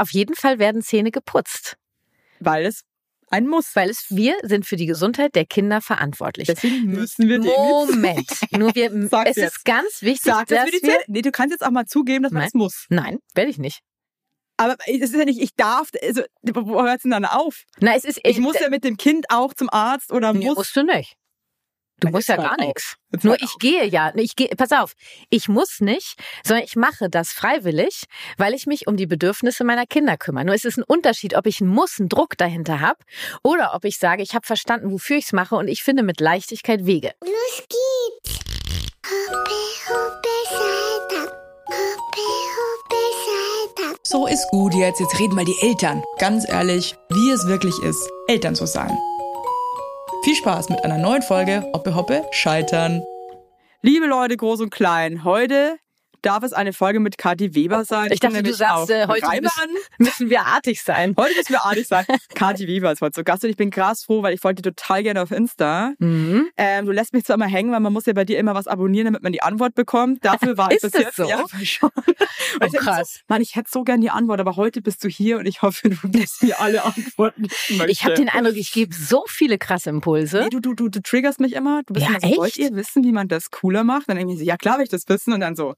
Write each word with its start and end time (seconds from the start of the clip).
auf 0.00 0.10
jeden 0.12 0.34
Fall 0.34 0.58
werden 0.58 0.82
Zähne 0.82 1.10
geputzt. 1.10 1.76
Weil 2.40 2.66
es 2.66 2.82
ein 3.30 3.46
Muss. 3.46 3.70
Weil 3.74 3.90
es 3.90 4.06
wir 4.08 4.36
sind 4.42 4.64
für 4.66 4.76
die 4.76 4.86
Gesundheit 4.86 5.34
der 5.34 5.44
Kinder 5.44 5.80
verantwortlich. 5.80 6.46
Deswegen 6.46 6.86
müssen 6.86 7.28
wir 7.28 7.40
Moment. 7.40 8.30
Nur 8.56 8.74
wir, 8.74 8.90
es 9.26 9.36
jetzt. 9.36 9.56
ist 9.56 9.64
ganz 9.64 10.00
wichtig, 10.00 10.32
Sag 10.32 10.46
das 10.46 10.58
dass 10.62 10.70
die 10.70 10.82
wir, 10.82 10.90
Zähne. 10.90 11.04
Nee, 11.08 11.22
du 11.22 11.30
kannst 11.30 11.52
jetzt 11.52 11.62
auch 11.64 11.70
mal 11.70 11.84
zugeben, 11.86 12.22
dass 12.22 12.32
man 12.32 12.40
Nein. 12.40 12.48
es 12.48 12.54
muss. 12.54 12.86
Nein, 12.88 13.18
werde 13.34 13.50
ich 13.50 13.58
nicht. 13.58 13.80
Aber 14.56 14.76
es 14.86 15.00
ist 15.02 15.14
ja 15.14 15.24
nicht, 15.24 15.40
ich 15.40 15.54
darf, 15.54 15.90
also, 16.02 16.22
wo 16.42 16.82
hört 16.82 16.96
es 16.96 17.02
denn 17.02 17.12
dann 17.12 17.24
auf? 17.24 17.62
Na, 17.78 17.94
es 17.94 18.04
ist, 18.04 18.18
Ich 18.24 18.38
muss 18.38 18.58
ja 18.58 18.68
mit 18.70 18.82
dem 18.82 18.96
Kind 18.96 19.26
auch 19.28 19.54
zum 19.54 19.68
Arzt 19.70 20.10
oder 20.10 20.32
Nee, 20.32 20.46
muss. 20.46 20.56
musst 20.56 20.74
du 20.76 20.82
nicht. 20.82 21.14
Du 22.00 22.08
musst 22.10 22.28
ja 22.28 22.36
gar 22.36 22.56
nichts. 22.58 22.96
Nur 23.22 23.36
ich 23.36 23.44
auf. 23.44 23.58
gehe 23.58 23.84
ja, 23.86 24.12
ich 24.14 24.36
gehe, 24.36 24.48
pass 24.48 24.70
auf, 24.72 24.92
ich 25.30 25.48
muss 25.48 25.80
nicht, 25.80 26.14
sondern 26.44 26.64
ich 26.64 26.76
mache 26.76 27.08
das 27.10 27.30
freiwillig, 27.30 28.04
weil 28.36 28.54
ich 28.54 28.66
mich 28.66 28.86
um 28.86 28.96
die 28.96 29.06
Bedürfnisse 29.06 29.64
meiner 29.64 29.86
Kinder 29.86 30.16
kümmere. 30.16 30.44
Nur 30.44 30.54
es 30.54 30.64
ist 30.64 30.78
ein 30.78 30.84
Unterschied, 30.84 31.34
ob 31.34 31.46
ich 31.46 31.60
einen 31.60 31.70
Muss, 31.70 31.98
einen 31.98 32.08
Druck 32.08 32.36
dahinter 32.36 32.80
habe 32.80 32.98
oder 33.42 33.74
ob 33.74 33.84
ich 33.84 33.98
sage, 33.98 34.22
ich 34.22 34.34
habe 34.34 34.46
verstanden, 34.46 34.92
wofür 34.92 35.16
ich 35.16 35.26
es 35.26 35.32
mache 35.32 35.56
und 35.56 35.68
ich 35.68 35.82
finde 35.82 36.02
mit 36.02 36.20
Leichtigkeit 36.20 36.86
Wege. 36.86 37.12
Los 37.22 37.66
geht's. 37.68 38.38
Hoppe, 39.06 39.50
hoppe, 39.88 40.28
Salta. 40.50 41.32
Hoppe, 41.66 42.26
hoppe, 42.58 43.02
Salta. 43.24 43.96
So 44.04 44.26
ist 44.26 44.46
gut 44.50 44.74
jetzt. 44.74 45.00
Jetzt 45.00 45.18
reden 45.18 45.34
mal 45.34 45.44
die 45.44 45.56
Eltern. 45.62 46.02
Ganz 46.18 46.48
ehrlich, 46.48 46.94
wie 47.10 47.30
es 47.30 47.46
wirklich 47.46 47.78
ist, 47.82 48.06
Eltern 48.28 48.54
zu 48.54 48.66
sein. 48.66 48.96
Viel 50.22 50.34
Spaß 50.34 50.68
mit 50.68 50.84
einer 50.84 50.98
neuen 50.98 51.22
Folge 51.22 51.64
Hoppe 51.72 51.94
Hoppe 51.94 52.24
Scheitern. 52.32 53.02
Liebe 53.82 54.06
Leute, 54.06 54.36
groß 54.36 54.60
und 54.60 54.70
klein, 54.70 55.22
heute 55.24 55.78
darf 56.28 56.42
es 56.42 56.52
eine 56.52 56.74
Folge 56.74 57.00
mit 57.00 57.16
Kathi 57.16 57.54
Weber 57.54 57.86
sein. 57.86 58.10
Ich 58.12 58.20
dachte, 58.20 58.42
du 58.42 58.52
sagst, 58.52 58.90
äh, 58.90 59.06
heute 59.06 59.26
Reibern. 59.26 59.50
müssen 59.96 60.28
wir 60.28 60.42
artig 60.42 60.82
sein. 60.82 61.14
Heute 61.16 61.34
müssen 61.34 61.52
wir 61.52 61.64
artig 61.64 61.88
sein. 61.88 62.04
Kathi 62.34 62.66
Weber 62.68 62.92
ist 62.92 63.00
heute 63.00 63.12
zu 63.12 63.24
Gast 63.24 63.44
und 63.44 63.50
ich 63.50 63.56
bin 63.56 63.70
krass 63.70 64.04
froh, 64.04 64.22
weil 64.22 64.34
ich 64.34 64.40
folge 64.42 64.60
dir 64.60 64.74
total 64.74 65.02
gerne 65.02 65.22
auf 65.22 65.30
Insta. 65.30 65.94
Mhm. 65.98 66.50
Ähm, 66.58 66.84
du 66.84 66.92
lässt 66.92 67.14
mich 67.14 67.24
zwar 67.24 67.36
immer 67.36 67.46
hängen, 67.46 67.72
weil 67.72 67.80
man 67.80 67.94
muss 67.94 68.04
ja 68.04 68.12
bei 68.12 68.26
dir 68.26 68.38
immer 68.38 68.54
was 68.54 68.66
abonnieren, 68.66 69.06
damit 69.06 69.22
man 69.22 69.32
die 69.32 69.42
Antwort 69.42 69.74
bekommt. 69.74 70.22
Dafür 70.22 70.58
war 70.58 70.70
ich 70.70 70.82
bis 70.82 70.90
das 70.90 71.00
jetzt 71.00 71.16
so? 71.16 71.26
ja, 71.26 71.42
schon. 71.64 71.90
Und 72.60 72.66
ich 72.66 72.74
krass. 72.74 73.14
So, 73.14 73.20
Mann, 73.28 73.40
ich 73.40 73.56
hätte 73.56 73.70
so 73.72 73.82
gern 73.82 74.02
die 74.02 74.10
Antwort, 74.10 74.38
aber 74.40 74.56
heute 74.56 74.82
bist 74.82 75.02
du 75.04 75.08
hier 75.08 75.38
und 75.38 75.46
ich 75.46 75.62
hoffe, 75.62 75.88
du 75.88 76.08
gibst 76.10 76.42
mir 76.42 76.60
alle 76.60 76.84
Antworten. 76.84 77.46
Ich, 77.86 78.04
habe 78.04 78.14
den 78.14 78.28
Eindruck, 78.28 78.56
ich 78.56 78.70
gebe 78.72 78.94
so 78.94 79.24
viele 79.28 79.56
krasse 79.56 79.88
Impulse. 79.88 80.42
Nee, 80.42 80.50
du, 80.50 80.60
du, 80.60 80.74
du, 80.74 80.90
du 80.90 81.00
triggerst 81.00 81.40
mich 81.40 81.54
immer. 81.54 81.80
Du 81.86 81.94
bist 81.94 82.04
Ja, 82.04 82.10
immer 82.10 82.20
so, 82.20 82.26
echt? 82.28 82.38
wollt 82.38 82.56
ihr 82.58 82.74
wissen, 82.74 83.02
wie 83.02 83.12
man 83.12 83.28
das 83.28 83.50
cooler 83.50 83.82
macht? 83.82 84.10
Dann 84.10 84.18
denke 84.18 84.34
ich 84.34 84.40
so, 84.40 84.44
ja 84.44 84.58
klar 84.58 84.76
will 84.76 84.84
ich 84.84 84.90
das 84.90 85.08
wissen. 85.08 85.32
Und 85.32 85.40
dann 85.40 85.56
so, 85.56 85.74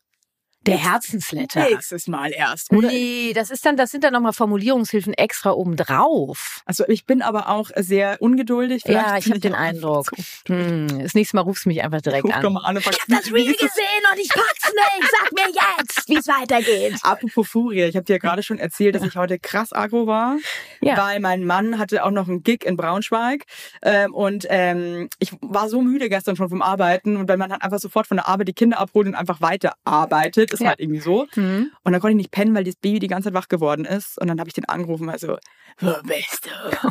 Der 0.66 0.76
Herzensletter. 0.76 1.60
nächstes 1.70 2.06
Mal 2.06 2.32
erst. 2.32 2.70
Oder 2.70 2.88
Nee, 2.88 3.32
das 3.34 3.50
ist 3.50 3.64
dann, 3.64 3.76
das 3.78 3.90
sind 3.90 4.04
dann 4.04 4.12
nochmal 4.12 4.34
Formulierungshilfen 4.34 5.14
extra 5.14 5.52
obendrauf. 5.52 6.60
Also 6.66 6.84
ich 6.86 7.06
bin 7.06 7.22
aber 7.22 7.48
auch 7.48 7.70
sehr 7.76 8.20
ungeduldig. 8.20 8.82
Vielleicht 8.84 9.06
Ja, 9.08 9.16
ich 9.16 9.26
habe 9.30 9.40
den 9.40 9.54
Eindruck. 9.54 10.10
Hm, 10.48 11.02
das 11.02 11.14
nächste 11.14 11.36
Mal 11.36 11.42
rufst 11.42 11.64
du 11.64 11.70
mich 11.70 11.82
einfach 11.82 12.02
direkt 12.02 12.24
Ruf 12.24 12.32
doch 12.34 12.44
an. 12.44 12.52
mal 12.52 12.64
an 12.64 12.76
und 12.76 12.82
frag, 12.82 12.94
Das 13.08 13.32
Reel 13.32 13.52
gesehen 13.52 14.02
und 14.12 14.18
ich 14.20 14.28
pack's 14.28 14.72
nicht. 14.72 15.10
Sag 15.10 15.32
mir 15.32 15.54
jetzt, 15.78 16.08
wie 16.08 16.16
es 16.16 16.26
weitergeht. 16.28 16.94
Apropos 17.02 17.48
Furie, 17.48 17.84
ich 17.84 17.96
habe 17.96 18.04
dir 18.04 18.14
ja 18.14 18.18
gerade 18.18 18.42
schon 18.42 18.58
erzählt, 18.58 18.94
dass 18.94 19.02
ich 19.02 19.16
heute 19.16 19.38
krass 19.38 19.72
aggro 19.72 20.06
war, 20.06 20.36
Ja. 20.82 20.96
weil 20.98 21.20
mein 21.20 21.44
Mann 21.44 21.78
hatte 21.78 22.04
auch 22.04 22.10
noch 22.10 22.28
einen 22.28 22.42
Gig 22.42 22.64
in 22.66 22.76
Braunschweig 22.76 23.44
ähm, 23.82 24.12
und 24.14 24.46
ähm, 24.50 25.08
ich 25.18 25.32
war 25.40 25.68
so 25.70 25.80
müde 25.80 26.08
gestern 26.10 26.36
schon 26.36 26.50
vom 26.50 26.60
Arbeiten 26.62 27.16
und 27.16 27.28
wenn 27.28 27.38
man 27.38 27.48
dann 27.50 27.60
einfach 27.62 27.78
sofort 27.78 28.06
von 28.06 28.18
der 28.18 28.28
Arbeit 28.28 28.48
die 28.48 28.52
Kinder 28.52 28.78
abholt 28.78 29.06
und 29.06 29.14
einfach 29.14 29.40
weiterarbeitet, 29.40 30.49
ist 30.52 30.60
Ja. 30.60 30.68
halt 30.68 30.80
irgendwie 30.80 31.00
so. 31.00 31.26
Hm. 31.34 31.70
Und 31.82 31.92
dann 31.92 32.00
konnte 32.00 32.12
ich 32.12 32.16
nicht 32.16 32.30
pennen, 32.30 32.54
weil 32.54 32.64
das 32.64 32.76
Baby 32.76 32.98
die 32.98 33.06
ganze 33.06 33.28
Zeit 33.28 33.34
wach 33.34 33.48
geworden 33.48 33.84
ist 33.84 34.20
und 34.20 34.28
dann 34.28 34.38
habe 34.40 34.48
ich 34.48 34.54
den 34.54 34.64
angerufen, 34.66 35.08
also 35.08 35.36
wo 35.78 35.92
bist 36.02 36.46
du? 36.46 36.50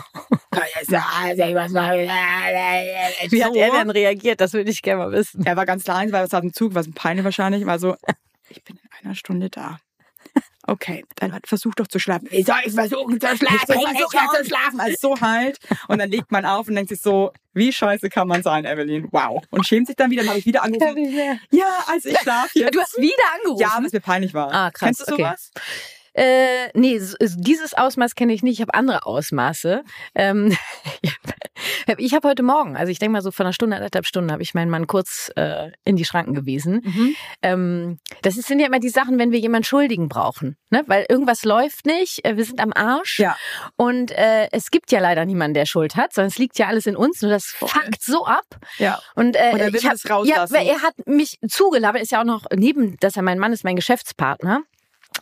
Wie 3.31 3.43
hat 3.43 3.55
er 3.55 3.71
denn 3.71 3.89
reagiert? 3.89 4.41
Das 4.41 4.53
würde 4.53 4.69
ich 4.71 4.81
gerne 4.81 5.05
mal 5.05 5.11
wissen. 5.11 5.45
Er 5.45 5.55
war 5.55 5.65
ganz 5.65 5.85
leise, 5.87 6.11
weil 6.11 6.23
er 6.23 6.27
saß 6.27 6.43
im 6.43 6.53
Zug, 6.53 6.73
war 6.75 6.83
ein 6.83 6.93
Peine 6.93 7.23
wahrscheinlich, 7.23 7.65
war 7.65 7.79
so, 7.79 7.95
ich 8.49 8.63
bin 8.63 8.77
in 8.77 9.05
einer 9.05 9.15
Stunde 9.15 9.49
da. 9.49 9.79
Okay, 10.67 11.03
dann 11.15 11.39
versuch 11.45 11.73
doch 11.73 11.87
zu 11.87 11.97
schlafen. 11.97 12.27
Wie 12.29 12.43
soll 12.43 12.57
ich 12.63 12.73
versuchen 12.73 13.19
zu 13.19 13.27
schlafen? 13.35 13.55
Ich 13.55 13.65
bring 13.65 13.81
versuche 13.81 14.15
ja 14.15 14.27
zu 14.37 14.45
schlafen. 14.45 14.79
Also 14.79 14.95
so 14.99 15.19
halt. 15.19 15.57
Und 15.87 15.97
dann 15.97 16.11
legt 16.11 16.31
man 16.31 16.45
auf 16.45 16.67
und 16.67 16.75
denkt 16.75 16.89
sich 16.89 17.01
so, 17.01 17.31
wie 17.53 17.73
scheiße 17.73 18.09
kann 18.09 18.27
man 18.27 18.43
sein, 18.43 18.65
Evelyn? 18.65 19.07
Wow. 19.11 19.43
Und 19.49 19.65
schämt 19.65 19.87
sich 19.87 19.95
dann 19.95 20.11
wieder, 20.11 20.21
dann 20.21 20.29
habe 20.29 20.39
ich 20.39 20.45
wieder 20.45 20.61
angerufen. 20.63 21.39
Ja, 21.49 21.83
also 21.87 22.09
ich 22.09 22.19
schlafe 22.19 22.59
jetzt. 22.59 22.75
Du 22.75 22.79
hast 22.79 22.97
wieder 22.97 23.13
angerufen. 23.35 23.61
Ja, 23.61 23.77
weil 23.77 23.85
es 23.85 23.93
mir 23.93 23.99
peinlich 23.99 24.33
war. 24.35 24.53
Ah, 24.53 24.69
krass, 24.69 24.97
Kennst 24.97 25.09
du 25.09 25.13
okay. 25.13 25.33
Äh, 26.19 26.69
nee, 26.73 26.99
dieses 27.21 27.73
Ausmaß 27.73 28.13
kenne 28.13 28.33
ich 28.33 28.43
nicht. 28.43 28.55
Ich 28.55 28.61
habe 28.61 28.73
andere 28.73 29.05
Ausmaße. 29.05 29.85
Ähm, 30.15 30.53
ich 31.97 32.13
habe 32.13 32.27
heute 32.27 32.43
Morgen, 32.43 32.75
also 32.75 32.91
ich 32.91 32.99
denke 32.99 33.13
mal 33.13 33.21
so 33.21 33.31
von 33.31 33.45
einer 33.45 33.53
Stunde, 33.53 33.77
anderthalb 33.77 34.05
Stunden, 34.05 34.29
habe 34.29 34.43
ich 34.43 34.53
meinen 34.53 34.69
Mann 34.69 34.85
kurz 34.85 35.31
äh, 35.37 35.71
in 35.85 35.95
die 35.95 36.03
Schranken 36.03 36.33
gewiesen. 36.33 36.81
Mhm. 36.83 37.15
Ähm, 37.41 37.99
das 38.21 38.35
sind 38.35 38.59
ja 38.59 38.67
immer 38.67 38.81
die 38.81 38.89
Sachen, 38.89 39.17
wenn 39.17 39.31
wir 39.31 39.39
jemanden 39.39 39.63
Schuldigen 39.63 40.09
brauchen. 40.09 40.57
Ne? 40.71 40.83
Weil 40.87 41.05
irgendwas 41.07 41.45
läuft 41.45 41.85
nicht, 41.85 42.25
äh, 42.25 42.35
wir 42.35 42.43
sind 42.43 42.59
am 42.59 42.73
Arsch. 42.73 43.19
Ja. 43.19 43.37
Und 43.77 44.11
äh, 44.11 44.49
es 44.51 44.71
gibt 44.71 44.91
ja 44.91 44.99
leider 44.99 45.23
niemanden, 45.23 45.53
der 45.53 45.65
Schuld 45.65 45.95
hat, 45.95 46.11
sondern 46.11 46.27
es 46.27 46.37
liegt 46.37 46.59
ja 46.59 46.67
alles 46.67 46.85
in 46.85 46.97
uns. 46.97 47.21
Nur 47.21 47.31
das 47.31 47.45
fuckt 47.45 48.01
so 48.01 48.25
ab. 48.25 48.45
Ja. 48.77 48.99
Und, 49.15 49.37
äh, 49.37 49.51
Und 49.53 49.59
er 49.59 49.67
will 49.67 49.75
ich 49.77 49.85
hab, 49.85 49.93
es 49.93 50.09
rauslassen. 50.09 50.53
Ja, 50.53 50.63
er 50.63 50.81
hat 50.81 50.95
mich 51.05 51.39
zugelabert, 51.47 52.01
ist 52.01 52.11
ja 52.11 52.19
auch 52.19 52.25
noch 52.25 52.43
neben, 52.53 52.97
dass 52.97 53.15
er 53.15 53.21
mein 53.21 53.39
Mann 53.39 53.53
ist, 53.53 53.63
mein 53.63 53.77
Geschäftspartner. 53.77 54.63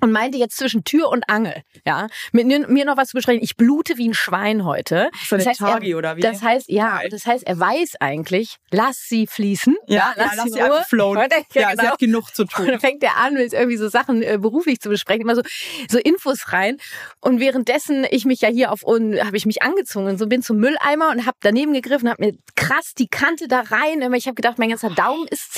Und 0.01 0.11
meinte 0.11 0.37
jetzt 0.37 0.57
zwischen 0.57 0.83
Tür 0.83 1.09
und 1.09 1.29
Angel, 1.29 1.63
ja, 1.85 2.07
mit 2.31 2.45
mir 2.47 2.85
noch 2.85 2.97
was 2.97 3.09
zu 3.09 3.15
besprechen. 3.17 3.41
Ich 3.43 3.55
blute 3.57 3.97
wie 3.97 4.07
ein 4.09 4.13
Schwein 4.13 4.65
heute. 4.65 5.09
So 5.27 5.35
eine 5.35 5.43
das 5.43 5.49
heißt, 5.51 5.59
Tagi 5.59 5.91
er, 5.91 5.97
oder 5.97 6.17
wie? 6.17 6.21
Das 6.21 6.41
heißt, 6.41 6.69
ja, 6.69 7.01
das 7.09 7.25
heißt, 7.25 7.45
er 7.47 7.59
weiß 7.59 7.95
eigentlich, 7.99 8.57
lass 8.71 8.97
sie 9.07 9.27
fließen. 9.27 9.75
Ja, 9.87 10.13
ja, 10.17 10.33
lass 10.35 10.51
sie 10.51 10.61
einfach 10.61 10.87
flowen. 10.87 11.17
Und 11.17 11.31
dann- 11.31 11.43
Ja, 11.53 11.71
genau. 11.71 11.81
sie 11.83 11.87
hat 11.89 11.99
genug 11.99 12.35
zu 12.35 12.43
Und 12.43 12.51
tun. 12.51 12.67
dann 12.67 12.79
fängt 12.79 13.03
er 13.03 13.17
an, 13.17 13.33
mit 13.33 13.53
irgendwie 13.53 13.77
so 13.77 13.87
Sachen 13.89 14.21
äh, 14.21 14.37
beruflich 14.39 14.79
zu 14.79 14.89
besprechen, 14.89 15.21
immer 15.21 15.35
so, 15.35 15.41
so 15.89 15.97
Infos 15.97 16.51
rein. 16.53 16.77
Und 17.21 17.39
währenddessen 17.39 18.05
ich 18.09 18.25
mich 18.25 18.41
ja 18.41 18.49
hier 18.49 18.71
auf 18.71 18.83
und 18.83 19.19
habe 19.23 19.37
ich 19.37 19.45
mich 19.45 19.61
angezogen 19.61 20.07
und 20.07 20.17
so 20.17 20.27
bin 20.27 20.41
zum 20.41 20.57
Mülleimer 20.57 21.09
und 21.09 21.25
habe 21.25 21.37
daneben 21.41 21.73
gegriffen, 21.73 22.09
habe 22.09 22.23
mir 22.25 22.33
krass 22.55 22.93
die 22.97 23.07
Kante 23.07 23.47
da 23.47 23.61
rein. 23.61 24.03
Aber 24.03 24.15
Ich 24.15 24.27
habe 24.27 24.35
gedacht, 24.35 24.57
mein 24.59 24.69
ganzer 24.69 24.89
Daumen 24.89 25.27
ist 25.29 25.53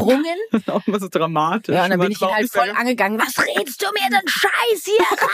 zersprungen. 0.00 0.36
Das 0.50 0.62
ist 0.62 0.70
auch 0.70 0.84
immer 0.86 0.98
so 0.98 1.08
dramatisch. 1.08 1.74
Ja, 1.74 1.84
und 1.84 1.90
dann 1.90 2.00
bin 2.00 2.10
ich 2.10 2.20
ihn 2.20 2.28
halt 2.34 2.50
voll 2.50 2.70
angegangen. 2.70 3.18
Was 3.20 3.38
redest 3.38 3.80
du 3.82 3.86
mir 3.92 4.08
denn 4.10 4.26
Scheiß 4.26 4.84
hier 4.84 4.98
ran, 4.98 5.28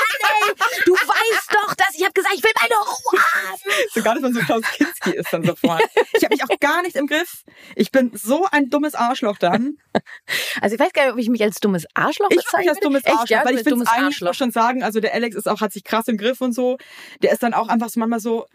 ey? 0.49 0.55
Du 0.85 0.93
weißt 0.93 1.55
doch, 1.55 1.75
dass 1.75 1.95
ich 1.95 2.03
habe 2.03 2.13
gesagt, 2.13 2.35
ich 2.37 2.43
will 2.45 2.51
meine 2.61 2.75
Ruhe 2.75 3.21
haben. 3.21 3.61
Sogar, 3.95 4.15
dass 4.15 4.23
man 4.23 4.35
so 4.35 4.41
Klaus 4.41 4.63
Kinski 4.75 5.13
ist 5.13 5.33
dann 5.33 5.45
sofort. 5.45 5.83
Ich 6.13 6.25
habe 6.25 6.35
mich 6.35 6.45
auch 6.45 6.61
gar 6.61 6.83
nicht 6.83 6.97
im 6.97 7.07
Griff. 7.07 7.45
Ich 7.75 7.91
bin 7.91 8.11
so 8.15 8.47
ein 8.51 8.69
dummes 8.71 8.95
Arschloch 8.95 9.39
dann. 9.39 9.77
Also 10.61 10.75
ich 10.75 10.81
weiß 10.81 10.93
gar 10.93 11.05
nicht, 11.05 11.13
ob 11.13 11.19
ich 11.19 11.29
mich 11.29 11.43
als 11.43 11.61
dummes 11.61 11.85
Arschloch 11.95 12.29
Ich 12.31 12.37
bezeichne. 12.37 12.53
habe 12.53 12.63
mich 12.63 12.69
als 12.71 12.81
dummes 12.81 13.05
Echt, 13.05 13.15
Arschloch, 13.15 13.29
ja, 13.37 13.45
weil 13.45 13.57
ich 13.59 13.65
dummes 13.65 13.89
eigentlich 13.89 14.05
Arschloch. 14.07 14.35
schon 14.35 14.51
sagen, 14.51 14.83
also 14.83 15.01
der 15.01 15.13
Alex 15.15 15.37
ist 15.37 15.49
auch, 15.49 15.61
hat 15.61 15.73
sich 15.73 15.85
krass 15.85 16.09
im 16.09 16.17
Griff 16.17 16.41
und 16.41 16.53
so. 16.53 16.79
Der 17.23 17.33
ist 17.33 17.43
dann 17.43 17.55
auch 17.55 17.69
einfach 17.69 17.89
so 17.91 18.01
manchmal 18.01 18.21
so, 18.21 18.47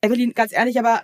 Evelyn, 0.00 0.32
ganz 0.34 0.52
ehrlich, 0.52 0.78
aber 0.78 1.02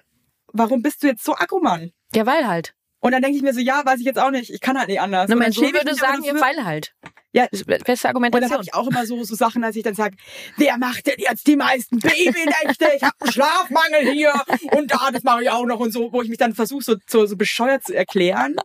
warum 0.53 0.83
bist 0.83 1.03
du 1.03 1.09
jetzt 1.09 1.25
so 1.25 1.35
aggro, 1.35 1.61
Mann? 1.61 1.93
Ja, 2.15 2.27
weil 2.27 2.47
halt. 2.47 2.75
Und 3.01 3.13
dann 3.13 3.23
denke 3.23 3.37
ich 3.37 3.43
mir 3.43 3.55
so, 3.55 3.61
ja, 3.61 3.83
weiß 3.85 4.01
ich 4.01 4.07
jetzt 4.07 4.19
auch 4.19 4.31
nicht. 4.31 4.51
Ich 4.51 4.61
kann 4.61 4.77
halt 4.79 4.89
nicht 4.89 5.01
anders. 5.01 5.27
Na, 5.29 5.37
mein 5.37 5.53
Sohn 5.53 5.73
würde 5.73 5.95
sagen, 5.95 6.25
ja, 6.25 6.33
dafür- 6.33 6.41
weil 6.47 6.65
halt. 6.65 6.93
Ja, 7.33 7.47
beste 7.51 7.65
und 7.69 7.85
dann 7.85 8.09
Argumentation. 8.11 8.53
habe 8.53 8.65
ich 8.65 8.75
auch 8.75 8.89
immer 8.89 9.05
so, 9.07 9.23
so 9.23 9.35
Sachen, 9.35 9.63
als 9.63 9.77
ich 9.77 9.83
dann 9.83 9.95
sage, 9.95 10.17
wer 10.57 10.79
macht 10.79 11.07
denn 11.07 11.17
jetzt 11.19 11.47
die 11.47 11.57
meisten 11.57 11.99
Babynächte? 11.99 12.87
Ich 12.97 13.03
habe 13.03 13.15
einen 13.21 13.33
Schlafmangel 13.33 14.11
hier 14.13 14.33
und 14.77 14.91
da, 14.91 15.11
das 15.13 15.23
mache 15.25 15.43
ich 15.43 15.51
auch 15.51 15.67
noch 15.67 15.79
und 15.79 15.93
so, 15.93 16.11
wo 16.11 16.23
ich 16.23 16.29
mich 16.31 16.39
dann 16.39 16.55
versuche, 16.55 16.83
so, 16.83 16.97
so, 17.07 17.27
so 17.27 17.37
bescheuert 17.37 17.85
zu 17.85 17.95
erklären 17.95 18.57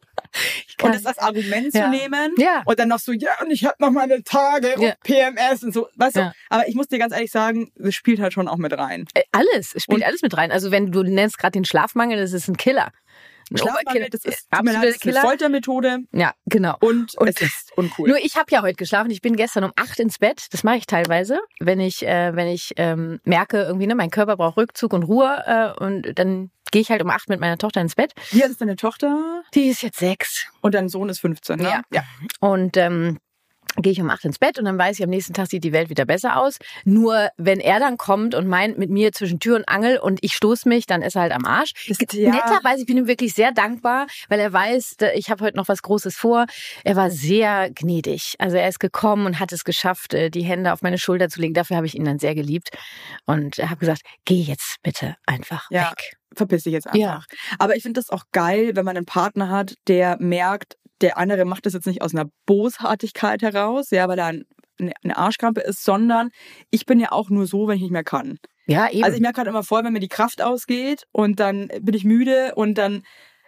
kann- 0.78 0.92
und 0.92 0.96
das 0.96 1.06
als 1.06 1.20
Argument 1.20 1.74
Ja. 1.74 1.84
zu 1.84 1.90
nehmen. 1.90 2.32
Ja. 2.38 2.64
Und 2.66 2.80
dann 2.80 2.88
noch 2.88 3.00
so, 3.00 3.12
ja, 3.12 3.32
und 3.42 3.52
ich 3.52 3.66
habe 3.66 3.76
noch 3.80 3.92
meine 3.92 4.24
Tage 4.24 4.70
Ja. 4.70 4.92
und 4.92 5.00
PMS 5.02 5.64
und 5.64 5.74
so. 5.74 5.90
Weißt 5.98 6.16
Ja. 6.16 6.30
du? 6.30 6.32
Aber 6.50 6.68
ich 6.68 6.76
muss 6.76 6.88
dir 6.88 7.00
ganz 7.00 7.14
ehrlich 7.14 7.32
sagen, 7.32 7.70
das 7.76 7.94
spielt 7.94 8.22
halt 8.22 8.32
schon 8.34 8.48
auch 8.48 8.58
mit 8.58 8.72
rein. 8.76 9.06
Äh, 9.14 9.24
Alles, 9.34 9.76
es 9.76 9.84
spielt 9.84 9.98
Und- 10.00 10.04
alles 10.06 10.22
mit 10.22 10.36
rein. 10.38 10.52
Also 10.54 10.72
wenn 10.72 10.92
du 10.92 11.04
nennst 11.04 11.38
gerade 11.38 11.52
den 11.52 11.66
Schlafmangel, 11.66 12.18
das 12.18 12.32
ist 12.32 12.48
ein 12.48 12.56
Killer. 12.58 12.92
Schlafmangel, 13.58 14.10
das 14.10 14.26
ist, 14.26 14.40
ist 14.40 14.48
eine 14.52 14.94
Killer. 14.94 15.22
Foltermethode 15.22 16.00
Ja, 16.12 16.34
genau. 16.46 16.76
und, 16.80 17.16
Und- 17.18 17.30
es 17.30 17.42
ist 17.42 17.72
uncool. 17.78 18.10
Nur 18.10 18.18
ich 18.18 18.36
habe 18.36 18.48
ja 18.52 18.62
heute 18.62 18.76
geschlafen. 18.76 19.12
Ich 19.12 19.22
bin 19.22 19.36
gestern 19.36 19.64
um 19.64 19.72
acht 19.76 20.00
ins 20.00 20.20
Bett. 20.20 20.48
Das 20.52 20.64
mache 20.64 20.78
ich 20.78 20.86
teilweise, 20.88 21.40
wenn 21.60 21.80
ich, 21.80 22.06
äh, 22.06 22.36
wenn 22.36 22.48
ich 22.48 22.74
ähm, 22.78 23.20
merke, 23.24 23.62
irgendwie, 23.64 23.88
ne, 23.88 23.96
mein 23.96 24.10
Körper 24.10 24.38
braucht 24.38 24.58
Rückzug 24.58 24.94
und 24.94 25.04
Ruhe. 25.04 25.44
Äh, 25.46 25.84
und 25.84 26.18
dann 26.18 26.52
gehe 26.72 26.82
ich 26.82 26.90
halt 26.90 27.02
um 27.04 27.10
acht 27.10 27.30
mit 27.30 27.40
meiner 27.40 27.58
Tochter 27.58 27.82
ins 27.82 27.96
Bett. 27.96 28.14
Wie 28.32 28.42
alt 28.42 28.52
ist 28.52 28.62
deine 28.62 28.76
Tochter? 28.76 29.44
Die 29.54 29.68
ist 29.70 29.82
jetzt 29.84 30.00
sechs. 30.00 30.48
Und 30.62 30.74
dein 30.74 30.90
Sohn 30.90 31.10
ist 31.10 31.20
15, 31.20 31.60
ne? 31.60 31.64
Ja. 31.66 31.82
ja. 31.92 32.04
Und 32.40 32.78
ähm, 32.78 33.20
gehe 33.78 33.92
ich 33.92 34.02
um 34.02 34.10
acht 34.10 34.24
ins 34.26 34.40
Bett 34.40 34.60
und 34.60 34.66
dann 34.66 34.78
weiß 34.78 34.98
ich, 35.00 35.04
am 35.04 35.10
nächsten 35.10 35.34
Tag 35.34 35.48
sieht 35.50 35.64
die 35.64 35.72
Welt 35.74 35.90
wieder 35.90 36.06
besser 36.06 36.38
aus. 36.38 36.58
Nur 36.86 37.30
wenn 37.38 37.60
er 37.60 37.80
dann 37.80 37.98
kommt 37.98 38.36
und 38.36 38.48
meint 38.48 38.78
mit 38.78 38.90
mir 38.90 39.12
zwischen 39.12 39.40
Tür 39.40 39.56
und 39.56 39.68
Angel 39.68 39.98
und 39.98 40.20
ich 40.22 40.34
stoß 40.34 40.66
mich, 40.66 40.86
dann 40.86 41.02
ist 41.02 41.16
er 41.16 41.24
halt 41.24 41.32
am 41.32 41.46
Arsch. 41.46 41.72
Das- 41.88 41.98
ja. 42.14 42.32
Netterweise, 42.32 42.82
ich 42.82 42.86
bin 42.86 42.98
ihm 42.98 43.08
wirklich 43.08 43.34
sehr 43.34 43.52
dankbar, 43.52 44.08
weil 44.30 44.40
er 44.40 44.54
weiß, 44.54 44.98
ich 45.16 45.30
habe 45.30 45.44
heute 45.44 45.58
noch 45.58 45.68
was 45.68 45.82
Großes 45.82 46.16
vor. 46.16 46.46
Er 46.84 46.96
war 46.96 47.10
sehr 47.10 47.72
gnädig. 47.72 48.36
Also 48.40 48.58
er 48.58 48.68
ist 48.70 48.80
gekommen 48.80 49.26
und 49.26 49.40
hat 49.40 49.52
es 49.52 49.64
geschafft, 49.64 50.14
äh, 50.14 50.30
die 50.30 50.44
Hände 50.44 50.72
auf 50.74 50.82
meine 50.82 50.98
Schulter 50.98 51.30
zu 51.30 51.42
legen. 51.42 51.54
Dafür 51.54 51.78
habe 51.78 51.88
ich 51.88 51.96
ihn 51.96 52.06
dann 52.06 52.20
sehr 52.20 52.36
geliebt 52.36 52.70
und 53.26 53.58
habe 53.58 53.78
gesagt, 53.78 54.02
geh 54.26 54.36
jetzt 54.42 54.78
bitte 54.84 55.16
einfach 55.26 55.70
Ja. 55.72 55.92
weg. 55.92 56.14
verpiss 56.36 56.64
dich 56.64 56.74
jetzt 56.74 56.88
einfach. 56.88 57.00
Ja. 57.00 57.22
Aber 57.60 57.76
ich 57.76 57.84
finde 57.84 58.00
das 58.00 58.10
auch 58.10 58.24
geil, 58.32 58.72
wenn 58.76 58.86
man 58.86 58.98
einen 58.98 59.06
Partner 59.06 59.50
hat, 59.50 59.76
der 59.88 60.18
merkt, 60.20 60.78
der 61.02 61.18
andere 61.18 61.46
macht 61.46 61.66
das 61.66 61.74
jetzt 61.74 61.88
nicht 61.88 62.02
aus 62.02 62.14
einer 62.14 62.30
Bosartigkeit 62.46 63.42
heraus, 63.42 63.90
ja, 63.92 64.08
weil 64.08 64.20
er 64.20 64.28
ein, 64.28 64.46
eine 64.80 65.18
Arschkrampe 65.18 65.62
ist, 65.62 65.84
sondern 65.84 66.30
ich 66.72 66.86
bin 66.86 67.00
ja 67.00 67.12
auch 67.12 67.30
nur 67.30 67.48
so, 67.48 67.68
wenn 67.68 67.76
ich 67.76 67.82
nicht 67.82 67.92
mehr 67.92 68.04
kann. 68.04 68.38
Ja, 68.68 68.90
eben. 68.90 69.04
Also 69.04 69.16
ich 69.16 69.22
merke 69.22 69.38
halt 69.38 69.48
immer 69.48 69.64
voll, 69.64 69.84
wenn 69.84 69.94
mir 69.94 70.00
die 70.00 70.08
Kraft 70.08 70.42
ausgeht 70.42 71.04
und 71.12 71.40
dann 71.40 71.70
bin 71.82 71.94
ich 71.94 72.06
müde 72.06 72.54
und 72.56 72.78
dann 72.78 73.04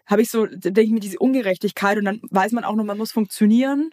habe 0.05 0.21
ich 0.21 0.29
so, 0.29 0.45
denke 0.45 0.81
ich 0.81 0.91
mir 0.91 0.99
diese 0.99 1.19
Ungerechtigkeit 1.19 1.97
und 1.97 2.05
dann 2.05 2.21
weiß 2.29 2.51
man 2.51 2.63
auch 2.63 2.75
noch, 2.75 2.83
man 2.83 2.97
muss 2.97 3.11
funktionieren. 3.11 3.91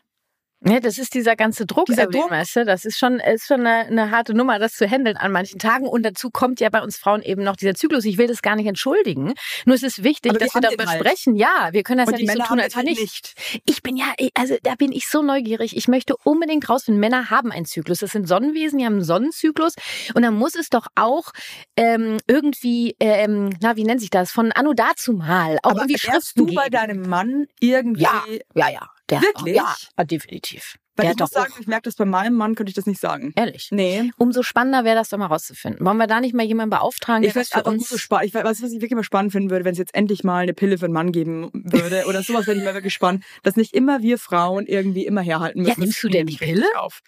Ja, 0.65 0.79
das 0.81 0.99
ist 0.99 1.15
dieser 1.15 1.35
ganze 1.35 1.67
Druck, 1.67 1.87
Dieser 1.87 2.07
Druck. 2.07 2.31
weißt 2.31 2.57
du? 2.57 2.65
Das 2.65 2.85
ist 2.85 2.97
schon, 2.99 3.19
ist 3.19 3.47
schon 3.47 3.67
eine, 3.67 3.87
eine 3.89 4.11
harte 4.13 4.33
Nummer, 4.33 4.59
das 4.61 4.75
zu 4.75 4.89
handeln 4.89 5.17
an 5.17 5.33
manchen 5.33 5.59
Tagen. 5.59 5.87
Und 5.89 6.05
dazu 6.05 6.31
kommt 6.31 6.61
ja 6.61 6.69
bei 6.71 6.81
uns 6.83 6.97
Frauen 6.97 7.23
eben 7.23 7.43
noch 7.43 7.57
dieser 7.57 7.75
Zyklus. 7.75 8.05
Ich 8.05 8.17
will 8.17 8.29
das 8.29 8.43
gar 8.43 8.55
nicht 8.55 8.67
entschuldigen. 8.67 9.35
Nur 9.65 9.75
es 9.75 9.83
ist 9.83 10.05
wichtig, 10.05 10.33
wir 10.33 10.39
dass 10.39 10.55
wir 10.55 10.61
darüber 10.61 10.87
halt. 10.87 11.01
sprechen. 11.01 11.35
Ja, 11.35 11.71
wir 11.73 11.83
können 11.83 11.99
das 11.99 12.09
Und 12.09 12.15
ja 12.15 12.19
nicht 12.19 12.27
Männer 12.29 12.45
so 12.45 12.49
tun, 12.55 12.61
als 12.61 12.77
halt 12.77 12.87
nicht. 12.87 13.35
Ich 13.67 13.83
bin 13.83 13.97
ja, 13.97 14.13
also 14.35 14.57
da 14.63 14.75
bin 14.77 14.93
ich 14.93 15.09
so 15.09 15.23
neugierig. 15.23 15.77
Ich 15.77 15.89
möchte 15.89 16.15
unbedingt 16.23 16.69
rausfinden, 16.69 17.01
Männer 17.01 17.31
haben 17.31 17.51
einen 17.51 17.67
Zyklus. 17.67 17.99
Das 18.01 18.13
sind 18.13 18.29
Sonnenwesen, 18.29 18.79
die 18.79 18.85
haben 18.85 18.95
einen 18.95 19.05
Sonnenzyklus. 19.05 19.75
Und 20.15 20.23
dann 20.23 20.35
muss 20.35 20.55
es 20.55 20.69
doch 20.69 20.87
auch 20.95 21.33
ähm, 21.77 22.19
irgendwie, 22.29 22.95
ähm, 23.01 23.51
na, 23.61 23.77
wie 23.77 23.85
nennt 23.85 24.01
sich 24.01 24.11
das? 24.11 24.31
Von 24.31 24.53
Anno 24.53 24.75
dazu 24.75 25.13
mal. 25.13 25.59
Auch 25.63 25.73
Aber 25.73 25.81
irgendwie 25.81 25.99
Schriften 25.99 26.47
du 26.47 26.55
bei 26.55 26.65
geben. 26.69 26.73
deinem 26.73 27.09
Mann 27.09 27.47
irgendwie 27.61 28.03
Ja, 28.03 28.25
ja, 28.55 28.71
ja. 28.71 28.89
Der, 29.13 29.23
Wirklich? 29.23 29.57
Ja, 29.57 30.05
definitiv. 30.05 30.77
Weil 30.95 31.05
der 31.07 31.13
ich 31.13 31.19
muss 31.21 31.31
sagen, 31.31 31.55
ich 31.59 31.67
merke 31.67 31.85
das 31.85 31.95
bei 31.95 32.05
meinem 32.05 32.35
Mann, 32.35 32.55
könnte 32.55 32.69
ich 32.69 32.75
das 32.77 32.85
nicht 32.85 33.01
sagen. 33.01 33.33
Ehrlich. 33.35 33.69
Nee. 33.71 34.11
Umso 34.19 34.43
spannender 34.43 34.85
wäre 34.85 34.95
das 34.95 35.09
doch 35.09 35.17
mal 35.17 35.25
rauszufinden. 35.27 35.87
Wollen 35.87 35.97
wir 35.97 36.07
da 36.07 36.21
nicht 36.21 36.35
mal 36.35 36.45
jemanden 36.45 36.69
beauftragen, 36.69 37.23
der 37.23 37.29
Ich 37.31 37.35
das 37.35 37.49
finde 37.49 37.65
für 37.65 37.71
uns... 37.71 37.89
so 37.89 37.97
spannend. 37.97 38.27
Ich 38.27 38.35
weiß, 38.35 38.63
was 38.63 38.73
ich 38.73 38.83
wirklich 38.83 38.95
mal 38.95 39.03
spannend 39.03 39.33
finden 39.33 39.49
würde, 39.49 39.65
wenn 39.65 39.73
es 39.73 39.79
jetzt 39.79 39.95
endlich 39.95 40.23
mal 40.23 40.43
eine 40.43 40.53
Pille 40.53 40.77
für 40.77 40.85
einen 40.85 40.93
Mann 40.93 41.11
geben 41.11 41.49
würde 41.55 42.05
oder 42.09 42.23
sowas, 42.23 42.47
wäre 42.47 42.59
ich 42.59 42.65
mal 42.65 42.75
wirklich 42.75 42.93
spannend, 42.93 43.25
dass 43.43 43.57
nicht 43.57 43.73
immer 43.75 44.03
wir 44.03 44.19
Frauen 44.19 44.67
irgendwie 44.67 45.07
immer 45.07 45.23
herhalten 45.23 45.61
müssen. 45.63 45.71
Ja, 45.71 45.79
nimmst 45.79 46.03
du 46.03 46.09
denn 46.09 46.27
die 46.27 46.37
Pille? 46.37 46.67
Auf. 46.77 47.01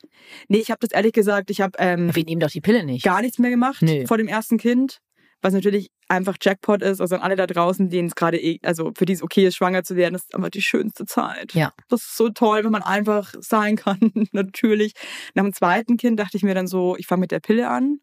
Nee, 0.48 0.58
ich 0.58 0.70
habe 0.70 0.78
das 0.80 0.90
ehrlich 0.92 1.12
gesagt, 1.12 1.50
ich 1.50 1.60
habe 1.60 1.72
ähm, 1.78 2.14
wir 2.16 2.24
nehmen 2.24 2.40
doch 2.40 2.50
die 2.50 2.62
Pille 2.62 2.84
nicht. 2.84 3.04
gar 3.04 3.20
nichts 3.20 3.38
mehr 3.38 3.50
gemacht 3.50 3.82
Nee. 3.82 4.06
vor 4.06 4.16
dem 4.16 4.28
ersten 4.28 4.56
Kind, 4.56 5.00
was 5.44 5.52
natürlich 5.55 5.91
einfach 6.08 6.37
Jackpot 6.41 6.82
ist. 6.82 7.00
Also 7.00 7.14
an 7.14 7.20
alle 7.20 7.37
da 7.37 7.46
draußen, 7.46 7.91
denen 7.91 8.08
es 8.08 8.14
gerade, 8.14 8.38
eh- 8.41 8.58
also 8.64 8.93
für 8.96 9.05
die 9.05 9.12
es 9.12 9.23
okay 9.23 9.46
ist, 9.46 9.56
schwanger 9.56 9.85
zu 9.85 9.94
werden, 9.94 10.14
das 10.14 10.23
ist 10.25 10.35
einfach 10.35 10.49
die 10.50 10.62
schönste 10.62 11.05
Zeit. 11.06 11.55
Ja. 11.55 11.73
Das 11.88 12.00
ist 12.02 12.17
so 12.17 12.31
toll, 12.31 12.64
wenn 12.64 12.73
man 12.73 12.82
einfach 12.82 13.32
sein 13.41 13.76
kann, 13.76 13.99
natürlich. 14.32 14.94
Nach 15.35 15.44
dem 15.44 15.52
zweiten 15.52 15.96
Kind 15.96 16.19
dachte 16.19 16.37
ich 16.37 16.43
mir 16.43 16.55
dann 16.55 16.67
so, 16.67 16.96
ich 16.96 17.06
fange 17.06 17.20
mit 17.20 17.31
der 17.31 17.41
Pille 17.41 17.69
an. 17.69 18.00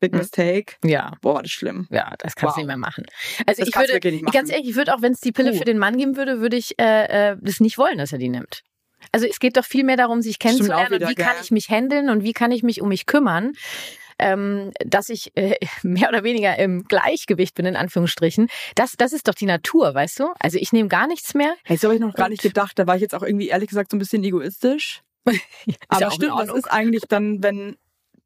Big 0.00 0.12
Hm. 0.12 0.18
mistake. 0.18 0.74
Ja. 0.84 1.12
Boah, 1.22 1.40
das 1.42 1.46
ist 1.50 1.52
schlimm. 1.54 1.86
Ja, 1.90 2.14
das 2.18 2.34
kannst 2.36 2.50
Wow. 2.50 2.54
du 2.56 2.60
nicht 2.60 2.66
mehr 2.68 2.76
machen. 2.76 3.04
Also 3.46 3.60
Das 3.60 3.68
ich 3.68 3.74
würde, 3.76 3.94
nicht 3.94 4.24
ganz 4.32 4.34
machen. 4.34 4.50
ehrlich, 4.50 4.68
ich 4.70 4.76
würde 4.76 4.94
auch, 4.94 5.00
wenn 5.02 5.12
es 5.12 5.20
die 5.20 5.32
Pille 5.32 5.52
Puh. 5.52 5.58
für 5.58 5.64
den 5.64 5.78
Mann 5.78 5.96
geben 5.96 6.16
würde, 6.16 6.40
würde 6.40 6.56
ich 6.56 6.78
äh, 6.78 7.32
äh, 7.32 7.36
das 7.40 7.60
nicht 7.60 7.78
wollen, 7.78 7.98
dass 7.98 8.12
er 8.12 8.18
die 8.18 8.28
nimmt. 8.28 8.62
Also 9.12 9.26
es 9.26 9.38
geht 9.38 9.56
doch 9.56 9.64
viel 9.64 9.84
mehr 9.84 9.96
darum, 9.96 10.20
sich 10.22 10.38
kennenzulernen 10.38 10.90
wieder, 10.92 11.06
und 11.06 11.10
wie 11.10 11.14
kann 11.14 11.34
gell? 11.34 11.42
ich 11.44 11.50
mich 11.50 11.68
handeln 11.68 12.08
und 12.10 12.22
wie 12.24 12.32
kann 12.32 12.50
ich 12.52 12.62
mich 12.62 12.80
um 12.82 12.88
mich 12.88 13.06
kümmern, 13.06 13.52
ähm, 14.24 14.72
dass 14.84 15.10
ich 15.10 15.36
äh, 15.36 15.56
mehr 15.82 16.08
oder 16.08 16.24
weniger 16.24 16.58
im 16.58 16.84
Gleichgewicht 16.84 17.54
bin, 17.54 17.66
in 17.66 17.76
Anführungsstrichen. 17.76 18.48
Das, 18.74 18.92
das 18.96 19.12
ist 19.12 19.28
doch 19.28 19.34
die 19.34 19.44
Natur, 19.46 19.94
weißt 19.94 20.20
du? 20.20 20.28
Also 20.40 20.58
ich 20.58 20.72
nehme 20.72 20.88
gar 20.88 21.06
nichts 21.06 21.34
mehr. 21.34 21.54
Hey, 21.64 21.76
so 21.76 21.88
habe 21.88 21.96
ich 21.96 22.00
noch 22.00 22.14
gar 22.14 22.26
Und- 22.26 22.30
nicht 22.30 22.42
gedacht. 22.42 22.78
Da 22.78 22.86
war 22.86 22.96
ich 22.96 23.02
jetzt 23.02 23.14
auch 23.14 23.22
irgendwie 23.22 23.48
ehrlich 23.48 23.68
gesagt 23.68 23.90
so 23.90 23.96
ein 23.96 24.00
bisschen 24.00 24.24
egoistisch. 24.24 25.02
Aber 25.88 26.00
ja 26.00 26.06
in 26.08 26.12
stimmt, 26.12 26.32
was 26.34 26.50
ist 26.54 26.70
eigentlich 26.70 27.04
dann, 27.08 27.42
wenn 27.42 27.76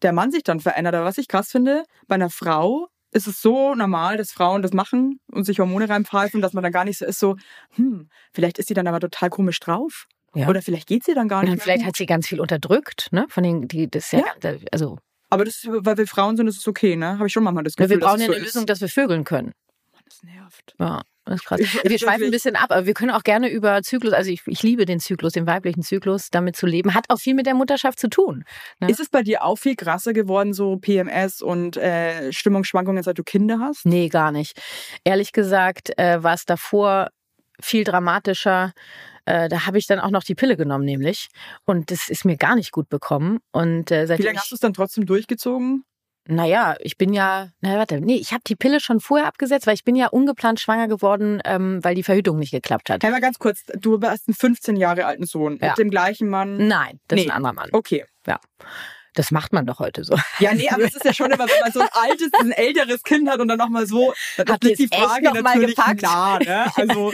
der 0.02 0.12
Mann 0.12 0.30
sich 0.30 0.42
dann 0.44 0.60
verändert? 0.60 0.94
Aber 0.94 1.04
was 1.04 1.18
ich 1.18 1.28
krass 1.28 1.50
finde, 1.50 1.84
bei 2.06 2.14
einer 2.14 2.30
Frau 2.30 2.88
ist 3.10 3.26
es 3.26 3.40
so 3.40 3.74
normal, 3.74 4.16
dass 4.18 4.32
Frauen 4.32 4.62
das 4.62 4.72
machen 4.72 5.18
und 5.32 5.44
sich 5.44 5.58
Hormone 5.60 5.88
reinpfeifen, 5.88 6.40
dass 6.42 6.52
man 6.52 6.62
dann 6.62 6.72
gar 6.72 6.84
nicht 6.84 6.98
so 6.98 7.06
ist, 7.06 7.18
so, 7.18 7.36
hm, 7.76 8.08
vielleicht 8.32 8.58
ist 8.58 8.68
sie 8.68 8.74
dann 8.74 8.86
aber 8.86 9.00
total 9.00 9.30
komisch 9.30 9.58
drauf. 9.60 10.06
Ja. 10.34 10.48
Oder 10.48 10.60
vielleicht 10.60 10.86
geht 10.86 11.04
sie 11.04 11.14
dann 11.14 11.26
gar 11.26 11.40
Und 11.40 11.46
nicht. 11.46 11.56
mehr 11.56 11.62
vielleicht 11.64 11.86
hat 11.86 11.96
sie 11.96 12.04
ganz 12.06 12.26
viel 12.28 12.38
unterdrückt, 12.40 13.08
ne? 13.12 13.24
Von 13.30 13.42
den, 13.44 13.66
die, 13.66 13.90
das 13.90 14.12
ist 14.12 14.22
ja, 14.42 14.52
also 14.72 14.98
Aber 15.30 15.44
das 15.44 15.56
ist, 15.56 15.68
weil 15.68 15.98
wir 15.98 16.06
Frauen 16.06 16.36
sind, 16.36 16.46
ist 16.48 16.58
es 16.58 16.68
okay, 16.68 16.96
ne? 16.96 17.18
Habe 17.18 17.26
ich 17.26 17.32
schon 17.32 17.44
manchmal 17.44 17.64
das 17.64 17.78
wir 17.78 17.86
Gefühl. 17.86 18.00
brauchen 18.00 18.18
dass 18.18 18.26
ja 18.26 18.32
es 18.32 18.36
eine 18.36 18.40
so 18.40 18.44
Lösung, 18.46 18.62
Ist. 18.62 18.70
dass 18.70 18.80
wir 18.80 18.88
vögeln 18.88 19.24
können. 19.24 19.52
Das 20.04 20.22
nervt. 20.22 20.74
Ja, 20.78 21.02
das 21.26 21.36
ist 21.36 21.44
krass. 21.44 21.60
Wir 21.60 21.98
schweifen 21.98 22.24
ein 22.24 22.30
bisschen 22.30 22.56
ab, 22.56 22.70
aber 22.70 22.86
wir 22.86 22.94
können 22.94 23.10
auch 23.10 23.22
gerne 23.22 23.50
über 23.50 23.82
Zyklus, 23.82 24.14
also 24.14 24.30
ich, 24.30 24.40
ich 24.46 24.62
liebe 24.62 24.86
den 24.86 25.00
Zyklus, 25.00 25.34
den 25.34 25.46
weiblichen 25.46 25.82
Zyklus, 25.82 26.30
damit 26.30 26.56
zu 26.56 26.66
leben, 26.66 26.94
hat 26.94 27.04
auch 27.10 27.18
viel 27.18 27.34
mit 27.34 27.44
der 27.46 27.54
Mutterschaft 27.54 28.00
zu 28.00 28.08
tun. 28.08 28.44
Ne? 28.80 28.90
Ist 28.90 29.00
es 29.00 29.10
bei 29.10 29.22
dir 29.22 29.44
auch 29.44 29.56
viel 29.56 29.76
krasser 29.76 30.14
geworden, 30.14 30.54
so 30.54 30.78
PMS 30.78 31.42
und 31.42 31.76
äh, 31.76 32.32
Stimmungsschwankungen, 32.32 33.02
seit 33.02 33.18
du 33.18 33.22
Kinder 33.22 33.58
hast? 33.60 33.84
Nee, 33.84 34.08
gar 34.08 34.32
nicht. 34.32 34.58
Ehrlich 35.04 35.32
gesagt 35.32 35.96
äh, 35.98 36.22
war 36.22 36.34
es 36.34 36.46
davor 36.46 37.10
viel 37.60 37.84
dramatischer. 37.84 38.72
Äh, 39.28 39.48
da 39.48 39.66
habe 39.66 39.76
ich 39.78 39.86
dann 39.86 40.00
auch 40.00 40.10
noch 40.10 40.24
die 40.24 40.34
Pille 40.34 40.56
genommen, 40.56 40.84
nämlich. 40.86 41.28
Und 41.66 41.90
das 41.90 42.08
ist 42.08 42.24
mir 42.24 42.36
gar 42.36 42.56
nicht 42.56 42.72
gut 42.72 42.88
bekommen. 42.88 43.38
Und 43.52 43.90
äh, 43.90 44.02
Wie 44.04 44.06
seitdem 44.06 44.26
lange 44.26 44.38
hast 44.38 44.50
du 44.50 44.54
es 44.54 44.60
dann 44.60 44.72
trotzdem 44.72 45.04
durchgezogen? 45.06 45.84
naja, 46.30 46.76
ich 46.80 46.98
bin 46.98 47.14
ja, 47.14 47.48
na 47.62 47.76
warte, 47.78 48.02
nee, 48.02 48.16
ich 48.16 48.32
habe 48.32 48.42
die 48.46 48.54
Pille 48.54 48.80
schon 48.80 49.00
vorher 49.00 49.26
abgesetzt, 49.26 49.66
weil 49.66 49.72
ich 49.72 49.84
bin 49.84 49.96
ja 49.96 50.08
ungeplant 50.08 50.60
schwanger 50.60 50.86
geworden, 50.86 51.40
ähm, 51.46 51.82
weil 51.82 51.94
die 51.94 52.02
Verhütung 52.02 52.38
nicht 52.38 52.50
geklappt 52.50 52.90
hat. 52.90 53.02
Hey, 53.02 53.10
mal 53.10 53.22
ganz 53.22 53.38
kurz, 53.38 53.62
du 53.80 53.98
hast 54.02 54.28
einen 54.28 54.34
15 54.34 54.76
Jahre 54.76 55.06
alten 55.06 55.24
Sohn 55.24 55.58
Ja. 55.62 55.68
mit 55.70 55.78
dem 55.78 55.88
gleichen 55.88 56.28
Mann. 56.28 56.66
Nein, 56.68 57.00
das 57.08 57.18
ist 57.20 57.24
Nee. 57.24 57.30
ein 57.30 57.36
anderer 57.36 57.54
Mann. 57.54 57.70
Okay. 57.72 58.04
Das 59.18 59.32
macht 59.32 59.52
man 59.52 59.66
doch 59.66 59.80
heute 59.80 60.04
so. 60.04 60.16
Ja, 60.38 60.54
nee, 60.54 60.68
aber 60.68 60.84
es 60.84 60.94
ist 60.94 61.04
ja 61.04 61.12
schon 61.12 61.30
immer, 61.32 61.46
wenn 61.48 61.60
man 61.60 61.72
so 61.72 61.80
ein 61.80 61.88
altes, 61.92 62.30
ein 62.40 62.52
älteres 62.52 63.02
Kind 63.02 63.28
hat 63.28 63.40
und 63.40 63.48
dann 63.48 63.58
nochmal 63.58 63.86
so, 63.86 64.14
dann 64.36 64.48
Habt 64.48 64.62
liegt 64.62 64.78
ihr 64.78 64.88
die 64.88 64.96
Frage 64.96 65.24
noch 65.24 65.34
mal 65.34 65.42
natürlich 65.56 65.74
gepackt? 65.74 66.02
nah, 66.02 66.38
ne? 66.38 66.66
Also, 66.76 67.12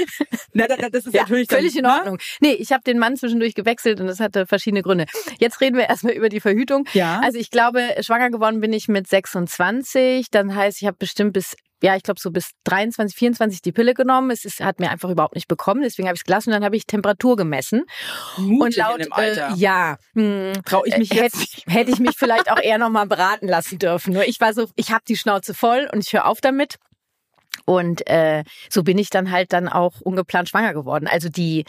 na, 0.53 0.67
da- 0.67 0.77
das 0.91 1.07
ist 1.07 1.15
Ja, 1.15 1.23
natürlich 1.23 1.49
dann, 1.49 1.59
völlig 1.61 1.77
in 1.77 1.83
ne? 1.85 1.93
Ordnung. 1.93 2.19
Nee, 2.41 2.53
ich 2.53 2.73
habe 2.73 2.83
den 2.85 2.99
Mann 2.99 3.17
zwischendurch 3.17 3.55
gewechselt 3.55 4.01
und 4.01 4.07
das 4.07 4.21
hatte 4.21 4.47
verschiedene 4.47 4.83
Gründe. 4.83 5.07
Jetzt 5.39 5.61
reden 5.63 5.77
wir 5.79 5.89
erstmal 5.89 6.13
über 6.13 6.29
die 6.29 6.41
Verhütung. 6.41 6.87
Ja. 6.93 7.21
Also 7.25 7.39
ich 7.39 7.51
glaube, 7.51 7.81
schwanger 8.03 8.29
geworden 8.31 8.61
bin 8.61 8.73
ich 8.75 8.87
mit 8.89 9.09
26. 9.09 10.31
Dann 10.31 10.55
heißt, 10.55 10.83
ich 10.83 10.87
habe 10.87 10.97
bestimmt 10.99 11.33
bis, 11.33 11.57
ja, 11.83 11.97
ich 11.97 12.03
glaube 12.03 12.21
so 12.21 12.31
bis 12.31 12.51
23, 12.65 13.17
24 13.17 13.63
die 13.63 13.73
Pille 13.73 13.95
genommen. 13.95 14.31
Es 14.31 14.45
ist, 14.45 14.61
hat 14.61 14.81
mir 14.81 14.91
einfach 14.91 15.11
überhaupt 15.11 15.35
nicht 15.35 15.49
bekommen. 15.49 15.83
Deswegen 15.83 16.09
habe 16.09 16.15
ich 16.15 16.21
es 16.21 16.25
gelassen 16.25 16.51
und 16.51 16.55
dann 16.55 16.65
habe 16.65 16.77
ich 16.77 16.87
Temperatur 16.87 17.37
gemessen. 17.37 17.85
Mutig 18.39 18.83
und 18.85 19.09
laut. 19.09 19.19
Äh, 19.19 19.53
ja, 19.55 19.99
hm, 20.15 20.53
Trau 20.65 20.85
ich 20.85 20.97
mich 20.97 21.13
äh, 21.13 21.23
jetzt 21.23 21.41
hätte, 21.41 21.71
hätte 21.71 21.91
ich 21.91 21.99
mich 21.99 22.17
vielleicht 22.17 22.51
auch 22.51 22.61
eher 22.61 22.79
nochmal 22.79 23.07
beraten 23.07 23.49
lassen 23.49 23.79
dürfen. 23.79 24.15
Nur 24.15 24.27
ich 24.27 24.41
war 24.41 24.55
so, 24.55 24.69
ich 24.77 24.93
habe 24.93 25.03
die 25.07 25.17
Schnauze 25.17 25.55
voll 25.55 25.89
und 25.93 26.05
ich 26.05 26.13
höre 26.13 26.27
auf 26.27 26.41
damit. 26.41 26.77
Und 27.67 28.07
äh, 28.09 28.45
so 28.71 28.83
bin 28.83 28.99
ich 28.99 29.11
dann 29.11 29.31
halt 29.31 29.53
dann 29.53 29.69
auch 29.69 30.01
ungeplant 30.01 30.49
schwanger 30.49 30.75
geworden. 30.75 31.07
Also 31.07 31.29
die, 31.29 31.65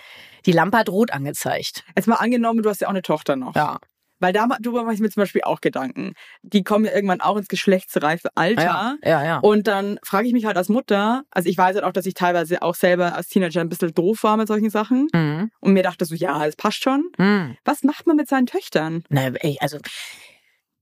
die 0.45 0.51
Lampe 0.51 0.77
hat 0.77 0.89
rot 0.89 1.11
angezeigt. 1.11 1.83
Jetzt 1.95 2.07
mal 2.07 2.15
angenommen, 2.15 2.63
du 2.63 2.69
hast 2.69 2.81
ja 2.81 2.87
auch 2.87 2.91
eine 2.91 3.01
Tochter 3.01 3.35
noch. 3.35 3.55
Ja. 3.55 3.79
Weil 4.19 4.33
da 4.33 4.47
darüber 4.59 4.83
mache 4.83 4.93
ich 4.95 4.99
mir 5.01 5.09
zum 5.09 5.21
Beispiel 5.21 5.41
auch 5.43 5.61
Gedanken. 5.61 6.13
Die 6.41 6.63
kommen 6.63 6.85
ja 6.85 6.93
irgendwann 6.93 7.21
auch 7.21 7.37
ins 7.37 7.47
geschlechtsreife 7.47 8.29
Alter. 8.35 8.61
Ja, 8.63 8.95
ja, 9.03 9.25
ja. 9.25 9.37
Und 9.39 9.67
dann 9.67 9.99
frage 10.03 10.27
ich 10.27 10.33
mich 10.33 10.45
halt 10.45 10.57
als 10.57 10.69
Mutter, 10.69 11.23
also 11.31 11.49
ich 11.49 11.57
weiß 11.57 11.75
halt 11.75 11.83
auch, 11.83 11.91
dass 11.91 12.05
ich 12.05 12.13
teilweise 12.13 12.61
auch 12.61 12.75
selber 12.75 13.15
als 13.15 13.27
Teenager 13.27 13.61
ein 13.61 13.69
bisschen 13.69 13.93
doof 13.93 14.23
war 14.23 14.37
mit 14.37 14.47
solchen 14.47 14.69
Sachen 14.69 15.07
Mhm. 15.13 15.51
und 15.59 15.73
mir 15.73 15.83
dachte 15.83 16.05
so, 16.05 16.15
ja, 16.15 16.45
es 16.45 16.55
passt 16.55 16.81
schon. 16.83 17.09
Mhm. 17.17 17.57
Was 17.65 17.83
macht 17.83 18.07
man 18.07 18.15
mit 18.15 18.27
seinen 18.29 18.45
Töchtern? 18.45 19.03
Na, 19.09 19.27
ey, 19.27 19.57
also 19.59 19.77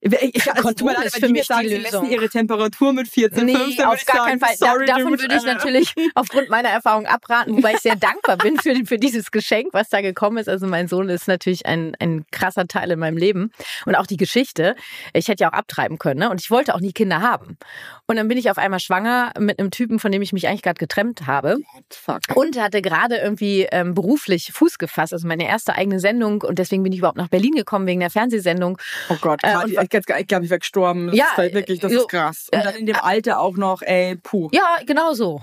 Ich, 0.06 0.52
also, 0.52 0.64
Kondom 0.64 0.88
leid, 0.90 1.06
ist 1.06 1.18
für 1.18 1.30
mich 1.30 1.46
sagen, 1.46 1.64
die 1.64 1.70
sie 1.70 1.78
Lösung. 1.78 2.10
ihre 2.10 2.28
Temperatur 2.28 2.92
mit 2.92 3.08
14, 3.08 3.46
nee, 3.46 3.56
15, 3.56 3.78
würde 3.78 3.90
auf 3.90 4.06
gar 4.06 4.16
sagen, 4.18 4.30
keinen 4.30 4.40
Fall. 4.40 4.56
Sorry, 4.58 4.86
da, 4.86 4.98
davon 4.98 5.20
würde 5.20 5.36
ich 5.36 5.44
natürlich 5.46 5.94
aufgrund 6.16 6.50
meiner 6.50 6.70
Erfahrung 6.70 7.06
abraten, 7.06 7.56
wobei 7.56 7.74
ich 7.74 7.80
sehr 7.80 7.96
dankbar 7.96 8.38
bin 8.38 8.58
für, 8.60 8.76
für 8.86 8.98
dieses 8.98 9.32
Geschenk, 9.32 9.70
was 9.72 9.88
da 9.90 10.02
gekommen 10.02 10.38
ist. 10.38 10.50
Also 10.50 10.68
mein 10.68 10.88
Sohn 10.90 11.08
ist 11.08 11.28
natürlich 11.28 11.66
ein, 11.66 11.96
ein 12.00 12.26
krasser 12.32 12.68
Teil 12.68 12.92
in 12.92 13.00
meinem 13.00 13.18
Leben. 13.18 13.52
Und 13.86 13.96
auch 13.96 14.06
die 14.06 14.18
Geschichte. 14.18 14.76
Ich 15.14 15.28
hätte 15.30 15.44
ja 15.44 15.50
auch 15.50 15.54
abtreiben 15.54 15.98
können. 16.00 16.20
Ne? 16.20 16.30
Und 16.30 16.42
ich 16.42 16.52
wollte 16.52 16.76
auch 16.76 16.82
nie 16.82 16.92
Kinder 16.92 17.22
haben. 17.22 17.58
Und 18.06 18.18
dann 18.18 18.28
bin 18.28 18.38
ich 18.38 18.52
auf 18.52 18.58
einmal 18.58 18.80
schwanger 18.80 19.32
mit 19.40 19.60
einem 19.60 19.72
Typen, 19.72 20.00
von 20.00 20.12
dem 20.12 20.22
ich 20.22 20.34
mich 20.34 20.48
eigentlich 20.48 20.64
gerade 20.64 20.80
getrennt 20.80 21.28
habe. 21.28 21.58
Fuck. 21.90 22.20
Und 22.36 22.60
hatte 22.60 22.82
gerade 22.82 23.18
irgendwie 23.18 23.68
ähm, 23.72 23.94
beruflich 23.94 24.52
Fuß 24.54 24.78
gefasst, 24.78 25.14
also 25.14 25.28
meine 25.28 25.48
erste 25.48 25.76
eigene 25.76 26.00
Sendung. 26.00 26.42
Und 26.42 26.60
deswegen 26.60 26.84
bin 26.84 26.92
ich 26.92 27.00
überhaupt 27.00 27.18
nach 27.18 27.30
Berlin 27.30 27.54
gekommen 27.54 27.88
wegen 27.88 28.02
der 28.02 28.10
Fernsehsendung. 28.10 28.78
Oh 29.10 29.18
Gott, 29.22 29.42
Äh, 29.44 29.54
und- 29.94 30.20
ich, 30.20 30.28
glaube, 30.28 30.44
ich 30.46 30.50
wäre 30.52 30.60
gestorben. 30.60 31.08
Das 31.08 31.16
Ja, 31.16 31.26
ist 31.26 31.38
halt 31.38 31.54
wirklich, 31.54 31.80
das 31.80 31.92
so, 31.92 32.02
ist 32.02 32.10
krass. 32.10 32.48
Und 32.54 32.66
dann 32.66 32.76
in 32.76 32.86
dem 32.86 32.96
Alter 32.98 33.40
auch 33.40 33.56
noch, 33.58 33.82
ey, 33.82 34.16
puh. 34.16 34.50
Ja, 34.52 34.78
genau 34.86 35.14
so. 35.14 35.42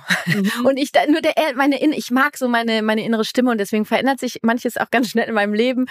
Und 0.65 0.77
ich 0.77 0.93
da, 0.93 1.07
nur 1.07 1.21
der 1.21 1.35
meine 1.57 1.81
In- 1.81 1.93
ich 1.93 2.11
mag 2.11 2.37
so 2.37 2.49
meine 2.49 2.83
meine 2.83 3.05
innere 3.05 3.25
Stimme 3.25 3.51
und 3.51 3.59
deswegen 3.59 3.85
verändert 3.85 4.21
sich 4.21 4.39
manches 4.43 4.77
auch 4.77 4.91
ganz 4.91 5.11
schnell 5.11 5.29
in 5.29 5.35
meinem 5.35 5.55
Leben. 5.55 5.87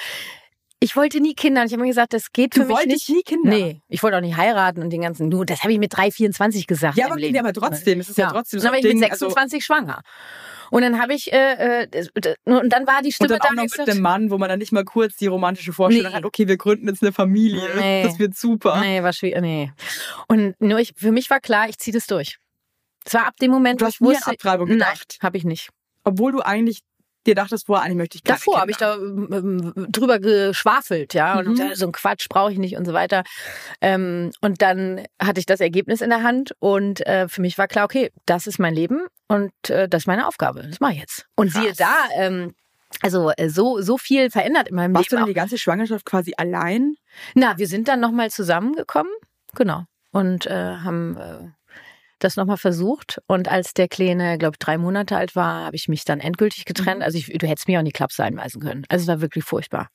Ich 0.81 0.95
wollte 0.95 1.19
nie 1.19 1.33
Kinder 1.33 1.59
und 1.61 1.67
ich 1.67 1.73
habe 1.73 1.81
mir 1.81 1.89
gesagt, 1.89 2.13
das 2.13 2.31
geht 2.31 2.55
Du 2.55 2.61
für 2.61 2.67
mich 2.67 2.77
wolltest 2.77 2.87
nicht. 2.87 3.09
nie 3.09 3.23
Kinder? 3.23 3.49
Nee, 3.49 3.81
ich 3.89 4.01
wollte 4.01 4.15
auch 4.15 4.21
nicht 4.21 4.37
heiraten 4.37 4.81
und 4.81 4.91
den 4.91 5.01
ganzen, 5.01 5.27
nur 5.27 5.45
das 5.45 5.61
habe 5.63 5.73
ich 5.73 5.79
mit 5.79 5.95
3, 5.95 6.09
24 6.11 6.67
gesagt. 6.67 6.97
Ja, 6.97 7.07
aber, 7.07 7.17
nee, 7.17 7.37
aber 7.37 7.51
trotzdem, 7.51 7.99
es 7.99 8.07
ist 8.09 8.17
ja, 8.17 8.29
trotzdem 8.31 8.59
Dann 8.59 8.61
so 8.61 8.67
war 8.69 8.73
ein 8.75 8.79
ich 8.79 8.83
mit 8.85 8.93
Ding, 9.03 9.11
also, 9.11 9.25
26 9.25 9.65
schwanger. 9.65 10.01
Und 10.71 10.81
dann 10.83 11.01
habe 11.01 11.13
ich, 11.15 11.33
äh, 11.33 11.83
äh, 11.83 12.07
und 12.45 12.69
dann 12.71 12.87
war 12.87 13.01
die 13.01 13.07
und 13.07 13.13
Stimme 13.13 13.29
dann 13.29 13.39
da 13.39 13.45
auch 13.47 13.51
noch 13.51 13.63
und 13.63 13.65
ich 13.65 13.71
mit 13.71 13.71
gesagt, 13.71 13.89
dem 13.89 14.01
Mann, 14.01 14.29
wo 14.31 14.37
man 14.37 14.47
dann 14.47 14.59
nicht 14.59 14.71
mal 14.71 14.85
kurz 14.85 15.17
die 15.17 15.27
romantische 15.27 15.73
Vorstellung 15.73 16.11
Nee. 16.11 16.17
hat, 16.17 16.23
okay, 16.23 16.47
wir 16.47 16.55
gründen 16.57 16.87
jetzt 16.87 17.01
eine 17.03 17.11
Familie, 17.11 17.61
Nee. 17.77 18.03
das 18.03 18.17
wird 18.17 18.37
super. 18.37 18.79
Nee, 18.79 19.03
war 19.03 19.11
schwierig. 19.11 19.41
Nee. 19.41 19.73
Und 20.29 20.55
nur 20.61 20.79
ich, 20.79 20.93
für 20.95 21.11
mich 21.11 21.29
war 21.29 21.41
klar, 21.41 21.67
ich 21.67 21.77
ziehe 21.77 21.93
das 21.93 22.07
durch. 22.07 22.37
Es 23.03 23.13
war 23.15 23.25
ab 23.27 23.35
dem 23.41 23.51
Moment, 23.51 23.81
Du 23.81 23.85
wo 23.85 23.87
hast 23.87 23.95
ich 23.95 23.99
nie 24.01 24.07
an 24.09 24.13
wusste, 24.15 24.31
Abtreibung 24.31 24.67
nein, 24.69 24.77
gedacht, 24.77 25.17
habe 25.21 25.35
ich 25.37 25.43
nicht. 25.43 25.69
obwohl 26.05 26.31
du 26.31 26.41
eigentlich 26.41 26.81
dir 27.29 27.35
dachtest, 27.35 27.67
vorher 27.67 27.85
eigentlich 27.85 27.97
möchte 27.97 28.17
ich 28.17 28.23
keine 28.23 28.37
Davor 28.39 28.61
habe 28.61 28.71
ich 28.71 28.77
da 28.77 28.95
ähm, 28.95 29.29
ähm, 29.31 29.87
drüber 29.91 30.19
geschwafelt, 30.19 31.13
ja, 31.13 31.39
und 31.39 31.59
äh, 31.59 31.75
so 31.75 31.85
ein 31.85 31.91
Quatsch 31.91 32.27
brauche 32.29 32.51
ich 32.51 32.57
nicht 32.57 32.75
und 32.77 32.85
so 32.85 32.93
weiter. 32.93 33.23
Ähm, 33.81 34.31
und 34.41 34.61
dann 34.61 35.05
hatte 35.21 35.39
ich 35.39 35.45
das 35.45 35.59
Ergebnis 35.59 36.01
in 36.01 36.09
der 36.09 36.23
Hand 36.23 36.53
und 36.59 37.05
äh, 37.05 37.27
für 37.27 37.41
mich 37.41 37.57
war 37.57 37.67
klar, 37.67 37.85
okay, 37.85 38.11
das 38.25 38.47
ist 38.47 38.59
mein 38.59 38.73
Leben 38.73 39.01
und 39.27 39.51
äh, 39.69 39.87
das 39.87 40.03
ist 40.03 40.07
meine 40.07 40.27
Aufgabe. 40.27 40.63
Das 40.67 40.79
mache 40.79 40.93
ich 40.93 40.99
jetzt. 40.99 41.25
Und 41.35 41.51
siehe 41.51 41.73
Krass. 41.73 41.77
da, 41.77 41.95
ähm, 42.15 42.53
also 43.01 43.31
äh, 43.37 43.49
so 43.49 43.81
so 43.81 43.97
viel 43.97 44.31
verändert 44.31 44.67
in 44.67 44.75
meinem 44.75 44.95
Warst 44.95 45.11
du 45.11 45.15
Leben. 45.15 45.25
denn 45.25 45.33
die 45.33 45.39
ganze 45.39 45.57
Schwangerschaft 45.57 46.05
quasi 46.05 46.33
allein? 46.37 46.95
Na, 47.35 47.57
wir 47.57 47.67
sind 47.67 47.87
dann 47.87 47.99
nochmal 47.99 48.31
zusammengekommen, 48.31 49.11
genau, 49.55 49.85
und 50.11 50.47
äh, 50.47 50.77
haben 50.83 51.17
äh, 51.17 51.49
das 52.19 52.35
nochmal 52.35 52.57
versucht. 52.57 53.21
Und 53.27 53.47
als 53.49 53.73
der 53.73 53.87
Kleine, 53.87 54.37
glaube 54.37 54.55
ich, 54.55 54.59
drei 54.59 54.77
Monate 54.77 55.17
alt 55.17 55.35
war, 55.35 55.65
habe 55.65 55.75
ich 55.75 55.87
mich 55.87 56.05
dann 56.05 56.19
endgültig 56.19 56.65
getrennt. 56.65 56.97
Mhm. 56.99 57.03
Also 57.03 57.17
ich, 57.17 57.27
du 57.27 57.47
hättest 57.47 57.67
mir 57.67 57.79
auch 57.79 57.83
in 57.83 57.85
die 57.85 58.23
einweisen 58.23 58.61
können. 58.61 58.85
Also 58.89 59.03
es 59.03 59.07
war 59.07 59.21
wirklich 59.21 59.43
furchtbar. 59.43 59.89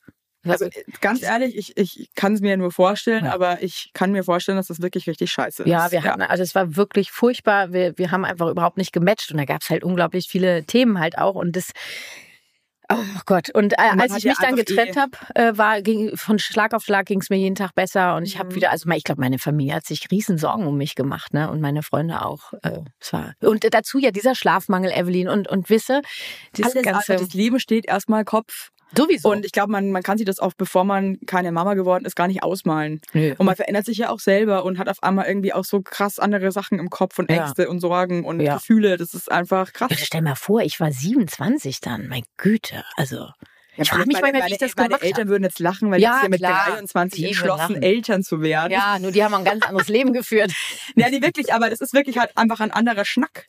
Also 0.47 0.67
äh, 0.67 0.71
ganz 1.01 1.23
ehrlich, 1.23 1.57
ich, 1.57 1.77
ich 1.77 2.09
kann 2.15 2.35
es 2.35 2.41
mir 2.41 2.57
nur 2.57 2.71
vorstellen, 2.71 3.25
Ja. 3.25 3.33
aber 3.33 3.63
ich 3.63 3.91
kann 3.95 4.13
mir 4.13 4.25
vorstellen, 4.25 4.57
dass 4.57 4.67
das 4.67 4.83
wirklich 4.83 5.07
richtig 5.07 5.31
scheiße 5.31 5.63
ist. 5.63 5.69
Ja, 5.69 5.91
wir 5.91 6.03
hatten, 6.05 6.23
also 6.23 6.43
es 6.43 6.55
war 6.55 6.77
wirklich 6.77 7.11
furchtbar. 7.11 7.73
Wir, 7.73 7.97
wir 7.97 8.11
haben 8.11 8.25
einfach 8.25 8.49
überhaupt 8.49 8.77
nicht 8.77 8.93
gematcht 8.93 9.31
und 9.33 9.39
da 9.39 9.45
gab 9.45 9.63
es 9.63 9.71
halt 9.71 9.85
unglaublich 9.85 10.27
viele 10.29 10.65
Themen 10.65 10.99
halt 10.99 11.19
auch 11.19 11.35
und 11.35 11.57
das. 11.57 11.73
Oh 12.97 13.21
Gott. 13.27 13.51
Und 13.51 13.73
äh, 13.75 13.89
man 13.91 14.01
als 14.01 14.17
ich 14.17 14.25
mich 14.25 14.39
dann 14.39 14.57
getrennt 14.57 14.97
eh- 14.97 15.01
habe, 15.01 15.11
äh, 15.35 15.57
war 15.59 15.83
ging 15.83 16.17
von 16.17 16.39
Schlag 16.39 16.75
auf 16.75 16.85
Schlag 16.85 17.07
ging 17.07 17.21
es 17.21 17.31
mir 17.31 17.37
jeden 17.37 17.55
Tag 17.55 17.75
besser 17.75 18.17
und 18.17 18.25
ich 18.25 18.39
habe 18.39 18.51
Mhm. 18.51 18.55
wieder, 18.57 18.71
also 18.71 18.89
ich 18.91 19.05
glaube, 19.05 19.21
meine 19.21 19.39
Familie 19.39 19.75
hat 19.75 19.87
sich 19.87 20.11
riesen 20.11 20.39
Sorgen 20.39 20.67
um 20.67 20.77
mich 20.77 20.95
gemacht, 20.95 21.33
ne? 21.35 21.51
Und 21.51 21.61
meine 21.61 21.83
Freunde 21.83 22.25
auch. 22.25 22.53
Äh, 22.63 22.81
es 23.01 23.13
war 23.13 23.35
und 23.41 23.67
dazu 23.73 23.99
ja 23.99 24.11
dieser 24.11 24.35
Schlafmangel, 24.35 24.91
Evelyn 24.93 25.29
und 25.29 25.49
und 25.49 25.71
wisse, 25.71 26.03
das 26.57 26.73
Alles, 26.73 26.85
ganze 26.85 27.13
also 27.13 27.25
das 27.25 27.35
Leben 27.35 27.59
steht 27.61 27.87
erstmal 27.87 28.25
Kopf. 28.25 28.71
Sowieso. 28.97 29.31
Und 29.31 29.45
ich 29.45 29.53
glaube, 29.53 29.73
man, 29.73 29.91
man 29.91 30.03
kann 30.03 30.19
sich 30.19 30.27
das 30.27 30.39
auch, 30.39 30.53
bevor 30.57 30.85
man 30.85 31.19
keine 31.27 31.53
Mama 31.53 31.75
geworden 31.75 32.05
ist, 32.05 32.17
gar 32.17 32.29
nicht 32.29 32.43
ausmalen. 32.43 33.01
Nö. 33.13 33.35
Und 33.39 33.47
man 33.47 33.57
verändert 33.57 33.85
sich 33.87 33.99
ja 33.99 34.11
auch 34.11 34.21
selber 34.21 34.65
und 34.65 34.79
hat 34.79 34.89
auf 34.89 35.03
einmal 35.03 35.27
irgendwie 35.27 35.53
auch 35.53 35.65
so 35.65 35.81
krass 35.83 36.19
andere 36.19 36.53
Sachen 36.53 36.79
im 36.79 36.91
Kopf 36.91 37.19
und 37.19 37.31
Ja. 37.31 37.45
Ängste 37.45 37.69
und 37.69 37.81
Sorgen 37.81 38.25
und 38.25 38.41
Ja. 38.41 38.55
Gefühle. 38.55 38.97
Das 38.97 39.15
ist 39.15 39.31
einfach 39.31 39.73
krass. 39.73 39.91
Ja, 39.91 39.97
stell 39.99 40.23
mal 40.23 40.35
vor, 40.37 40.61
ich 40.63 40.81
war 40.81 40.91
27 40.93 41.81
dann, 41.81 42.09
mein 42.09 42.23
Güte, 42.37 42.85
also 42.97 43.29
ich 43.77 43.89
frage 43.91 44.07
mich 44.07 44.21
meine, 44.21 44.39
manchmal, 44.39 44.51
wie 44.51 44.55
ich 44.55 44.61
meine, 44.61 44.69
das 44.71 44.77
meine 44.77 44.89
gemacht 44.91 45.03
Eltern 45.03 45.21
habe. 45.23 45.29
würden 45.31 45.43
jetzt 45.43 45.59
lachen, 45.59 45.91
weil 45.91 46.01
Ja, 46.01 46.13
jetzt 46.15 46.23
ja 46.23 46.29
mit 46.29 46.39
klar. 46.39 46.67
23 46.71 47.19
Die 47.21 47.27
entschlossen. 47.27 47.83
Eltern 47.83 48.23
zu 48.23 48.41
werden. 48.41 48.71
Ja, 48.73 49.01
nur 49.01 49.11
die 49.11 49.25
haben 49.25 49.35
ein 49.35 49.45
ganz 49.45 49.67
anderes 49.67 49.89
Leben 49.89 50.13
geführt. 50.13 50.53
Ja, 50.95 51.09
nee, 51.11 51.21
wirklich, 51.23 51.53
aber 51.53 51.71
das 51.71 51.81
ist 51.81 51.93
wirklich 51.93 52.19
halt 52.19 52.31
einfach 52.37 52.61
ein 52.61 52.71
anderer 52.71 53.05
Schnack. 53.05 53.49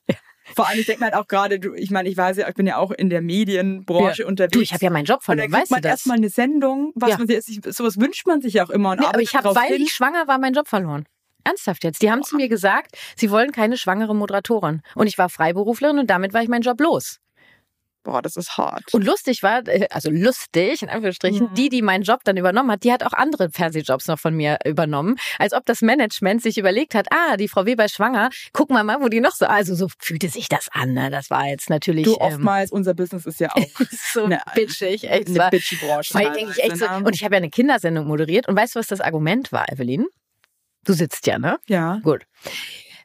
Vor 0.55 0.67
allem, 0.67 0.79
ich 0.79 0.85
denke 0.85 0.99
mir 1.01 1.05
halt 1.11 1.15
auch 1.15 1.27
gerade, 1.27 1.59
du, 1.59 1.73
ich 1.73 1.89
meine, 1.91 2.07
ich 2.09 2.17
weiß 2.17 2.37
ja, 2.37 2.47
ich 2.47 2.55
bin 2.55 2.67
ja 2.67 2.77
auch 2.77 2.91
in 2.91 3.09
der 3.09 3.21
Medienbranche 3.21 4.23
Ja. 4.23 4.27
unterwegs. 4.27 4.53
Du, 4.53 4.61
ich 4.61 4.73
habe 4.73 4.83
ja 4.83 4.91
meinen 4.91 5.05
Job 5.05 5.23
verloren, 5.23 5.51
weißt 5.51 5.71
du 5.71 5.75
man 5.75 5.81
das? 5.81 5.91
erstmal 5.91 6.17
eine 6.17 6.29
Sendung, 6.29 6.91
was 6.95 7.09
Ja. 7.11 7.17
man 7.17 7.27
sich, 7.27 7.61
sowas 7.69 7.99
wünscht 7.99 8.27
man 8.27 8.41
sich 8.41 8.53
ja 8.55 8.65
auch 8.65 8.69
immer 8.69 8.91
und 8.91 8.99
Nee, 8.99 9.05
aber 9.07 9.21
ich 9.21 9.35
habe, 9.35 9.55
weil 9.55 9.73
hin. 9.73 9.81
ich 9.81 9.91
schwanger 9.93 10.27
war, 10.27 10.37
meinen 10.37 10.53
Job 10.53 10.67
verloren. 10.67 11.05
Ernsthaft 11.43 11.83
jetzt. 11.83 12.01
Die 12.01 12.09
haben 12.11 12.23
zu 12.23 12.35
mir 12.35 12.49
gesagt, 12.49 12.97
sie 13.15 13.29
wollen 13.29 13.51
keine 13.51 13.77
schwangere 13.77 14.15
Moderatorin. 14.15 14.81
Und 14.95 15.07
ich 15.07 15.17
war 15.17 15.29
Freiberuflerin 15.29 15.99
und 15.99 16.09
damit 16.09 16.33
war 16.33 16.41
ich 16.41 16.49
meinen 16.49 16.63
Job 16.63 16.81
los. 16.81 17.19
Boah, 18.05 18.21
das 18.21 18.35
ist 18.37 18.57
hart. 18.57 18.93
Und 18.93 19.03
lustig 19.03 19.43
war, 19.43 19.67
äh, 19.67 19.87
also 19.89 20.09
lustig, 20.09 20.81
in 20.83 20.89
Anführungsstrichen, 20.89 21.47
Mhm. 21.49 21.53
die, 21.55 21.69
die 21.69 21.81
meinen 21.81 22.03
Job 22.03 22.21
dann 22.23 22.37
übernommen 22.37 22.71
hat, 22.71 22.83
die 22.83 22.91
hat 22.93 23.03
auch 23.03 23.11
andere 23.13 23.49
Fernsehjobs 23.49 24.07
noch 24.07 24.19
von 24.19 24.33
mir 24.35 24.59
übernommen. 24.63 25.15
Als 25.39 25.51
ob 25.53 25.65
das 25.65 25.81
Management 25.81 26.41
sich 26.43 26.57
überlegt 26.57 26.95
hat, 26.95 27.07
ah, 27.11 27.35
die 27.35 27.47
Frau 27.47 27.65
Weber 27.65 27.83
ist 27.85 27.95
schwanger, 27.95 28.29
gucken 28.53 28.75
wir 28.77 28.83
mal, 28.83 29.01
wo 29.01 29.09
die 29.09 29.19
noch 29.19 29.33
so, 29.35 29.45
also 29.47 29.75
so 29.75 29.87
fühlte 29.99 30.29
sich 30.29 30.47
das 30.47 30.69
an. 30.71 30.93
Ne? 30.93 31.09
Das 31.09 31.29
war 31.29 31.47
jetzt 31.47 31.69
natürlich 31.69 32.05
du, 32.05 32.11
ähm, 32.13 32.21
oftmals, 32.21 32.71
unser 32.71 32.93
Business 32.93 33.25
ist 33.25 33.39
ja 33.39 33.49
auch 33.53 33.55
so 34.13 34.25
eine- 34.25 34.39
bitchig. 34.53 35.03
Echt, 35.09 35.27
eine 35.29 35.49
bitchy 35.49 35.75
Branche. 35.77 36.13
Weil 36.13 36.31
denke 36.31 36.51
ich 36.55 36.63
echt 36.63 36.77
so, 36.77 36.85
und 36.87 37.15
ich 37.15 37.23
habe 37.23 37.33
ja 37.35 37.37
eine 37.37 37.49
Kindersendung 37.49 38.05
moderiert 38.07 38.47
und 38.47 38.55
weißt 38.55 38.75
du, 38.75 38.79
was 38.79 38.87
das 38.87 39.01
Argument 39.01 39.51
war, 39.51 39.67
Evelyn? 39.71 40.05
Du 40.85 40.93
sitzt 40.93 41.25
ja, 41.25 41.39
ne? 41.39 41.57
ja. 41.67 41.99
Gut. 42.03 42.23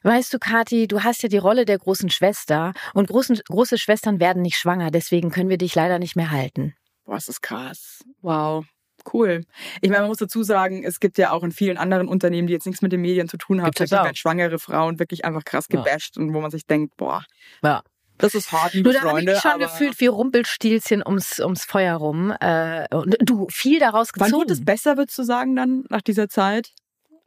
Weißt 0.03 0.33
du, 0.33 0.39
Kathi, 0.39 0.87
du 0.87 1.03
hast 1.03 1.21
ja 1.23 1.29
die 1.29 1.37
Rolle 1.37 1.65
der 1.65 1.77
großen 1.77 2.09
Schwester 2.09 2.73
und 2.93 3.07
großen, 3.07 3.39
große 3.47 3.77
Schwestern 3.77 4.19
werden 4.19 4.41
nicht 4.41 4.57
schwanger, 4.57 4.89
deswegen 4.91 5.29
können 5.29 5.49
wir 5.49 5.57
dich 5.57 5.75
leider 5.75 5.99
nicht 5.99 6.15
mehr 6.15 6.31
halten. 6.31 6.73
Boah, 7.05 7.15
das 7.15 7.27
ist 7.27 7.41
krass. 7.41 8.03
Wow. 8.21 8.65
Cool. 9.11 9.43
Ich 9.81 9.89
meine, 9.89 10.01
man 10.01 10.09
muss 10.09 10.19
dazu 10.19 10.43
sagen, 10.43 10.83
es 10.83 10.99
gibt 10.99 11.17
ja 11.17 11.31
auch 11.31 11.43
in 11.43 11.51
vielen 11.51 11.77
anderen 11.77 12.07
Unternehmen, 12.07 12.47
die 12.47 12.53
jetzt 12.53 12.67
nichts 12.67 12.81
mit 12.83 12.91
den 12.91 13.01
Medien 13.01 13.27
zu 13.27 13.37
tun 13.37 13.61
haben, 13.61 13.71
da 13.75 13.89
werden 13.89 14.15
schwangere 14.15 14.59
Frauen 14.59 14.99
wirklich 14.99 15.25
einfach 15.25 15.43
krass 15.43 15.65
Ja. 15.71 15.79
gebasht 15.81 16.17
und 16.17 16.33
wo 16.35 16.41
man 16.41 16.51
sich 16.51 16.65
denkt, 16.67 16.97
boah, 16.97 17.23
Ja. 17.63 17.81
das 18.19 18.35
ist 18.35 18.51
hart, 18.51 18.73
liebe 18.75 18.89
Nur 18.89 18.93
da 18.93 18.99
habe 18.99 19.07
ich 19.09 19.13
Freunde. 19.13 19.31
mich 19.33 19.41
schon 19.41 19.51
aber 19.51 19.63
gefühlt 19.65 19.99
wie 19.99 20.05
Rumpelstilzchen 20.07 21.03
ums, 21.05 21.39
ums 21.39 21.65
Feuer 21.65 21.95
rum. 21.95 22.31
Äh, 22.39 22.85
und 22.93 23.17
du, 23.21 23.47
viel 23.49 23.79
daraus 23.79 24.09
Wann 24.15 24.25
gezogen. 24.27 24.43
wurde 24.43 24.53
es 24.53 24.63
besser, 24.63 24.97
würdest 24.97 25.17
du 25.17 25.23
sagen, 25.23 25.55
dann 25.55 25.83
nach 25.89 26.01
dieser 26.03 26.29
Zeit? 26.29 26.71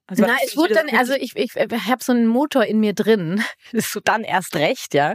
Also, 0.07 0.25
Na, 0.27 0.37
es 0.45 0.57
wurde 0.57 0.75
dann, 0.75 0.89
so 0.89 0.97
also 0.97 1.15
ich, 1.15 1.35
ich, 1.35 1.57
ich 1.57 1.87
habe 1.87 2.05
so 2.05 2.13
einen 2.13 2.27
Motor 2.27 2.65
in 2.65 2.81
mir 2.81 2.93
drin. 2.93 3.43
Das 3.73 3.87
ist 3.87 3.93
so 3.93 4.01
dann 4.01 4.23
erst 4.23 4.55
recht, 4.57 4.95
ja. 4.95 5.15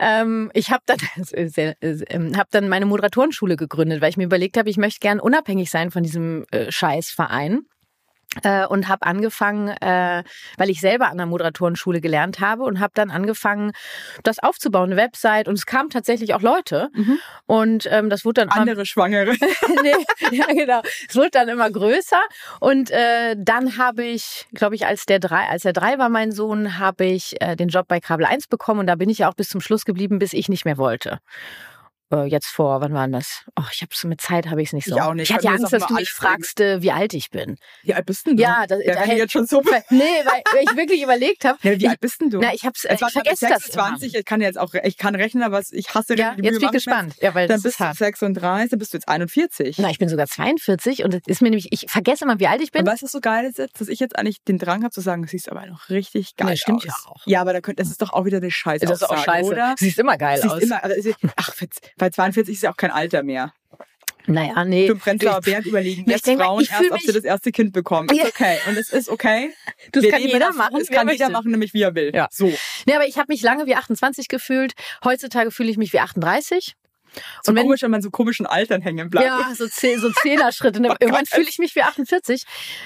Ähm, 0.00 0.50
ich 0.54 0.70
habe 0.70 0.82
dann, 0.86 0.98
sehr, 1.48 1.76
äh, 1.82 2.34
hab 2.36 2.50
dann 2.50 2.68
meine 2.68 2.86
Moderatorenschule 2.86 3.56
gegründet, 3.56 4.00
weil 4.00 4.10
ich 4.10 4.16
mir 4.16 4.24
überlegt 4.24 4.56
habe, 4.56 4.70
ich 4.70 4.76
möchte 4.76 5.00
gern 5.00 5.20
unabhängig 5.20 5.70
sein 5.70 5.90
von 5.90 6.02
diesem 6.02 6.46
äh, 6.52 6.70
Scheißverein. 6.70 7.66
Äh, 8.42 8.66
und 8.66 8.88
habe 8.88 9.04
angefangen, 9.06 9.68
äh, 9.68 10.24
weil 10.56 10.70
ich 10.70 10.80
selber 10.80 11.10
an 11.10 11.18
der 11.18 11.26
Moderatorenschule 11.26 12.00
gelernt 12.00 12.40
habe 12.40 12.62
und 12.64 12.80
habe 12.80 12.92
dann 12.94 13.10
angefangen, 13.10 13.72
das 14.22 14.38
aufzubauen, 14.38 14.90
eine 14.90 14.96
Website. 14.96 15.48
Und 15.48 15.54
es 15.54 15.66
kamen 15.66 15.90
tatsächlich 15.90 16.32
auch 16.32 16.40
Leute. 16.40 16.88
Mhm. 16.94 17.18
Und 17.46 17.88
ähm, 17.90 18.08
das 18.08 18.24
wurde 18.24 18.40
dann 18.40 18.48
immer 18.48 18.56
andere 18.56 18.86
Schwangere. 18.86 19.32
nee, 19.82 20.36
ja, 20.36 20.46
genau. 20.46 20.80
Es 21.08 21.14
wurde 21.14 21.30
dann 21.32 21.48
immer 21.48 21.70
größer 21.70 22.20
und 22.60 22.90
äh, 22.90 23.36
dann 23.38 23.76
habe 23.76 24.04
ich, 24.04 24.46
glaube 24.54 24.74
ich, 24.74 24.86
als 24.86 25.04
der 25.04 25.18
drei, 25.18 25.48
als 25.48 25.62
der 25.62 25.72
drei 25.72 25.98
war 25.98 26.08
mein 26.08 26.32
Sohn, 26.32 26.78
habe 26.78 27.04
ich 27.04 27.40
äh, 27.40 27.56
den 27.56 27.68
Job 27.68 27.86
bei 27.88 28.00
Kabel 28.00 28.24
1 28.24 28.48
bekommen 28.48 28.80
und 28.80 28.86
da 28.86 28.94
bin 28.94 29.10
ich 29.10 29.18
ja 29.18 29.28
auch 29.28 29.34
bis 29.34 29.48
zum 29.48 29.60
Schluss 29.60 29.84
geblieben, 29.84 30.18
bis 30.18 30.32
ich 30.32 30.48
nicht 30.48 30.64
mehr 30.64 30.78
wollte. 30.78 31.18
Äh, 32.12 32.24
jetzt 32.26 32.46
vor, 32.48 32.80
wann 32.80 32.92
war 32.92 33.02
denn 33.06 33.12
das? 33.12 33.44
Oh, 33.58 33.62
ich 33.72 33.80
habe 33.82 33.90
so 33.94 34.06
mit 34.06 34.20
Zeit 34.20 34.48
habe 34.50 34.60
ich 34.60 34.68
es 34.68 34.72
nicht 34.74 34.86
so. 34.86 34.96
Ich 34.96 35.00
auch 35.02 35.14
nicht. 35.14 35.30
Ich 35.30 35.34
hatte 35.34 35.46
ja 35.46 35.54
ist 35.54 35.60
Angst, 35.62 35.72
dass 35.72 35.86
du 35.86 35.94
mich 35.94 36.10
fragst, 36.10 36.60
äh, 36.60 36.82
wie 36.82 36.92
alt 36.92 37.14
ich 37.14 37.30
bin. 37.30 37.56
Wie 37.82 37.94
alt 37.94 38.04
bist 38.06 38.26
denn 38.26 38.36
du? 38.36 38.42
Ja, 38.42 38.66
das, 38.66 38.80
ja, 38.84 38.94
da 38.94 39.00
hätte- 39.00 39.16
jetzt 39.18 39.32
schon 39.32 39.46
so. 39.46 39.62
Nee, 39.90 40.00
weil, 40.24 40.42
weil 40.52 40.64
ich 40.64 40.76
wirklich 40.76 41.02
überlegt 41.02 41.44
habe. 41.44 41.58
Ja, 41.62 41.78
wie 41.78 41.88
alt 41.88 42.00
bist 42.00 42.20
denn 42.20 42.30
du? 42.30 42.38
Na, 42.40 42.52
ich 42.52 42.64
hab's, 42.64 42.84
äh, 42.84 42.94
ich 42.94 43.00
vergesse 43.00 43.46
das. 43.48 43.64
26, 43.64 44.14
ich 44.14 44.24
kann 44.24 44.40
jetzt 44.40 44.58
auch, 44.58 44.74
ich 44.74 44.96
kann 44.98 45.14
rechnen, 45.14 45.42
aber 45.42 45.62
ich 45.70 45.94
hasse. 45.94 46.16
Ja, 46.16 46.34
die 46.34 46.42
jetzt 46.44 46.58
bin 46.58 46.66
ich 46.66 46.70
gespannt. 46.72 47.14
Ja, 47.20 47.34
weil 47.34 47.48
Dann 47.48 47.56
bist 47.62 47.66
ist 47.74 47.80
du 47.80 47.84
hart. 47.84 47.96
36, 47.96 48.70
dann 48.70 48.78
bist 48.78 48.92
du 48.92 48.96
jetzt 48.98 49.08
41. 49.08 49.78
Na, 49.78 49.90
ich 49.90 49.98
bin 49.98 50.08
sogar 50.08 50.26
42 50.26 51.04
und 51.04 51.14
es 51.14 51.20
ist 51.26 51.40
mir 51.42 51.50
nämlich, 51.50 51.68
ich 51.72 51.86
vergesse 51.88 52.24
immer, 52.24 52.38
wie 52.38 52.46
alt 52.46 52.60
ich 52.60 52.72
bin. 52.72 52.82
Und 52.82 52.88
weißt 52.88 53.02
du, 53.02 53.06
was 53.06 53.12
so 53.12 53.20
geil 53.20 53.46
ist 53.46 53.58
jetzt, 53.58 53.80
dass 53.80 53.88
ich 53.88 54.00
jetzt 54.00 54.18
eigentlich 54.18 54.42
den 54.44 54.58
Drang 54.58 54.82
habe 54.82 54.90
zu 54.92 55.00
sagen, 55.00 55.22
du 55.22 55.28
siehst 55.28 55.50
aber 55.50 55.64
noch 55.66 55.88
richtig 55.88 56.36
geil 56.36 56.50
Ja, 56.50 56.56
stimmt 56.56 56.78
aus. 56.78 56.84
ja 56.86 56.94
auch. 57.06 57.22
Ja, 57.26 57.40
aber 57.40 57.52
da 57.52 57.60
könnt, 57.60 57.78
das 57.80 57.88
ist 57.88 58.02
doch 58.02 58.12
auch 58.12 58.24
wieder 58.26 58.38
eine 58.38 58.50
Scheiße. 58.50 58.84
das 58.86 59.00
ist 59.02 59.08
auch 59.08 59.16
scheiße. 59.24 59.50
oder? 59.50 59.74
Siehst 59.78 59.98
immer 59.98 60.18
geil 60.18 60.40
Siehst 60.40 60.52
aus. 60.54 60.62
immer, 60.62 60.82
also, 60.84 61.10
ach, 61.36 61.52
bei 62.02 62.10
42 62.10 62.54
ist 62.56 62.62
ja 62.64 62.72
auch 62.72 62.76
kein 62.76 62.90
Alter 62.90 63.22
mehr. 63.22 63.52
naja, 64.26 64.64
nee. 64.64 64.88
Du 64.88 64.94
im 64.94 64.98
Prenzlauer 64.98 65.40
Berg 65.40 65.66
überlegen 65.66 66.04
jetzt 66.10 66.28
Frauen 66.28 66.64
erst, 66.68 66.90
ob 66.90 67.00
sie 67.00 67.12
das 67.12 67.22
erste 67.22 67.52
Kind 67.52 67.72
bekommen. 67.72 68.08
Ist 68.08 68.24
okay. 68.26 68.58
Und 68.68 68.76
es 68.76 68.92
ist 68.92 69.08
okay. 69.08 69.52
Das 69.92 70.02
Wir 70.02 70.10
kann 70.10 70.20
jeder 70.20 70.38
das- 70.40 70.56
machen, 70.56 70.78
Das 70.80 70.88
kann 70.88 71.08
jeder 71.08 71.26
möchte. 71.26 71.30
machen, 71.30 71.50
nämlich 71.52 71.74
wie 71.74 71.82
er 71.82 71.94
will. 71.94 72.10
Ja. 72.12 72.26
So. 72.32 72.52
Nee, 72.86 72.94
aber 72.96 73.06
ich 73.06 73.18
habe 73.18 73.26
mich 73.32 73.42
lange 73.42 73.66
wie 73.66 73.76
28 73.76 74.26
gefühlt. 74.26 74.72
Heutzutage 75.04 75.52
fühle 75.52 75.70
ich 75.70 75.76
mich 75.76 75.92
wie 75.92 76.00
38. 76.00 76.74
So 77.42 77.50
Und 77.50 77.56
wenn- 77.56 77.64
komisch, 77.64 77.82
wenn 77.82 77.90
man 77.90 78.02
so 78.02 78.10
komischen 78.10 78.46
Altern 78.46 78.80
hängen 78.82 79.10
bleibt. 79.10 79.26
Ja, 79.26 79.54
so, 79.54 79.66
zehn, 79.68 79.98
so 80.00 80.10
Zehner-Schritte. 80.10 80.80
Ne? 80.82 80.94
Irgendwann 81.00 81.26
fühle 81.26 81.48
ich 81.48 81.58
mich 81.58 81.74
wie 81.76 81.82
48. 81.82 82.42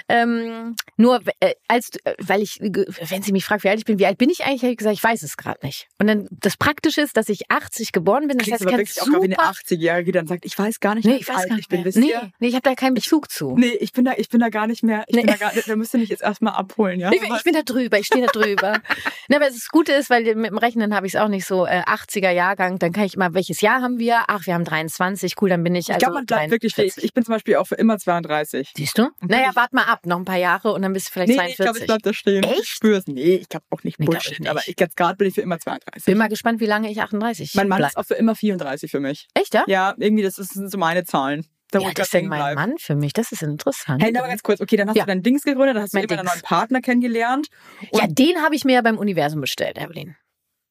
Ähm, 0.09 0.75
nur, 0.97 1.21
äh, 1.41 1.55
als, 1.69 1.91
äh, 2.05 2.15
weil 2.19 2.43
ich, 2.43 2.59
ge- 2.61 2.87
wenn 3.09 3.23
sie 3.23 3.33
mich 3.33 3.45
fragt, 3.45 3.65
wie 3.65 3.69
alt 3.69 3.79
ich 3.79 3.85
bin, 3.85 3.99
wie 3.99 4.07
alt 4.07 4.19
bin 4.19 4.29
ich 4.31 4.45
eigentlich, 4.45 4.63
habe 4.63 4.73
ich 4.73 4.77
gesagt, 4.79 4.97
ich 4.97 5.03
weiß 5.03 5.23
es 5.23 5.37
gerade 5.37 5.65
nicht. 5.65 5.89
Und 5.99 6.07
dann, 6.09 6.29
das 6.31 6.57
Praktische 6.57 7.01
ist, 7.01 7.17
dass 7.17 7.29
ich 7.29 7.51
80 7.51 7.93
geboren 7.93 8.29
bin. 8.29 8.39
Das 8.39 8.45
Klingt 8.47 8.55
heißt, 8.55 8.63
ich 8.63 8.67
aber 8.67 8.71
kann 8.73 8.81
wirklich 8.81 9.03
auch 9.03 9.23
wie 9.23 9.25
eine 9.25 9.35
super... 9.35 9.75
80-Jährige, 9.75 10.05
die 10.07 10.13
dann 10.13 10.27
sagt, 10.27 10.45
ich 10.45 10.59
weiß 10.59 10.81
gar 10.81 10.95
nicht, 10.95 11.05
Nee, 11.07 11.15
wie 11.15 11.21
ich 11.21 11.29
weiß 11.29 11.37
alt 11.37 11.49
gar 11.49 11.55
ich 11.55 11.57
nicht 11.59 11.69
bin. 11.69 11.79
mehr. 11.81 11.87
Wisst 11.87 11.99
Nee, 11.99 12.11
ihr? 12.11 12.31
nee, 12.39 12.49
ich 12.49 12.55
habe 12.55 12.63
da 12.69 12.75
keinen 12.75 12.95
Bezug 12.95 13.31
zu. 13.31 13.57
Nee, 13.57 13.69
ich 13.81 13.93
bin 13.93 14.05
da, 14.05 14.13
ich 14.17 14.29
bin 14.29 14.41
da 14.41 14.49
gar 14.49 14.67
nicht 14.67 14.83
mehr, 14.83 15.05
ich 15.07 15.15
bin 15.17 15.25
Nee. 15.27 15.33
da 15.33 15.37
gar 15.39 15.55
nicht, 15.55 15.69
da 15.69 15.77
müsst 15.77 15.95
ihr 15.95 16.01
mich 16.01 16.09
jetzt 16.11 16.23
erstmal 16.23 16.55
abholen, 16.55 17.01
ja? 17.01 17.11
Ich, 17.13 17.21
bin- 17.21 17.35
ich 17.35 17.45
bin 17.45 17.55
da 17.55 17.63
drüber, 17.63 17.99
ich 17.99 18.07
stehe 18.07 18.25
da 18.27 18.31
drüber. 18.33 18.73
ne, 19.29 19.37
aber 19.37 19.47
das 19.47 19.69
Gute 19.69 19.93
ist, 19.93 20.11
weil 20.11 20.23
mit 20.35 20.51
dem 20.51 20.59
Rechnen 20.59 20.95
habe 20.95 21.07
ich 21.07 21.15
es 21.15 21.21
auch 21.21 21.29
nicht 21.29 21.47
so, 21.47 21.67
äh, 21.67 21.83
80er 21.87 22.31
Jahrgang, 22.31 22.79
dann 22.79 22.93
kann 22.93 23.05
ich 23.05 23.15
immer, 23.15 23.33
welches 23.35 23.61
Jahr 23.61 23.81
haben 23.83 23.99
wir? 23.99 24.16
Ach, 24.29 24.47
wir 24.47 24.55
haben 24.55 24.65
23, 24.65 25.35
cool, 25.41 25.49
dann 25.51 25.63
bin 25.63 25.75
ich 25.75 25.89
Ich 25.89 25.95
also 25.95 25.99
glaube, 26.05 26.15
man 26.15 26.27
bleibt 26.27 26.51
wirklich. 26.51 26.75
43. 26.75 27.05
Ich 27.05 27.13
bin 27.15 27.25
zum 27.25 27.35
Beispiel 27.35 27.57
auch 27.57 27.67
für 27.67 27.75
immer 27.77 27.99
32. 27.99 28.73
Siehst 28.77 28.99
du? 28.99 29.11
Naja, 29.21 29.51
warte 29.55 29.75
mal 29.77 29.85
ab, 29.85 30.07
noch 30.07 30.17
ein 30.19 30.25
paar 30.25 30.37
Jahre 30.37 30.73
und 30.73 30.83
dann 30.83 30.93
bist 30.93 31.09
du 31.09 31.13
vielleicht 31.13 31.31
Nee, 31.31 31.37
nee, 31.37 31.51
ich 31.51 31.57
glaube, 31.57 31.79
42. 31.79 31.83
ich 31.83 31.87
bleib 31.87 32.03
da 32.03 32.13
stehen. 32.13 32.43
Echt? 32.45 32.61
Ich 32.63 32.69
spür's. 32.69 33.07
Nee, 33.07 33.35
ich 33.37 33.49
glaube 33.49 33.65
auch 33.71 33.83
nicht 33.85 33.99
Nee, 34.01 34.07
Bullshit. 34.07 34.33
ich 34.33 34.41
nicht. 34.41 34.49
Aber 34.51 34.61
ich, 34.67 34.75
jetzt 34.79 34.97
gerade 34.97 35.17
bin 35.17 35.29
ich 35.29 35.35
für 35.35 35.41
immer 35.43 35.59
32. 35.59 36.05
bin 36.05 36.19
mal 36.19 36.29
gespannt, 36.29 36.61
wie 36.61 36.67
lange 36.67 36.91
ich 36.91 37.01
38 37.01 37.55
mein 37.55 37.69
Mann 37.69 37.79
bleib. 37.79 37.91
ist 37.91 37.97
auch 37.97 38.05
für 38.05 38.15
immer 38.15 38.35
34 38.35 38.91
für 38.91 39.01
mich. 39.01 39.29
Echt, 39.35 39.55
ja? 39.55 39.65
Ja, 39.67 39.95
irgendwie, 39.99 40.23
das 40.23 40.37
sind 40.37 40.71
so 40.71 40.79
meine 40.79 41.05
Zahlen. 41.05 41.47
Da 41.73 41.81
alt 41.81 41.97
grad 41.97 42.07
ist 42.07 42.13
mein 42.15 42.29
bleib. 42.29 42.55
Mann 42.55 42.75
für 42.79 42.95
mich? 42.95 43.13
Das 43.13 43.33
ist 43.33 43.43
interessant. 43.43 44.01
Hey, 44.01 44.17
aber 44.17 44.29
ganz 44.29 44.43
kurz, 44.45 44.61
okay, 44.61 44.77
dann 44.77 44.89
hast 44.89 44.97
Ja. 44.97 45.03
du 45.03 45.09
dein 45.09 45.23
Dings 45.25 45.43
gegründet, 45.43 45.75
dann 45.75 45.83
hast 45.83 45.95
du 45.95 45.97
Mein 45.97 46.05
eben 46.05 46.13
einen 46.13 46.23
Dings. 46.29 46.35
neuen 46.37 46.43
Partner 46.43 46.81
kennengelernt. 46.81 47.49
Ja, 47.93 48.07
den 48.07 48.41
habe 48.43 48.55
ich 48.55 48.65
mir 48.65 48.75
ja 48.75 48.83
beim 48.83 48.99
Universum 48.99 49.41
bestellt, 49.41 49.77
Evelyn. 49.77 50.15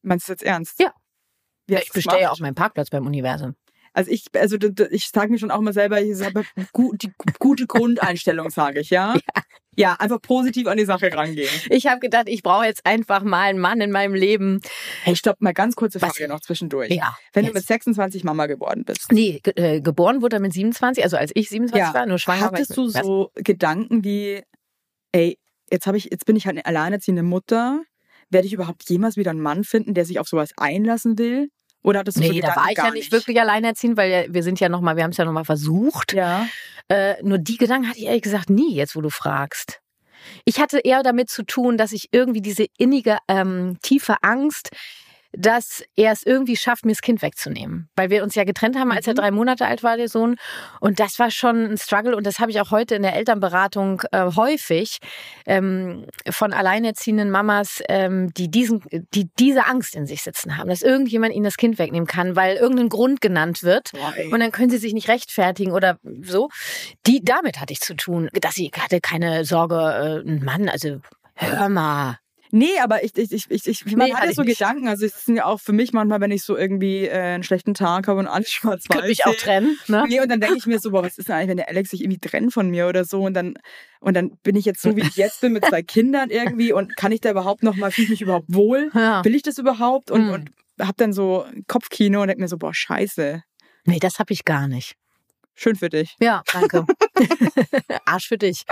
Meinst 0.04 0.30
du 0.30 0.32
das 0.34 0.42
jetzt 0.42 0.48
ernst? 0.48 0.80
Ja. 0.80 0.94
Hast 1.72 1.84
Ich 1.84 1.92
bestelle 1.92 2.22
ja 2.22 2.32
auch 2.32 2.40
meinen 2.40 2.56
Parkplatz 2.56 2.90
beim 2.90 3.06
Universum. 3.06 3.56
Also 3.96 4.12
ich, 4.12 4.26
also 4.34 4.58
ich 4.92 5.08
sage 5.08 5.32
mir 5.32 5.40
schon 5.40 5.52
auch 5.52 5.60
immer 5.60 5.72
selber, 5.72 6.02
ich 6.02 6.22
habe 6.22 6.44
die 6.76 7.12
gute 7.40 7.66
Grundeinstellung, 7.66 8.50
sage 8.50 8.82
ich, 8.82 8.90
ja? 8.90 9.16
ja? 9.78 9.94
einfach 9.94 10.22
positiv 10.22 10.68
an 10.68 10.78
die 10.78 10.84
Sache 10.84 11.14
rangehen. 11.14 11.50
Ich 11.70 11.88
habe 11.88 12.02
gedacht, 12.02 12.28
ich 12.28 12.44
brauche 12.44 12.66
jetzt 12.66 12.86
einfach 12.86 13.24
mal 13.24 13.44
einen 13.44 13.60
Mann 13.60 13.80
in 13.80 13.92
meinem 13.92 14.14
Leben. 14.14 14.60
Hey, 15.04 15.16
stopp, 15.16 15.40
mal 15.40 15.54
ganz 15.54 15.78
kurze 15.78 16.02
Was? 16.02 16.10
Frage 16.10 16.28
noch 16.28 16.42
zwischendurch. 16.42 16.92
Ja. 16.92 17.16
Wenn 17.32 17.46
jetzt. 17.46 17.54
du 17.54 17.60
mit 17.60 17.66
26 17.66 18.26
Mama 18.26 18.48
geworden 18.48 18.84
bist, 18.84 19.14
Nee, 19.14 19.40
ge 19.42 19.54
äh, 19.56 19.80
geboren 19.80 20.22
wurde 20.22 20.36
er 20.36 20.40
mit 20.42 20.52
27, 20.52 21.02
also 21.02 21.16
als 21.16 21.32
ich 21.34 21.48
27 21.48 21.94
war, 21.94 22.06
nur 22.06 22.20
schwanger 22.20 22.42
hattest 22.42 22.76
du 22.76 22.94
Was? 22.94 23.02
so 23.02 23.32
Gedanken 23.36 24.04
wie, 24.04 24.44
ey, 25.14 25.40
jetzt 25.72 25.88
habe 25.88 25.98
ich, 25.98 26.10
jetzt 26.12 26.26
bin 26.26 26.36
ich 26.36 26.48
halt 26.48 26.58
eine 26.58 26.66
alleinerziehende 26.66 27.24
Mutter, 27.24 27.82
werde 28.30 28.46
ich 28.46 28.52
überhaupt 28.52 28.90
jemals 28.90 29.16
wieder 29.16 29.32
einen 29.32 29.40
Mann 29.40 29.64
finden, 29.64 29.94
der 29.94 30.04
sich 30.04 30.20
auf 30.20 30.28
sowas 30.28 30.50
einlassen 30.58 31.18
will? 31.18 31.48
Oder 31.86 32.00
hattest 32.00 32.18
du 32.18 32.24
so 32.24 32.28
Nee, 32.32 32.42
da 32.42 32.48
Gedanken 32.50 32.62
war 32.66 32.72
ich 32.72 32.78
ja 32.78 32.92
nicht 32.92 33.12
wirklich 33.12 33.40
alleinerziehend, 33.40 33.96
weil 33.98 34.12
ja- 34.12 34.24
wir 34.28 34.44
sind 34.44 34.60
ja 34.60 34.70
noch 34.70 34.82
mal, 34.82 34.96
wir 34.96 35.04
haben 35.04 35.12
es 35.12 35.18
ja 35.18 35.26
noch 35.26 35.32
mal 35.32 35.46
versucht. 35.46 36.14
Ja. 36.14 36.48
Äh, 36.88 37.16
nur 37.24 37.38
die 37.38 37.58
Gedanken 37.58 37.88
hatte 37.88 38.00
ich 38.00 38.06
ehrlich 38.06 38.22
gesagt 38.24 38.50
nie, 38.50 38.76
jetzt 38.76 38.96
wo 38.96 39.02
du 39.02 39.10
fragst. 39.10 39.80
Ich 40.46 40.60
hatte 40.60 40.80
eher 40.80 41.04
damit 41.04 41.30
zu 41.30 41.44
tun, 41.44 41.78
dass 41.78 41.92
ich 41.92 42.10
irgendwie 42.12 42.42
diese 42.42 42.66
innige, 42.78 43.18
ähm, 43.28 43.78
tiefe 43.84 44.16
Angst, 44.24 44.70
dass 45.38 45.84
er 45.96 46.12
es 46.12 46.26
irgendwie 46.26 46.56
schafft, 46.56 46.86
mir 46.86 46.92
das 46.92 47.02
Kind 47.02 47.22
wegzunehmen. 47.22 47.90
Weil 47.96 48.10
wir 48.10 48.24
uns 48.24 48.36
ja 48.36 48.44
getrennt 48.44 48.78
haben, 48.78 48.92
als 48.92 49.08
er 49.08 49.14
Mhm. 49.14 49.18
drei 49.18 49.32
Monate 49.32 49.66
alt 49.66 49.84
war, 49.84 49.98
der 49.98 50.10
Sohn. 50.10 50.38
Und 50.80 51.00
das 51.00 51.20
war 51.20 51.32
schon 51.32 51.66
ein 51.66 51.78
Struggle. 51.78 52.16
Und 52.16 52.26
das 52.26 52.40
habe 52.40 52.52
ich 52.52 52.60
auch 52.62 52.72
heute 52.72 52.96
in 52.96 53.02
der 53.02 53.16
Elternberatung 53.16 54.02
äh, 54.12 54.32
häufig 54.36 55.00
ähm, 55.46 56.06
von 56.30 56.54
alleinerziehenden 56.54 57.32
Mamas, 57.32 57.82
ähm, 57.90 58.34
die, 58.34 58.50
diesen, 58.50 58.84
die 59.14 59.30
diese 59.40 59.66
Angst 59.68 59.96
in 59.96 60.06
sich 60.06 60.22
sitzen 60.22 60.58
haben, 60.58 60.70
dass 60.70 60.82
irgendjemand 60.82 61.34
ihnen 61.34 61.46
das 61.46 61.58
Kind 61.58 61.78
wegnehmen 61.80 62.08
kann, 62.08 62.36
weil 62.36 62.56
irgendein 62.56 62.90
Grund 62.90 63.22
genannt 63.22 63.64
wird. 63.64 63.92
Boah, 63.94 64.14
ey. 64.16 64.32
Und 64.32 64.40
dann 64.40 64.52
können 64.52 64.70
sie 64.70 64.78
sich 64.78 64.94
nicht 64.94 65.08
rechtfertigen 65.08 65.72
oder 65.72 66.00
so. 66.22 66.50
Die, 67.06 67.24
damit 67.24 67.60
hatte 67.60 67.74
ich 67.74 67.80
zu 67.80 67.96
tun, 67.96 68.30
dass 68.34 68.56
sie 68.56 68.72
hatte 68.78 69.00
keine 69.02 69.46
Sorge, 69.46 70.24
äh, 70.26 70.30
ein 70.30 70.44
Mann, 70.44 70.70
also 70.70 71.00
hör 71.36 71.70
mal. 71.70 72.18
Nee, 72.58 72.80
aber 72.82 73.04
ich, 73.04 73.18
ich, 73.18 73.34
ich, 73.34 73.52
ich, 73.52 73.68
ich 73.68 73.86
man 73.98 74.08
Nee, 74.08 74.14
hat 74.14 74.24
ja 74.24 74.30
ich 74.30 74.38
so 74.38 74.44
nicht. 74.44 74.60
Gedanken. 74.60 74.88
Also 74.88 75.06
es 75.06 75.26
sind 75.26 75.36
ja 75.36 75.44
auch 75.44 75.60
für 75.60 75.74
mich 75.74 75.92
manchmal, 75.92 76.22
wenn 76.22 76.32
ich 76.32 76.44
so 76.44 76.56
irgendwie 76.56 77.06
äh, 77.06 77.12
einen 77.12 77.44
schlechten 77.44 77.74
Tag 77.74 78.08
habe 78.08 78.18
und 78.22 78.28
alles 78.28 78.50
schwarz 78.50 78.86
Könnte 78.88 79.10
mich 79.10 79.26
auch 79.26 79.36
trennen. 79.36 79.78
Ne? 79.90 80.06
Nee, 80.08 80.22
und 80.22 80.30
dann 80.30 80.40
denke 80.40 80.56
ich 80.58 80.66
mir 80.66 80.80
so, 80.80 80.92
boah, 80.92 81.04
was 81.04 81.18
ist 81.18 81.28
denn 81.28 81.36
eigentlich, 81.36 81.50
wenn 81.50 81.58
der 81.58 81.68
Alex 81.68 81.90
sich 81.90 82.02
irgendwie 82.02 82.20
trennt 82.20 82.54
von 82.54 82.70
mir 82.70 82.88
oder 82.88 83.04
so 83.04 83.24
und 83.24 83.34
dann 83.34 83.56
und 84.00 84.14
dann 84.14 84.38
bin 84.42 84.56
ich 84.56 84.64
jetzt 84.64 84.82
so, 84.82 84.96
wie 84.96 85.02
ich 85.02 85.18
jetzt 85.18 85.42
bin, 85.42 85.52
mit 85.52 85.66
zwei 85.66 85.82
Kindern 85.84 86.30
irgendwie 86.30 86.72
und 86.72 86.96
kann 86.96 87.12
ich 87.12 87.20
da 87.20 87.30
überhaupt 87.32 87.62
noch 87.62 87.76
mal, 87.76 87.92
fühle 87.92 88.06
ich 88.06 88.12
mich 88.12 88.22
überhaupt 88.22 88.46
wohl? 88.48 88.90
Ja. 88.94 89.26
Will 89.26 89.36
ich 89.36 89.44
das 89.44 89.58
überhaupt? 89.58 90.10
Und, 90.10 90.22
Hm. 90.28 90.30
und 90.32 90.52
hab 90.80 90.96
dann 90.96 91.12
so 91.12 91.46
Kopfkino 91.68 92.22
und 92.22 92.30
denk 92.30 92.40
mir 92.40 92.48
so, 92.48 92.58
boah, 92.58 92.74
scheiße. 92.74 93.44
Nee, 93.84 94.00
das 94.00 94.18
habe 94.20 94.32
ich 94.32 94.46
gar 94.46 94.70
nicht. 94.70 94.96
Schön 95.56 95.76
für 95.76 95.90
dich. 95.90 96.16
Ja, 96.20 96.44
danke. 96.52 96.86
Arsch 98.06 98.28
für 98.28 98.38
dich. 98.38 98.64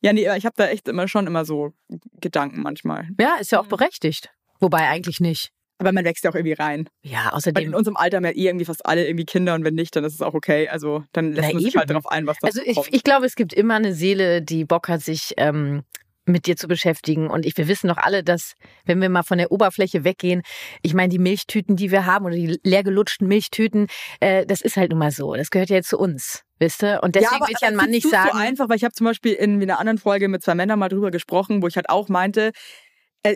Ja, 0.00 0.12
nee, 0.12 0.28
ich 0.36 0.44
habe 0.44 0.54
da 0.56 0.66
echt 0.68 0.88
immer 0.88 1.08
schon 1.08 1.26
immer 1.26 1.44
so 1.44 1.72
Gedanken 2.20 2.62
manchmal. 2.62 3.08
Ja, 3.20 3.36
ist 3.40 3.52
ja 3.52 3.60
auch 3.60 3.66
berechtigt. 3.66 4.30
Wobei 4.60 4.88
eigentlich 4.88 5.20
nicht. 5.20 5.50
Aber 5.80 5.92
man 5.92 6.04
wächst 6.04 6.24
ja 6.24 6.30
auch 6.30 6.34
irgendwie 6.34 6.54
rein. 6.54 6.88
Ja, 7.02 7.18
Weil 7.18 7.26
in 7.26 7.32
außerdem. 7.34 7.74
unserem 7.74 7.96
Alter 7.96 8.16
haben 8.16 8.24
ja 8.24 8.32
eh 8.32 8.46
irgendwie 8.46 8.64
fast 8.64 8.84
alle 8.84 9.06
irgendwie 9.06 9.24
Kinder 9.24 9.54
und 9.54 9.64
wenn 9.64 9.74
nicht, 9.74 9.94
dann 9.94 10.02
ist 10.02 10.14
es 10.14 10.22
auch 10.22 10.34
okay. 10.34 10.68
Also 10.68 11.04
dann 11.12 11.32
lässt 11.32 11.48
Na 11.48 11.54
man 11.54 11.62
sich 11.62 11.72
eben. 11.72 11.78
halt 11.78 11.90
darauf 11.90 12.06
ein, 12.08 12.26
was 12.26 12.38
da 12.40 12.48
Also 12.48 12.60
ich, 12.64 12.76
ich 12.90 13.04
glaube, 13.04 13.26
es 13.26 13.36
gibt 13.36 13.52
immer 13.52 13.76
eine 13.76 13.94
Seele, 13.94 14.42
die 14.42 14.64
Bock 14.64 14.88
hat, 14.88 15.02
sich 15.02 15.34
ähm, 15.36 15.84
mit 16.28 16.46
dir 16.46 16.56
zu 16.56 16.68
beschäftigen. 16.68 17.28
Und 17.28 17.46
ich, 17.46 17.56
wir 17.56 17.68
wissen 17.68 17.88
doch 17.88 17.96
alle, 17.96 18.22
dass, 18.22 18.54
wenn 18.84 19.00
wir 19.00 19.08
mal 19.08 19.22
von 19.22 19.38
der 19.38 19.50
Oberfläche 19.50 20.04
weggehen, 20.04 20.42
ich 20.82 20.94
meine, 20.94 21.08
die 21.08 21.18
Milchtüten, 21.18 21.76
die 21.76 21.90
wir 21.90 22.06
haben 22.06 22.26
oder 22.26 22.34
die 22.34 22.58
leer 22.62 22.82
gelutschten 22.82 23.28
Milchtüten, 23.28 23.86
äh, 24.20 24.46
das 24.46 24.60
ist 24.60 24.76
halt 24.76 24.90
nun 24.90 24.98
mal 24.98 25.10
so. 25.10 25.34
Das 25.34 25.50
gehört 25.50 25.70
ja 25.70 25.76
jetzt 25.76 25.88
zu 25.88 25.98
uns, 25.98 26.44
wisst 26.58 26.82
ihr? 26.82 27.00
Und 27.02 27.14
deswegen 27.14 27.40
will 27.40 27.54
ich 27.54 27.60
ja 27.60 27.68
ein 27.68 27.76
Mann 27.76 27.90
nicht 27.90 28.08
sagen. 28.08 28.30
so 28.32 28.38
einfach, 28.38 28.68
weil 28.68 28.76
ich 28.76 28.84
habe 28.84 28.94
zum 28.94 29.06
Beispiel 29.06 29.32
in 29.32 29.60
einer 29.62 29.78
anderen 29.78 29.98
Folge 29.98 30.28
mit 30.28 30.42
zwei 30.42 30.54
Männern 30.54 30.78
mal 30.78 30.88
drüber 30.88 31.10
gesprochen, 31.10 31.62
wo 31.62 31.66
ich 31.66 31.76
halt 31.76 31.88
auch 31.88 32.08
meinte, 32.08 32.52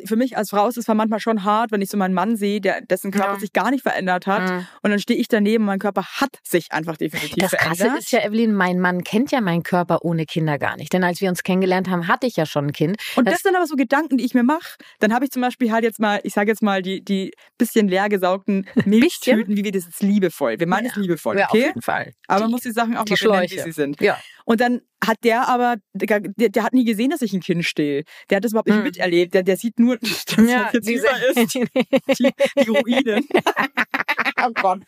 für 0.07 0.17
mich 0.17 0.37
als 0.37 0.51
Frau 0.51 0.69
ist 0.69 0.77
es 0.79 0.87
manchmal 0.89 1.21
schon 1.21 1.45
hart, 1.45 1.73
wenn 1.73 1.83
ich 1.83 1.91
so 1.91 1.97
meinen 1.97 2.15
Mann 2.15 2.37
sehe, 2.37 2.61
der, 2.61 2.81
dessen 2.83 3.11
Körper 3.11 3.35
Ja. 3.35 3.39
sich 3.41 3.53
gar 3.53 3.71
nicht 3.71 3.83
verändert 3.83 4.27
hat. 4.27 4.49
Mhm. 4.51 4.67
Und 4.83 4.91
dann 4.91 4.99
stehe 4.99 5.19
ich 5.19 5.29
daneben, 5.29 5.65
mein 5.65 5.79
Körper 5.79 6.05
hat 6.05 6.39
sich 6.43 6.71
einfach 6.71 6.97
definitiv 6.97 7.37
Das 7.39 7.51
verändert. 7.51 7.79
Krasse 7.79 7.99
ist 7.99 8.13
ja, 8.13 8.21
Evelyn, 8.25 8.55
mein 8.55 8.79
Mann 8.81 9.03
kennt 9.05 9.31
ja 9.33 9.41
meinen 9.41 9.63
Körper 9.63 10.05
ohne 10.05 10.25
Kinder 10.27 10.59
gar 10.59 10.77
nicht. 10.77 10.93
Denn 10.93 11.05
als 11.05 11.21
wir 11.21 11.29
uns 11.29 11.43
kennengelernt 11.43 11.89
haben, 11.91 12.09
hatte 12.09 12.27
ich 12.27 12.37
ja 12.37 12.47
schon 12.47 12.67
ein 12.67 12.73
Kind. 12.73 12.97
und 13.17 13.27
das, 13.27 13.35
das- 13.35 13.43
sind 13.43 13.57
aber 13.57 13.67
so 13.67 13.75
Gedanken, 13.77 14.17
die 14.19 14.25
ich 14.25 14.35
mir 14.35 14.45
mache. 14.45 14.77
Dann 15.01 15.13
habe 15.13 15.25
ich 15.25 15.31
zum 15.31 15.43
Beispiel 15.43 15.73
halt 15.73 15.85
jetzt 15.85 15.99
mal, 16.01 16.21
ich 16.23 16.33
sage 16.33 16.51
jetzt 16.51 16.63
mal, 16.63 16.81
die, 16.83 17.03
die 17.05 17.33
bisschen 17.59 17.89
leer 17.89 18.09
gesaugten 18.09 18.67
Milchtüten, 18.85 19.57
wie 19.57 19.65
wir 19.65 19.73
das 19.73 19.85
jetzt 19.87 20.03
liebevoll. 20.03 20.59
Wir 20.61 20.67
meinen 20.67 20.87
es 20.87 20.97
liebevoll, 20.97 21.39
Ja, 21.39 21.47
auf 21.47 21.51
okay? 21.55 21.67
jeden 21.67 21.83
Fall. 21.83 22.13
Aber 22.29 22.39
Die- 22.39 22.43
man 22.45 22.51
muss 22.53 22.61
die 22.63 22.71
Sachen 22.73 22.97
auch 22.97 23.05
die 23.05 23.13
mal 23.13 23.19
benennen, 23.41 23.51
wie 23.51 23.59
sie 23.59 23.73
sind. 23.73 24.01
Ja. 24.01 24.19
Und 24.45 24.61
dann 24.61 24.81
hat 25.05 25.19
der 25.25 25.49
aber, 25.49 25.77
der, 25.93 26.21
der, 26.21 26.63
hat 26.63 26.73
nie 26.73 26.85
gesehen, 26.85 27.11
dass 27.11 27.23
ich 27.23 27.33
ein 27.33 27.41
Kind 27.41 27.65
stehe. 27.65 28.05
Der 28.31 28.37
hat 28.37 28.45
das 28.45 28.53
überhaupt 28.53 28.69
nicht 28.69 28.77
Hm. 28.79 28.85
miterlebt. 28.85 29.35
Der, 29.35 29.43
der 29.43 29.57
sieht 29.57 29.79
nur, 29.79 29.97
dass 29.99 30.25
was 30.37 30.73
jetzt 30.73 30.89
diese- 30.89 31.07
über 31.07 31.41
ist, 31.43 31.55
die, 32.19 32.31
die 32.65 32.69
Ruinen. 32.69 33.27
oh 34.45 34.51
Gott. 34.55 34.83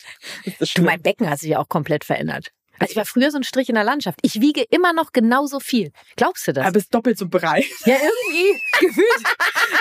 Das 0.58 0.70
Du, 0.72 0.82
mein 0.82 1.02
Becken 1.02 1.28
hat 1.28 1.38
sich 1.40 1.50
ja 1.50 1.58
auch 1.58 1.68
komplett 1.68 2.04
verändert. 2.04 2.50
Also 2.80 2.90
ich 2.90 2.96
war 2.96 3.04
früher 3.04 3.30
so 3.30 3.38
ein 3.38 3.44
Strich 3.44 3.68
in 3.68 3.76
der 3.76 3.84
Landschaft. 3.84 4.18
Ich 4.22 4.40
wiege 4.40 4.62
immer 4.68 4.92
noch 4.92 5.12
genauso 5.12 5.60
viel. 5.60 5.92
Glaubst 6.16 6.48
du 6.48 6.52
das? 6.52 6.66
Aber 6.66 6.76
es 6.76 6.84
ist 6.84 6.94
doppelt 6.94 7.16
so 7.16 7.28
breit. 7.28 7.64
ja, 7.86 7.94
irgendwie 7.94 8.60
gefühlt. 8.80 9.22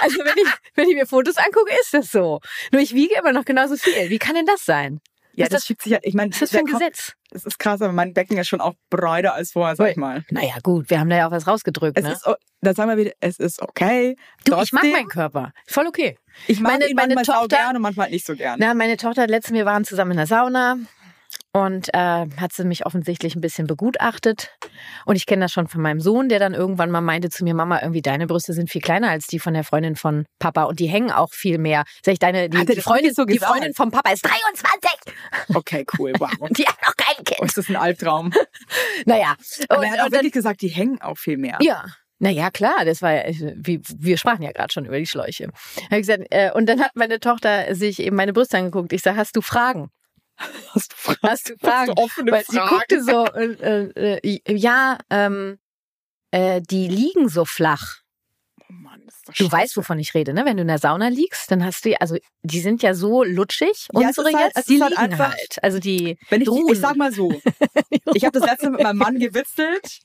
Also 0.01 0.19
wenn 0.19 0.37
ich, 0.37 0.49
wenn 0.75 0.89
ich 0.89 0.95
mir 0.95 1.07
Fotos 1.07 1.37
angucke, 1.37 1.71
ist 1.81 1.91
das 1.93 2.11
so. 2.11 2.39
Nur 2.71 2.81
ich 2.83 2.93
wiege 2.93 3.15
immer 3.17 3.31
noch 3.33 3.45
genauso 3.45 3.77
viel. 3.77 4.11
Wie 4.11 4.19
kann 4.19 4.35
denn 4.35 4.45
das 4.45 4.63
sein? 4.63 4.99
Ja, 5.35 5.45
das, 5.45 5.61
das- 5.61 5.65
schiebt 5.65 5.81
sich 5.81 5.93
halt, 5.93 6.05
ich 6.05 6.13
meine, 6.13 6.29
Was 6.31 6.35
ist 6.35 6.41
das 6.41 6.49
für 6.51 6.57
ein 6.59 6.65
Kopf- 6.65 6.79
Gesetz? 6.79 7.13
Das 7.31 7.45
ist 7.45 7.57
krass, 7.57 7.81
aber 7.81 7.91
mein 7.93 8.13
Becken 8.13 8.37
ist 8.37 8.47
schon 8.47 8.61
auch 8.61 8.73
breiter 8.91 9.33
als 9.33 9.53
vorher, 9.53 9.75
sag 9.75 9.89
ich 9.91 9.97
mal. 9.97 10.23
Naja, 10.29 10.53
gut, 10.61 10.89
wir 10.91 10.99
haben 10.99 11.09
da 11.09 11.15
ja 11.17 11.27
auch 11.27 11.31
was 11.31 11.47
rausgedrückt. 11.47 11.97
Es 11.97 12.03
Ne? 12.03 12.11
ist, 12.11 12.27
o- 12.27 12.35
da 12.61 12.73
sagen 12.75 12.89
wir 12.91 12.97
wieder, 12.97 13.11
es 13.19 13.39
ist 13.39 13.59
okay. 13.61 14.15
Du, 14.45 14.53
ich 14.61 14.71
mag 14.71 14.81
Trotzdem, 14.83 14.91
meinen 14.91 15.07
Körper. 15.07 15.51
Voll 15.67 15.87
okay. 15.87 16.17
ich 16.47 16.59
mag 16.59 16.73
meine- 16.73 16.87
ihn 16.87 16.95
meine 16.95 17.15
manchmal 17.15 17.35
sau 17.35 17.41
Tochter- 17.47 17.57
gern 17.57 17.75
und 17.77 17.81
manchmal 17.81 18.09
nicht 18.11 18.25
so 18.25 18.35
gern. 18.35 18.57
Na, 18.59 18.73
meine 18.75 18.97
Tochter 18.97 19.23
hat 19.23 19.29
letztens, 19.31 19.57
wir 19.57 19.65
waren 19.65 19.83
zusammen 19.85 20.11
in 20.11 20.17
der 20.17 20.27
Sauna 20.27 20.77
und 21.53 21.93
äh, 21.93 21.97
hat 22.37 22.51
sie 22.51 22.65
mich 22.65 22.85
offensichtlich 22.85 23.35
ein 23.35 23.41
bisschen 23.41 23.67
begutachtet. 23.67 24.49
Und 25.05 25.15
ich 25.15 25.25
kenne 25.27 25.45
das 25.45 25.51
schon 25.51 25.67
von 25.67 25.81
meinem 25.81 25.99
Sohn, 26.01 26.27
der 26.27 26.39
dann 26.39 26.53
irgendwann 26.55 26.89
mal 26.89 27.01
meinte 27.01 27.29
zu 27.29 27.43
mir, 27.43 27.53
Mama, 27.53 27.79
irgendwie 27.81 28.01
deine 28.01 28.25
Brüste 28.27 28.53
sind 28.53 28.71
viel 28.71 28.81
kleiner 28.81 29.09
als 29.09 29.27
die 29.27 29.39
von 29.39 29.53
der 29.53 29.63
Freundin 29.63 29.95
von 29.95 30.25
Papa 30.39 30.63
und 30.63 30.79
die 30.79 30.87
hängen 30.87 31.11
auch 31.11 31.31
viel 31.31 31.59
mehr. 31.59 31.83
Sag 32.03 32.13
ich, 32.13 32.19
deine, 32.19 32.49
die, 32.49 32.65
die 32.65 32.81
Freundin, 32.81 33.15
wirklich 33.15 33.15
so 33.15 33.25
die? 33.25 33.37
Freundin 33.39 33.73
vom 33.75 33.91
Papa 33.91 34.11
ist 34.11 34.25
23 34.25 34.91
Okay, 35.53 35.85
cool, 35.99 36.13
wow. 36.17 36.31
und 36.39 36.57
die 36.57 36.65
hat 36.65 36.77
noch 36.85 36.95
kein 36.95 37.13
Oh, 37.19 37.23
Kind. 37.23 37.41
ist 37.47 37.57
das 37.57 37.69
ein 37.69 37.75
Albtraum? 37.75 38.33
Naja. 39.05 39.35
Aber 39.69 39.79
und, 39.79 39.85
er 39.85 39.91
hat 39.91 39.99
auch 39.99 40.05
und 40.05 40.13
dann, 40.13 40.19
wirklich 40.19 40.33
gesagt, 40.33 40.61
die 40.61 40.69
hängen 40.69 40.99
auch 41.01 41.17
viel 41.17 41.37
mehr. 41.37 41.57
ja. 41.61 41.85
Naja, 42.19 42.51
klar, 42.51 42.85
das 42.85 43.01
war 43.01 43.11
ja, 43.11 43.23
wie, 43.57 43.81
wir 43.97 44.17
sprachen 44.17 44.43
ja 44.43 44.51
gerade 44.53 44.71
schon 44.71 44.85
über 44.85 44.97
die 44.97 45.05
Schläuche. 45.05 45.49
Hab 45.49 45.91
ich 45.91 45.97
gesagt, 46.07 46.23
äh, 46.29 46.51
und 46.53 46.67
dann 46.69 46.79
hat 46.79 46.91
meine 46.95 47.19
Tochter 47.19 47.75
sich 47.75 47.99
eben 47.99 48.15
meine 48.15 48.31
Brüste 48.31 48.57
angeguckt. 48.57 48.93
Ich 48.93 49.01
sage, 49.01 49.17
hast 49.17 49.35
du 49.35 49.41
Fragen? 49.41 49.89
Hast 50.73 50.91
du 50.91 50.95
Fragen? 50.97 51.19
Hast 51.23 51.49
du 51.49 51.57
Fragen? 51.57 51.89
Hast 51.89 51.97
du 51.99 52.03
offene 52.03 52.31
Weil 52.31 52.45
sie 52.45 52.55
Fragen? 52.57 52.69
guckte 52.69 53.03
so, 53.03 53.25
äh, 53.27 53.89
äh, 54.23 54.39
äh, 54.45 54.55
ja, 54.55 54.97
ähm, 55.09 55.59
äh, 56.31 56.61
die 56.61 56.87
liegen 56.87 57.29
so 57.29 57.45
flach. 57.45 57.97
Oh 58.61 58.65
Mann, 58.73 59.01
das 59.05 59.15
ist 59.17 59.27
doch 59.29 59.33
Du 59.33 59.43
scheiße. 59.43 59.51
weißt, 59.51 59.77
wovon 59.77 59.99
ich 59.99 60.13
rede, 60.13 60.33
ne? 60.33 60.45
Wenn 60.45 60.57
du 60.57 60.61
in 60.61 60.67
der 60.67 60.79
Sauna 60.79 61.09
liegst, 61.09 61.51
dann 61.51 61.63
hast 61.63 61.85
du, 61.85 61.89
ja- 61.91 61.97
also 61.99 62.17
die 62.43 62.59
sind 62.59 62.81
ja 62.81 62.93
so 62.93 63.23
lutschig, 63.23 63.87
Ja, 63.93 64.07
unsere 64.07 64.31
halt- 64.33 64.51
jetzt, 64.55 64.69
die 64.69 64.81
halt 64.81 64.91
liegen 64.91 65.01
einfach- 65.01 65.31
halt. 65.33 65.57
Also 65.63 65.79
die 65.79 66.17
Wenn 66.29 66.41
ich, 66.41 66.47
ich 66.47 66.79
sag 66.79 66.95
mal 66.95 67.11
so, 67.11 67.29
ich 68.13 68.23
habe 68.25 68.39
das 68.39 68.49
letzte 68.49 68.65
Mal 68.69 68.77
mit 68.77 68.83
meinem 68.83 68.97
Mann 68.97 69.19
gewitzelt 69.19 69.99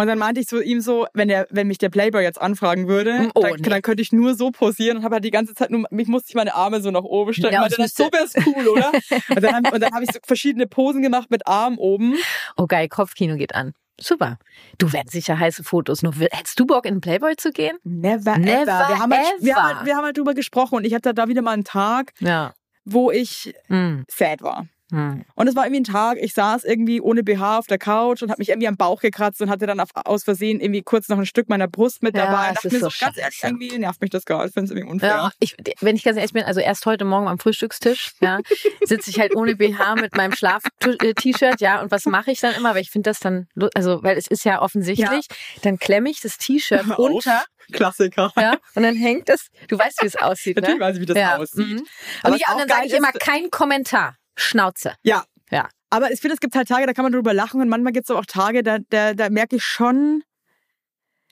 und 0.00 0.06
dann 0.06 0.18
meinte 0.18 0.40
ich 0.40 0.48
so 0.48 0.60
ihm 0.60 0.80
so, 0.80 1.06
wenn 1.14 1.28
der, 1.28 1.46
wenn 1.50 1.66
mich 1.66 1.78
der 1.78 1.88
Playboy 1.88 2.22
jetzt 2.22 2.40
anfragen 2.40 2.88
würde, 2.88 3.30
Oh, 3.34 3.42
dann, 3.42 3.54
nee. 3.56 3.68
dann 3.68 3.82
könnte 3.82 4.02
ich 4.02 4.12
nur 4.12 4.34
so 4.34 4.50
posieren 4.50 4.98
und 4.98 5.04
habe 5.04 5.16
halt 5.16 5.24
die 5.24 5.30
ganze 5.30 5.54
Zeit 5.54 5.70
nur, 5.70 5.84
mich 5.90 6.08
musste 6.08 6.28
ich 6.30 6.34
meine 6.34 6.54
Arme 6.54 6.80
so 6.80 6.90
nach 6.90 7.02
oben 7.02 7.32
stellen. 7.34 7.52
Ja, 7.52 7.58
Ja, 7.58 7.60
meinte, 7.62 7.76
das 7.76 7.94
so 7.94 8.04
wär's 8.04 8.34
cool, 8.46 8.68
oder? 8.68 8.90
und 9.34 9.42
dann, 9.42 9.66
und 9.66 9.80
dann 9.82 9.92
habe 9.92 10.04
ich 10.04 10.10
so 10.12 10.18
verschiedene 10.24 10.66
Posen 10.66 11.02
gemacht 11.02 11.30
mit 11.30 11.46
Arm 11.46 11.78
oben. 11.78 12.14
oh 12.56 12.66
geil, 12.66 12.88
Kopfkino 12.88 13.36
geht 13.36 13.54
an. 13.54 13.74
Super. 14.00 14.38
Du 14.78 14.92
werden 14.92 15.08
sicher 15.08 15.38
heiße 15.40 15.64
Fotos. 15.64 16.04
Will- 16.04 16.28
hättest 16.30 16.60
du 16.60 16.66
Bock 16.66 16.84
in 16.86 16.94
den 16.94 17.00
Playboy 17.00 17.34
zu 17.36 17.50
gehen? 17.50 17.76
Never, 17.82 18.38
Never 18.38 18.62
ever. 18.62 18.88
Wir 18.88 18.98
haben, 19.00 19.12
halt, 19.12 19.26
wir, 19.40 19.56
haben 19.56 19.64
ever. 19.70 19.76
halt, 19.78 19.86
wir 19.86 19.96
haben 19.96 20.04
halt 20.04 20.16
drüber 20.16 20.34
gesprochen 20.34 20.76
und 20.76 20.84
ich 20.84 20.94
hatte 20.94 21.12
da 21.14 21.26
wieder 21.26 21.42
mal 21.42 21.50
einen 21.52 21.64
Tag, 21.64 22.12
Ja. 22.20 22.54
wo 22.84 23.10
ich 23.10 23.52
Hm. 23.66 24.04
sad 24.08 24.40
war. 24.42 24.66
Hm. 24.90 25.24
Und 25.34 25.48
es 25.48 25.54
war 25.54 25.66
irgendwie 25.66 25.80
ein 25.80 25.92
Tag, 25.92 26.16
ich 26.18 26.32
saß 26.32 26.64
irgendwie 26.64 27.00
ohne 27.00 27.22
BH 27.22 27.58
auf 27.58 27.66
der 27.66 27.78
Couch 27.78 28.22
und 28.22 28.30
habe 28.30 28.40
mich 28.40 28.48
irgendwie 28.48 28.68
am 28.68 28.76
Bauch 28.76 29.00
gekratzt 29.00 29.42
und 29.42 29.50
hatte 29.50 29.66
dann 29.66 29.80
auf, 29.80 29.90
aus 29.92 30.24
Versehen 30.24 30.60
irgendwie 30.60 30.82
kurz 30.82 31.08
noch 31.08 31.18
ein 31.18 31.26
Stück 31.26 31.48
meiner 31.48 31.68
Brust 31.68 32.02
mit 32.02 32.16
Ja, 32.16 32.26
dabei. 32.26 32.48
Und 32.48 32.48
es 32.48 32.54
dachte 32.54 32.66
ist 32.68 32.72
mir 32.72 32.80
so 32.80 32.88
so, 32.88 33.04
ganz 33.04 33.18
ehrlich, 33.18 33.40
irgendwie 33.42 33.78
nervt 33.78 34.00
mich 34.00 34.10
das 34.10 34.24
gar. 34.24 34.46
Ich 34.46 34.52
finde 34.52 34.64
es 34.64 34.70
irgendwie 34.70 34.90
unfair. 34.90 35.08
Ja, 35.10 35.30
ich, 35.40 35.56
wenn 35.80 35.96
ich 35.96 36.04
ganz 36.04 36.16
ehrlich 36.16 36.32
bin, 36.32 36.44
also 36.44 36.60
erst 36.60 36.86
heute 36.86 37.04
Morgen 37.04 37.28
am 37.28 37.38
Frühstückstisch, 37.38 38.12
ja, 38.20 38.40
sitze 38.84 39.10
ich 39.10 39.20
halt 39.20 39.36
ohne 39.36 39.56
BH 39.56 39.96
mit 39.96 40.16
meinem 40.16 40.32
Schlaf-T-Shirt, 40.32 41.60
ja, 41.60 41.82
und 41.82 41.90
was 41.90 42.06
mache 42.06 42.30
ich 42.30 42.40
dann 42.40 42.54
immer? 42.54 42.74
Weil 42.74 42.82
ich 42.82 42.90
finde 42.90 43.10
das 43.10 43.20
dann, 43.20 43.46
also, 43.74 44.02
weil 44.02 44.16
es 44.16 44.26
ist 44.26 44.44
ja 44.44 44.62
offensichtlich, 44.62 45.26
dann 45.62 45.78
klemme 45.78 46.08
ich 46.10 46.20
das 46.20 46.38
T-Shirt 46.38 46.98
unter, 46.98 47.44
Klassiker. 47.72 48.32
ja, 48.36 48.56
und 48.74 48.82
dann 48.82 48.96
hängt 48.96 49.28
das, 49.28 49.48
du 49.68 49.78
weißt, 49.78 50.02
wie 50.02 50.06
es 50.06 50.16
aussieht, 50.16 50.56
Natürlich 50.56 50.78
ne? 50.78 50.84
weiß 50.86 50.96
ich, 50.96 51.02
wie 51.02 51.06
das 51.06 51.18
ja. 51.18 51.36
aussieht. 51.36 51.66
mhm. 51.66 51.86
Aber 52.22 52.34
Und, 52.34 52.34
was 52.34 52.40
ja, 52.40 52.52
und 52.54 52.60
dann 52.60 52.68
sage 52.68 52.86
ich 52.86 52.94
immer 52.94 53.12
kein 53.12 53.50
Kommentar. 53.50 54.16
Schnauze. 54.38 54.94
Ja. 55.02 55.24
Ja. 55.50 55.68
Aber 55.90 56.10
ich 56.12 56.20
finde, 56.20 56.34
es 56.34 56.40
gibt 56.40 56.54
halt 56.54 56.68
Tage, 56.68 56.86
da 56.86 56.92
kann 56.92 57.04
man 57.04 57.12
drüber 57.12 57.32
lachen 57.32 57.60
und 57.60 57.68
manchmal 57.68 57.92
gibt 57.92 58.08
es 58.08 58.14
auch 58.14 58.26
Tage, 58.26 58.62
da, 58.62 58.78
da, 58.90 59.14
da 59.14 59.30
merke 59.30 59.56
ich 59.56 59.64
schon, 59.64 60.22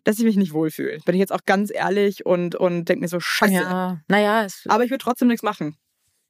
dass 0.04 0.18
ich 0.18 0.24
mich 0.24 0.36
nicht 0.36 0.52
wohlfühle. 0.52 0.98
Bin 1.04 1.14
ich 1.14 1.18
jetzt 1.18 1.32
auch 1.32 1.44
ganz 1.44 1.70
ehrlich 1.74 2.24
und, 2.24 2.54
und 2.54 2.86
denke 2.86 3.02
mir 3.02 3.08
so, 3.08 3.20
scheiße. 3.20 3.52
Ja, 3.52 4.00
naja, 4.08 4.44
es, 4.44 4.64
Aber 4.68 4.84
ich 4.84 4.90
würde 4.90 5.02
trotzdem 5.02 5.28
nichts 5.28 5.42
machen. 5.42 5.76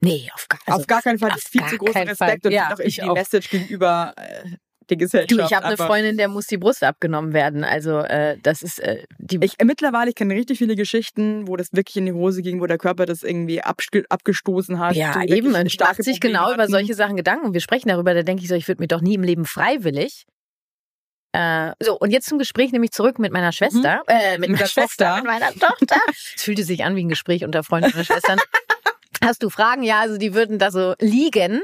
nee, 0.01 0.29
auf 0.35 0.49
gar, 0.49 0.59
also, 0.67 0.81
auf 0.81 0.87
gar 0.87 1.03
keinen 1.03 1.19
Fall. 1.19 1.29
Das 1.31 1.39
ist 1.39 1.49
viel 1.49 1.65
zu 1.67 1.77
großer 1.79 2.07
Respekt 2.07 2.19
Fall. 2.19 2.39
und 2.45 2.53
Ja, 2.53 2.73
auch 2.75 2.79
ich 2.81 2.99
irgendwie 2.99 3.15
die. 3.15 3.21
Message 3.21 3.51
gegenüber 3.51 4.15
äh, 4.17 4.57
der 4.90 4.96
Gesellschaft. 4.96 5.31
Du, 5.31 5.44
ich 5.44 5.53
habe 5.53 5.66
eine. 5.66 5.77
Freundin, 5.77 6.16
der 6.16 6.29
muss 6.29 6.46
die 6.46 6.57
Brust 6.59 6.83
abgenommen 6.83 7.33
werden. 7.33 7.64
Also 7.64 7.99
äh, 8.01 8.37
das 8.42 8.62
ist 8.62 8.79
äh, 8.81 9.05
die. 9.18 9.38
Ich, 9.42 9.55
mittlerweile, 9.64 10.11
ich 10.11 10.14
kenne 10.16 10.35
richtig 10.35 10.59
viele 10.59 10.77
Geschichten, 10.77 11.46
wo 11.49 11.57
das 11.57 11.68
wirklich 11.72 11.96
in 11.96 12.07
die 12.07 12.12
Hose 12.12 12.42
ging, 12.42 12.61
wo 12.61 12.66
der 12.66 12.79
Körper 12.79 13.07
das 13.07 13.22
irgendwie 13.22 13.62
abge 13.62 14.05
abgestoßen 14.09 14.79
hat. 14.79 14.94
ja, 14.96 15.18
die 15.25 15.33
eben. 15.33 15.55
Und 15.55 15.70
starke 15.72 15.92
macht 15.99 16.05
sich 16.05 16.20
Probleme 16.20 16.38
genau 16.38 16.53
über 16.53 16.62
hatten. 16.62 16.72
solche 16.72 16.94
Sachen 16.94 17.16
Gedanken. 17.16 17.53
Wir 17.53 17.61
sprechen 17.61 17.88
darüber. 17.88 18.14
Da 18.14 18.22
denke 18.22 18.42
ich 18.42 18.49
so, 18.49 18.55
ich 18.55 18.68
würde 18.68 18.81
mir 18.83 18.88
doch 18.88 19.01
nie 19.01 19.14
im 19.14 19.22
Leben 19.22 19.44
freiwillig. 19.44 20.25
Äh, 21.33 21.72
so, 21.83 21.99
und 21.99 22.11
jetzt 22.12 22.29
zum 22.29 22.38
Gespräch 22.38 22.72
nämlich 22.72 22.92
zurück 22.92 23.18
mit 23.18 23.33
meiner 23.33 23.53
Schwester. 23.53 24.03
Äh, 24.07 24.38
mit, 24.38 24.38
Mhm. 24.38 24.40
Mit 24.40 24.49
meiner 24.51 24.59
der 24.59 24.66
Schwester, 24.66 25.05
Tochter. 25.05 25.16
mit 25.16 25.25
meiner 25.27 25.53
Tochter. 25.53 25.96
Es 26.37 26.42
fühlte 26.42 26.64
sich 26.64 26.85
an 26.85 26.96
wie 26.96 27.05
ein 27.05 27.09
Gespräch 27.11 27.44
unter 27.44 27.62
Freunden 27.62 27.92
und 27.96 28.07
Schwestern. 28.07 28.38
Hast 29.25 29.42
du 29.42 29.51
Fragen? 29.51 29.83
Ja, 29.83 30.01
also 30.01 30.16
die 30.18 30.35
würden 30.35 30.59
da 30.59 30.70
so 30.70 30.94
liegen. 30.99 31.62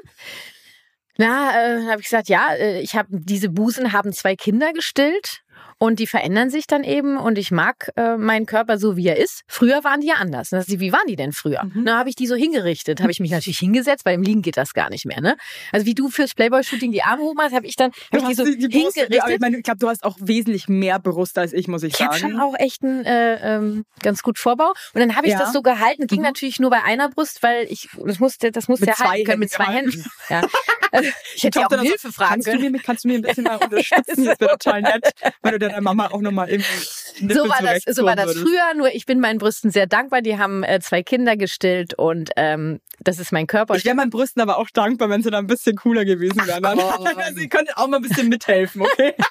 Na, 1.18 1.51
äh, 1.53 1.87
habe 1.90 2.01
ich 2.01 2.05
gesagt, 2.09 2.29
ja, 2.29 2.55
äh, 2.55 2.81
ich 2.81 2.94
habe 2.96 3.09
diese 3.11 3.48
Busen 3.51 3.92
haben 3.92 4.12
zwei 4.12 4.35
Kinder 4.35 4.72
gestillt 4.72 5.42
und 5.79 5.98
die 5.98 6.07
verändern 6.07 6.48
sich 6.48 6.66
dann 6.66 6.85
eben 6.85 7.18
und 7.18 7.37
ich 7.37 7.51
mag 7.51 7.90
äh, 7.96 8.16
meinen 8.16 8.46
Körper 8.46 8.79
so 8.79 8.96
wie 8.96 9.09
er 9.09 9.16
ist. 9.18 9.42
Früher 9.46 9.85
waren 9.85 10.01
die 10.01 10.07
ja 10.07 10.14
anders. 10.14 10.48
Sie, 10.51 10.81
wie 10.81 10.92
waren 10.92 11.07
die 11.09 11.16
denn 11.16 11.33
früher? 11.33 11.64
Mhm. 11.64 11.83
Na, 11.85 11.98
habe 11.98 12.09
ich 12.09 12.14
die 12.14 12.27
so 12.27 12.35
hingerichtet, 12.35 13.01
habe 13.03 13.11
ich 13.11 13.20
mich 13.20 13.31
natürlich 13.31 13.59
hingesetzt, 13.59 14.05
weil 14.07 14.14
im 14.14 14.22
Liegen 14.22 14.40
geht 14.42 14.57
das 14.57 14.72
gar 14.72 14.88
nicht 14.90 15.05
mehr, 15.05 15.20
ne? 15.20 15.37
Also 15.72 15.85
wie 15.85 15.94
du 15.94 16.09
fürs 16.09 16.35
Playboy-Shooting 16.35 16.92
die 16.92 17.03
Arme 17.03 17.22
hoch 17.22 17.35
machst, 17.35 17.55
habe 17.55 17.66
ich 17.66 17.77
dann 17.77 17.90
hab 18.12 18.20
ich 18.22 18.29
die 18.29 18.35
so 18.35 18.44
die, 18.44 18.57
die 18.57 18.68
Brust, 18.68 18.94
hingerichtet. 18.96 19.31
ich, 19.35 19.40
meine, 19.40 19.57
ich 19.59 19.62
glaube, 19.64 19.79
du 19.81 19.88
hast 19.88 20.05
auch 20.05 20.16
wesentlich 20.20 20.68
mehr 20.68 20.98
Brust 20.98 21.37
als 21.37 21.53
ich, 21.53 21.68
muss 21.68 21.83
ich, 21.83 21.94
Ich 21.94 22.01
habe 22.01 22.16
sagen. 22.18 22.33
schon 22.33 22.40
auch 22.40 22.55
echt 22.59 22.83
einen 22.85 23.05
äh, 23.05 23.57
ähm, 23.57 23.85
ganz 24.03 24.22
gut 24.22 24.38
Vorbau. 24.38 24.68
Und 24.94 25.01
dann 25.01 25.16
habe 25.16 25.27
ich 25.27 25.33
Ja. 25.35 25.40
das 25.40 25.53
so 25.53 25.61
gehalten. 25.62 26.07
Ging 26.07 26.20
Mhm. 26.20 26.25
natürlich 26.25 26.59
nur 26.61 26.70
bei 26.70 26.83
einer 26.85 27.09
Brust, 27.11 27.42
weil 27.42 27.66
ich 27.68 27.88
das 28.07 28.18
musste, 28.20 28.51
das 28.53 28.68
musste 28.68 28.87
Mit 28.87 28.90
ja 28.90 28.94
zwei 28.96 29.09
halten 29.11 29.25
können 29.27 29.40
mit 29.40 29.51
zwei 29.51 29.64
Händen 29.64 29.90
Händen. 29.90 30.11
Ja. 30.31 30.42
Also, 30.92 31.11
ich 31.35 31.42
hätte 31.42 31.61
ja 31.61 31.66
auch 31.66 31.70
um 31.72 31.81
Hilfe 31.81 32.12
fragen 32.12 32.31
kannst 32.35 32.48
können. 32.48 32.62
Du 32.62 32.70
mir, 32.70 32.78
kannst 32.81 33.05
du 33.05 33.09
mir 33.09 33.14
ein 33.14 33.22
bisschen 33.22 33.44
mal 33.44 33.57
unterstützen? 33.64 34.24
Das 34.26 34.38
wäre 34.40 34.50
total 34.59 34.83
nett, 34.83 35.11
wenn 35.42 35.52
du 35.52 35.59
deiner 35.59 35.81
Mama 35.81 36.09
auch 36.12 36.20
nochmal 36.20 36.48
irgendwie 36.50 37.35
So 37.35 37.48
war 37.48 37.59
das, 37.62 37.83
so 37.96 38.05
war 38.05 38.14
das 38.14 38.26
würdest. 38.26 38.44
früher. 38.46 38.74
Nur 38.76 38.94
ich 38.94 39.07
bin 39.07 39.18
meinen 39.18 39.38
Brüsten 39.38 39.70
sehr 39.70 39.87
dankbar. 39.87 40.20
Die 40.22 40.38
haben 40.38 40.62
äh, 40.62 40.81
zwei 40.81 41.02
Kinder 41.02 41.37
gestillt 41.37 41.94
und 41.94 42.31
ähm, 42.37 42.81
das 43.00 43.18
ist 43.18 43.33
mein 43.33 43.46
Körper. 43.46 43.74
Ich 43.74 43.85
wäre 43.85 43.96
meinen 43.96 44.11
Brüsten 44.11 44.40
aber 44.42 44.59
auch 44.59 44.70
dankbar, 44.70 45.09
wenn 45.11 45.22
sie 45.22 45.31
da 45.31 45.38
ein 45.38 45.46
bisschen 45.48 45.74
cooler 45.76 46.05
gewesen 46.05 46.46
wären. 46.46 46.62
Dann- 46.62 46.78
komm. 46.78 47.07
Also, 47.18 47.40
ihr 47.40 47.48
könnt 47.48 47.76
auch 47.76 47.88
mal 47.88 47.96
ein 47.96 48.02
bisschen 48.02 48.28
mithelfen, 48.28 48.83
okay? 48.83 49.14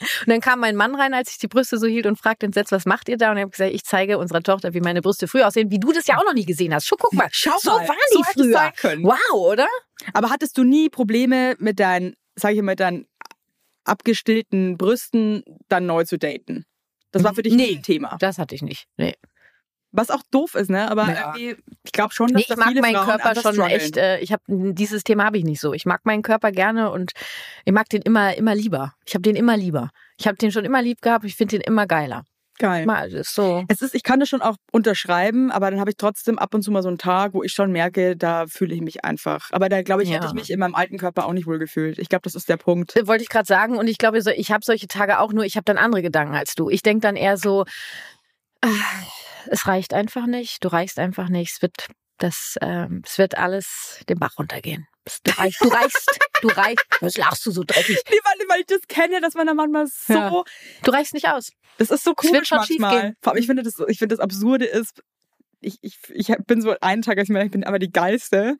Und 0.00 0.28
dann 0.28 0.40
kam 0.40 0.60
mein 0.60 0.76
Mann 0.76 0.94
rein, 0.94 1.12
als 1.14 1.30
ich 1.30 1.38
die 1.38 1.46
Brüste 1.48 1.78
so 1.78 1.86
hielt 1.86 2.06
und 2.06 2.16
fragte 2.16 2.46
entsetzt, 2.46 2.72
was 2.72 2.86
macht 2.86 3.08
ihr 3.08 3.16
da? 3.18 3.30
Und 3.30 3.36
ich 3.36 3.42
habe 3.42 3.50
gesagt, 3.50 3.72
ich 3.72 3.84
zeige 3.84 4.18
unserer 4.18 4.42
Tochter, 4.42 4.72
wie 4.74 4.80
meine 4.80 5.02
Brüste 5.02 5.28
früher 5.28 5.46
aussehen, 5.46 5.70
wie 5.70 5.78
du 5.78 5.92
das 5.92 6.06
ja 6.06 6.16
auch 6.18 6.24
noch 6.24 6.34
nie 6.34 6.46
gesehen 6.46 6.72
hast. 6.74 6.86
Schau, 6.86 6.96
guck 6.98 7.12
mal, 7.12 7.28
Schau 7.30 7.58
so 7.58 7.70
mal, 7.70 7.86
waren 7.88 7.96
so 8.10 8.22
die 8.36 8.48
es 8.50 8.72
früher. 8.82 9.02
Wow, 9.02 9.52
oder? 9.52 9.66
Aber 10.14 10.30
hattest 10.30 10.56
du 10.56 10.64
nie 10.64 10.88
Probleme 10.88 11.54
mit 11.58 11.78
deinen, 11.80 12.14
sag 12.34 12.52
ich 12.52 12.56
mal, 12.58 12.72
mit 12.72 12.80
deinen 12.80 13.06
abgestillten 13.84 14.76
Brüsten 14.76 15.42
dann 15.68 15.86
neu 15.86 16.04
zu 16.04 16.18
daten? 16.18 16.64
Das 17.12 17.24
war 17.24 17.34
für 17.34 17.42
dich 17.42 17.54
Nee. 17.54 17.66
nie 17.72 17.76
ein 17.76 17.82
Thema. 17.82 18.16
Das 18.20 18.38
hatte 18.38 18.54
ich 18.54 18.62
nicht. 18.62 18.86
Nee. 18.96 19.14
Was 19.92 20.10
auch 20.10 20.22
doof 20.30 20.54
ist, 20.54 20.70
ne? 20.70 20.90
Aber 20.90 21.08
Ja. 21.08 21.34
irgendwie, 21.36 21.62
ich 21.82 21.92
glaube 21.92 22.14
schon, 22.14 22.28
dass 22.28 22.34
Nee, 22.36 22.40
ich 22.42 22.46
da 22.48 22.56
mag 22.56 22.68
viele 22.68 22.80
meinen 22.80 22.94
Frauen 22.96 23.06
Körper 23.06 23.34
schon 23.34 23.54
strugglen. 23.54 23.70
echt. 23.70 23.96
Äh, 23.96 24.18
ich 24.20 24.32
habe 24.32 24.42
dieses 24.48 25.02
Thema 25.02 25.24
habe 25.24 25.38
ich 25.38 25.44
nicht 25.44 25.60
so. 25.60 25.72
Ich 25.72 25.84
mag 25.86 26.04
meinen 26.04 26.22
Körper 26.22 26.52
gerne 26.52 26.90
und 26.90 27.12
ich 27.64 27.72
mag 27.72 27.88
den 27.88 28.02
immer 28.02 28.34
immer 28.36 28.54
lieber. 28.54 28.92
Ich 29.04 29.14
habe 29.14 29.22
den 29.22 29.34
immer 29.36 29.56
lieber. 29.56 29.90
Ich 30.18 30.26
habe 30.28 30.36
den 30.36 30.52
schon 30.52 30.64
immer 30.64 30.80
lieb 30.82 31.00
gehabt. 31.02 31.24
Ich 31.24 31.34
finde 31.34 31.58
den 31.58 31.62
immer 31.62 31.86
geiler. 31.86 32.24
Geil. 32.58 32.84
Mal, 32.84 33.08
das 33.10 33.20
ist 33.28 33.34
so. 33.34 33.64
Es 33.68 33.80
ist, 33.80 33.94
ich 33.94 34.02
kann 34.02 34.20
das 34.20 34.28
schon 34.28 34.42
auch 34.42 34.54
unterschreiben, 34.70 35.50
aber 35.50 35.70
dann 35.70 35.80
habe 35.80 35.90
ich 35.90 35.96
trotzdem 35.96 36.38
ab 36.38 36.54
und 36.54 36.60
zu 36.62 36.70
mal 36.70 36.82
so 36.82 36.88
einen 36.88 36.98
Tag, 36.98 37.32
wo 37.32 37.42
ich 37.42 37.52
schon 37.52 37.72
merke, 37.72 38.18
da 38.18 38.46
fühle 38.46 38.74
ich 38.74 38.82
mich 38.82 39.02
einfach. 39.02 39.48
Aber 39.50 39.70
da 39.70 39.80
glaube 39.82 40.02
ich, 40.02 40.10
hätte 40.10 40.24
Ja. 40.24 40.28
ich 40.28 40.34
mich 40.34 40.50
in 40.50 40.58
meinem 40.60 40.74
alten 40.74 40.98
Körper 40.98 41.24
auch 41.24 41.32
nicht 41.32 41.46
wohl 41.46 41.58
gefühlt. 41.58 41.98
Ich 41.98 42.10
glaube, 42.10 42.20
das 42.24 42.34
ist 42.34 42.50
der 42.50 42.58
Punkt. 42.58 42.94
Äh, 42.96 43.06
Wollte 43.06 43.22
ich 43.22 43.30
gerade 43.30 43.46
sagen 43.46 43.78
und 43.78 43.88
ich 43.88 43.96
glaube, 43.96 44.20
so, 44.20 44.28
ich 44.30 44.52
habe 44.52 44.62
solche 44.62 44.88
Tage 44.88 45.20
auch 45.20 45.32
nur. 45.32 45.44
Ich 45.46 45.56
habe 45.56 45.64
dann 45.64 45.78
andere 45.78 46.02
Gedanken 46.02 46.34
als 46.34 46.54
du. 46.54 46.68
Ich 46.68 46.82
denke 46.82 47.00
dann 47.00 47.16
eher 47.16 47.38
so, 47.38 47.64
ah, 48.60 48.68
es 49.46 49.66
reicht 49.66 49.94
einfach 49.94 50.26
nicht. 50.26 50.64
Du 50.64 50.68
reichst 50.68 50.98
einfach 50.98 51.28
nicht. 51.28 51.52
Es 51.54 51.62
wird 51.62 51.86
das, 52.18 52.56
ähm, 52.60 53.02
es 53.06 53.16
wird 53.18 53.38
alles 53.38 54.00
den 54.08 54.18
Bach 54.18 54.32
runtergehen. 54.38 54.86
Du 55.24 55.32
reichst, 55.32 55.60
du 55.64 55.68
reichst, 55.68 56.18
du 56.42 56.48
reichst. 56.48 56.84
Was 57.00 57.16
lachst 57.16 57.46
du 57.46 57.50
so 57.50 57.64
dreckig? 57.64 57.98
Nee, 58.10 58.18
weil, 58.22 58.48
weil 58.48 58.60
ich 58.60 58.66
das 58.66 58.80
kenne, 58.88 59.20
dass 59.20 59.34
man 59.34 59.46
da 59.46 59.54
manchmal 59.54 59.86
so, 59.86 60.12
Ja. 60.12 60.42
Du 60.84 60.90
reichst 60.90 61.14
nicht 61.14 61.28
aus. 61.28 61.50
das 61.78 61.90
ist 61.90 62.04
so 62.04 62.14
Es 62.22 62.32
wird 62.32 62.46
schon 62.46 62.58
manchmal. 62.58 63.14
Vor 63.22 63.32
allem, 63.32 63.40
ich 63.40 63.46
finde 63.46 63.62
das, 63.62 63.74
ich 63.88 63.98
finde 63.98 64.14
das 64.14 64.20
Absurde 64.22 64.66
ist, 64.66 65.02
ich, 65.60 65.78
ich, 65.80 65.98
ich 66.10 66.28
bin 66.46 66.60
so 66.62 66.74
einen 66.80 67.02
Tag, 67.02 67.18
als 67.18 67.28
ich 67.28 67.32
meine, 67.32 67.46
ich 67.46 67.50
bin 67.50 67.64
aber 67.64 67.78
die 67.78 67.90
Geilste. 67.90 68.56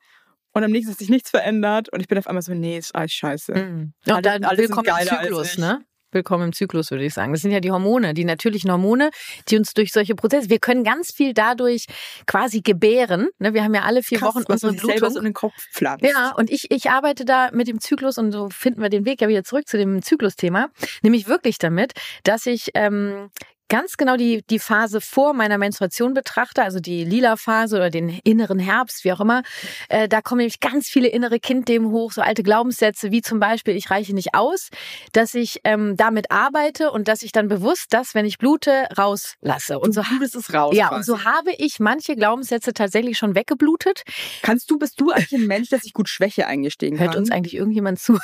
Und 0.53 0.63
am 0.65 0.71
nächsten 0.71 0.91
hat 0.91 0.99
sich 0.99 1.07
nichts 1.09 1.29
verändert 1.29 1.87
und 1.93 2.01
ich 2.01 2.07
bin 2.09 2.17
auf 2.17 2.27
einmal 2.27 2.41
so, 2.41 2.53
nee, 2.53 2.77
ist 2.77 2.93
alles 2.93 3.13
scheiße. 3.13 3.53
Mhm. 3.53 3.93
Alle- 4.05 4.15
Und 4.17 4.25
dann 4.25 4.43
alle 4.43 4.57
sind 4.67 4.75
willkommen 4.75 5.01
im 5.01 5.07
Zyklus, 5.07 5.57
ne? 5.57 5.85
Willkommen 6.13 6.45
im 6.45 6.53
Zyklus, 6.53 6.91
würde 6.91 7.05
ich 7.05 7.13
sagen. 7.13 7.31
Das 7.31 7.41
sind 7.41 7.51
ja 7.51 7.61
die 7.61 7.71
Hormone, 7.71 8.13
die 8.13 8.25
natürlichen 8.25 8.69
Hormone, 8.69 9.11
die 9.47 9.57
uns 9.57 9.73
durch 9.73 9.93
solche 9.93 10.13
Prozesse, 10.13 10.49
wir 10.49 10.59
können 10.59 10.83
ganz 10.83 11.13
viel 11.13 11.33
dadurch 11.33 11.85
quasi 12.27 12.59
gebären. 12.59 13.29
Ne? 13.39 13.53
Wir 13.53 13.63
haben 13.63 13.73
ja 13.73 13.83
alle 13.83 14.03
vier 14.03 14.19
Krass, 14.19 14.35
Wochen 14.35 14.43
unsere 14.45 14.73
sich 14.73 14.81
selber 14.81 14.95
Blutung. 14.95 15.13
so 15.13 15.19
in 15.19 15.25
den 15.25 15.33
Kopf 15.33 15.53
pflanzt. 15.71 16.03
Ja, 16.03 16.33
und 16.35 16.51
ich, 16.51 16.69
ich 16.69 16.89
arbeite 16.89 17.23
da 17.23 17.49
mit 17.53 17.69
dem 17.69 17.79
Zyklus 17.79 18.17
und 18.17 18.33
so 18.33 18.49
finden 18.49 18.81
wir 18.81 18.89
den 18.89 19.05
Weg 19.05 19.21
ja 19.21 19.29
wieder 19.29 19.45
zurück 19.45 19.69
zu 19.69 19.77
dem 19.77 20.01
Zyklusthema. 20.01 20.67
Nämlich 21.01 21.29
wirklich 21.29 21.59
damit, 21.59 21.93
dass 22.23 22.45
ich 22.45 22.71
ähm, 22.73 23.29
ganz 23.71 23.95
genau 23.95 24.17
die, 24.17 24.43
die 24.49 24.59
Phase 24.59 24.99
vor 24.99 25.33
meiner 25.33 25.57
Menstruation 25.57 26.13
betrachte, 26.13 26.61
also 26.61 26.81
die 26.81 27.05
lila 27.05 27.37
Phase 27.37 27.77
oder 27.77 27.89
den 27.89 28.09
inneren 28.25 28.59
Herbst, 28.59 29.05
wie 29.05 29.13
auch 29.13 29.21
immer. 29.21 29.43
Äh, 29.87 30.09
da 30.09 30.21
kommen 30.21 30.39
nämlich 30.39 30.59
ganz 30.59 30.89
viele 30.89 31.07
innere 31.07 31.39
Kindthemen 31.39 31.89
hoch, 31.89 32.11
so 32.11 32.21
alte 32.21 32.43
Glaubenssätze 32.43 33.11
wie 33.11 33.21
zum 33.21 33.39
Beispiel, 33.39 33.77
ich 33.77 33.89
reiche 33.89 34.13
nicht 34.13 34.35
aus, 34.35 34.69
dass 35.13 35.33
ich 35.35 35.61
ähm, 35.63 35.95
damit 35.95 36.31
arbeite 36.31 36.91
und 36.91 37.07
dass 37.07 37.23
ich 37.23 37.31
dann 37.31 37.47
bewusst 37.47 37.85
das, 37.91 38.13
wenn 38.13 38.25
ich 38.25 38.37
blute, 38.39 38.87
rauslasse. 38.97 39.79
Und 39.79 39.85
Und 39.85 39.93
so 39.93 40.01
blutest 40.03 40.35
es 40.35 40.53
raus. 40.53 40.75
ja, 40.75 40.89
quasi. 40.89 40.95
und 40.97 41.03
so 41.19 41.23
habe 41.23 41.51
ich 41.57 41.79
manche 41.79 42.17
Glaubenssätze 42.17 42.73
tatsächlich 42.73 43.17
schon 43.17 43.35
weggeblutet. 43.35 44.03
Kannst 44.41 44.69
du, 44.69 44.77
bist 44.79 44.99
du 44.99 45.11
eigentlich 45.11 45.31
ein 45.39 45.47
Mensch, 45.47 45.69
der 45.69 45.79
sich 45.79 45.93
gut 45.93 46.09
Schwäche 46.09 46.45
eingestehen 46.45 46.99
Hört 46.99 47.11
kann? 47.13 47.19
uns 47.21 47.31
eigentlich 47.31 47.55
irgendjemand 47.55 47.99
zu? 48.01 48.19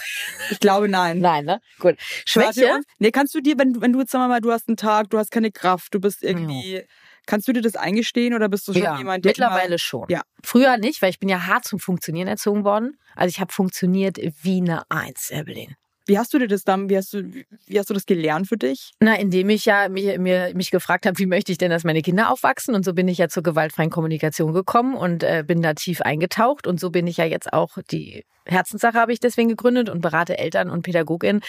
ich 0.51 0.59
glaube, 0.59 0.89
nein. 0.89 1.19
Nein, 1.19 1.45
ne? 1.45 1.61
Gut. 1.79 1.95
Schwäche? 2.25 2.81
Nee, 2.99 3.11
kannst 3.11 3.33
du 3.33 3.39
dir, 3.39 3.57
wenn, 3.57 3.71
du- 3.73 3.81
wenn 3.81 3.93
du 3.93 3.99
jetzt 4.01 4.11
sagen 4.11 4.25
wir 4.25 4.27
mal, 4.27 4.41
du 4.41 4.51
hast 4.51 4.67
einen 4.67 4.75
Tag, 4.77 5.09
du 5.09 5.17
hast 5.17 5.31
keine 5.37 5.51
Kraft, 5.51 5.93
du 5.93 5.99
bist 5.99 6.23
irgendwie, 6.23 6.83
kannst 7.25 7.47
du 7.47 7.53
dir 7.53 7.61
das 7.61 7.75
eingestehen 7.75 8.33
oder 8.33 8.49
bist 8.49 8.67
du 8.67 8.73
schon 8.73 8.81
Ja, 8.81 8.97
jemand, 8.97 9.23
der 9.23 9.29
mittlerweile 9.29 9.67
immer, 9.67 9.77
schon. 9.77 10.05
Ja. 10.09 10.21
Früher 10.43 10.77
nicht, 10.77 11.01
weil 11.01 11.11
ich 11.11 11.19
bin 11.19 11.29
ja 11.29 11.45
hart 11.45 11.65
zum 11.65 11.79
Funktionieren 11.79 12.27
erzogen 12.27 12.63
worden. 12.63 12.97
Also 13.15 13.29
ich 13.29 13.39
habe 13.39 13.53
funktioniert 13.53 14.17
wie 14.17 14.57
eine 14.57 14.89
Eins, 14.89 15.29
Evelyn. 15.31 15.75
Wie 16.07 16.17
hast 16.17 16.33
du 16.33 16.39
dir 16.39 16.47
das 16.47 16.63
dann, 16.63 16.89
wie 16.89 16.97
hast 16.97 17.13
du, 17.13 17.23
wie 17.65 17.79
hast 17.79 17.89
du 17.89 17.93
das 17.93 18.05
gelernt 18.05 18.47
für 18.47 18.57
dich? 18.57 18.91
Na, 18.99 19.15
indem 19.19 19.49
ich 19.49 19.65
ja 19.65 19.89
mir, 19.89 20.19
mir, 20.19 20.53
mich 20.55 20.71
gefragt 20.71 21.05
habe, 21.05 21.19
wie 21.19 21.25
möchte 21.25 21.51
ich 21.51 21.57
denn, 21.57 21.69
dass 21.69 21.83
meine 21.83 22.01
Kinder 22.01 22.31
aufwachsen? 22.31 22.73
Und 22.75 22.85
so 22.85 22.93
bin 22.93 23.07
ich 23.07 23.17
ja 23.17 23.27
zur 23.27 23.43
gewaltfreien 23.43 23.89
Kommunikation 23.89 24.53
gekommen 24.53 24.95
und 24.95 25.23
äh, 25.23 25.43
bin 25.45 25.61
da 25.61 25.73
tief 25.73 26.01
eingetaucht. 26.01 26.65
Und 26.65 26.79
so 26.79 26.89
bin 26.89 27.07
ich 27.07 27.17
ja 27.17 27.25
jetzt 27.25 27.51
auch 27.51 27.77
die 27.91 28.23
Herzenssache 28.47 28.97
habe 28.97 29.11
ich 29.13 29.19
deswegen 29.19 29.49
gegründet 29.49 29.89
und 29.89 30.01
berate 30.01 30.37
Eltern 30.37 30.69
und 30.69 30.83
Pädagoginnen. 30.83 31.41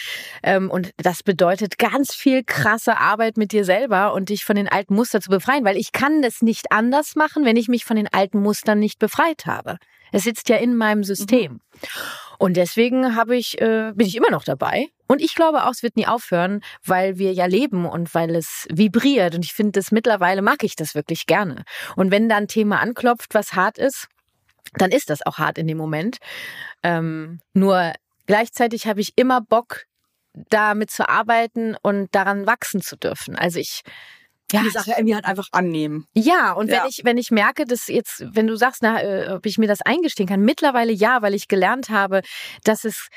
Ähm, 0.43 0.69
und 0.69 0.91
das 0.97 1.23
bedeutet 1.23 1.77
ganz 1.77 2.13
viel 2.13 2.43
krasse 2.43 2.97
Arbeit 2.97 3.37
mit 3.37 3.51
dir 3.51 3.65
selber 3.65 4.13
und 4.13 4.29
dich 4.29 4.45
von 4.45 4.55
den 4.55 4.67
alten 4.67 4.95
Mustern 4.95 5.21
zu 5.21 5.29
befreien, 5.29 5.65
weil 5.65 5.77
ich 5.77 5.91
kann 5.91 6.21
das 6.21 6.41
nicht 6.41 6.71
anders 6.71 7.15
machen, 7.15 7.45
wenn 7.45 7.55
ich 7.55 7.67
mich 7.67 7.85
von 7.85 7.95
den 7.95 8.07
alten 8.11 8.41
Mustern 8.41 8.79
nicht 8.79 8.99
befreit 8.99 9.45
habe. 9.45 9.77
Es 10.11 10.23
sitzt 10.23 10.49
ja 10.49 10.57
in 10.57 10.75
meinem 10.75 11.03
System. 11.03 11.61
Und 12.39 12.55
deswegen 12.55 13.17
habe 13.17 13.35
ich, 13.35 13.59
äh, 13.61 13.91
bin 13.93 14.07
ich 14.07 14.15
immer 14.15 14.31
noch 14.31 14.45
dabei. 14.45 14.87
Und 15.07 15.21
ich 15.21 15.35
glaube 15.35 15.65
auch, 15.65 15.71
es 15.71 15.83
wird 15.83 15.97
nie 15.97 16.07
aufhören, 16.07 16.61
weil 16.85 17.17
wir 17.17 17.33
ja 17.33 17.45
leben 17.45 17.85
und 17.85 18.15
weil 18.15 18.33
es 18.33 18.65
vibriert. 18.71 19.35
Und 19.35 19.43
ich 19.43 19.53
finde 19.53 19.73
das 19.73 19.91
mittlerweile 19.91 20.41
mag 20.41 20.63
ich 20.63 20.77
das 20.77 20.95
wirklich 20.95 21.25
gerne. 21.25 21.65
Und 21.97 22.11
wenn 22.11 22.29
da 22.29 22.37
ein 22.37 22.47
Thema 22.47 22.79
anklopft, 22.79 23.35
was 23.35 23.53
hart 23.53 23.77
ist, 23.77 24.07
dann 24.75 24.91
ist 24.91 25.09
das 25.09 25.25
auch 25.25 25.37
hart 25.37 25.57
in 25.57 25.67
dem 25.67 25.77
Moment. 25.77 26.17
Ähm, 26.81 27.41
nur 27.53 27.91
gleichzeitig 28.25 28.87
habe 28.87 29.01
ich 29.01 29.13
immer 29.17 29.41
Bock, 29.41 29.85
damit 30.49 30.91
zu 30.91 31.09
arbeiten 31.09 31.75
und 31.81 32.15
daran 32.15 32.47
wachsen 32.47 32.81
zu 32.81 32.95
dürfen. 32.95 33.35
Also 33.35 33.59
ich 33.59 33.81
ja, 34.51 34.61
Die 34.63 34.69
Sache 34.69 34.91
irgendwie 34.97 35.15
halt 35.15 35.25
einfach 35.25 35.47
annehmen. 35.51 36.05
ja, 36.13 36.53
und 36.53 36.67
wenn 36.67 36.75
Ja. 36.75 36.85
ich, 36.87 37.01
wenn 37.03 37.17
ich 37.17 37.31
merke, 37.31 37.65
dass 37.65 37.87
jetzt, 37.87 38.23
wenn 38.33 38.47
du 38.47 38.55
sagst, 38.55 38.81
na, 38.81 39.01
äh, 39.01 39.29
ob 39.33 39.45
ich 39.45 39.57
mir 39.57 39.67
das 39.67 39.81
eingestehen 39.81 40.27
kann, 40.27 40.41
mittlerweile 40.41 40.91
ja, 40.91 41.21
weil 41.21 41.33
ich 41.35 41.47
gelernt 41.47 41.89
habe, 41.89 42.21
dass 42.63 42.83
es, 42.85 43.07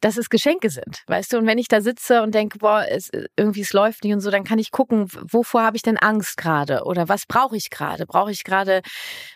dass 0.00 0.16
es 0.16 0.30
Geschenke 0.30 0.70
sind, 0.70 1.02
weißt 1.08 1.32
du? 1.32 1.38
Und 1.38 1.46
wenn 1.46 1.58
ich 1.58 1.68
da 1.68 1.80
sitze 1.80 2.22
und 2.22 2.34
denke, 2.34 2.58
boah, 2.58 2.84
es, 2.88 3.10
irgendwie 3.36 3.60
es 3.60 3.72
läuft 3.72 4.04
nicht 4.04 4.12
und 4.14 4.20
so, 4.20 4.30
dann 4.30 4.44
kann 4.44 4.58
ich 4.58 4.70
gucken, 4.70 5.08
wovor 5.30 5.62
habe 5.62 5.76
ich 5.76 5.82
denn 5.82 5.98
Angst 5.98 6.36
gerade? 6.36 6.84
Oder 6.84 7.08
was 7.08 7.26
brauche 7.26 7.56
ich 7.56 7.70
gerade? 7.70 8.06
Brauche 8.06 8.30
ich 8.30 8.44
gerade 8.44 8.80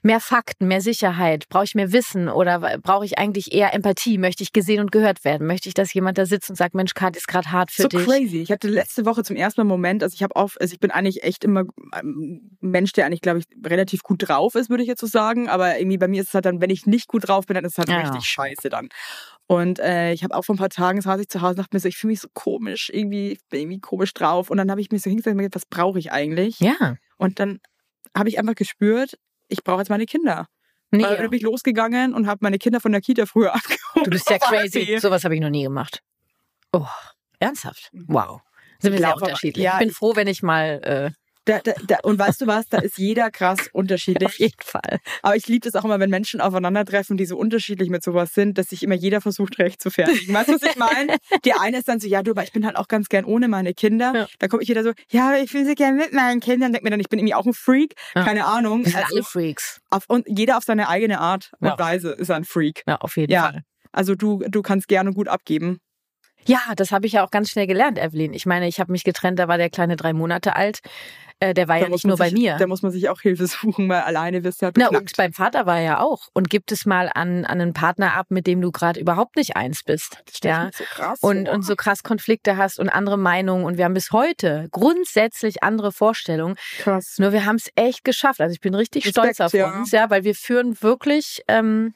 mehr 0.03 0.21
Fakten, 0.21 0.67
mehr 0.69 0.81
Sicherheit? 0.81 1.49
Brauche 1.49 1.65
ich 1.65 1.75
mehr 1.75 1.93
Wissen? 1.93 2.29
Oder 2.29 2.79
brauche 2.81 3.05
ich 3.05 3.19
eigentlich 3.19 3.53
eher 3.53 3.75
Empathie? 3.75 4.17
Möchte 4.19 4.43
ich 4.43 4.53
gesehen 4.53 4.81
und 4.81 4.93
gehört 4.93 5.25
werden? 5.25 5.47
Möchte 5.47 5.69
ich, 5.69 5.75
dass 5.75 5.93
jemand 5.93 6.17
da 6.19 6.27
sitzt 6.27 6.49
und 6.51 6.57
sagt, 6.57 6.75
Mensch, 6.75 6.95
Kat, 6.95 7.17
ist 7.17 7.29
gerade 7.29 7.51
hart 7.53 7.71
für 7.71 7.83
so 7.83 7.89
dich? 7.89 8.05
crazy. 8.05 8.41
Ich 8.41 8.51
hatte 8.53 8.69
letzte 8.69 9.05
Woche 9.05 9.23
zum 9.23 9.37
ersten 9.37 9.61
Mal 9.61 9.63
einen 9.65 9.69
Moment, 9.71 10.03
also 10.03 10.15
ich 10.15 10.23
habe 10.23 10.37
auf, 10.37 10.57
also 10.61 10.73
ich 10.73 10.81
bin 10.81 10.91
eigentlich 10.91 11.23
echt 11.25 11.45
immer 11.45 11.65
ein 11.93 12.57
Mensch, 12.61 12.93
der 12.93 13.07
eigentlich, 13.07 13.21
glaube 13.21 13.41
ich, 13.41 13.45
relativ 13.67 14.03
gut 14.03 14.27
drauf 14.29 14.55
ist, 14.55 14.71
würde 14.71 14.83
ich 14.83 14.89
jetzt 14.89 15.01
so 15.01 15.07
sagen. 15.07 15.49
Aber 15.49 15.79
irgendwie 15.79 15.99
bei 15.99 16.09
mir 16.09 16.23
ist 16.23 16.29
es 16.29 16.35
halt 16.35 16.47
dann, 16.47 16.61
wenn 16.61 16.71
ich 16.71 16.87
nicht 16.87 17.09
gut 17.09 17.29
drauf 17.29 17.47
bin, 17.47 17.55
dann 17.55 17.65
ist 17.65 17.73
es 17.73 17.79
halt 17.79 17.89
Ja. 17.89 17.99
richtig 17.99 18.25
scheiße 18.25 18.69
dann. 18.71 18.89
Und 19.47 19.79
äh, 19.79 20.13
ich 20.13 20.25
habe 20.25 20.35
auch 20.35 20.43
vor 20.43 20.55
ein 20.55 20.59
paar 20.59 20.71
Tagen 20.71 21.01
saß 21.01 21.21
ich 21.21 21.29
zu 21.29 21.43
Hause 21.43 21.51
und 21.51 21.59
dachte 21.59 21.77
mir 21.77 21.81
so, 21.81 21.89
ich 21.89 21.97
fühle 21.97 22.13
mich 22.13 22.21
so 22.21 22.29
komisch, 22.33 22.91
irgendwie, 22.93 23.33
ich 23.33 23.41
bin 23.51 23.61
irgendwie 23.61 23.81
komisch 23.81 24.15
drauf. 24.15 24.51
Und 24.51 24.57
dann 24.57 24.71
habe 24.71 24.81
ich 24.81 24.91
mich 24.91 25.03
so 25.03 25.11
hingesetzt 25.11 25.33
und 25.33 25.37
mir 25.37 25.45
gedacht, 25.45 25.63
was 25.63 25.67
brauche 25.67 25.99
ich 25.99 26.13
eigentlich? 26.13 26.61
Ja. 26.61 26.97
Und 27.19 27.41
dann 27.41 27.61
habe 28.17 28.29
ich 28.29 28.39
einfach 28.39 28.55
gespürt, 28.55 29.19
ich 29.49 29.63
brauche 29.63 29.81
jetzt 29.81 29.91
meine 29.91 30.07
Kinder. 30.07 30.49
Nee, 30.91 31.03
Dann 31.03 31.29
bin 31.29 31.37
ich 31.37 31.43
losgegangen 31.43 32.15
und 32.15 32.27
habe 32.27 32.39
meine 32.43 32.59
Kinder 32.59 32.81
von 32.81 32.93
der 32.93 33.01
Kita 33.01 33.27
früher 33.27 33.55
abgeholt. 33.55 33.81
Du 34.05 34.11
bist 34.11 34.29
ja 34.31 34.39
crazy. 34.39 34.99
Sowas 34.99 35.25
habe 35.25 35.35
ich 35.35 35.41
noch 35.41 35.51
nie 35.51 35.65
gemacht. 35.65 36.03
Oh, 36.73 36.87
ernsthaft? 37.39 37.91
Wow. 37.93 38.41
Sind 38.81 38.93
wir 38.93 38.99
sehr 38.99 39.15
unterschiedlich. 39.15 39.65
ja, 39.65 39.75
ich 39.75 39.79
bin 39.79 39.91
froh, 39.91 40.15
wenn 40.17 40.27
ich 40.27 40.43
mal 40.43 40.81
äh, 40.83 41.11
Da, 41.47 41.59
da, 41.59 41.73
da, 41.87 41.99
und 42.05 42.19
weißt 42.19 42.41
du 42.41 42.47
was, 42.47 42.69
da 42.69 42.79
ist 42.79 42.97
jeder 42.97 43.31
krass 43.31 43.59
auf 43.61 43.69
unterschiedlich. 43.75 44.39
jeden 44.39 44.63
Fall. 44.63 44.99
Aber 45.23 45.37
ich 45.37 45.47
liebe 45.47 45.69
es 45.69 45.75
auch 45.75 45.85
immer, 45.85 46.01
wenn 46.01 46.09
Menschen 46.09 46.41
aufeinandertreffen, 46.41 47.17
die 47.19 47.27
so 47.27 47.37
unterschiedlich 47.37 47.91
mit 47.91 48.03
sowas 48.03 48.33
sind, 48.33 48.57
dass 48.57 48.69
sich 48.69 48.83
immer 48.83 48.95
jeder 48.95 49.21
versucht, 49.21 49.59
recht 49.59 49.83
zu 49.83 49.91
fertigen. 49.91 50.35
Weißt 50.35 50.49
du, 50.49 50.55
was 50.55 50.63
ich 50.63 50.77
meine? 50.77 51.17
Die 51.45 51.53
eine 51.53 51.79
ist 51.79 51.89
dann 51.89 52.01
so, 52.01 52.09
ja, 52.09 52.23
du, 52.23 52.31
aber 52.31 52.45
ich 52.45 52.53
bin 52.53 52.65
halt 52.65 52.77
auch 52.77 52.89
ganz 52.89 53.09
gern 53.09 53.25
ohne 53.27 53.49
meine 53.49 53.75
Kinder. 53.75 54.13
Ja. 54.15 54.27
Da 54.39 54.49
komme 54.49 54.63
ich 54.63 54.69
wieder 54.71 54.83
so, 54.83 54.93
ja, 55.11 55.29
aber 55.29 55.41
ich 55.41 55.53
will 55.53 55.67
so 55.67 55.75
gern 55.75 55.97
mit 55.97 56.13
meinen 56.15 56.41
Kindern. 56.41 56.73
Denk 56.73 56.83
mir 56.85 56.91
dann, 56.91 57.01
ich 57.01 57.09
bin 57.11 57.19
irgendwie 57.19 57.35
auch 57.35 57.47
ein 57.47 57.53
Freak. 57.53 57.95
Ja. 58.15 58.25
Keine 58.25 58.47
Ahnung. 58.47 58.85
Wir 58.85 58.93
sind 58.93 59.03
Also, 59.03 59.15
alle 59.17 59.25
Freaks. 59.25 59.81
auf, 59.91 60.05
und 60.09 60.27
jeder 60.27 60.57
auf 60.57 60.65
seine 60.65 60.89
eigene 60.89 61.21
Art 61.21 61.51
und 61.61 61.69
Ja. 61.69 61.79
Weise 61.79 62.11
ist 62.13 62.31
ein 62.31 62.45
Freak. 62.45 62.83
Ja, 62.87 62.97
auf 62.97 63.17
jeden 63.17 63.33
Ja. 63.33 63.43
Fall. 63.51 63.63
Also 63.93 64.15
du, 64.15 64.43
du 64.49 64.63
kannst 64.63 64.89
gerne 64.89 65.13
gut 65.13 65.29
abgeben. 65.29 65.79
Ja, 66.47 66.61
das 66.77 66.91
habe 66.93 67.07
ich 67.07 67.13
ja 67.15 67.25
auch 67.25 67.31
ganz 67.31 67.49
schnell 67.51 67.67
gelernt, 67.67 67.99
Evelyn. 67.99 68.35
Ich 68.35 68.45
meine, 68.45 68.69
ich 68.69 68.79
habe 68.79 68.93
mich 68.93 69.03
getrennt, 69.05 69.39
da 69.39 69.49
war 69.49 69.57
der 69.57 69.71
Kleine 69.71 69.97
drei 69.97 70.13
Monate 70.13 70.55
alt. 70.57 70.81
Äh, 71.41 71.53
der 71.55 71.69
war 71.69 71.77
ja 71.77 71.85
Da 71.85 71.89
muss 71.91 72.05
nicht 72.05 72.07
nur 72.07 72.17
bei 72.17 72.31
sich, 72.31 72.39
mir. 72.39 72.57
Da 72.59 72.67
muss 72.67 72.83
man 72.83 72.93
sich 72.93 73.09
auch 73.09 73.21
Hilfe 73.21 73.47
suchen, 73.47 73.89
weil 73.89 74.03
alleine 74.03 74.45
wirst 74.45 74.63
du 74.63 74.67
halt 74.67 74.77
Na, 74.79 74.87
beknackt. 74.87 75.11
und 75.13 75.17
beim 75.17 75.33
Vater 75.33 75.67
war 75.67 75.79
er 75.79 75.85
ja 75.85 76.01
auch. 76.01 76.29
Und 76.33 76.49
gibt 76.49 76.73
es 76.73 76.87
mal 76.87 77.11
an, 77.13 77.45
an 77.45 77.61
einen 77.61 77.73
Partner 77.75 78.15
ab, 78.15 78.27
mit 78.31 78.47
dem 78.47 78.61
du 78.61 78.71
gerade 78.71 79.01
überhaupt 79.01 79.37
nicht 79.37 79.57
eins 79.57 79.83
bist. 79.83 80.19
Das 80.27 80.35
ich 80.37 80.45
Ja. 80.45 80.71
so 80.73 80.85
krass 80.85 81.19
und, 81.23 81.49
und 81.49 81.63
so 81.65 81.77
krass 81.77 82.03
Konflikte 82.03 82.57
hast 82.57 82.79
und 82.79 82.89
andere 82.89 83.17
Meinungen 83.19 83.65
und 83.65 83.79
wir 83.79 83.85
haben 83.85 83.95
bis 83.95 84.13
heute 84.13 84.69
grundsätzlich 84.71 85.63
andere 85.63 85.93
Vorstellungen. 85.93 86.57
krass. 86.79 87.17
Nur 87.19 87.33
wir 87.33 87.45
haben 87.47 87.57
es 87.57 87.71
echt 87.75 88.05
geschafft. 88.05 88.41
Also 88.41 88.53
ich 88.53 88.61
bin 88.61 88.75
richtig 88.75 89.05
Respekt, 89.07 89.37
stolz 89.37 89.41
auf 89.41 89.53
ja. 89.53 89.71
uns, 89.79 89.91
ja, 89.91 90.11
weil 90.11 90.25
wir 90.25 90.35
führen 90.35 90.81
wirklich, 90.83 91.43
ähm, 91.49 91.93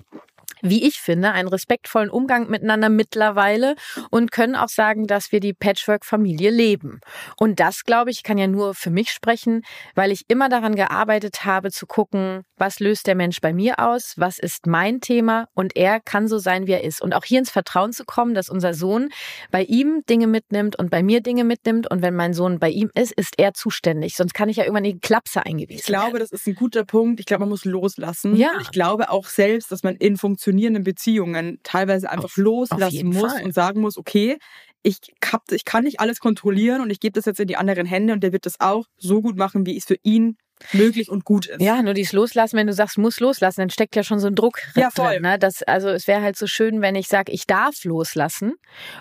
wie 0.62 0.86
ich 0.86 1.00
finde, 1.00 1.32
einen 1.32 1.48
respektvollen 1.48 2.10
Umgang 2.10 2.48
miteinander 2.48 2.88
mittlerweile 2.88 3.74
und 4.10 4.32
können 4.32 4.56
auch 4.56 4.68
sagen, 4.68 5.06
dass 5.06 5.32
wir 5.32 5.40
die 5.40 5.52
Patchwork-Familie 5.52 6.50
leben. 6.50 7.00
Und 7.36 7.60
das, 7.60 7.84
glaube 7.84 8.10
ich, 8.10 8.22
kann 8.22 8.38
ja 8.38 8.46
nur 8.46 8.74
für 8.74 8.90
mich 8.90 9.10
sprechen, 9.10 9.62
weil 9.94 10.10
ich 10.10 10.24
immer 10.28 10.48
daran 10.48 10.74
gearbeitet 10.74 11.44
habe, 11.44 11.70
zu 11.70 11.86
gucken, 11.86 12.44
was 12.56 12.80
löst 12.80 13.06
der 13.06 13.14
Mensch 13.14 13.40
bei 13.40 13.52
mir 13.52 13.78
aus, 13.78 14.14
was 14.16 14.38
ist 14.38 14.66
mein 14.66 15.00
Thema 15.00 15.46
und 15.54 15.76
er 15.76 16.00
kann 16.00 16.28
so 16.28 16.38
sein, 16.38 16.66
wie 16.66 16.72
er 16.72 16.84
ist. 16.84 17.00
Und 17.00 17.14
auch 17.14 17.24
hier 17.24 17.38
ins 17.38 17.50
Vertrauen 17.50 17.92
zu 17.92 18.04
kommen, 18.04 18.34
dass 18.34 18.48
unser 18.48 18.74
Sohn 18.74 19.10
bei 19.50 19.62
ihm 19.62 20.02
Dinge 20.08 20.26
mitnimmt 20.26 20.76
und 20.76 20.90
bei 20.90 21.02
mir 21.02 21.20
Dinge 21.20 21.44
mitnimmt 21.44 21.90
und 21.90 22.02
wenn 22.02 22.14
mein 22.14 22.34
Sohn 22.34 22.58
bei 22.58 22.70
ihm 22.70 22.90
ist, 22.94 23.12
ist 23.12 23.34
er 23.38 23.54
zuständig. 23.54 24.16
Sonst 24.16 24.34
kann 24.34 24.48
ich 24.48 24.56
ja 24.56 24.64
irgendwann 24.64 24.84
in 24.84 24.94
die 24.94 25.00
Klapse 25.00 25.44
eingewiesen 25.44 25.80
Ich 25.80 25.86
glaube, 25.86 26.18
das 26.18 26.32
ist 26.32 26.46
ein 26.46 26.54
guter 26.54 26.84
Punkt. 26.84 27.20
Ich 27.20 27.26
glaube, 27.26 27.40
man 27.40 27.50
muss 27.50 27.64
loslassen. 27.64 28.36
Ja. 28.36 28.52
Und 28.54 28.62
ich 28.62 28.70
glaube 28.70 29.10
auch 29.10 29.26
selbst, 29.26 29.70
dass 29.70 29.82
man 29.82 29.96
in 29.96 30.16
funktionierenden 30.48 30.84
Beziehungen 30.84 31.58
teilweise 31.62 32.10
einfach 32.10 32.24
Auf- 32.24 32.36
loslassen 32.36 33.08
auf 33.08 33.14
muss 33.22 33.32
Fall. 33.32 33.44
und 33.44 33.54
sagen 33.54 33.80
muss, 33.80 33.96
okay, 33.98 34.38
ich, 34.82 34.98
hab, 35.24 35.42
ich 35.52 35.64
kann 35.64 35.84
nicht 35.84 36.00
alles 36.00 36.20
kontrollieren 36.20 36.80
und 36.80 36.90
ich 36.90 37.00
gebe 37.00 37.12
das 37.12 37.26
jetzt 37.26 37.40
in 37.40 37.48
die 37.48 37.56
anderen 37.56 37.86
Hände 37.86 38.12
und 38.14 38.22
der 38.22 38.32
wird 38.32 38.46
das 38.46 38.60
auch 38.60 38.86
so 38.96 39.20
gut 39.20 39.36
machen, 39.36 39.66
wie 39.66 39.76
es 39.76 39.84
für 39.84 39.96
ihn 40.02 40.36
möglich 40.72 41.10
und 41.10 41.24
gut 41.24 41.46
ist. 41.46 41.60
Ja, 41.60 41.82
nur 41.82 41.94
dieses 41.94 42.12
Loslassen, 42.12 42.56
wenn 42.56 42.66
du 42.66 42.72
sagst, 42.72 42.98
muss 42.98 43.20
loslassen, 43.20 43.60
dann 43.62 43.70
steckt 43.70 43.96
ja 43.96 44.02
schon 44.02 44.18
so 44.18 44.26
ein 44.28 44.34
Druck 44.34 44.60
Ja, 44.74 44.90
voll. 44.90 45.12
drin. 45.12 45.22
Ne? 45.22 45.38
Das, 45.38 45.62
also 45.62 45.88
es 45.88 46.06
wäre 46.06 46.22
halt 46.22 46.36
so 46.36 46.46
schön, 46.46 46.80
wenn 46.80 46.94
ich 46.94 47.08
sage, 47.08 47.32
ich 47.32 47.46
darf 47.46 47.84
loslassen. 47.84 48.54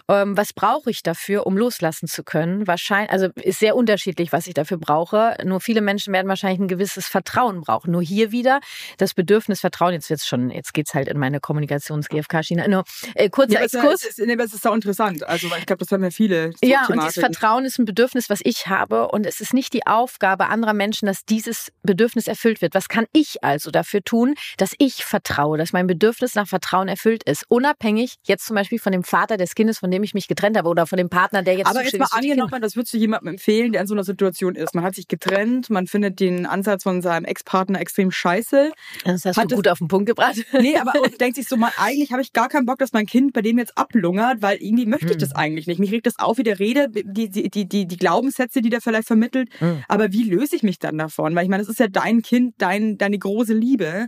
Ähm, 0.10 0.38
was 0.38 0.54
brauche 0.54 0.90
ich 0.90 1.04
dafür, 1.04 1.46
um 1.48 1.58
loslassen 1.58 2.08
zu 2.08 2.24
können? 2.24 2.68
Wahrscheinlich, 2.68 3.12
also 3.12 3.28
ist 3.36 3.60
sehr 3.60 3.76
unterschiedlich, 3.76 4.32
was 4.32 4.48
ich 4.48 4.54
dafür 4.54 4.78
brauche. 4.78 5.36
Nur 5.44 5.60
viele 5.62 5.82
Menschen 5.82 6.14
werden 6.14 6.28
wahrscheinlich 6.28 6.60
ein 6.60 6.68
gewisses 6.68 7.08
Vertrauen 7.08 7.62
brauchen. 7.62 7.92
Nur 7.92 8.02
hier 8.02 8.32
wieder 8.32 8.60
das 8.98 9.14
Bedürfnis 9.14 9.60
Vertrauen. 9.60 9.94
Jetzt 9.94 10.10
wird's 10.10 10.28
schon, 10.28 10.50
jetzt 10.50 10.74
geht's 10.74 10.94
halt 10.94 11.08
in 11.08 11.18
meine 11.18 11.40
Kommunikations-GFK-Schiene. 11.40 12.68
Nur 12.70 12.84
äh, 13.16 13.30
kurzer 13.30 13.64
ist, 13.64 13.74
Exkurs. 13.74 14.04
ist, 14.04 14.20
nee, 14.20 14.34
aber 14.34 14.44
es 14.44 14.54
ist 14.54 14.66
auch 14.68 14.76
interessant. 14.76 15.24
Also, 15.28 15.48
ich 15.58 15.66
glaube, 15.66 15.80
das 15.84 15.92
haben 15.92 16.04
ja 16.04 16.12
viele. 16.12 16.52
Ja, 16.64 16.82
und 16.82 16.88
Thematiken. 16.88 17.22
Vertrauen 17.22 17.66
ist 17.66 17.78
ein 17.80 17.86
Bedürfnis, 17.86 18.30
was 18.30 18.40
ich 18.44 18.68
habe. 18.68 19.08
Und 19.10 19.26
es 19.26 19.40
ist 19.42 19.54
nicht 19.54 19.74
die 19.74 19.86
Aufgabe 19.86 20.48
anderer 20.48 20.74
Menschen, 20.74 21.06
dass 21.08 21.26
dieses 21.48 21.72
Bedürfnis 21.84 22.28
erfüllt 22.28 22.62
wird. 22.62 22.76
Was 22.76 22.90
kann 22.90 23.06
ich 23.14 23.44
also 23.44 23.72
dafür 23.72 24.04
tun, 24.04 24.36
dass 24.58 24.74
ich 24.78 25.04
vertraue, 25.04 25.58
dass 25.58 25.74
mein 25.74 25.88
Bedürfnis 25.88 26.36
nach 26.36 26.48
Vertrauen 26.48 26.88
erfüllt 26.88 27.24
ist? 27.24 27.46
Unabhängig 27.48 28.16
jetzt 28.24 28.46
zum 28.46 28.56
Beispiel 28.56 28.80
von 28.80 28.92
dem 28.92 29.04
Vater 29.04 29.38
des 29.38 29.56
Kindes, 29.56 29.80
von 29.80 29.90
dem 29.90 30.04
ich 30.04 30.14
mich 30.14 30.28
getrennt 30.28 30.58
habe 30.58 30.70
oder 30.70 30.86
von 30.86 30.98
dem 30.98 31.10
Partner, 31.10 31.42
der 31.44 31.56
jetzt 31.56 31.68
Aber 31.68 31.84
jetzt 31.84 31.98
mal 31.98 32.08
angenommen, 32.12 32.62
das 32.62 32.76
würdest 32.76 32.94
du 32.94 32.98
jemandem 32.98 33.30
empfehlen, 33.30 33.72
der 33.72 33.82
in 33.82 33.88
so 33.88 33.94
einer 33.94 34.04
Situation 34.04 34.56
ist. 34.56 34.76
Man 34.76 34.84
hat 34.84 34.96
sich 34.96 35.08
getrennt, 35.08 35.70
man 35.70 35.88
findet 35.88 36.20
den 36.20 36.46
Ansatz 36.46 36.84
von 36.84 37.02
seinem 37.02 37.26
Ex-Partner 37.26 37.80
extrem 37.80 38.12
scheiße. 38.12 38.72
Das 39.06 39.26
hast 39.26 39.38
Hat 39.38 39.52
du 39.52 39.56
gut 39.56 39.68
auf 39.68 39.80
den 39.80 39.88
Punkt 39.88 40.08
gebracht. 40.08 40.36
Nee, 40.60 40.78
aber 40.78 40.92
denkt 41.20 41.36
sich 41.36 41.48
so, 41.48 41.56
man, 41.56 41.72
eigentlich 41.78 42.12
habe 42.12 42.22
ich 42.22 42.34
gar 42.34 42.50
keinen 42.50 42.66
Bock, 42.66 42.80
dass 42.80 42.92
mein 42.92 43.06
Kind 43.06 43.34
bei 43.34 43.42
dem 43.42 43.58
jetzt 43.58 43.78
ablungert, 43.78 44.42
weil 44.42 44.58
irgendwie 44.58 44.86
möchte 44.86 45.12
ich 45.12 45.18
das 45.18 45.34
eigentlich 45.34 45.68
nicht. 45.68 45.80
Mich 45.80 45.92
regt 45.92 46.06
das 46.06 46.20
auf, 46.20 46.38
wie 46.38 46.44
der 46.44 46.60
Rede, 46.60 46.90
die, 46.90 47.30
die, 47.30 47.50
die, 47.50 47.88
die, 47.88 47.98
Glaubenssätze, 47.98 48.62
die 48.62 48.70
der 48.70 48.82
vielleicht 48.82 49.08
vermittelt. 49.08 49.50
Mhm. 49.60 49.84
Aber 49.88 50.12
wie 50.12 50.24
löse 50.24 50.56
ich 50.56 50.64
mich 50.64 50.80
dann 50.80 50.98
davon? 50.98 51.37
Weil 51.38 51.44
ich 51.44 51.50
meine, 51.52 51.62
das 51.62 51.70
ist 51.70 51.80
ja 51.80 51.88
dein 51.88 52.24
Kind, 52.24 52.56
dein, 52.58 52.98
deine 52.98 53.20
große 53.20 53.54
Liebe. 53.54 54.08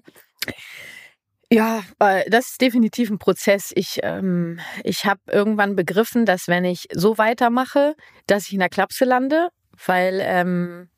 Ja, 1.51 1.83
das 1.99 2.49
ist 2.49 2.61
definitiv 2.61 3.11
ein 3.11 3.19
Prozess. 3.19 3.71
Ich, 3.75 3.99
ähm, 4.01 4.59
ich 4.83 5.05
habe 5.05 5.21
irgendwann 5.27 5.75
begriffen, 5.75 6.25
dass 6.25 6.47
wenn 6.47 6.65
ich 6.65 6.87
so 6.91 7.19
weitermache, 7.19 7.95
dass 8.25 8.47
ich 8.47 8.53
in 8.53 8.59
der 8.59 8.69
Klapse 8.69 9.05
lande, 9.05 9.49
weil, 9.85 10.19
ähm, 10.23 10.89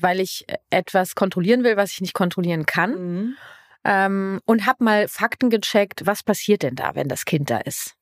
weil 0.00 0.18
ich 0.18 0.46
etwas 0.70 1.14
kontrollieren 1.14 1.62
will, 1.62 1.76
was 1.76 1.92
ich 1.92 2.00
nicht 2.00 2.14
kontrollieren 2.14 2.66
kann. 2.66 3.36
Ähm, 3.84 4.40
und 4.46 4.66
habe 4.66 4.82
mal 4.82 5.06
Fakten 5.06 5.48
gecheckt, 5.48 6.06
was 6.06 6.24
passiert 6.24 6.64
denn 6.64 6.74
da, 6.74 6.96
wenn 6.96 7.06
das 7.06 7.24
Kind 7.24 7.50
da 7.50 7.58
ist. 7.58 7.94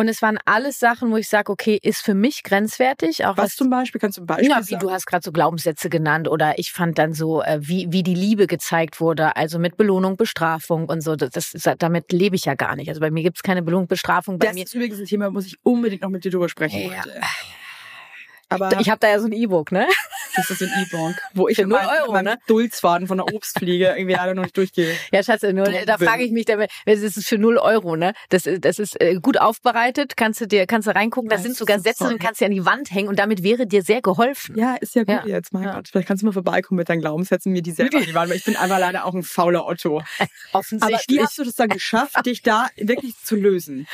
Und 0.00 0.08
es 0.08 0.22
waren 0.22 0.38
alles 0.46 0.78
Sachen, 0.78 1.12
wo 1.12 1.18
ich 1.18 1.28
sage, 1.28 1.52
okay, 1.52 1.78
ist 1.82 2.00
für 2.00 2.14
mich 2.14 2.42
grenzwertig. 2.42 3.26
Auch 3.26 3.36
Was 3.36 3.54
zum 3.54 3.68
Beispiel? 3.68 4.00
Kannst 4.00 4.16
du 4.16 4.22
ein 4.22 4.26
Beispiel 4.26 4.48
ja, 4.48 4.60
wie 4.60 4.62
sagen? 4.70 4.80
du 4.80 4.90
hast 4.90 5.04
gerade 5.04 5.22
so 5.22 5.30
Glaubenssätze 5.30 5.90
genannt 5.90 6.26
oder 6.26 6.58
ich 6.58 6.72
fand 6.72 6.96
dann 6.96 7.12
so, 7.12 7.42
äh, 7.42 7.58
wie, 7.60 7.86
wie 7.90 8.02
die 8.02 8.14
Liebe 8.14 8.46
gezeigt 8.46 9.02
wurde, 9.02 9.36
also 9.36 9.58
mit 9.58 9.76
Belohnung, 9.76 10.16
Bestrafung 10.16 10.86
und 10.86 11.02
so. 11.02 11.16
Das, 11.16 11.50
das, 11.50 11.76
damit 11.76 12.12
lebe 12.12 12.34
ich 12.34 12.46
ja 12.46 12.54
gar 12.54 12.76
nicht. 12.76 12.88
Also 12.88 13.02
bei 13.02 13.10
mir 13.10 13.22
gibt's 13.22 13.42
keine 13.42 13.60
Belohnung, 13.60 13.88
Bestrafung. 13.88 14.38
Bei 14.38 14.46
Das 14.46 14.54
mir, 14.54 14.64
ist 14.64 14.74
übrigens 14.74 15.00
ein 15.00 15.04
Thema, 15.04 15.28
muss 15.28 15.44
ich 15.44 15.58
unbedingt 15.64 16.00
noch 16.00 16.08
mit 16.08 16.24
dir 16.24 16.30
drüber 16.30 16.48
sprechen 16.48 16.80
Ja. 16.80 16.96
heute. 17.04 17.20
Aber 18.48 18.80
ich 18.80 18.88
habe 18.88 19.00
da 19.00 19.08
ja 19.10 19.20
so 19.20 19.26
ein 19.26 19.32
E-Book, 19.32 19.70
ne? 19.70 19.86
Das 20.36 20.50
ist 20.50 20.62
ein 20.62 20.70
E-Bonk, 20.82 21.16
wo 21.34 21.48
ich 21.48 21.58
meinem- 21.58 21.72
Euro, 22.02 22.12
meinem 22.12 22.24
ne? 22.24 22.38
Dulzfaden 22.46 23.06
von 23.08 23.18
der 23.18 23.32
Obstfliege 23.34 23.86
irgendwie 23.96 24.14
leider 24.14 24.34
noch 24.34 24.42
nicht 24.44 24.56
durchgehe. 24.56 24.94
Ja, 25.12 25.22
Schatz, 25.22 25.42
nur, 25.42 25.64
da 25.86 25.98
frage 25.98 26.22
ich 26.24 26.30
mich, 26.32 26.44
das 26.46 26.58
ist 26.86 27.26
für 27.26 27.38
null 27.38 27.58
Euro, 27.58 27.96
ne? 27.96 28.12
Das, 28.28 28.46
ist- 28.46 28.64
das 28.64 28.78
ist 28.78 29.00
äh, 29.00 29.16
gut 29.20 29.38
aufbereitet, 29.40 30.16
kannst 30.16 30.40
du 30.40 30.46
dir, 30.46 30.66
kannst 30.66 30.88
du 30.88 30.94
reingucken, 30.94 31.28
da 31.28 31.36
Das 31.36 31.42
sind 31.44 31.56
sogar 31.56 31.78
so 31.78 31.82
Sätze 31.84 32.04
toll. 32.04 32.18
kannst 32.18 32.40
du 32.40 32.44
an 32.44 32.50
die 32.52 32.64
Wand 32.64 32.90
hängen 32.92 33.08
und 33.08 33.18
damit 33.18 33.42
wäre 33.42 33.66
dir 33.66 33.82
sehr 33.82 34.02
geholfen. 34.02 34.56
Ja, 34.58 34.76
ist 34.80 34.94
ja 34.94 35.04
gut 35.04 35.14
Ja. 35.24 35.26
jetzt, 35.26 35.52
mein 35.52 35.64
Ja. 35.64 35.74
Gott. 35.74 35.88
Vielleicht 35.88 36.08
kannst 36.08 36.22
du 36.22 36.26
mal 36.26 36.32
vorbeikommen 36.32 36.78
mit 36.78 36.88
deinen 36.88 37.00
Glaubenssätzen, 37.00 37.52
mir 37.52 37.62
die 37.62 37.72
selber 37.72 37.98
an 37.98 38.04
die 38.04 38.14
Wand, 38.14 38.30
weil 38.30 38.36
ich 38.36 38.44
bin 38.44 38.56
einfach 38.56 38.78
leider 38.78 39.04
auch 39.04 39.14
ein 39.14 39.22
fauler 39.22 39.66
Otto. 39.66 39.98
Aber 40.18 40.28
Offensichtlich. 40.60 41.04
wie 41.18 41.22
hast 41.22 41.38
du 41.38 41.44
das 41.44 41.54
dann 41.54 41.68
geschafft, 41.68 42.14
dich 42.26 42.42
da 42.42 42.68
wirklich 42.76 43.14
zu 43.22 43.36
lösen? 43.36 43.86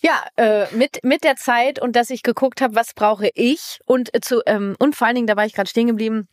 Ja, 0.00 0.24
äh, 0.36 0.66
mit, 0.74 1.04
mit 1.04 1.24
der 1.24 1.36
Zeit 1.36 1.80
und 1.80 1.94
dass 1.94 2.10
ich 2.10 2.22
geguckt 2.22 2.60
habe, 2.60 2.74
was 2.74 2.94
brauche 2.94 3.30
ich 3.34 3.78
und 3.84 4.14
äh, 4.14 4.20
zu 4.20 4.40
ähm, 4.46 4.74
und 4.78 4.96
vor 4.96 5.06
allen 5.06 5.16
Dingen, 5.16 5.26
da 5.26 5.36
war 5.36 5.44
ich 5.44 5.52
gerade 5.52 5.68
stehen 5.68 5.88
geblieben, 5.88 6.28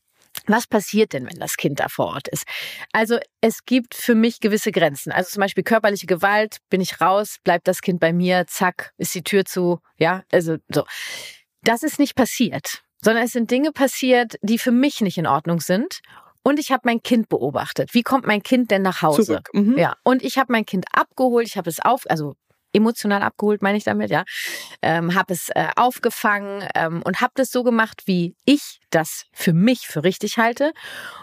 Was 0.45 0.67
passiert 0.67 1.13
denn, 1.13 1.25
wenn 1.29 1.39
das 1.39 1.57
Kind 1.57 1.79
da 1.79 1.89
vor 1.89 2.07
Ort 2.07 2.27
ist? 2.27 2.45
Also 2.93 3.17
es 3.41 3.65
gibt 3.65 3.95
für 3.95 4.15
mich 4.15 4.39
gewisse 4.39 4.71
Grenzen. 4.71 5.11
Also 5.11 5.31
zum 5.31 5.41
Beispiel 5.41 5.63
körperliche 5.63 6.05
Gewalt, 6.05 6.57
bin 6.69 6.79
ich 6.79 7.01
raus, 7.01 7.37
bleibt 7.43 7.67
das 7.67 7.81
Kind 7.81 7.99
bei 7.99 8.13
mir, 8.13 8.45
zack, 8.47 8.93
ist 8.97 9.15
die 9.15 9.23
Tür 9.23 9.45
zu, 9.45 9.79
ja, 9.97 10.23
also 10.31 10.57
so. 10.69 10.85
Das 11.63 11.83
ist 11.83 11.99
nicht 11.99 12.15
passiert, 12.15 12.83
sondern 13.01 13.23
es 13.23 13.31
sind 13.31 13.51
Dinge 13.51 13.71
passiert, 13.71 14.35
die 14.41 14.59
für 14.59 14.71
mich 14.71 15.01
nicht 15.01 15.17
in 15.17 15.27
Ordnung 15.27 15.59
sind. 15.59 15.99
Und 16.43 16.59
ich 16.59 16.71
habe 16.71 16.83
mein 16.85 17.01
Kind 17.01 17.27
beobachtet. 17.27 17.93
Wie 17.93 18.03
kommt 18.03 18.25
mein 18.25 18.41
Kind 18.41 18.71
denn 18.71 18.81
nach 18.81 19.01
Hause? 19.01 19.41
Mhm. 19.51 19.77
Ja, 19.77 19.95
und 20.03 20.23
ich 20.23 20.37
habe 20.37 20.53
mein 20.53 20.65
Kind 20.65 20.85
abgeholt, 20.93 21.45
ich 21.45 21.57
habe 21.57 21.69
es 21.69 21.81
auf, 21.81 22.03
also 22.09 22.35
emotional 22.73 23.21
abgeholt, 23.21 23.61
meine 23.61 23.77
ich 23.77 23.83
damit, 23.83 24.09
ja. 24.09 24.23
Ähm, 24.81 25.15
habe 25.15 25.33
es 25.33 25.49
äh, 25.49 25.67
aufgefangen 25.75 26.67
ähm, 26.75 27.01
und 27.03 27.21
habe 27.21 27.33
das 27.35 27.51
so 27.51 27.63
gemacht, 27.63 28.03
wie 28.05 28.35
ich 28.45 28.79
das 28.89 29.25
für 29.33 29.53
mich 29.53 29.87
für 29.87 30.03
richtig 30.03 30.37
halte 30.37 30.73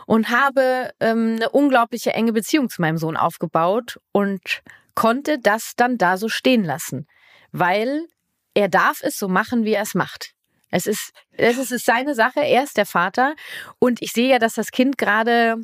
und 0.06 0.30
habe 0.30 0.90
ähm, 1.00 1.36
eine 1.36 1.50
unglaubliche 1.50 2.12
enge 2.12 2.32
Beziehung 2.32 2.68
zu 2.68 2.80
meinem 2.80 2.98
Sohn 2.98 3.16
aufgebaut 3.16 3.98
und 4.12 4.62
konnte 4.94 5.38
das 5.38 5.72
dann 5.76 5.98
da 5.98 6.16
so 6.16 6.28
stehen 6.28 6.64
lassen, 6.64 7.06
weil 7.52 8.06
er 8.54 8.68
darf 8.68 9.02
es 9.02 9.18
so 9.18 9.28
machen, 9.28 9.64
wie 9.64 9.74
er 9.74 9.82
es 9.82 9.94
macht. 9.94 10.32
Es 10.70 10.86
ist, 10.86 11.12
es 11.32 11.52
ist, 11.56 11.66
es 11.66 11.70
ist 11.70 11.86
seine 11.86 12.14
Sache, 12.14 12.40
er 12.40 12.64
ist 12.64 12.76
der 12.76 12.86
Vater 12.86 13.34
und 13.78 14.02
ich 14.02 14.12
sehe 14.12 14.28
ja, 14.28 14.38
dass 14.38 14.54
das 14.54 14.72
Kind 14.72 14.98
gerade 14.98 15.56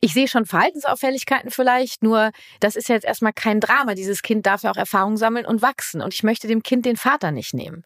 ich 0.00 0.12
sehe 0.12 0.28
schon 0.28 0.46
Verhaltensauffälligkeiten 0.46 1.50
vielleicht, 1.50 2.02
nur 2.02 2.30
das 2.60 2.76
ist 2.76 2.88
jetzt 2.88 3.04
erstmal 3.04 3.32
kein 3.32 3.60
Drama. 3.60 3.94
Dieses 3.94 4.22
Kind 4.22 4.46
darf 4.46 4.62
ja 4.62 4.70
auch 4.70 4.76
Erfahrung 4.76 5.16
sammeln 5.16 5.46
und 5.46 5.62
wachsen. 5.62 6.02
Und 6.02 6.14
ich 6.14 6.22
möchte 6.22 6.48
dem 6.48 6.62
Kind 6.62 6.84
den 6.84 6.96
Vater 6.96 7.30
nicht 7.30 7.54
nehmen. 7.54 7.84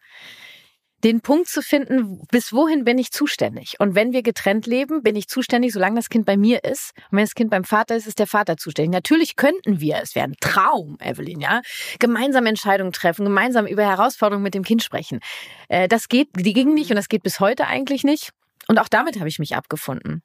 Den 1.03 1.21
Punkt 1.21 1.47
zu 1.47 1.63
finden, 1.63 2.27
bis 2.29 2.53
wohin 2.53 2.83
bin 2.83 2.99
ich 2.99 3.11
zuständig? 3.11 3.79
Und 3.79 3.95
wenn 3.95 4.11
wir 4.11 4.21
getrennt 4.21 4.67
leben, 4.67 5.01
bin 5.01 5.15
ich 5.15 5.27
zuständig, 5.27 5.73
solange 5.73 5.95
das 5.95 6.09
Kind 6.09 6.27
bei 6.27 6.37
mir 6.37 6.63
ist. 6.63 6.91
Und 7.09 7.17
wenn 7.17 7.23
das 7.23 7.33
Kind 7.33 7.49
beim 7.49 7.63
Vater 7.63 7.95
ist, 7.95 8.05
ist 8.05 8.19
der 8.19 8.27
Vater 8.27 8.55
zuständig. 8.57 8.91
Natürlich 8.91 9.35
könnten 9.35 9.79
wir, 9.79 9.99
es 10.03 10.13
wäre 10.13 10.27
ein 10.27 10.35
Traum, 10.39 10.97
Evelyn, 10.99 11.39
ja, 11.39 11.61
gemeinsam 11.97 12.45
Entscheidungen 12.45 12.91
treffen, 12.91 13.25
gemeinsam 13.25 13.65
über 13.65 13.83
Herausforderungen 13.83 14.43
mit 14.43 14.53
dem 14.53 14.63
Kind 14.63 14.83
sprechen. 14.83 15.21
Äh, 15.69 15.87
Das 15.87 16.07
geht, 16.07 16.29
die 16.35 16.53
ging 16.53 16.75
nicht 16.75 16.91
und 16.91 16.97
das 16.97 17.09
geht 17.09 17.23
bis 17.23 17.39
heute 17.39 17.65
eigentlich 17.65 18.03
nicht. 18.03 18.29
Und 18.67 18.77
auch 18.77 18.87
damit 18.87 19.17
habe 19.17 19.27
ich 19.27 19.39
mich 19.39 19.55
abgefunden. 19.55 20.21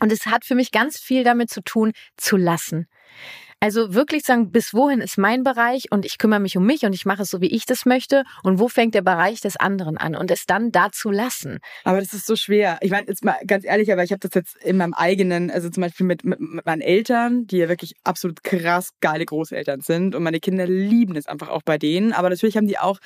Und 0.00 0.12
es 0.12 0.26
hat 0.26 0.44
für 0.44 0.54
mich 0.54 0.70
ganz 0.70 0.98
viel 0.98 1.24
damit 1.24 1.50
zu 1.50 1.62
tun, 1.62 1.92
zu 2.16 2.36
lassen. 2.36 2.86
Also 3.62 3.92
wirklich 3.92 4.22
sagen, 4.22 4.52
bis 4.52 4.72
wohin 4.72 5.02
ist 5.02 5.18
mein 5.18 5.44
Bereich 5.44 5.92
und 5.92 6.06
ich 6.06 6.16
kümmere 6.16 6.40
mich 6.40 6.56
um 6.56 6.64
mich 6.64 6.84
und 6.86 6.94
ich 6.94 7.04
mache 7.04 7.24
es 7.24 7.30
so, 7.30 7.42
wie 7.42 7.54
ich 7.54 7.66
das 7.66 7.84
möchte 7.84 8.24
und 8.42 8.58
wo 8.58 8.68
fängt 8.68 8.94
der 8.94 9.02
Bereich 9.02 9.42
des 9.42 9.58
anderen 9.58 9.98
an 9.98 10.16
und 10.16 10.30
es 10.30 10.46
dann 10.46 10.72
da 10.72 10.90
zu 10.90 11.10
lassen. 11.10 11.58
Aber 11.84 12.00
das 12.00 12.14
ist 12.14 12.24
so 12.24 12.36
schwer. 12.36 12.78
Ich 12.80 12.90
meine, 12.90 13.06
jetzt 13.06 13.22
mal 13.22 13.36
ganz 13.46 13.66
ehrlich, 13.66 13.92
aber 13.92 14.02
ich 14.02 14.12
habe 14.12 14.20
das 14.20 14.32
jetzt 14.32 14.56
in 14.64 14.78
meinem 14.78 14.94
eigenen, 14.94 15.50
also 15.50 15.68
zum 15.68 15.82
Beispiel 15.82 16.06
mit, 16.06 16.24
mit, 16.24 16.40
mit 16.40 16.64
meinen 16.64 16.80
Eltern, 16.80 17.46
die 17.48 17.58
ja 17.58 17.68
wirklich 17.68 17.92
absolut 18.02 18.42
krass 18.42 18.94
geile 19.02 19.26
Großeltern 19.26 19.82
sind 19.82 20.14
und 20.14 20.22
meine 20.22 20.40
Kinder 20.40 20.66
lieben 20.66 21.14
es 21.16 21.26
einfach 21.26 21.50
auch 21.50 21.62
bei 21.62 21.76
denen. 21.76 22.14
Aber 22.14 22.30
natürlich 22.30 22.56
haben 22.56 22.66
die 22.66 22.78
auch 22.78 22.98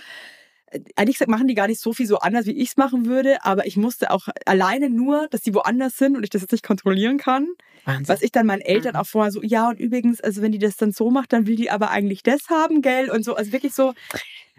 ehrlich 0.96 1.16
gesagt 1.16 1.30
machen 1.30 1.48
die 1.48 1.54
gar 1.54 1.66
nicht 1.68 1.80
so 1.80 1.92
viel 1.92 2.06
so 2.06 2.18
anders, 2.18 2.46
wie 2.46 2.52
ich 2.52 2.70
es 2.70 2.76
machen 2.76 3.06
würde, 3.06 3.44
aber 3.44 3.66
ich 3.66 3.76
musste 3.76 4.10
auch 4.10 4.28
alleine 4.46 4.90
nur, 4.90 5.28
dass 5.30 5.40
die 5.42 5.54
woanders 5.54 5.96
sind 5.96 6.16
und 6.16 6.24
ich 6.24 6.30
das 6.30 6.42
jetzt 6.42 6.52
nicht 6.52 6.64
kontrollieren 6.64 7.18
kann. 7.18 7.48
Wahnsinn. 7.84 8.08
Was 8.08 8.22
ich 8.22 8.32
dann 8.32 8.46
meinen 8.46 8.62
Eltern 8.62 8.94
Mhm. 8.94 9.00
auch 9.00 9.06
vorher 9.06 9.30
so, 9.30 9.42
ja 9.42 9.68
und 9.68 9.78
übrigens, 9.78 10.20
also 10.20 10.40
wenn 10.42 10.52
die 10.52 10.58
das 10.58 10.76
dann 10.76 10.92
so 10.92 11.10
macht, 11.10 11.32
dann 11.32 11.46
will 11.46 11.56
die 11.56 11.70
aber 11.70 11.90
eigentlich 11.90 12.22
das 12.22 12.48
haben, 12.48 12.80
gell? 12.82 13.10
Und 13.10 13.24
so, 13.24 13.34
also 13.34 13.52
wirklich 13.52 13.74
so, 13.74 13.92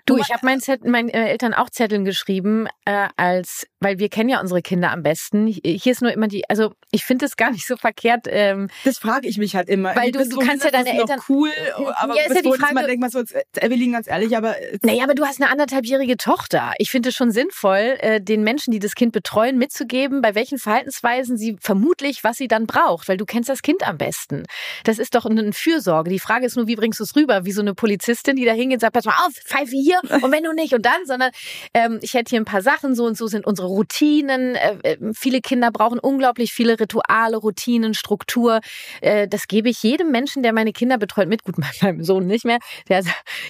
Du, 0.08 0.18
ich 0.18 0.30
habe 0.32 0.46
meinen, 0.46 0.62
Zettel, 0.62 0.90
meinen 0.92 1.10
äh, 1.10 1.30
Eltern 1.30 1.54
auch 1.56 1.70
Zetteln 1.72 2.06
geschrieben, 2.06 2.68
äh, 2.86 3.08
als, 3.18 3.66
weil 3.80 3.98
wir 3.98 4.10
kennen 4.10 4.30
ja 4.30 4.40
unsere 4.40 4.62
Kinder 4.62 4.92
am 4.92 5.02
besten. 5.02 5.48
Hier 5.48 5.92
ist 5.92 6.02
nur 6.04 6.12
immer 6.12 6.28
die, 6.28 6.48
also 6.48 6.74
ich 6.92 7.04
finde 7.04 7.26
es 7.26 7.36
gar 7.38 7.50
nicht 7.50 7.66
so 7.66 7.76
verkehrt. 7.76 8.28
Ähm, 8.30 8.70
das 8.84 9.00
frage 9.00 9.28
ich 9.28 9.40
mich 9.40 9.56
halt 9.56 9.68
immer. 9.68 9.96
Weil 9.96 10.12
du- 10.12 10.28
du 10.30 10.38
kannst 10.38 10.64
ja 10.64 10.70
deine 10.70 10.96
Eltern- 10.96 11.22
cool, 11.28 11.50
aber 11.98 12.16
Ja, 12.16 12.24
ist 12.28 12.36
ja 12.36 12.42
die 12.44 12.52
Frage- 12.54 12.76
man 12.76 12.86
denkt 12.86 13.02
man 13.02 13.10
so, 13.10 13.24
Evelyn, 13.60 13.94
ganz 13.94 14.08
ehrlich, 14.08 14.38
aber 14.38 14.56
Naja, 14.84 15.04
aber 15.06 15.16
du 15.16 15.26
hast 15.26 15.42
eine 15.42 15.50
anderthalbjährige 15.50 16.18
Tochter. 16.18 16.74
Ich 16.78 16.92
finde 16.92 17.10
es 17.10 17.16
schon 17.16 17.32
sinnvoll, 17.32 17.98
äh, 18.00 18.22
den 18.22 18.44
Menschen, 18.44 18.72
die 18.72 18.80
das 18.80 18.94
Kind 18.94 19.12
betreuen, 19.12 19.58
mitzugeben, 19.58 20.22
bei 20.22 20.36
welchen 20.36 20.60
Verhaltensweisen 20.60 21.36
sie 21.36 21.58
vermutlich, 21.60 22.24
was 22.24 22.38
sie 22.38 22.48
dann 22.48 22.68
braucht, 22.68 23.08
weil 23.10 23.18
du 23.18 23.26
kennst 23.26 23.50
das 23.50 23.64
Kind 23.64 23.88
am 23.88 23.98
besten. 23.98 24.44
Das 24.84 25.00
ist 25.00 25.16
doch 25.16 25.26
eine 25.26 25.52
Fürsorge. 25.52 26.12
Die 26.12 26.20
Frage 26.20 26.46
ist 26.46 26.56
nur, 26.58 26.68
wie 26.68 26.76
bringst 26.76 27.00
du 27.00 27.04
es 27.04 27.16
rüber? 27.16 27.44
Wie 27.46 27.52
so 27.52 27.62
eine 27.62 27.74
Polizistin, 27.74 28.36
die 28.36 28.46
da 28.46 28.52
hingeht 28.54 28.76
und 28.78 28.82
sagt, 28.82 28.94
pass 28.94 29.06
mal 29.06 29.16
auf, 29.26 29.34
pfeife 29.34 29.72
hier 29.76 29.95
und 30.24 30.32
wenn 30.32 30.44
du 30.44 30.54
nicht 30.54 30.74
und 30.74 30.86
dann, 30.86 31.06
sondern 31.06 31.32
ähm, 31.74 32.00
ich 32.02 32.14
hätte 32.14 32.32
hier 32.32 32.40
ein 32.40 32.46
paar 32.46 32.62
Sachen, 32.62 32.96
so 32.96 33.06
und 33.06 33.18
so 33.18 33.28
sind 33.28 33.46
unsere 33.46 33.68
Routinen. 33.68 34.56
Äh, 34.56 34.78
äh, 34.84 34.98
viele 35.14 35.42
Kinder 35.42 35.72
brauchen 35.72 36.00
unglaublich 36.00 36.54
viele 36.54 36.80
Rituale, 36.80 37.38
Routinen, 37.38 37.94
Struktur. 37.94 38.60
Äh, 39.02 39.28
das 39.28 39.48
gebe 39.48 39.70
ich 39.70 39.82
jedem 39.84 40.12
Menschen, 40.12 40.44
der 40.44 40.54
meine 40.54 40.74
Kinder 40.74 40.98
betreut, 40.98 41.28
mit. 41.28 41.44
Gut, 41.44 41.56
meinem 41.82 42.04
Sohn 42.04 42.28
nicht 42.28 42.46
mehr. 42.46 42.60
Der, 42.90 43.04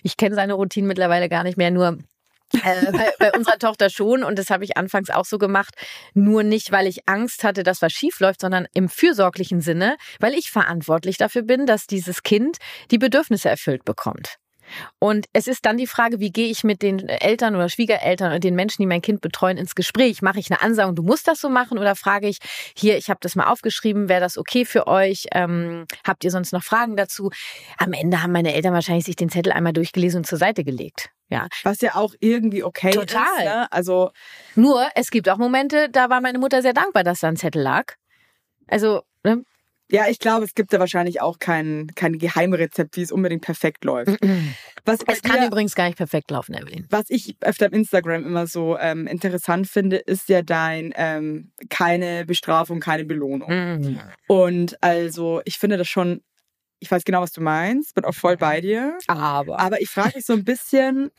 ich 0.03 0.17
kenne 0.17 0.36
seine 0.36 0.53
Routinen 0.53 0.88
mittlerweile 0.88 1.29
gar 1.29 1.43
nicht 1.43 1.58
mehr, 1.58 1.71
nur 1.71 1.97
äh, 2.53 2.91
bei, 2.91 3.12
bei 3.19 3.31
unserer 3.34 3.58
Tochter 3.58 3.89
schon 3.89 4.23
und 4.23 4.38
das 4.38 4.49
habe 4.49 4.63
ich 4.63 4.77
anfangs 4.77 5.10
auch 5.10 5.25
so 5.25 5.38
gemacht, 5.38 5.73
nur 6.13 6.43
nicht, 6.43 6.71
weil 6.71 6.88
ich 6.88 7.08
Angst 7.08 7.43
hatte, 7.43 7.63
dass 7.63 7.81
was 7.81 7.91
schief 7.91 8.19
läuft, 8.19 8.41
sondern 8.41 8.67
im 8.73 8.89
fürsorglichen 8.89 9.62
Sinne, 9.62 9.97
weil 10.19 10.34
ich 10.34 10.51
verantwortlich 10.51 11.17
dafür 11.17 11.41
bin, 11.41 11.65
dass 11.65 11.88
dieses 11.88 12.23
Kind 12.23 12.58
die 12.91 12.97
Bedürfnisse 12.97 13.49
erfüllt 13.49 13.84
bekommt. 13.84 14.38
Und 14.99 15.28
es 15.34 15.47
ist 15.47 15.65
dann 15.65 15.78
die 15.78 15.88
Frage, 15.88 16.19
wie 16.19 16.32
gehe 16.32 16.49
ich 16.49 16.63
mit 16.63 16.82
den 16.82 17.08
Eltern 17.08 17.56
oder 17.56 17.69
Schwiegereltern 17.69 18.34
und 18.34 18.43
den 18.43 18.56
Menschen, 18.56 18.82
die 18.82 18.88
mein 18.88 19.01
Kind 19.01 19.21
betreuen, 19.21 19.58
ins 19.58 19.75
Gespräch? 19.75 20.21
Mache 20.21 20.39
ich 20.39 20.51
eine 20.51 20.62
Ansage, 20.62 20.93
du 20.93 21.04
musst 21.04 21.28
das 21.28 21.39
so 21.39 21.49
machen 21.49 21.78
oder 21.78 21.95
frage 21.95 22.28
ich, 22.28 22.39
hier, 22.75 22.97
ich 22.97 23.10
habe 23.10 23.19
das 23.21 23.36
mal 23.36 23.47
aufgeschrieben, 23.47 24.10
wäre 24.10 24.21
das 24.21 24.38
okay 24.38 24.65
für 24.65 24.88
euch? 24.88 25.25
Ähm, 25.34 25.86
habt 26.06 26.23
ihr 26.23 26.32
sonst 26.32 26.51
noch 26.54 26.63
Fragen 26.63 26.95
dazu? 26.95 27.32
Am 27.78 27.93
Ende 27.93 28.21
haben 28.21 28.32
meine 28.32 28.54
Eltern 28.54 28.73
wahrscheinlich 28.73 29.06
sich 29.06 29.15
den 29.15 29.30
Zettel 29.30 29.51
einmal 29.51 29.73
durchgelesen 29.73 30.19
und 30.19 30.25
zur 30.25 30.38
Seite 30.38 30.63
gelegt. 30.63 31.10
Ja, 31.30 31.47
was 31.63 31.82
ja 31.82 31.95
auch 31.95 32.13
irgendwie 32.19 32.63
okay 32.63 32.91
Total. 32.91 33.23
ist. 33.38 33.45
Ne? 33.45 33.71
Also 33.71 34.12
Nur, 34.56 34.88
es 34.93 35.10
gibt 35.10 35.28
auch 35.28 35.38
Momente, 35.38 35.89
da 35.89 36.10
war 36.10 36.21
meine 36.21 36.38
Mutter 36.38 36.62
sehr 36.62 36.73
dankbar, 36.73 37.04
dass 37.04 37.21
da 37.21 37.28
ein 37.28 37.36
Zettel 37.36 37.63
lag. 37.63 37.93
Also, 38.67 39.01
ne? 39.23 39.43
Ja, 39.91 40.08
ich 40.08 40.19
glaube, 40.19 40.45
es 40.45 40.56
gibt 40.56 40.74
da 40.74 40.80
wahrscheinlich 40.80 41.21
auch 41.21 41.38
kein, 41.39 41.91
kein 41.95 42.17
Geheimrezept, 42.17 42.98
wie 42.98 43.02
es 43.04 43.12
unbedingt 43.12 43.43
perfekt 43.43 43.84
läuft. 43.86 44.17
Was 44.84 45.00
es 45.08 45.21
kann 45.21 45.39
dir- 45.41 45.48
übrigens 45.48 45.76
gar 45.76 45.86
nicht 45.86 45.98
perfekt 45.98 46.32
laufen, 46.32 46.54
Evelyn. 46.56 46.86
Was 46.89 47.06
ich 47.10 47.36
auf 47.45 47.58
deinem 47.58 47.74
Instagram 47.74 48.26
immer 48.26 48.48
so 48.48 48.78
ähm, 48.80 49.06
interessant 49.08 49.67
finde, 49.67 49.98
ist 49.98 50.28
ja 50.30 50.41
dein 50.41 50.91
ähm, 50.95 51.52
keine 51.69 52.26
Bestrafung, 52.26 52.80
keine 52.80 53.06
Belohnung. 53.06 53.50
Mhm. 53.50 54.00
Und 54.28 54.82
also 54.84 55.41
ich 55.45 55.58
finde 55.60 55.78
das 55.78 55.88
schon, 55.88 56.21
ich 56.80 56.89
weiß 56.91 57.04
genau, 57.06 57.21
was 57.21 57.32
du 57.32 57.41
meinst, 57.41 57.93
bin 57.95 58.06
auch 58.06 58.13
voll 58.15 58.38
bei 58.38 58.62
dir. 58.62 58.98
Aber. 59.08 59.60
Aber 59.60 59.82
ich 59.82 59.89
frage 59.89 60.13
mich 60.15 60.26
so 60.26 60.34
ein 60.34 60.43
bisschen, 60.43 61.10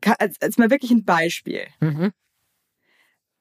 ka- 0.00 0.16
als, 0.18 0.40
als 0.40 0.58
mal 0.58 0.70
wirklich 0.70 0.90
ein 0.90 1.04
Beispiel. 1.04 1.66
Mhm. 1.80 2.12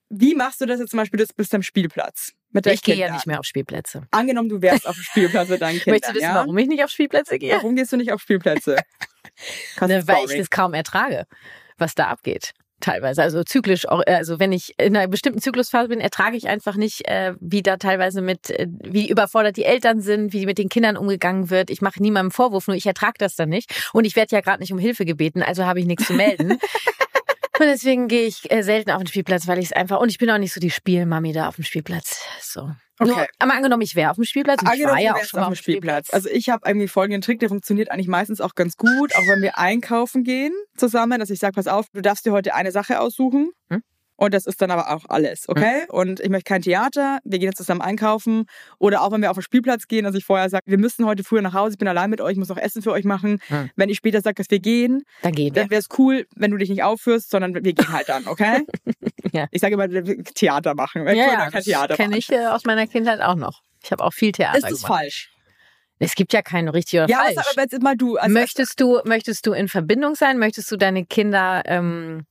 Wie 0.10 0.36
machst 0.36 0.60
du 0.60 0.65
das 0.65 0.80
jetzt 0.80 0.89
zum 0.89 0.98
Beispiel, 0.98 1.19
du 1.19 1.26
bist 1.36 1.54
am 1.54 1.62
Spielplatz 1.62 2.34
mit 2.52 2.65
Ich 2.65 2.82
gehe 2.82 2.95
ja 2.95 3.12
nicht 3.13 3.28
mehr 3.28 3.39
auf 3.39 3.45
Spielplätze. 3.45 4.08
Angenommen, 4.12 4.50
du 4.50 4.62
wärst 4.62 4.88
auf 4.88 4.95
dem 4.95 5.04
Spielplatz 5.04 5.50
mit 5.50 5.62
deinen 5.62 5.80
Kindern. 5.80 5.93
Möchtest 5.93 6.12
du 6.12 6.15
wissen, 6.15 6.30
ja? 6.30 6.36
warum 6.36 6.58
ich 6.58 6.67
nicht 6.67 6.84
auf 6.84 6.89
Spielplätze 6.89 7.38
gehe? 7.38 7.54
Warum 7.54 7.76
gehst 7.76 7.91
du 7.93 7.98
nicht 7.98 8.12
auf 8.12 8.22
Spielplätze? 8.22 8.78
Ne, 9.80 10.06
weil 10.06 10.26
ich 10.26 10.38
das 10.38 10.50
kaum 10.50 10.74
ertrage, 10.74 11.26
was 11.78 11.95
da 11.95 12.08
abgeht. 12.08 12.52
Teilweise. 12.82 13.22
Also 13.22 13.43
zyklisch, 13.43 13.86
also 13.88 14.39
wenn 14.39 14.52
ich 14.52 14.74
in 14.78 14.95
einer 14.95 15.08
bestimmten 15.08 15.41
Zyklusphase 15.41 15.89
bin, 15.89 16.00
ertrage 16.00 16.38
ich 16.38 16.48
einfach 16.48 16.76
nicht, 16.76 17.08
äh, 17.08 17.34
wie 17.39 17.62
da 17.62 17.78
teilweise 17.78 18.22
mit, 18.22 18.50
äh, 18.50 18.67
wie 18.82 19.10
überfordert 19.10 19.58
die 19.58 19.65
Eltern 19.65 20.02
sind, 20.02 20.32
wie 20.34 20.45
mit 20.45 20.58
den 20.58 20.69
Kindern 20.69 20.98
umgegangen 20.98 21.50
wird. 21.50 21.69
Ich 21.69 21.82
mache 21.82 22.02
niemandem 22.02 22.32
Vorwurf, 22.32 22.67
nur 22.67 22.76
ich 22.76 22.86
ertrage 22.86 23.17
das 23.17 23.36
dann 23.36 23.50
nicht. 23.50 23.89
Und 23.93 24.06
ich 24.06 24.15
werde 24.15 24.36
ja 24.36 24.41
gerade 24.41 24.60
nicht 24.62 24.74
um 24.74 24.80
Hilfe 24.80 25.06
gebeten, 25.06 25.41
also 25.41 25.65
habe 25.65 25.80
ich 25.80 25.86
nichts 25.86 26.06
zu 26.06 26.13
melden. 26.13 26.58
Und 27.60 27.65
deswegen 27.65 28.08
gehe 28.08 28.26
ich 28.26 28.50
äh, 28.50 28.63
selten 28.63 28.91
auf 28.91 29.00
den 29.00 29.08
Spielplatz, 29.08 29.45
weil 29.45 29.60
ich 29.60 29.65
es 29.65 29.74
einfach, 29.74 30.00
und 30.00 30.10
ich 30.10 30.17
bin 30.17 30.30
auch 30.30 30.38
nicht 30.38 30.54
so 30.54 30.62
die 30.62 30.72
Spielmami 30.72 31.34
da 31.34 31.50
auf 31.50 31.56
dem 31.56 31.65
Spielplatz. 31.65 32.22
So. 32.41 32.72
Okay. 33.00 33.12
Nur, 33.12 33.28
aber 33.38 33.54
angenommen, 33.54 33.82
ich 33.82 33.95
wäre 33.95 34.12
auf 34.12 34.15
dem 34.15 34.24
Spielplatz. 34.24 34.62
Und 34.62 34.74
ich 34.74 34.84
war 34.86 35.00
ja 35.00 35.13
auch 35.13 35.24
schon 35.24 35.41
mal 35.41 35.48
auf 35.48 35.54
dem 35.54 35.58
Spielplatz. 35.58 36.10
Also 36.13 36.30
ich 36.30 36.50
habe 36.50 36.67
irgendwie 36.67 36.88
folgenden 36.88 37.22
Trick, 37.22 37.39
der 37.39 37.50
funktioniert 37.50 37.91
eigentlich 37.91 38.08
meistens 38.08 38.39
auch 38.39 38.56
ganz 38.56 38.78
gut, 38.78 39.13
auch 39.15 39.28
wenn 39.28 39.41
wir 39.41 39.58
einkaufen 39.58 40.24
gehen 40.24 40.54
zusammen, 40.78 41.19
dass 41.19 41.30
ich 41.30 41.39
sage, 41.39 41.54
pass 41.54 41.67
auf, 41.67 41.88
du 41.93 42.02
darfst 42.02 42.26
dir 42.26 42.32
heute 42.32 42.56
eine 42.56 42.72
Sache 42.72 43.02
aussuchen. 43.02 43.52
Hm? 43.69 43.84
Und 44.22 44.34
das 44.34 44.46
ist 44.46 44.62
dann 44.62 44.70
aber 44.70 44.94
auch 44.94 45.06
alles, 45.08 45.48
okay? 45.48 45.86
Und 45.88 46.20
ich 46.20 46.28
möchte 46.28 46.44
kein 46.50 46.62
Theater, 46.62 47.20
wir 47.24 47.40
gehen 47.40 47.48
jetzt 47.48 47.56
zusammen 47.58 47.80
einkaufen. 47.80 48.48
Oder 48.78 49.02
auch 49.02 49.14
wenn 49.14 49.22
wir 49.22 49.32
auf 49.32 49.38
den 49.38 49.44
Spielplatz 49.44 49.88
gehen, 49.88 50.04
dass 50.04 50.14
ich 50.14 50.26
vorher 50.26 50.50
sage, 50.50 50.64
wir 50.68 50.78
müssen 50.78 51.06
heute 51.06 51.24
früher 51.24 51.42
nach 51.42 51.54
Hause, 51.54 51.74
ich 51.74 51.78
bin 51.78 51.88
allein 51.88 52.10
mit 52.10 52.20
euch, 52.20 52.34
ich 52.34 52.38
muss 52.38 52.50
noch 52.50 52.58
Essen 52.58 52.82
für 52.82 52.92
euch 52.92 53.06
machen. 53.06 53.40
Hm. 53.48 53.70
Wenn 53.78 53.88
ich 53.88 53.96
später 53.96 54.20
sage, 54.20 54.36
dass 54.36 54.52
wir 54.52 54.60
gehen, 54.60 55.04
Dann 55.22 55.32
gehen 55.32 55.56
wir. 55.56 55.62
dann 55.62 55.70
wäre 55.70 55.80
es 55.80 55.88
cool, 55.98 56.28
wenn 56.36 56.52
du 56.52 56.58
dich 56.58 56.70
nicht 56.70 56.84
aufführst, 56.84 57.30
sondern 57.30 57.54
wir 57.56 57.62
gehen 57.62 57.94
halt 57.94 58.10
dann, 58.10 58.28
okay? 58.28 58.65
Ja. 59.32 59.48
Ich 59.52 59.62
sage 59.62 59.76
immer, 59.76 59.88
Theater 60.34 60.74
machen. 60.76 61.06
Ja, 61.06 61.13
ja, 61.13 61.36
kein 61.44 61.52
das 61.52 61.65
Theater 61.65 61.96
kenne 61.96 62.17
ich 62.17 62.32
äh, 62.32 62.48
aus 62.48 62.65
meiner 62.65 62.88
Kindheit 62.88 63.22
auch 63.22 63.36
noch. 63.36 63.62
Ich 63.84 63.92
habe 63.92 64.04
auch 64.04 64.12
viel 64.12 64.32
Theater 64.32 64.58
Ist 64.58 64.63
das 64.63 64.82
gemacht. 64.82 64.88
falsch? 65.02 65.30
Es 66.00 66.15
gibt 66.15 66.34
ja 66.34 66.42
keine 66.42 66.74
richtig 66.74 67.00
oder 67.02 67.10
Ja, 67.10 67.24
falsch. 67.26 67.38
aber 67.54 67.62
jetzt 67.62 67.82
mal 67.84 67.96
du. 67.96 68.17
Also, 68.17 68.34
möchtest 68.34 68.80
du 68.80 69.00
möchtest 69.06 69.46
du 69.46 69.54
in 69.54 69.67
Verbindung 69.67 70.15
sein? 70.15 70.40
Möchtest 70.40 70.72
du 70.72 70.78
deine 70.78 71.06
Kinder 71.06 71.62
ähm, 71.65 72.26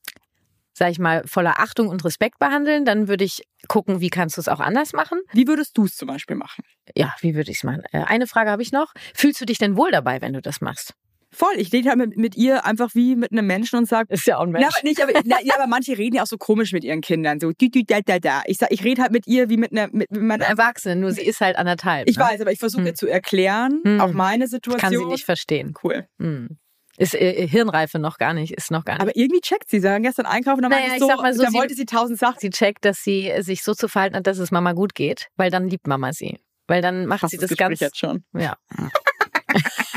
sag 0.78 0.90
ich 0.90 0.98
mal, 0.98 1.22
voller 1.26 1.60
Achtung 1.60 1.88
und 1.88 2.04
Respekt 2.04 2.38
behandeln. 2.38 2.84
Dann 2.84 3.08
würde 3.08 3.24
ich 3.24 3.42
gucken, 3.68 4.00
wie 4.00 4.10
kannst 4.10 4.36
du 4.36 4.40
es 4.40 4.48
auch 4.48 4.60
anders 4.60 4.92
machen. 4.92 5.20
Wie 5.32 5.46
würdest 5.46 5.76
du 5.76 5.84
es 5.84 5.96
zum 5.96 6.08
Beispiel 6.08 6.36
machen? 6.36 6.64
Ja, 6.96 7.14
wie 7.20 7.34
würde 7.34 7.50
ich 7.50 7.58
es 7.58 7.64
machen? 7.64 7.82
Äh, 7.92 8.04
Eine 8.06 8.26
Frage 8.26 8.50
habe 8.50 8.62
ich 8.62 8.72
noch. 8.72 8.92
Fühlst 9.14 9.40
du 9.40 9.44
dich 9.44 9.58
denn 9.58 9.76
wohl 9.76 9.90
dabei, 9.90 10.22
wenn 10.22 10.32
du 10.32 10.40
das 10.40 10.60
machst? 10.60 10.94
Voll, 11.30 11.52
ich 11.56 11.74
rede 11.74 11.90
halt 11.90 11.98
mit, 11.98 12.16
mit 12.16 12.36
ihr 12.36 12.64
einfach 12.64 12.94
wie 12.94 13.14
mit 13.14 13.32
einem 13.32 13.46
Menschen 13.46 13.78
und 13.78 13.86
sage, 13.86 14.10
Ist 14.14 14.26
ja 14.26 14.38
auch 14.38 14.44
ein 14.44 14.50
Na, 14.52 14.60
aber 14.68 14.76
nicht, 14.82 15.02
aber, 15.02 15.12
na, 15.26 15.36
ja, 15.42 15.56
aber 15.56 15.66
manche 15.66 15.98
reden 15.98 16.16
ja 16.16 16.22
auch 16.22 16.26
so 16.26 16.38
komisch 16.38 16.72
mit 16.72 16.84
ihren 16.84 17.02
Kindern, 17.02 17.38
so 17.38 17.52
dü, 17.52 17.68
dü, 17.68 17.82
da, 17.86 18.00
da, 18.00 18.18
da. 18.18 18.42
Ich 18.46 18.56
sag, 18.56 18.72
ich 18.72 18.82
rede 18.82 19.02
halt 19.02 19.12
mit 19.12 19.26
ihr 19.26 19.50
wie 19.50 19.58
mit 19.58 19.70
einer, 19.72 19.88
mit, 19.92 20.10
mit 20.10 20.22
meiner, 20.22 20.46
Erwachsene, 20.46 20.96
nur 20.96 21.12
sie 21.12 21.20
ist 21.20 21.42
halt 21.42 21.56
anderthalb. 21.56 22.08
ich 22.08 22.16
ne? 22.16 22.24
weiß, 22.24 22.40
aber 22.40 22.50
ich 22.50 22.58
versuche 22.58 22.80
Hm. 22.80 22.86
ihr 22.86 22.94
zu 22.94 23.08
erklären, 23.08 23.82
Hm. 23.84 24.00
auch 24.00 24.12
meine 24.12 24.46
Situation. 24.48 24.80
Kann 24.80 24.98
sie 24.98 25.04
nicht 25.04 25.26
verstehen. 25.26 25.74
Cool. 25.82 26.06
Hm. 26.18 26.56
Ist 26.98 27.14
äh, 27.14 27.46
Hirnreife 27.46 27.98
noch 27.98 28.18
gar 28.18 28.34
nicht, 28.34 28.52
ist 28.52 28.70
noch 28.70 28.84
gar 28.84 28.94
nicht. 28.94 29.02
Aber 29.02 29.16
irgendwie 29.16 29.40
checkt 29.40 29.70
sie. 29.70 29.78
Sie 29.80 29.86
waren 29.86 30.02
gestern 30.02 30.26
einkaufen, 30.26 30.62
dann 30.62 30.70
Naja, 30.72 30.94
ich 30.94 30.98
so, 30.98 31.06
sag 31.06 31.18
mal 31.22 31.32
so, 31.32 31.42
da 31.44 31.50
sie- 31.50 31.56
wollte 31.56 31.74
sie 31.74 31.86
tausend 31.86 32.18
Sachen. 32.18 32.40
sie 32.40 32.50
checkt, 32.50 32.84
dass 32.84 32.98
sie 33.04 33.32
sich 33.40 33.62
so 33.62 33.72
zu 33.74 33.88
verhalten 33.88 34.16
hat, 34.16 34.26
dass 34.26 34.38
es 34.38 34.50
Mama 34.50 34.72
gut 34.72 34.94
geht, 34.94 35.28
weil 35.36 35.50
dann 35.50 35.68
liebt 35.68 35.86
Mama 35.86 36.12
sie. 36.12 36.38
Weil 36.66 36.82
dann 36.82 37.06
macht 37.06 37.22
Hast 37.22 37.30
sie 37.30 37.36
das 37.36 37.48
das 37.48 37.50
Gespräch 37.56 37.68
ganz. 37.68 37.80
jetzt 37.80 37.98
schon. 37.98 38.24
Ja. 38.34 38.56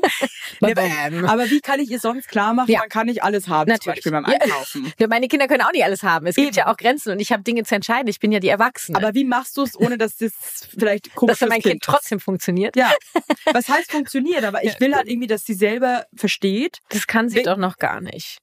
Bam. 0.60 1.24
Aber 1.26 1.50
wie 1.50 1.60
kann 1.60 1.80
ich 1.80 1.90
ihr 1.90 1.98
sonst 1.98 2.28
klar 2.28 2.54
machen, 2.54 2.70
Ja. 2.70 2.80
man 2.80 2.88
kann 2.88 3.06
nicht 3.06 3.22
alles 3.22 3.48
haben, 3.48 3.68
zum 3.68 3.72
Natürlich. 3.74 3.96
Beispiel 4.04 4.12
beim. 4.12 4.24
Einkaufen. 4.24 4.92
Ja, 4.98 5.06
meine 5.08 5.28
Kinder 5.28 5.48
können 5.48 5.62
auch 5.62 5.72
nicht 5.72 5.84
alles 5.84 6.02
haben. 6.02 6.26
Es 6.26 6.36
gibt 6.36 6.48
Eben. 6.48 6.56
ja 6.56 6.66
auch 6.72 6.76
Grenzen 6.76 7.12
und 7.12 7.20
ich 7.20 7.32
habe 7.32 7.42
Dinge 7.42 7.64
zu 7.64 7.74
entscheiden. 7.74 8.08
Ich 8.08 8.18
bin 8.20 8.32
ja 8.32 8.40
die 8.40 8.48
Erwachsene. 8.48 8.96
Aber 8.98 9.14
wie 9.14 9.24
machst 9.24 9.56
du 9.56 9.62
es, 9.62 9.78
ohne 9.78 9.98
dass 9.98 10.16
das 10.16 10.32
vielleicht 10.76 11.14
komisch 11.14 11.32
dass 11.32 11.38
für 11.38 11.46
fürs 11.46 11.50
mein 11.50 11.62
Kind 11.62 11.82
trotzdem 11.82 12.20
funktioniert. 12.20 12.76
Ja, 12.76 12.92
was 13.52 13.68
heißt 13.68 13.90
funktioniert? 13.92 14.44
Aber 14.44 14.64
ich 14.64 14.78
will 14.80 14.94
halt 14.94 15.08
irgendwie, 15.08 15.26
dass 15.28 15.44
sie 15.44 15.54
selber 15.54 16.06
versteht. 16.14 16.78
Das 16.90 17.06
kann 17.06 17.28
sie 17.28 17.36
Wenn- 17.36 17.44
doch 17.44 17.56
noch 17.56 17.76
gar 17.78 18.00
nicht. 18.00 18.38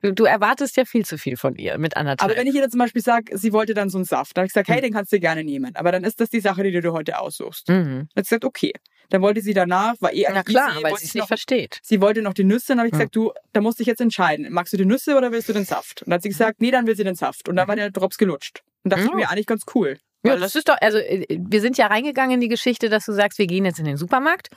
Du, 0.00 0.12
du 0.14 0.26
erwartest 0.26 0.76
ja 0.76 0.84
viel 0.84 1.04
zu 1.04 1.18
viel 1.18 1.36
von 1.36 1.56
ihr 1.56 1.76
mit 1.76 1.96
anderthalb. 1.96 2.30
Aber 2.30 2.38
wenn 2.38 2.46
ich 2.46 2.54
ihr 2.54 2.60
dann 2.60 2.70
zum 2.70 2.78
Beispiel 2.78 3.02
sage, 3.02 3.36
sie 3.36 3.52
wollte 3.52 3.74
dann 3.74 3.90
so 3.90 3.98
einen 3.98 4.04
Saft, 4.04 4.36
dann 4.36 4.42
habe 4.42 4.46
ich 4.46 4.52
gesagt, 4.52 4.68
Hm. 4.68 4.74
hey, 4.74 4.80
den 4.80 4.92
kannst 4.92 5.12
du 5.12 5.18
gerne 5.18 5.42
nehmen. 5.42 5.74
Aber 5.74 5.90
dann 5.90 6.04
ist 6.04 6.20
das 6.20 6.30
die 6.30 6.38
Sache, 6.38 6.62
die 6.62 6.70
du 6.70 6.80
dir 6.80 6.92
heute 6.92 7.18
aussuchst. 7.18 7.68
mhm. 7.68 7.74
Dann 7.74 8.08
hat 8.16 8.24
sie 8.26 8.36
gesagt, 8.36 8.44
okay. 8.44 8.72
Dann 9.10 9.22
wollte 9.22 9.40
sie 9.40 9.54
danach, 9.54 9.94
war 10.00 10.12
eh 10.12 10.26
Na 10.32 10.42
klar, 10.42 10.72
easy, 10.72 10.82
weil 10.82 10.96
sie 10.96 11.06
es 11.06 11.14
nicht 11.14 11.22
noch, 11.22 11.28
versteht. 11.28 11.78
sie 11.82 12.00
wollte 12.00 12.20
noch 12.22 12.34
die 12.34 12.44
Nüsse, 12.44 12.68
dann 12.68 12.78
habe 12.80 12.88
ich 12.88 12.92
Hm. 12.92 12.98
gesagt, 12.98 13.16
du, 13.16 13.32
da 13.52 13.60
musst 13.60 13.78
du 13.78 13.82
dich 13.82 13.88
jetzt 13.88 14.00
entscheiden. 14.00 14.46
Magst 14.50 14.72
du 14.72 14.76
die 14.76 14.84
Nüsse 14.84 15.16
oder 15.16 15.32
willst 15.32 15.48
du 15.48 15.52
den 15.52 15.64
Saft? 15.64 16.02
Und 16.02 16.08
dann 16.08 16.14
hat 16.16 16.22
sie 16.22 16.28
gesagt, 16.28 16.60
nee, 16.60 16.70
dann 16.70 16.86
will 16.86 16.96
sie 16.96 17.04
den 17.04 17.14
Saft. 17.14 17.48
Und 17.48 17.56
dann 17.56 17.66
war 17.68 17.76
der 17.76 17.90
Drops 17.90 18.18
gelutscht. 18.18 18.62
Und 18.84 18.92
das 18.92 19.00
Mhm. 19.00 19.06
ist 19.06 19.14
mir 19.14 19.30
eigentlich 19.30 19.46
ganz 19.46 19.64
cool. 19.74 19.98
Ja, 20.24 20.36
das 20.36 20.56
ist 20.56 20.68
doch, 20.68 20.76
also 20.80 20.98
äh, 20.98 21.26
wir 21.38 21.60
sind 21.60 21.78
ja 21.78 21.86
reingegangen 21.86 22.34
in 22.34 22.40
die 22.40 22.48
Geschichte, 22.48 22.88
dass 22.88 23.04
du 23.06 23.12
sagst, 23.12 23.38
wir 23.38 23.46
gehen 23.46 23.64
jetzt 23.64 23.78
in 23.78 23.84
den 23.84 23.96
Supermarkt. 23.96 24.48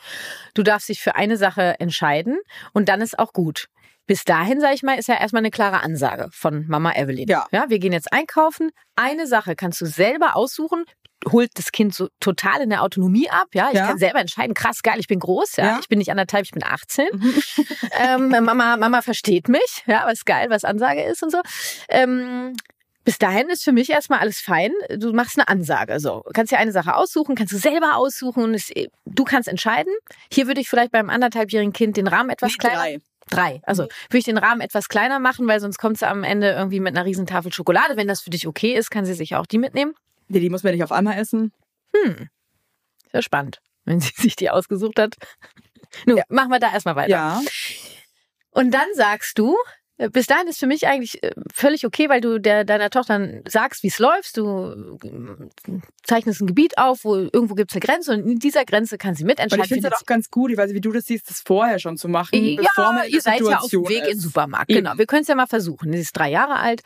Du 0.55 0.63
darfst 0.63 0.89
dich 0.89 0.99
für 1.01 1.15
eine 1.15 1.37
Sache 1.37 1.79
entscheiden 1.79 2.39
und 2.73 2.89
dann 2.89 2.99
ist 2.99 3.17
auch 3.19 3.31
gut. 3.31 3.67
Bis 4.07 4.23
dahin, 4.25 4.59
sage 4.59 4.73
ich 4.73 4.81
mal, 4.83 4.97
ist 4.97 5.07
ja 5.07 5.19
erstmal 5.19 5.41
eine 5.41 5.51
klare 5.51 5.81
Ansage 5.83 6.29
von 6.33 6.65
Mama 6.67 6.91
Evelyn. 6.93 7.27
Ja. 7.29 7.45
ja. 7.51 7.65
Wir 7.69 7.77
gehen 7.79 7.93
jetzt 7.93 8.11
einkaufen. 8.11 8.71
Eine 8.95 9.27
Sache 9.27 9.55
kannst 9.55 9.79
du 9.79 9.85
selber 9.85 10.35
aussuchen. 10.35 10.83
Holt 11.29 11.51
das 11.55 11.71
Kind 11.71 11.93
so 11.93 12.07
total 12.19 12.61
in 12.61 12.69
der 12.69 12.81
Autonomie 12.83 13.29
ab. 13.29 13.47
Ja, 13.53 13.69
ich 13.69 13.75
Ja. 13.77 13.87
kann 13.87 13.97
selber 13.97 14.19
entscheiden. 14.19 14.53
Krass, 14.53 14.81
geil, 14.81 14.95
ich 14.99 15.07
bin 15.07 15.19
groß. 15.19 15.57
Ja, 15.57 15.65
Ja. 15.65 15.79
ich 15.81 15.87
bin 15.87 15.99
nicht 15.99 16.09
anderthalb, 16.11 16.45
ich 16.45 16.51
bin 16.51 16.63
18. 16.63 17.07
Mhm. 17.13 17.33
ähm, 17.99 18.29
Mama, 18.45 18.77
Mama 18.77 19.01
versteht 19.01 19.47
mich. 19.47 19.83
Ja, 19.85 20.03
was 20.05 20.25
geil, 20.25 20.49
was 20.49 20.63
Ansage 20.63 21.03
ist 21.03 21.21
und 21.23 21.31
so. 21.31 21.39
Ähm, 21.89 22.55
bis 23.03 23.17
dahin 23.17 23.49
ist 23.49 23.63
für 23.63 23.71
mich 23.71 23.89
erstmal 23.89 24.19
alles 24.19 24.39
fein. 24.39 24.71
Du 24.95 25.11
machst 25.13 25.37
eine 25.37 25.47
Ansage. 25.47 25.99
So, 25.99 26.21
Du 26.25 26.31
kannst 26.33 26.51
dir 26.51 26.59
eine 26.59 26.71
Sache 26.71 26.95
aussuchen, 26.95 27.35
kannst 27.35 27.51
du 27.53 27.57
selber 27.57 27.95
aussuchen 27.97 28.43
und 28.43 28.53
es, 28.53 28.71
du 29.05 29.23
kannst 29.23 29.47
entscheiden. 29.49 29.91
Hier 30.31 30.47
würde 30.47 30.61
ich 30.61 30.69
vielleicht 30.69 30.91
beim 30.91 31.09
anderthalbjährigen 31.09 31.73
Kind 31.73 31.97
den 31.97 32.07
Rahmen 32.07 32.29
etwas 32.29 32.51
Nee, 32.51 32.57
kleiner. 32.57 32.75
drei. 32.77 32.97
Drei. 33.29 33.61
Also 33.63 33.83
würde 33.83 34.17
ich 34.17 34.25
den 34.25 34.37
Rahmen 34.37 34.61
etwas 34.61 34.89
kleiner 34.89 35.19
machen, 35.19 35.47
weil 35.47 35.59
sonst 35.59 35.77
kommt 35.77 35.97
sie 35.99 36.07
am 36.07 36.23
Ende 36.23 36.51
irgendwie 36.51 36.79
mit 36.79 36.95
einer 36.95 37.05
riesen 37.05 37.25
Tafel 37.25 37.53
Schokolade. 37.53 37.95
Wenn 37.95 38.07
das 38.07 38.21
für 38.21 38.29
dich 38.29 38.45
okay 38.45 38.73
ist, 38.73 38.89
kann 38.91 39.05
sie 39.05 39.13
sich 39.13 39.35
auch 39.35 39.45
die 39.45 39.57
mitnehmen. 39.57 39.93
Nee, 40.31 40.39
die 40.39 40.49
muss 40.49 40.63
man 40.63 40.73
nicht 40.73 40.83
auf 40.83 40.91
einmal 40.91 41.17
essen. 41.19 41.51
Hm. 41.95 42.29
Sehr 43.11 43.21
spannend, 43.21 43.59
wenn 43.85 43.99
sie 43.99 44.11
sich 44.15 44.35
die 44.35 44.49
ausgesucht 44.49 44.99
hat. 44.99 45.15
Nun, 46.05 46.21
machen 46.29 46.49
wir 46.51 46.59
da 46.59 46.71
erstmal 46.71 46.95
weiter. 46.95 47.09
Ja. 47.09 47.41
Und 48.51 48.71
dann 48.73 48.87
sagst 48.95 49.37
du, 49.37 49.55
äh, 49.97 50.09
bis 50.09 50.25
dahin 50.25 50.47
ist 50.47 50.59
für 50.59 50.67
mich 50.67 50.87
eigentlich 50.87 51.21
äh, 51.23 51.31
völlig 51.53 51.85
okay, 51.85 52.07
weil 52.09 52.21
du 52.21 52.39
der, 52.39 52.63
deiner 52.63 52.89
Tochter 52.89 53.41
sagst, 53.47 53.83
wie 53.83 53.87
es 53.87 53.99
läuft. 53.99 54.37
Du 54.37 54.97
äh, 55.03 55.79
zeichnest 56.03 56.41
ein 56.41 56.47
Gebiet 56.47 56.77
auf, 56.77 57.03
wo 57.03 57.15
irgendwo 57.15 57.55
gibt 57.55 57.71
es 57.71 57.75
eine 57.75 57.81
Grenze 57.85 58.13
und 58.13 58.27
in 58.27 58.39
dieser 58.39 58.63
Grenze 58.65 58.97
kann 58.97 59.15
sie 59.15 59.23
Und 59.23 59.27
mitentscheiden. 59.27 59.65
ich 59.65 59.71
finde 59.71 59.87
es 59.89 59.93
auch 59.93 60.05
ganz 60.05 60.29
gut, 60.29 60.51
ich 60.51 60.57
weiß 60.57 60.67
nicht, 60.67 60.75
wie 60.77 60.81
du 60.81 60.91
das 60.93 61.05
siehst, 61.05 61.29
das 61.29 61.41
vorher 61.45 61.77
schon 61.79 61.97
zu 61.97 62.07
machen, 62.07 62.29
sie- 62.33 62.55
bevor 62.55 62.93
man 62.93 62.97
ja, 62.99 63.03
in 63.03 63.13
ihr 63.15 63.21
seid 63.21 63.39
ja 63.41 63.57
auf 63.57 63.61
dem 63.63 63.63
Situation 63.63 63.89
Weg 63.89 63.97
in 63.99 64.03
den 64.05 64.17
ist. 64.17 64.23
Supermarkt. 64.23 64.67
Genau, 64.69 64.97
wir 64.97 65.05
können 65.05 65.21
es 65.23 65.27
ja 65.27 65.35
mal 65.35 65.47
versuchen. 65.47 65.91
Sie 65.91 65.99
ist 65.99 66.13
drei 66.17 66.29
Jahre 66.29 66.55
alt, 66.57 66.81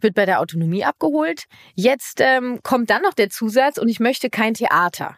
wird 0.00 0.14
bei 0.14 0.26
der 0.26 0.40
Autonomie 0.40 0.84
abgeholt. 0.84 1.44
Jetzt 1.74 2.20
ähm, 2.20 2.60
kommt 2.62 2.90
dann 2.90 3.02
noch 3.02 3.14
der 3.14 3.30
Zusatz 3.30 3.78
und 3.78 3.88
ich 3.88 4.00
möchte 4.00 4.30
kein 4.30 4.54
Theater. 4.54 5.16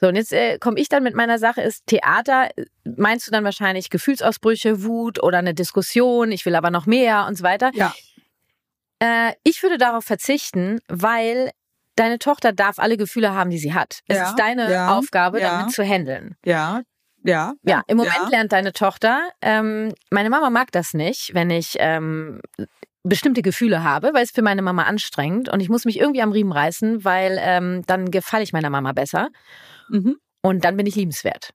So, 0.00 0.08
und 0.08 0.16
jetzt 0.16 0.32
äh, 0.32 0.58
komme 0.58 0.78
ich 0.78 0.88
dann 0.88 1.02
mit 1.02 1.14
meiner 1.14 1.38
Sache, 1.38 1.62
ist 1.62 1.86
Theater, 1.86 2.50
äh, 2.56 2.64
meinst 2.84 3.26
du 3.26 3.30
dann 3.30 3.44
wahrscheinlich 3.44 3.90
Gefühlsausbrüche, 3.90 4.84
Wut 4.84 5.22
oder 5.22 5.38
eine 5.38 5.54
Diskussion, 5.54 6.32
ich 6.32 6.44
will 6.46 6.54
aber 6.54 6.70
noch 6.70 6.86
mehr 6.86 7.26
und 7.26 7.36
so 7.36 7.44
weiter. 7.44 7.70
Ja. 7.74 7.94
Äh, 9.00 9.32
ich 9.44 9.62
würde 9.62 9.78
darauf 9.78 10.04
verzichten, 10.04 10.80
weil 10.88 11.50
deine 11.96 12.18
Tochter 12.18 12.52
darf 12.52 12.78
alle 12.78 12.96
Gefühle 12.96 13.34
haben, 13.34 13.50
die 13.50 13.58
sie 13.58 13.74
hat. 13.74 14.00
Es 14.06 14.16
Ja, 14.16 14.28
ist 14.30 14.38
deine 14.38 14.70
ja, 14.70 14.96
Aufgabe, 14.96 15.40
ja. 15.40 15.58
damit 15.58 15.74
zu 15.74 15.82
handeln. 15.82 16.36
Ja, 16.44 16.82
ja. 17.24 17.54
Ja, 17.62 17.82
im 17.88 17.96
Moment 17.96 18.30
lernt 18.30 18.52
deine 18.52 18.72
Tochter, 18.72 19.28
ähm, 19.42 19.92
meine 20.10 20.30
Mama 20.30 20.50
mag 20.50 20.70
das 20.72 20.94
nicht, 20.94 21.34
wenn 21.34 21.50
ich 21.50 21.76
ähm, 21.78 22.40
bestimmte 23.04 23.42
Gefühle 23.42 23.82
habe, 23.84 24.10
weil 24.14 24.24
es 24.24 24.30
für 24.32 24.42
meine 24.42 24.62
Mama 24.62 24.82
anstrengend 24.84 25.48
und 25.48 25.60
ich 25.60 25.68
muss 25.68 25.84
mich 25.84 25.98
irgendwie 25.98 26.22
am 26.22 26.32
Riemen 26.32 26.52
reißen, 26.52 27.04
weil 27.04 27.38
ähm, 27.40 27.82
dann 27.86 28.10
gefalle 28.10 28.42
ich 28.42 28.52
meiner 28.52 28.70
Mama 28.70 28.92
besser 28.92 29.28
Mhm. 29.88 30.16
und 30.42 30.64
dann 30.64 30.76
bin 30.76 30.86
ich 30.86 30.96
liebenswert. 30.96 31.50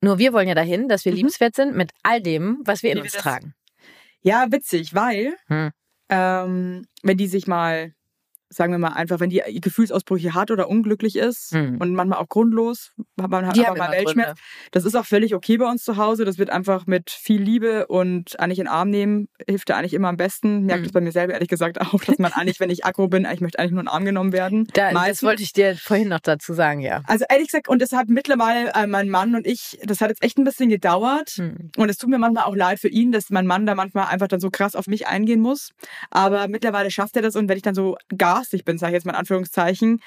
Nur 0.00 0.18
wir 0.18 0.32
wollen 0.32 0.48
ja 0.48 0.54
dahin, 0.54 0.88
dass 0.88 1.04
wir 1.04 1.12
Mhm. 1.12 1.16
liebenswert 1.16 1.54
sind 1.56 1.76
mit 1.76 1.90
all 2.02 2.20
dem, 2.22 2.60
was 2.64 2.82
wir 2.82 2.90
in 2.90 2.96
Wie 2.96 3.00
wir 3.00 3.04
uns 3.04 3.12
das- 3.12 3.22
tragen. 3.22 3.54
Ja, 4.22 4.46
witzig, 4.50 4.94
weil 4.94 5.34
Hm. 5.48 5.70
ähm, 6.08 6.86
wenn 7.02 7.16
die 7.16 7.26
sich 7.28 7.46
mal, 7.46 7.92
sagen 8.48 8.72
wir 8.72 8.78
mal 8.78 8.88
einfach, 8.94 9.20
wenn 9.20 9.30
die 9.30 9.42
Gefühlsausbrüche 9.60 10.34
hat 10.34 10.50
oder 10.50 10.68
unglücklich 10.68 11.16
ist 11.16 11.52
Hm. 11.52 11.78
und 11.80 11.92
manchmal 11.94 12.18
auch 12.18 12.28
grundlos, 12.28 12.92
man 13.16 13.46
hat 13.46 13.56
Die 13.56 13.66
aber 13.66 13.76
mal 13.78 13.90
Weltschmerz. 13.90 14.26
Gründe. 14.28 14.40
Das 14.70 14.84
ist 14.84 14.94
auch 14.94 15.04
völlig 15.04 15.34
okay 15.34 15.56
bei 15.58 15.68
uns 15.68 15.82
zu 15.84 15.96
Hause. 15.96 16.24
Das 16.24 16.38
wird 16.38 16.50
einfach 16.50 16.86
mit 16.86 17.10
viel 17.10 17.40
Liebe 17.42 17.86
und 17.88 18.38
eigentlich 18.38 18.58
in 18.58 18.66
den 18.66 18.72
Arm 18.72 18.90
nehmen, 18.90 19.28
hilft 19.46 19.68
da 19.70 19.76
eigentlich 19.76 19.94
immer 19.94 20.08
am 20.08 20.16
besten. 20.16 20.62
Merkt 20.66 20.78
Hm. 20.78 20.84
das 20.84 20.92
bei 20.92 21.00
mir 21.00 21.12
selber 21.12 21.32
ehrlich 21.34 21.48
gesagt 21.48 21.80
auch, 21.80 22.02
dass 22.04 22.18
man 22.18 22.32
eigentlich, 22.32 22.60
wenn 22.60 22.70
ich 22.70 22.84
aggro 22.84 23.08
bin, 23.08 23.26
eigentlich 23.26 23.40
möchte 23.40 23.58
eigentlich 23.58 23.72
nur 23.72 23.80
in 23.80 23.86
den 23.86 23.92
Arm 23.92 24.04
genommen 24.04 24.32
werden. 24.32 24.66
Da, 24.74 24.92
das 24.92 25.22
wollte 25.22 25.42
ich 25.42 25.52
dir 25.52 25.76
vorhin 25.76 26.08
noch 26.08 26.20
dazu 26.20 26.52
sagen, 26.54 26.80
ja. 26.80 27.02
Also 27.06 27.24
ehrlich 27.28 27.48
gesagt, 27.48 27.68
und 27.68 27.82
das 27.82 27.92
hat 27.92 28.08
mittlerweile 28.08 28.72
äh, 28.74 28.86
mein 28.86 29.08
Mann 29.08 29.34
und 29.34 29.46
ich, 29.46 29.78
das 29.84 30.00
hat 30.00 30.10
jetzt 30.10 30.22
echt 30.22 30.38
ein 30.38 30.44
bisschen 30.44 30.68
gedauert. 30.68 31.30
Hm. 31.36 31.70
Und 31.76 31.88
es 31.88 31.98
tut 31.98 32.10
mir 32.10 32.18
manchmal 32.18 32.44
auch 32.44 32.54
leid 32.54 32.78
für 32.80 32.88
ihn, 32.88 33.12
dass 33.12 33.30
mein 33.30 33.46
Mann 33.46 33.66
da 33.66 33.74
manchmal 33.74 34.06
einfach 34.06 34.28
dann 34.28 34.40
so 34.40 34.50
krass 34.50 34.76
auf 34.76 34.86
mich 34.86 35.06
eingehen 35.06 35.40
muss. 35.40 35.70
Aber 36.10 36.48
mittlerweile 36.48 36.90
schafft 36.90 37.16
er 37.16 37.22
das 37.22 37.36
und 37.36 37.48
wenn 37.48 37.56
ich 37.56 37.62
dann 37.62 37.74
so 37.74 37.96
garstig 38.36 38.64
bin, 38.64 38.78
sage 38.78 38.92
ich 38.92 38.94
jetzt 38.94 39.06
mal 39.06 39.12
in 39.12 39.18
Anführungszeichen, 39.18 40.00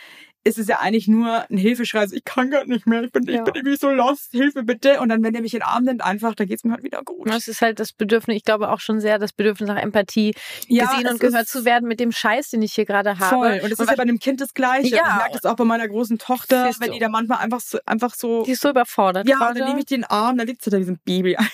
ist 0.44 0.58
es 0.58 0.68
ja 0.68 0.80
eigentlich 0.80 1.08
nur 1.08 1.46
ein 1.50 1.58
Hilfeschrei. 1.58 2.08
So, 2.08 2.16
ich 2.16 2.24
kann 2.24 2.50
gar 2.50 2.66
nicht 2.66 2.88
mehr, 2.88 3.04
ich 3.04 3.12
bin, 3.12 3.24
Ja. 3.24 3.40
ich 3.40 3.44
bin 3.44 3.56
irgendwie 3.56 3.76
so 3.78 3.90
lost, 3.90 4.32
Hilfe 4.32 4.64
bitte. 4.64 5.00
Und 5.02 5.10
dann, 5.10 5.22
wenn 5.24 5.36
er 5.36 5.42
mich 5.42 5.54
in 5.54 5.60
den 5.60 5.66
Arm 5.68 5.84
nimmt, 5.84 6.02
einfach, 6.04 6.34
da 6.36 6.46
geht's 6.46 6.64
mir 6.64 6.74
halt 6.74 6.84
wieder 6.84 7.02
gut. 7.04 7.30
Das 7.30 7.48
ist 7.48 7.62
halt 7.62 7.80
das 7.80 7.92
Bedürfnis, 7.94 8.38
ich 8.38 8.44
glaube 8.44 8.70
auch 8.72 8.80
schon 8.80 9.00
sehr 9.02 9.20
das 9.20 9.34
Bedürfnis 9.34 9.68
nach 9.68 9.78
Empathie, 9.82 10.34
Ja, 10.68 10.86
gesehen 10.86 11.06
es 11.06 11.12
und 11.14 11.20
gehört 11.20 11.48
zu 11.48 11.66
werden 11.66 11.88
mit 11.88 12.00
dem 12.00 12.12
Scheiß, 12.12 12.50
den 12.52 12.62
ich 12.62 12.74
hier 12.74 12.86
gerade 12.86 13.20
habe. 13.20 13.36
Voll. 13.36 13.60
Und 13.64 13.72
es 13.72 13.80
ist 13.80 13.90
ja 13.90 13.96
bei 13.96 14.04
einem 14.04 14.20
Kind 14.20 14.40
das 14.42 14.54
Gleiche. 14.54 14.96
Ja. 14.96 15.02
Ich 15.10 15.16
merke 15.18 15.34
das 15.34 15.46
auch 15.46 15.56
bei 15.56 15.66
meiner 15.66 15.88
großen 15.88 16.18
Tochter, 16.18 16.66
Siehst 16.68 16.80
wenn 16.82 16.92
die 16.94 17.00
da 17.00 17.10
manchmal 17.10 17.40
einfach 17.40 17.60
so, 17.60 17.78
einfach 17.86 18.16
so 18.16 18.44
Die 18.44 18.52
ist 18.52 18.62
so 18.62 18.70
überfordert 18.70 19.28
ja, 19.28 19.38
gerade. 19.38 19.60
dann 19.60 19.68
nehme 19.70 19.80
ich 19.80 19.86
den 19.88 20.04
Arm, 20.06 20.38
da 20.38 20.44
liegt 20.46 20.64
sie 20.64 20.70
da 20.70 20.78
wie 20.80 20.84
so 20.84 20.92
ein 20.94 21.00
Baby. 21.06 21.36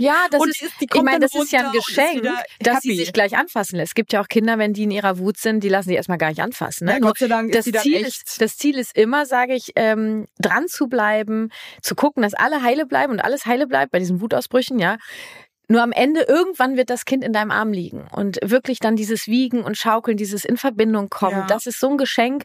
Ja, 0.00 0.14
das 0.30 0.46
ist, 0.46 0.60
die 0.62 0.64
ist- 0.64 0.74
ich 0.80 0.94
meine, 1.02 1.10
dann 1.18 1.20
das 1.20 1.34
ist 1.34 1.52
ja 1.52 1.66
ein 1.66 1.72
Geschenk, 1.72 2.26
dass 2.60 2.80
sie 2.80 2.96
sich 2.96 3.12
gleich 3.12 3.36
anfassen 3.36 3.76
lässt. 3.76 3.90
Es 3.90 3.94
gibt 3.94 4.14
ja 4.14 4.22
auch 4.22 4.28
Kinder, 4.28 4.56
wenn 4.56 4.72
die 4.72 4.84
in 4.84 4.90
ihrer 4.90 5.18
Wut 5.18 5.36
sind, 5.36 5.62
die 5.62 5.68
lassen 5.68 5.90
sie 5.90 5.94
erstmal 5.96 6.16
gar 6.16 6.30
nicht 6.30 6.40
anfassen. 6.40 6.86
Ne? 6.86 6.92
Ja, 6.94 6.98
Gott 7.00 7.18
sei 7.18 7.28
Dank 7.28 7.52
das 7.52 7.58
ist 7.58 7.64
sie 7.66 7.72
dann 7.72 7.82
Ziel 7.82 7.96
echt. 8.06 8.31
Ist, 8.32 8.40
das 8.40 8.56
Ziel 8.56 8.78
ist 8.78 8.96
immer, 8.96 9.26
sage 9.26 9.54
ich, 9.54 9.72
ähm, 9.76 10.26
dran 10.38 10.68
zu 10.68 10.88
bleiben, 10.88 11.50
zu 11.82 11.94
gucken, 11.94 12.22
dass 12.22 12.34
alle 12.34 12.62
heile 12.62 12.86
bleiben 12.86 13.12
und 13.12 13.20
alles 13.20 13.46
heile 13.46 13.66
bleibt 13.66 13.92
bei 13.92 13.98
diesen 13.98 14.20
Wutausbrüchen, 14.20 14.78
ja. 14.78 14.96
Nur 15.68 15.82
am 15.82 15.92
Ende, 15.92 16.22
irgendwann 16.22 16.76
wird 16.76 16.90
das 16.90 17.04
Kind 17.04 17.24
in 17.24 17.32
deinem 17.32 17.50
Arm 17.50 17.72
liegen 17.72 18.06
und 18.12 18.38
wirklich 18.42 18.78
dann 18.78 18.96
dieses 18.96 19.26
Wiegen 19.26 19.62
und 19.62 19.78
Schaukeln, 19.78 20.16
dieses 20.16 20.44
in 20.44 20.56
Verbindung 20.56 21.08
kommen, 21.08 21.40
Ja. 21.40 21.46
das 21.46 21.66
ist 21.66 21.80
so 21.80 21.88
ein 21.88 21.96
Geschenk, 21.98 22.44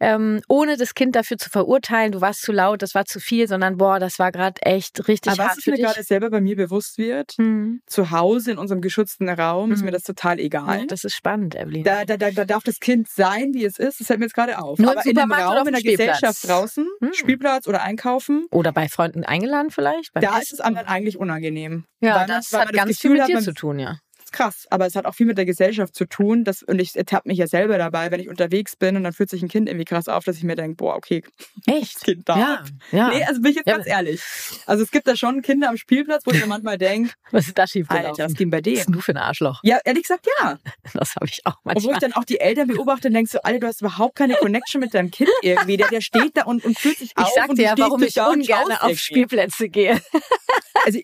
ähm, 0.00 0.40
ohne 0.48 0.76
das 0.76 0.94
Kind 0.94 1.16
dafür 1.16 1.36
zu 1.38 1.50
verurteilen, 1.50 2.12
du 2.12 2.20
warst 2.20 2.42
zu 2.42 2.52
laut, 2.52 2.82
das 2.82 2.94
war 2.94 3.04
zu 3.04 3.18
viel, 3.20 3.48
sondern 3.48 3.76
boah, 3.78 3.98
das 3.98 4.18
war 4.18 4.30
gerade 4.32 4.60
echt 4.62 5.08
richtig 5.08 5.32
Aber 5.32 5.38
was 5.42 5.48
hart 5.48 5.58
es 5.58 5.64
für 5.64 5.70
mir 5.70 5.76
dich. 5.76 5.84
gerade 5.86 6.02
selber 6.02 6.30
bei 6.30 6.40
mir 6.40 6.56
bewusst 6.56 6.98
wird, 6.98 7.32
Hm. 7.38 7.80
zu 7.86 8.10
Hause 8.10 8.52
in 8.52 8.58
unserem 8.58 8.80
geschützten 8.80 9.28
Raum 9.28 9.72
ist 9.72 9.80
Mhm. 9.80 9.86
mir 9.86 9.90
das 9.92 10.02
total 10.02 10.38
egal. 10.38 10.80
Ja, 10.80 10.86
das 10.86 11.04
ist 11.04 11.14
spannend, 11.14 11.54
Evelyn. 11.56 11.84
Da, 11.84 12.04
da, 12.04 12.16
da, 12.16 12.30
da 12.30 12.44
darf 12.44 12.62
das 12.62 12.78
Kind 12.80 13.08
sein, 13.08 13.54
wie 13.54 13.64
es 13.64 13.78
ist. 13.78 14.00
Das 14.00 14.06
fällt 14.06 14.20
mir 14.20 14.26
jetzt 14.26 14.34
gerade 14.34 14.58
auf. 14.58 14.78
Nur 14.78 14.92
im 14.92 14.98
Aber 14.98 15.06
in 15.08 15.18
einem 15.18 15.32
Raum, 15.32 15.66
in 15.66 15.72
der 15.74 15.80
Spielplatz? 15.80 16.20
Gesellschaft 16.20 16.48
draußen, 16.48 16.86
Hm. 17.00 17.12
Spielplatz 17.14 17.66
oder 17.66 17.82
einkaufen, 17.82 18.46
Oder 18.50 18.72
bei 18.72 18.88
Freunden 18.88 19.24
eingeladen 19.24 19.70
vielleicht? 19.70 20.10
Da 20.14 20.20
Essen? 20.20 20.42
ist 20.42 20.52
es 20.52 20.58
dann 20.58 20.76
eigentlich 20.76 21.18
unangenehm. 21.18 21.84
Ja, 22.00 22.10
weil 22.14 22.18
man- 22.20 22.28
das 22.28 22.52
weil 22.52 22.60
hat 22.60 22.66
man 22.68 22.74
das 22.74 22.84
ganz 22.84 22.98
viel 23.00 23.10
Gefühl 23.10 23.12
mit 23.14 23.22
hat, 23.22 23.28
dir 23.30 23.34
man- 23.34 23.44
zu 23.44 23.52
tun, 23.54 23.78
ja. 23.78 23.98
Ist 24.28 24.32
krass, 24.32 24.66
aber 24.70 24.86
es 24.86 24.94
hat 24.94 25.06
auch 25.06 25.14
viel 25.14 25.26
mit 25.26 25.38
der 25.38 25.44
Gesellschaft 25.46 25.94
zu 25.94 26.04
tun. 26.04 26.44
Dass, 26.44 26.62
und 26.62 26.78
ich 26.80 26.94
ertappe 26.96 27.28
mich 27.28 27.38
ja 27.38 27.46
selber 27.46 27.78
dabei, 27.78 28.10
wenn 28.10 28.20
ich 28.20 28.28
unterwegs 28.28 28.76
bin 28.76 28.96
und 28.96 29.04
dann 29.04 29.12
fühlt 29.12 29.30
sich 29.30 29.42
ein 29.42 29.48
Kind 29.48 29.68
irgendwie 29.68 29.84
krass 29.84 30.08
auf, 30.08 30.24
dass 30.24 30.36
ich 30.36 30.44
mir 30.44 30.54
denke, 30.56 30.76
boah, 30.76 30.96
okay, 30.96 31.22
Echt? 31.66 31.96
das 31.96 32.02
Kind 32.02 32.28
da. 32.28 32.38
Ja, 32.38 32.64
ja. 32.92 33.08
Nee, 33.08 33.24
also 33.24 33.40
bin 33.40 33.50
ich 33.52 33.56
jetzt 33.56 33.66
Ja. 33.68 33.74
ganz 33.76 33.86
ehrlich. 33.86 34.20
Also 34.66 34.82
es 34.84 34.90
gibt 34.90 35.06
da 35.06 35.16
schon 35.16 35.42
Kinder 35.42 35.68
am 35.68 35.76
Spielplatz, 35.76 36.24
wo 36.26 36.30
ich 36.32 36.40
mir 36.40 36.46
manchmal 36.46 36.78
denke, 36.78 37.12
Was 37.30 37.46
ist 37.48 37.58
da 37.58 37.66
schiefgelaufen? 37.66 38.08
Alter, 38.10 38.24
was 38.24 38.34
ging 38.34 38.50
bei 38.50 38.60
Was 38.64 38.72
ist 38.72 38.86
denn 38.86 38.92
du 38.92 39.00
für 39.00 39.12
ein 39.12 39.18
Arschloch? 39.18 39.60
Ja, 39.62 39.78
ehrlich 39.84 40.02
gesagt, 40.04 40.26
ja. 40.40 40.58
Das 40.94 41.14
habe 41.16 41.26
ich 41.26 41.40
auch 41.44 41.56
Und 41.64 41.74
wo 41.74 41.78
ich 41.78 41.84
manchmal. 41.86 42.00
dann 42.00 42.12
auch 42.14 42.24
die 42.24 42.40
Eltern 42.40 42.68
beobachte 42.68 43.08
und 43.08 43.14
denke 43.14 43.30
so, 43.30 43.40
Alter, 43.42 43.60
du 43.60 43.66
hast 43.66 43.80
überhaupt 43.80 44.16
keine 44.16 44.34
Connection 44.34 44.80
mit 44.80 44.94
deinem 44.94 45.10
Kind 45.10 45.30
irgendwie. 45.42 45.76
Der, 45.76 45.88
der 45.88 46.00
steht 46.00 46.36
da 46.36 46.44
und, 46.44 46.64
und 46.64 46.78
fühlt 46.78 46.98
sich 46.98 47.10
Ich 47.10 47.16
auf 47.24 47.32
sag 47.34 47.48
und 47.48 47.58
dir 47.58 47.64
ja, 47.66 47.74
warum 47.78 48.02
ich 48.02 48.18
ungern 48.20 48.72
auf 48.72 48.82
irgendwie. 48.82 48.96
Spielplätze 48.96 49.68
gehe. 49.68 50.00
Also 50.84 51.00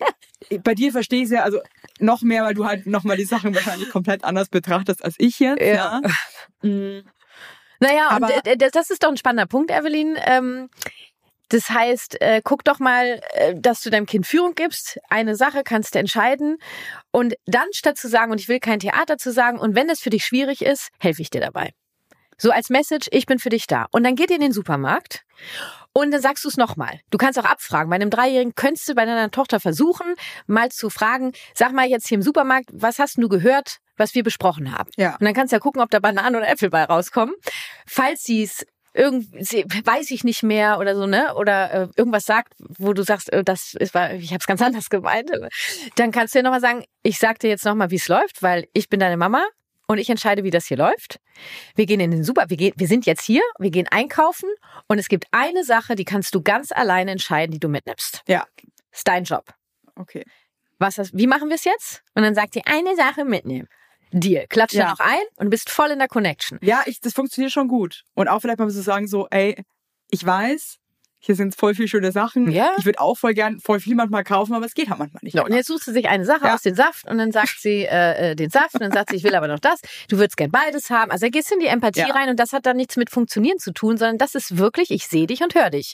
ich, 0.49 0.61
bei 0.61 0.73
dir 0.75 0.91
verstehe 0.91 1.19
ich 1.19 1.25
es 1.25 1.31
ja 1.31 1.43
also 1.43 1.59
noch 1.99 2.21
mehr, 2.21 2.43
weil 2.43 2.53
du 2.53 2.65
halt 2.65 2.85
nochmal 3.15 3.17
die 3.17 3.25
Sachen 3.25 3.55
wahrscheinlich 3.55 3.89
komplett 3.89 4.23
anders 4.23 4.49
betrachtest 4.49 5.03
als 5.03 5.15
ich 5.17 5.39
jetzt. 5.39 5.61
Ja. 5.61 6.01
Ja. 6.61 6.69
Mm. 6.69 7.03
Naja, 7.79 8.07
Aber- 8.09 8.27
und 8.27 8.61
das 8.61 8.71
das 8.71 8.89
ist 8.89 9.03
doch 9.03 9.09
ein 9.09 9.17
spannender 9.17 9.47
Punkt, 9.47 9.69
Evelyn. 9.69 10.17
Ähm, 10.25 10.69
das 11.49 11.69
heißt, 11.69 12.21
äh, 12.21 12.41
guck 12.43 12.63
doch 12.63 12.79
mal, 12.79 13.21
äh, 13.33 13.53
dass 13.55 13.81
du 13.81 13.89
deinem 13.89 14.05
Kind 14.05 14.25
Führung 14.25 14.55
gibst. 14.55 14.97
Eine 15.09 15.35
Sache 15.35 15.61
kannst 15.63 15.93
du 15.93 15.99
entscheiden. 15.99 16.57
Und 17.11 17.35
dann 17.45 17.67
statt 17.71 17.97
zu 17.97 18.07
sagen, 18.07 18.31
und 18.31 18.39
ich 18.39 18.47
will 18.47 18.59
kein 18.59 18.79
Theater 18.79 19.17
zu 19.17 19.31
sagen, 19.31 19.59
und 19.59 19.75
wenn 19.75 19.87
das 19.87 19.99
für 19.99 20.09
dich 20.09 20.25
schwierig 20.25 20.63
ist, 20.63 20.89
helfe 20.99 21.21
ich 21.21 21.29
dir 21.29 21.41
dabei. 21.41 21.71
So 22.37 22.51
als 22.51 22.69
Message, 22.69 23.07
ich 23.11 23.25
bin 23.25 23.39
für 23.39 23.49
dich 23.49 23.67
da. 23.67 23.87
Und 23.91 24.03
dann 24.03 24.15
geht 24.15 24.29
ihr 24.29 24.35
in 24.35 24.41
den 24.41 24.51
Supermarkt 24.51 25.23
und 25.93 26.11
dann 26.11 26.21
sagst 26.21 26.43
du 26.43 26.49
es 26.49 26.57
nochmal. 26.57 26.99
Du 27.09 27.17
kannst 27.17 27.39
auch 27.39 27.45
abfragen. 27.45 27.89
Bei 27.89 27.95
einem 27.95 28.09
Dreijährigen 28.09 28.53
könntest 28.55 28.89
du 28.89 28.95
bei 28.95 29.05
deiner 29.05 29.31
Tochter 29.31 29.59
versuchen, 29.59 30.15
mal 30.45 30.69
zu 30.69 30.89
fragen, 30.89 31.31
sag 31.53 31.71
mal 31.71 31.87
jetzt 31.87 32.07
hier 32.07 32.17
im 32.17 32.21
Supermarkt, 32.21 32.69
was 32.73 32.99
hast 32.99 33.17
du 33.17 33.29
gewhört, 33.29 33.77
was 33.95 34.13
wir 34.13 34.23
besprochen 34.23 34.77
haben? 34.77 34.89
Ja. 34.97 35.13
Und 35.13 35.23
dann 35.23 35.33
kannst 35.33 35.53
du 35.53 35.55
ja 35.55 35.61
gucken, 35.61 35.81
ob 35.81 35.89
da 35.89 35.99
Bananen 35.99 36.35
oder 36.35 36.49
Äpfel 36.49 36.69
bei 36.69 36.83
rauskommen. 36.83 37.33
Falls 37.87 38.23
sie 38.23 38.43
es 38.43 38.65
irgendwie, 38.93 39.65
weiß 39.85 40.11
ich 40.11 40.23
nicht 40.23 40.43
mehr 40.43 40.79
oder 40.79 40.95
so, 40.95 41.05
ne? 41.05 41.35
Oder 41.35 41.71
äh, 41.71 41.87
irgendwas 41.95 42.25
sagt, 42.25 42.53
wo 42.59 42.93
du 42.93 43.03
sagst, 43.03 43.31
äh, 43.31 43.43
das 43.43 43.73
ist, 43.73 43.93
war, 43.93 44.13
ich 44.13 44.31
habe 44.31 44.39
es 44.39 44.47
ganz 44.47 44.61
anders 44.61 44.89
gemeint. 44.89 45.31
Dann 45.95 46.11
kannst 46.11 46.33
du 46.33 46.39
ja 46.39 46.43
nochmal 46.43 46.61
sagen, 46.61 46.83
ich 47.03 47.19
sag 47.19 47.39
dir 47.39 47.49
jetzt 47.49 47.65
nochmal, 47.65 47.91
wie 47.91 47.95
es 47.95 48.07
läuft, 48.07 48.41
weil 48.41 48.67
ich 48.73 48.89
bin 48.89 48.99
deine 48.99 49.17
Mama 49.17 49.45
und 49.87 49.97
ich 49.97 50.09
entscheide, 50.09 50.43
wie 50.43 50.51
das 50.51 50.65
hier 50.65 50.77
läuft. 50.77 51.19
Wir 51.75 51.85
gehen 51.85 51.99
in 51.99 52.11
den 52.11 52.23
Super, 52.23 52.45
wir, 52.47 52.57
gehen, 52.57 52.73
wir 52.75 52.87
sind 52.87 53.05
jetzt 53.05 53.23
hier, 53.23 53.41
wir 53.59 53.71
gehen 53.71 53.87
einkaufen 53.89 54.49
und 54.87 54.99
es 54.99 55.07
gibt 55.07 55.25
eine 55.31 55.63
Sache, 55.63 55.95
die 55.95 56.05
kannst 56.05 56.33
du 56.35 56.41
ganz 56.41 56.71
alleine 56.71 57.11
entscheiden, 57.11 57.51
die 57.51 57.59
du 57.59 57.67
mitnimmst. 57.67 58.23
Ja. 58.27 58.45
Ist 58.91 59.07
dein 59.07 59.23
Job. 59.23 59.53
Okay. 59.95 60.23
Was 60.77 60.97
wie 61.13 61.27
machen 61.27 61.49
wir 61.49 61.55
es 61.55 61.63
jetzt? 61.63 62.03
Und 62.15 62.23
dann 62.23 62.35
sagt 62.35 62.53
sie, 62.53 62.61
eine 62.65 62.95
Sache 62.95 63.25
mitnehmen. 63.25 63.67
Deal. 64.11 64.45
Klatsch 64.47 64.73
Ja. 64.73 64.83
dann 64.83 64.91
noch 64.91 64.99
ein 64.99 65.23
und 65.37 65.49
bist 65.49 65.69
voll 65.69 65.91
in 65.91 65.99
der 65.99 66.07
Connection. 66.07 66.59
Ja, 66.61 66.83
ich, 66.85 67.01
das 67.01 67.13
funktioniert 67.13 67.51
schon 67.51 67.67
gut. 67.67 68.03
Und 68.13 68.27
auch 68.27 68.39
vielleicht 68.39 68.59
mal 68.59 68.69
so 68.69 68.81
sagen, 68.81 69.07
so, 69.07 69.27
ey, 69.29 69.61
ich 70.09 70.25
weiß, 70.25 70.77
hier 71.25 71.35
sind 71.35 71.55
voll 71.55 71.73
viele 71.75 71.87
schöne 71.87 72.11
Sachen. 72.11 72.51
Ja. 72.51 72.71
Ich 72.77 72.85
würde 72.85 72.99
auch 72.99 73.17
voll 73.17 73.33
gern 73.33 73.59
voll 73.59 73.79
viel 73.79 73.95
manchmal 73.95 74.23
kaufen, 74.23 74.53
aber 74.53 74.65
es 74.65 74.73
geht 74.73 74.89
halt 74.89 74.99
manchmal 74.99 75.21
nicht. 75.23 75.33
Ja, 75.35 75.43
und 75.43 75.53
jetzt 75.53 75.67
sucht 75.67 75.83
sie 75.83 75.91
sich 75.93 76.07
eine 76.07 76.23
Sache 76.25 76.45
Ja. 76.45 76.53
aus 76.55 76.61
dem 76.61 76.75
Saft 76.75 77.07
und 77.09 77.17
dann 77.17 77.31
sagt 77.31 77.59
sie 77.59 77.83
äh, 77.85 78.31
äh, 78.31 78.35
den 78.35 78.49
Saft 78.49 78.75
und 78.75 78.81
dann 78.81 78.91
sagt 78.91 79.09
sie, 79.09 79.15
ich 79.15 79.23
will 79.23 79.35
aber 79.35 79.47
noch 79.47 79.59
das. 79.59 79.79
Du 80.09 80.17
würdest 80.17 80.37
gern 80.37 80.51
beides 80.51 80.89
haben. 80.89 81.11
Also 81.11 81.25
da 81.25 81.29
gehst 81.29 81.49
du 81.49 81.55
in 81.55 81.61
die 81.61 81.67
Empathie 81.67 82.01
Ja. 82.01 82.07
rein 82.13 82.29
und 82.29 82.39
das 82.39 82.53
hat 82.53 82.65
dann 82.65 82.77
nichts 82.77 82.95
mit 82.97 83.09
Funktionieren 83.09 83.57
zu 83.59 83.71
tun, 83.73 83.97
sondern 83.97 84.17
das 84.17 84.35
ist 84.35 84.57
wirklich, 84.57 84.91
ich 84.91 85.07
sehe 85.07 85.25
dich 85.27 85.41
und 85.41 85.55
höre 85.55 85.69
dich. 85.71 85.93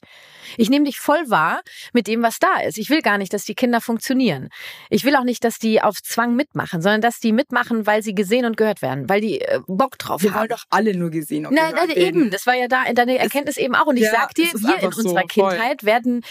Ich 0.58 0.70
nehme 0.70 0.86
dich 0.86 1.00
voll 1.00 1.24
wahr 1.30 1.62
mit 1.94 2.08
dem, 2.08 2.22
was 2.24 2.40
da 2.40 2.60
ist. 2.68 2.78
Ich 2.78 2.90
will 2.90 3.02
gar 3.02 3.18
nicht, 3.18 3.34
dass 3.34 3.46
die 3.46 3.56
Kinder 3.56 3.80
funktionieren. 3.82 4.50
Ich 4.90 5.06
will 5.06 5.16
auch 5.16 5.24
nicht, 5.24 5.44
dass 5.44 5.60
die 5.60 5.82
auf 5.82 6.02
Zwang 6.04 6.36
mitmachen, 6.36 6.82
sondern 6.82 7.02
dass 7.02 7.20
die 7.20 7.32
mitmachen, 7.32 7.86
weil 7.88 8.04
sie 8.04 8.14
gesehen 8.16 8.46
und 8.46 8.58
gehört 8.58 8.82
werden, 8.82 9.08
weil 9.10 9.22
die 9.22 9.42
äh, 9.42 9.60
Bock 9.68 9.98
drauf 9.98 10.22
Wir 10.24 10.32
haben. 10.32 10.40
wollen 10.42 10.50
doch 10.50 10.64
alle 10.70 10.96
nur 10.96 11.10
gesehen 11.10 11.46
und 11.46 11.54
Nein, 11.54 11.72
gehört 11.72 11.88
nein, 11.90 11.96
werden. 11.98 12.22
eben. 12.22 12.32
Das 12.32 12.46
war 12.48 12.56
ja 12.56 12.68
da 12.68 12.84
in 12.84 12.96
deiner 12.96 13.14
Erkenntnis 13.14 13.58
eben 13.58 13.76
auch. 13.76 13.86
Und 13.86 13.98
ich 13.98 14.04
ja, 14.04 14.12
sag 14.12 14.34
dir, 14.36 14.48
es 14.54 14.62
wir 14.62 14.82
in 14.84 14.92
so, 14.92 15.21
unserer 15.24 15.44
voll. 15.44 15.52
Kindheit 15.52 15.84
werden 15.84 16.24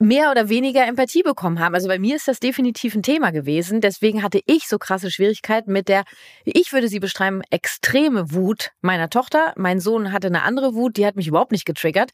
mehr 0.00 0.30
oder 0.30 0.48
weniger 0.48 0.86
Empathie 0.86 1.22
bekommen 1.22 1.58
haben. 1.58 1.74
Also 1.74 1.88
bei 1.88 1.98
mir 1.98 2.14
ist 2.16 2.28
das 2.28 2.38
definitiv 2.38 2.94
ein 2.94 3.02
Thema 3.02 3.30
gewesen. 3.32 3.80
Deswegen 3.80 4.22
hatte 4.22 4.40
ich 4.46 4.68
so 4.68 4.78
krasse 4.78 5.10
Schwierigkeiten 5.10 5.72
mit 5.72 5.88
der, 5.88 6.04
ich 6.44 6.72
würde 6.72 6.88
sie 6.88 7.00
beschreiben, 7.00 7.42
extreme 7.50 8.32
Wut 8.32 8.70
meiner 8.80 9.10
Tochter. 9.10 9.52
Mein 9.56 9.80
Sohn 9.80 10.12
hatte 10.12 10.28
eine 10.28 10.42
andere 10.42 10.74
Wut, 10.74 10.96
die 10.96 11.06
hat 11.06 11.16
mich 11.16 11.26
überhaupt 11.26 11.50
nicht 11.52 11.64
getriggert. 11.64 12.10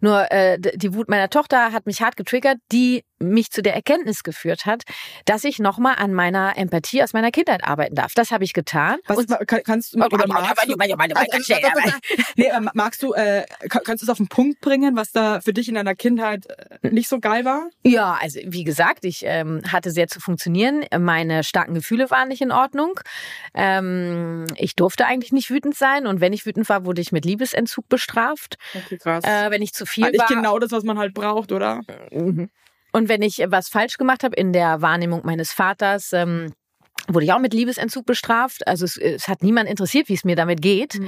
Nur 0.00 0.30
äh, 0.32 0.58
die 0.58 0.94
Wut 0.94 1.08
meiner 1.08 1.28
Tochter 1.28 1.72
hat 1.72 1.84
mich 1.86 2.00
hart 2.00 2.16
getriggert, 2.16 2.56
die 2.72 3.04
mich 3.18 3.50
zu 3.50 3.62
der 3.62 3.74
Erkenntnis 3.74 4.22
geführt 4.22 4.66
hat, 4.66 4.82
dass 5.24 5.44
ich 5.44 5.58
nochmal 5.58 5.94
an 5.98 6.12
meiner 6.12 6.58
Empathie 6.58 7.02
aus 7.02 7.14
meiner 7.14 7.30
Kindheit 7.30 7.64
arbeiten 7.64 7.94
darf. 7.94 8.12
Das 8.14 8.30
habe 8.30 8.44
ich 8.44 8.52
getan. 8.52 8.98
Was, 9.06 9.16
Und- 9.18 9.28
kann, 9.46 9.60
kannst 9.64 9.94
du, 9.94 9.98
oder 10.16 10.24
magst 10.34 10.50
du, 10.68 10.76
nee, 12.36 12.50
magst 12.74 13.02
du, 13.02 13.14
äh, 13.14 13.44
kann- 13.70 13.82
kannst 13.84 14.02
du 14.02 14.06
es 14.06 14.10
auf 14.10 14.18
den 14.18 14.28
Punkt 14.28 14.60
bringen, 14.60 14.96
was 14.96 15.12
da 15.12 15.40
für 15.40 15.54
dich 15.54 15.68
in 15.68 15.74
deiner 15.76 15.94
Kindheit 15.94 16.44
äh, 16.82 16.90
nicht 16.90 17.08
so 17.08 17.18
geil 17.28 17.44
war? 17.44 17.68
Ja, 17.84 18.18
also 18.20 18.40
wie 18.44 18.64
gesagt, 18.64 19.04
ich 19.04 19.22
ähm, 19.24 19.62
hatte 19.70 19.90
sehr 19.90 20.06
zu 20.06 20.20
funktionieren. 20.20 20.84
Meine 20.98 21.44
starken 21.44 21.74
Gefühle 21.74 22.10
waren 22.10 22.28
nicht 22.28 22.40
in 22.40 22.52
Ordnung. 22.52 23.00
Ähm, 23.54 24.46
ich 24.56 24.76
durfte 24.76 25.06
eigentlich 25.06 25.32
nicht 25.32 25.50
wütend 25.50 25.76
sein 25.76 26.06
und 26.06 26.20
wenn 26.20 26.32
ich 26.32 26.46
wütend 26.46 26.68
war, 26.68 26.84
wurde 26.84 27.00
ich 27.00 27.12
mit 27.12 27.24
Liebesentzug 27.24 27.88
bestraft. 27.88 28.56
Okay, 28.74 28.98
krass. 28.98 29.24
Äh, 29.24 29.50
wenn 29.50 29.62
ich 29.62 29.72
zu 29.72 29.86
viel 29.86 30.04
Eigentlich 30.04 30.20
war 30.20 30.28
genau 30.28 30.58
das, 30.58 30.70
was 30.72 30.84
man 30.84 30.98
halt 30.98 31.14
braucht, 31.14 31.52
oder? 31.52 31.82
Mhm. 32.10 32.50
und 32.92 33.08
wenn 33.08 33.22
ich 33.22 33.42
was 33.48 33.68
falsch 33.68 33.96
gemacht 33.98 34.24
habe 34.24 34.36
in 34.36 34.52
der 34.52 34.82
Wahrnehmung 34.82 35.22
meines 35.24 35.52
Vaters. 35.52 36.12
Ähm, 36.12 36.52
Wurde 37.08 37.24
ich 37.24 37.32
auch 37.32 37.38
mit 37.38 37.54
Liebesentzug 37.54 38.04
bestraft. 38.04 38.66
Also 38.66 38.84
es, 38.84 38.96
es 38.96 39.28
hat 39.28 39.42
niemand 39.42 39.68
interessiert, 39.68 40.08
wie 40.08 40.14
es 40.14 40.24
mir 40.24 40.34
damit 40.34 40.60
geht. 40.60 40.98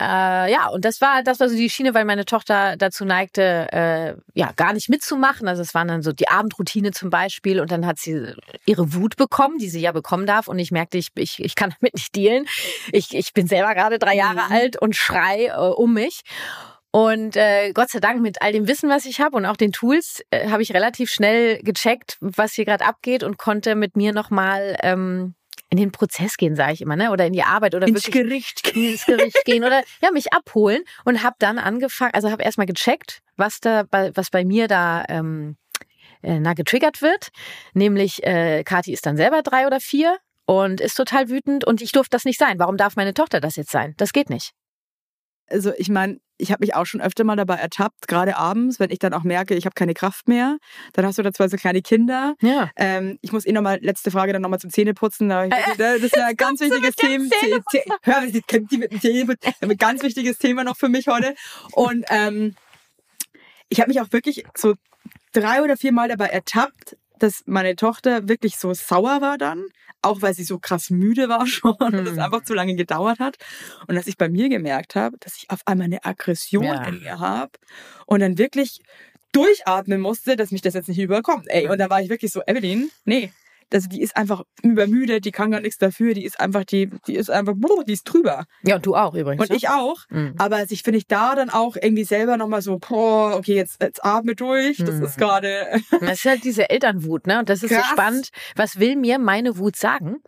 Äh, 0.00 0.52
ja, 0.52 0.68
und 0.68 0.84
das 0.84 1.00
war 1.00 1.22
das 1.22 1.40
war 1.40 1.48
so 1.48 1.56
die 1.56 1.70
Schiene, 1.70 1.94
weil 1.94 2.04
meine 2.04 2.26
Tochter 2.26 2.76
dazu 2.76 3.04
neigte, 3.06 3.68
äh, 3.72 4.14
ja, 4.34 4.52
gar 4.54 4.74
nicht 4.74 4.90
mitzumachen. 4.90 5.48
Also 5.48 5.62
es 5.62 5.72
waren 5.74 5.88
dann 5.88 6.02
so 6.02 6.12
die 6.12 6.28
Abendroutine 6.28 6.90
zum 6.90 7.08
Beispiel 7.08 7.60
und 7.60 7.70
dann 7.70 7.86
hat 7.86 7.98
sie 7.98 8.34
ihre 8.66 8.92
Wut 8.92 9.16
bekommen, 9.16 9.58
die 9.58 9.70
sie 9.70 9.80
ja 9.80 9.92
bekommen 9.92 10.26
darf. 10.26 10.48
Und 10.48 10.58
ich 10.58 10.70
merkte, 10.70 10.98
ich, 10.98 11.08
ich, 11.14 11.42
ich 11.42 11.54
kann 11.54 11.74
damit 11.80 11.94
nicht 11.94 12.14
dealen. 12.14 12.46
Ich, 12.92 13.14
ich 13.14 13.32
bin 13.32 13.46
selber 13.46 13.74
gerade 13.74 13.98
drei 13.98 14.14
Jahre 14.16 14.36
Mhm. 14.46 14.52
alt 14.52 14.80
und 14.82 14.96
schrei 14.96 15.46
äh, 15.46 15.56
um 15.56 15.94
mich. 15.94 16.20
Und 16.90 17.36
äh, 17.36 17.72
Gott 17.72 17.90
sei 17.90 18.00
Dank 18.00 18.20
mit 18.22 18.40
all 18.42 18.52
dem 18.52 18.68
Wissen, 18.68 18.88
was 18.90 19.04
ich 19.04 19.20
habe 19.20 19.36
und 19.36 19.44
auch 19.46 19.56
den 19.56 19.72
Tools, 19.72 20.22
äh, 20.30 20.48
habe 20.50 20.62
ich 20.62 20.72
relativ 20.74 21.10
schnell 21.10 21.62
gecheckt, 21.62 22.16
was 22.20 22.54
hier 22.54 22.64
gerade 22.64 22.84
abgeht 22.86 23.22
und 23.22 23.38
konnte 23.38 23.74
mit 23.76 23.96
mir 23.96 24.12
nochmal 24.12 24.76
ähm, 24.82 25.34
in 25.68 25.78
den 25.78 25.92
Prozess 25.92 26.36
gehen, 26.36 26.54
sage 26.54 26.72
ich 26.72 26.80
immer, 26.80 26.96
ne? 26.96 27.10
Oder 27.10 27.26
in 27.26 27.32
die 27.32 27.42
Arbeit 27.42 27.74
oder 27.74 27.86
Ins 27.86 28.04
Gericht. 28.10 28.68
ins 28.76 29.04
Gericht 29.04 29.44
gehen 29.44 29.64
oder 29.64 29.82
ja 30.02 30.10
mich 30.12 30.32
abholen 30.32 30.82
und 31.04 31.22
habe 31.22 31.36
dann 31.38 31.58
angefangen, 31.58 32.14
also 32.14 32.30
habe 32.30 32.42
erstmal 32.42 32.66
gecheckt, 32.66 33.20
was 33.36 33.60
da 33.60 33.82
bei, 33.82 34.12
was 34.14 34.30
bei 34.30 34.44
mir 34.44 34.68
da 34.68 35.04
ähm, 35.08 35.56
äh, 36.22 36.38
na 36.38 36.54
getriggert 36.54 37.02
wird, 37.02 37.30
nämlich 37.74 38.22
äh, 38.24 38.62
Kathi 38.64 38.92
ist 38.92 39.06
dann 39.06 39.16
selber 39.16 39.42
drei 39.42 39.66
oder 39.66 39.80
vier 39.80 40.18
und 40.46 40.80
ist 40.80 40.94
total 40.94 41.28
wütend 41.28 41.64
und 41.64 41.82
ich 41.82 41.92
durfte 41.92 42.10
das 42.10 42.24
nicht 42.24 42.38
sein. 42.38 42.58
Warum 42.58 42.76
darf 42.76 42.96
meine 42.96 43.14
Tochter 43.14 43.40
das 43.40 43.56
jetzt 43.56 43.70
sein? 43.70 43.94
Das 43.96 44.12
geht 44.12 44.30
nicht. 44.30 44.52
Also 45.48 45.72
ich 45.76 45.88
meine, 45.88 46.18
ich 46.38 46.52
habe 46.52 46.60
mich 46.60 46.74
auch 46.74 46.84
schon 46.86 47.00
öfter 47.00 47.24
mal 47.24 47.36
dabei 47.36 47.56
ertappt, 47.56 48.08
gerade 48.08 48.36
abends, 48.36 48.78
wenn 48.78 48.90
ich 48.90 48.98
dann 48.98 49.14
auch 49.14 49.22
merke, 49.22 49.54
ich 49.54 49.64
habe 49.64 49.74
keine 49.74 49.94
Kraft 49.94 50.28
mehr. 50.28 50.58
Dann 50.92 51.06
hast 51.06 51.18
du 51.18 51.22
da 51.22 51.32
zwei 51.32 51.48
so 51.48 51.56
kleine 51.56 51.82
Kinder. 51.82 52.34
Ja. 52.40 52.70
Ähm, 52.76 53.18
ich 53.22 53.32
muss 53.32 53.46
eh 53.46 53.52
nochmal, 53.52 53.78
letzte 53.80 54.10
Frage 54.10 54.32
dann 54.32 54.42
nochmal 54.42 54.58
zum 54.58 54.70
Zähneputzen. 54.70 55.28
Da, 55.28 55.44
Äh, 55.44 55.50
das 55.78 56.02
ist 56.02 56.16
ja 56.16 56.26
ein 56.26 56.36
ganz 56.36 56.60
wichtiges 56.60 56.94
Thema. 56.96 57.96
Hör, 58.02 58.26
die 58.26 58.76
mit 58.76 58.92
dem 58.92 59.00
Zähneputzen. 59.00 59.54
Ein 59.60 59.76
ganz 59.76 60.02
wichtiges 60.02 60.38
Thema 60.38 60.64
noch 60.64 60.76
für 60.76 60.88
mich 60.88 61.08
heute. 61.08 61.34
Und 61.72 62.04
ähm, 62.10 62.54
ich 63.68 63.80
habe 63.80 63.88
mich 63.88 64.00
auch 64.00 64.12
wirklich 64.12 64.44
so 64.56 64.74
drei 65.32 65.62
oder 65.62 65.76
vier 65.76 65.92
Mal 65.92 66.08
dabei 66.08 66.26
ertappt, 66.26 66.96
dass 67.18 67.42
meine 67.46 67.76
Tochter 67.76 68.28
wirklich 68.28 68.56
so 68.58 68.72
sauer 68.74 69.20
war 69.20 69.38
dann, 69.38 69.64
auch 70.02 70.22
weil 70.22 70.34
sie 70.34 70.44
so 70.44 70.58
krass 70.58 70.90
müde 70.90 71.28
war 71.28 71.46
schon 71.46 71.72
und 71.74 71.94
es 71.94 72.10
Hm. 72.12 72.18
einfach 72.20 72.44
zu 72.44 72.54
lange 72.54 72.74
gedauert 72.76 73.18
hat. 73.18 73.36
Und 73.86 73.94
dass 73.94 74.06
ich 74.06 74.16
bei 74.16 74.28
mir 74.28 74.48
gemerkt 74.48 74.94
habe, 74.94 75.16
dass 75.20 75.36
ich 75.36 75.50
auf 75.50 75.60
einmal 75.66 75.86
eine 75.86 76.04
Aggression 76.04 76.64
Ja. 76.64 76.84
in 76.86 77.00
mir 77.00 77.18
habe 77.18 77.52
und 78.06 78.20
dann 78.20 78.38
wirklich 78.38 78.80
durchatmen 79.32 80.00
musste, 80.00 80.36
dass 80.36 80.50
mich 80.50 80.62
das 80.62 80.74
jetzt 80.74 80.88
nicht 80.88 80.98
überkommt. 80.98 81.46
Ey, 81.48 81.68
und 81.68 81.78
da 81.78 81.90
war 81.90 82.00
ich 82.00 82.08
wirklich 82.08 82.32
so, 82.32 82.40
Evelyn, 82.46 82.90
nee. 83.04 83.32
Das, 83.70 83.88
die 83.88 84.00
ist 84.00 84.16
einfach 84.16 84.44
übermüdet, 84.62 85.24
die 85.24 85.32
kann 85.32 85.50
gar 85.50 85.60
nichts 85.60 85.78
dafür, 85.78 86.14
die 86.14 86.24
ist 86.24 86.38
einfach, 86.38 86.64
die, 86.64 86.88
die 87.06 87.16
ist 87.16 87.30
einfach, 87.30 87.54
die 87.86 87.92
ist 87.92 88.04
drüber. 88.04 88.44
Ja, 88.62 88.76
und 88.76 88.86
du 88.86 88.94
auch 88.94 89.14
übrigens. 89.14 89.42
Und 89.42 89.50
ne? 89.50 89.56
ich 89.56 89.68
auch. 89.68 89.96
Mhm. 90.10 90.34
Aber 90.38 90.64
sich 90.66 90.82
finde 90.82 90.98
ich 90.98 91.06
da 91.08 91.34
dann 91.34 91.50
auch 91.50 91.76
irgendwie 91.80 92.04
selber 92.04 92.36
nochmal 92.36 92.62
so, 92.62 92.78
boah, 92.78 93.34
okay, 93.36 93.54
jetzt, 93.56 93.82
jetzt 93.82 94.04
atme 94.04 94.34
durch. 94.36 94.76
Das 94.78 94.94
Mhm. 94.96 95.04
ist 95.04 95.18
gerade. 95.18 95.80
Das 96.00 96.18
ist 96.18 96.24
halt 96.24 96.44
diese 96.44 96.70
Elternwut, 96.70 97.26
ne? 97.26 97.38
Und 97.40 97.48
das 97.48 97.62
ist 97.62 97.70
Krass. 97.70 97.84
so 97.86 97.92
spannend. 97.92 98.28
Was 98.54 98.78
will 98.78 98.94
mir 98.96 99.18
meine 99.18 99.58
Wut 99.58 99.76
sagen? 99.76 100.18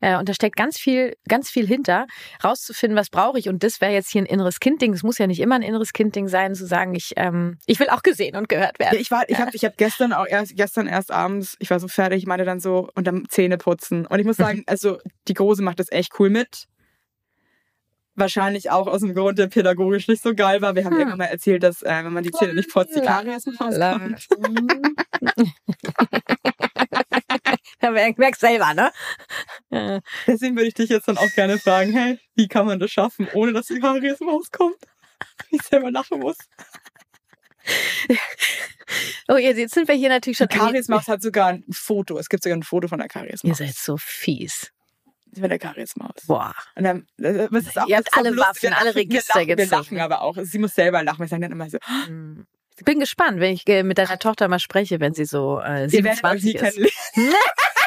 Äh, 0.00 0.16
und 0.16 0.28
da 0.28 0.34
steckt 0.34 0.56
ganz 0.56 0.78
viel, 0.78 1.14
ganz 1.28 1.50
viel 1.50 1.66
hinter, 1.66 2.06
rauszufinden, 2.42 2.96
was 2.96 3.10
brauche 3.10 3.38
ich. 3.38 3.48
Und 3.48 3.62
das 3.62 3.80
wäre 3.80 3.92
jetzt 3.92 4.10
hier 4.10 4.22
ein 4.22 4.26
inneres 4.26 4.60
Kind-Ding. 4.60 4.92
Es 4.92 5.02
muss 5.02 5.18
ja 5.18 5.26
nicht 5.26 5.40
immer 5.40 5.56
ein 5.56 5.62
inneres 5.62 5.92
Kind-Ding 5.92 6.28
sein, 6.28 6.54
zu 6.54 6.66
sagen, 6.66 6.94
ich, 6.94 7.12
ähm, 7.16 7.58
ich 7.66 7.78
will 7.80 7.88
auch 7.90 8.02
gesehen 8.02 8.36
und 8.36 8.48
gehört 8.48 8.78
werden. 8.78 8.94
Ja, 8.94 9.00
ich 9.00 9.10
war, 9.10 9.28
ich 9.28 9.38
habe, 9.38 9.50
ich 9.54 9.64
habe 9.64 9.74
gestern 9.76 10.12
auch 10.12 10.26
erst, 10.26 10.56
gestern 10.56 10.86
erst 10.86 11.10
abends, 11.10 11.56
ich 11.58 11.70
war 11.70 11.80
so 11.80 11.88
fertig, 11.88 12.18
ich 12.18 12.26
meinte 12.26 12.44
dann 12.44 12.60
so 12.60 12.88
und 12.94 13.06
dann 13.06 13.26
Zähne 13.28 13.58
putzen. 13.58 14.06
Und 14.06 14.18
ich 14.18 14.26
muss 14.26 14.36
sagen, 14.38 14.64
also 14.66 14.98
die 15.28 15.34
Große 15.34 15.62
macht 15.62 15.80
das 15.80 15.90
echt 15.90 16.18
cool 16.18 16.30
mit. 16.30 16.66
Wahrscheinlich 18.16 18.70
auch 18.70 18.86
aus 18.86 19.00
dem 19.00 19.14
Grund, 19.14 19.38
der 19.38 19.46
pädagogisch 19.46 20.08
nicht 20.08 20.22
so 20.22 20.34
geil 20.34 20.60
war. 20.60 20.74
Wir 20.74 20.84
haben 20.84 20.92
Hm. 20.92 20.98
irgendwann 20.98 21.18
mal 21.18 21.24
erzählt, 21.26 21.62
dass 21.62 21.82
äh, 21.82 22.04
wenn 22.04 22.12
man 22.12 22.22
die 22.24 22.32
Zähne 22.32 22.54
nicht 22.54 22.70
putzt, 22.70 22.94
die 22.96 23.00
Karies 23.00 23.46
rauskommt. 23.46 24.28
Ja, 27.82 27.94
wer- 27.94 28.12
merkst 28.16 28.40
selber, 28.42 28.74
ne? 28.74 28.92
Deswegen 30.26 30.54
würde 30.54 30.68
ich 30.68 30.74
dich 30.74 30.90
jetzt 30.90 31.08
dann 31.08 31.16
auch 31.16 31.30
gerne 31.34 31.58
fragen, 31.58 31.92
hey, 31.92 32.18
wie 32.34 32.46
kann 32.46 32.66
man 32.66 32.78
das 32.78 32.90
schaffen, 32.90 33.26
ohne 33.32 33.52
dass 33.54 33.66
die 33.68 33.80
Karies 33.80 34.20
rauskommt? 34.20 34.76
Ich 35.50 35.62
selber 35.62 35.90
lachen 35.90 36.20
muss. 36.20 36.36
Oh, 39.28 39.36
jetzt 39.36 39.58
jetzt 39.58 39.74
sind 39.74 39.88
wir 39.88 39.94
hier 39.94 40.08
natürlich 40.10 40.38
Die 40.38 40.44
schon. 40.44 40.48
Kariesmaus 40.66 41.08
hat 41.08 41.22
sogar 41.22 41.48
ein 41.48 41.64
Foto. 41.70 42.18
Es 42.18 42.28
gibt 42.28 42.42
sogar 42.42 42.56
ein 42.58 42.62
Foto 42.62 42.88
von 42.88 42.98
der 42.98 43.06
Ihr 43.06 43.10
Kariesmaus. 43.10 43.58
seid 43.58 43.74
so 43.74 43.96
fies. 43.98 44.70
Von 45.38 45.48
der 45.48 45.58
Kariesmaus. 45.58 46.26
Boah. 46.26 46.54
Und 46.74 46.84
dann, 46.84 47.06
was 47.18 47.66
ist 47.66 47.78
auch, 47.78 47.86
Ihr 47.86 47.96
habt 47.98 48.08
das 48.08 48.12
ist 48.12 48.18
auch 48.18 48.24
alle. 48.26 48.36
Waffen, 48.36 48.62
wir 48.62 48.78
alle 48.78 48.94
Register 48.94 49.34
wir 49.34 49.40
lachen, 49.46 49.48
wir 49.48 49.56
gezogen. 49.56 49.82
lachen 49.82 50.00
aber 50.00 50.22
auch. 50.22 50.36
Sie 50.42 50.58
muss 50.58 50.74
selber 50.74 51.02
lachen. 51.02 51.20
Wir 51.20 51.28
sagen 51.28 51.42
dann 51.42 51.52
immer 51.52 51.68
so, 51.70 51.78
Hm. 52.06 52.46
Ich 52.78 52.84
bin 52.86 52.98
gespannt, 52.98 53.40
wenn 53.40 53.52
ich 53.52 53.68
äh, 53.68 53.82
mit 53.82 53.98
deiner 53.98 54.18
Tochter 54.18 54.48
mal 54.48 54.58
spreche, 54.58 55.00
wenn 55.00 55.12
sie 55.12 55.26
so 55.26 55.60
äh, 55.60 55.84
ihr 55.90 56.02
werdet 56.02 56.24
euch 56.24 56.40
27 56.40 56.44
nie 56.44 56.52
ist. 56.54 56.60
kennenlernen. 56.62 56.90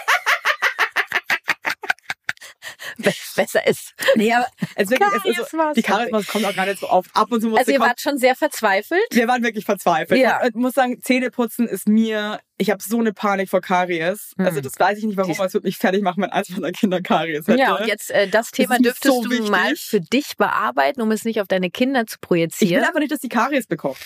Besser 3.36 3.66
ist. 3.68 3.94
Nee, 4.16 4.32
aber 4.34 4.46
es 4.76 4.90
wirklich, 4.90 5.10
es 5.26 5.38
ist 5.40 5.52
so, 5.52 5.58
die 5.76 5.82
Kariesmaus 5.82 6.28
kommt 6.28 6.46
auch 6.46 6.56
gar 6.56 6.66
nicht 6.66 6.80
so 6.80 6.90
oft. 6.90 7.10
Ab 7.16 7.32
und 7.32 7.42
zu 7.42 7.48
muss 7.50 7.60
Also 7.60 7.72
ihr 7.72 7.78
kommen. 7.80 7.90
wart 7.90 8.02
schon 8.02 8.18
sehr 8.18 8.36
verzweifelt. 8.36 9.02
Wir 9.12 9.28
waren 9.28 9.44
wirklich 9.44 9.66
verzweifelt. 9.66 10.20
Ja. 10.22 10.42
Ich 10.46 10.54
muss 10.56 10.74
sagen, 10.74 11.02
Zähneputzen 11.02 11.68
ist 11.68 11.88
mir, 11.88 12.40
ich 12.58 12.70
habe 12.70 12.82
so 12.84 13.00
eine 13.00 13.14
Panik 13.14 13.50
vor 13.50 13.62
Karies. 13.62 14.34
Hm. 14.38 14.46
Also 14.46 14.62
das 14.62 14.74
weiß 14.80 14.98
ich 15.00 15.04
nicht 15.06 15.18
warum, 15.18 15.34
aber 15.36 15.46
es 15.46 15.54
wird 15.54 15.64
mich 15.64 15.78
fertig 15.78 16.02
machen, 16.04 16.22
wenn 16.24 16.30
eins 16.30 16.50
meiner 16.50 16.72
Kinder 16.72 17.02
Karies 17.02 17.48
hätte. 17.48 17.60
Ja, 17.60 17.76
und 17.76 17.88
jetzt 17.88 18.12
äh, 18.12 18.28
das 18.28 18.52
Thema 18.52 18.76
mir 18.78 18.84
dürftest 18.84 19.14
so 19.14 19.24
du 19.24 19.30
wichtig. 19.32 19.50
mal 19.50 19.76
für 19.76 20.00
dich 20.02 20.38
bearbeiten, 20.38 21.02
um 21.02 21.12
es 21.12 21.26
nicht 21.26 21.42
auf 21.42 21.48
deine 21.48 21.70
Kinder 21.72 22.06
zu 22.06 22.16
ich 22.16 22.22
will 22.22 22.28
projizieren. 22.28 22.84
aber 22.84 23.00
nicht, 23.00 23.12
dass 23.12 23.20
die 23.20 23.30
Karies 23.30 23.68
bekommt. 23.68 23.98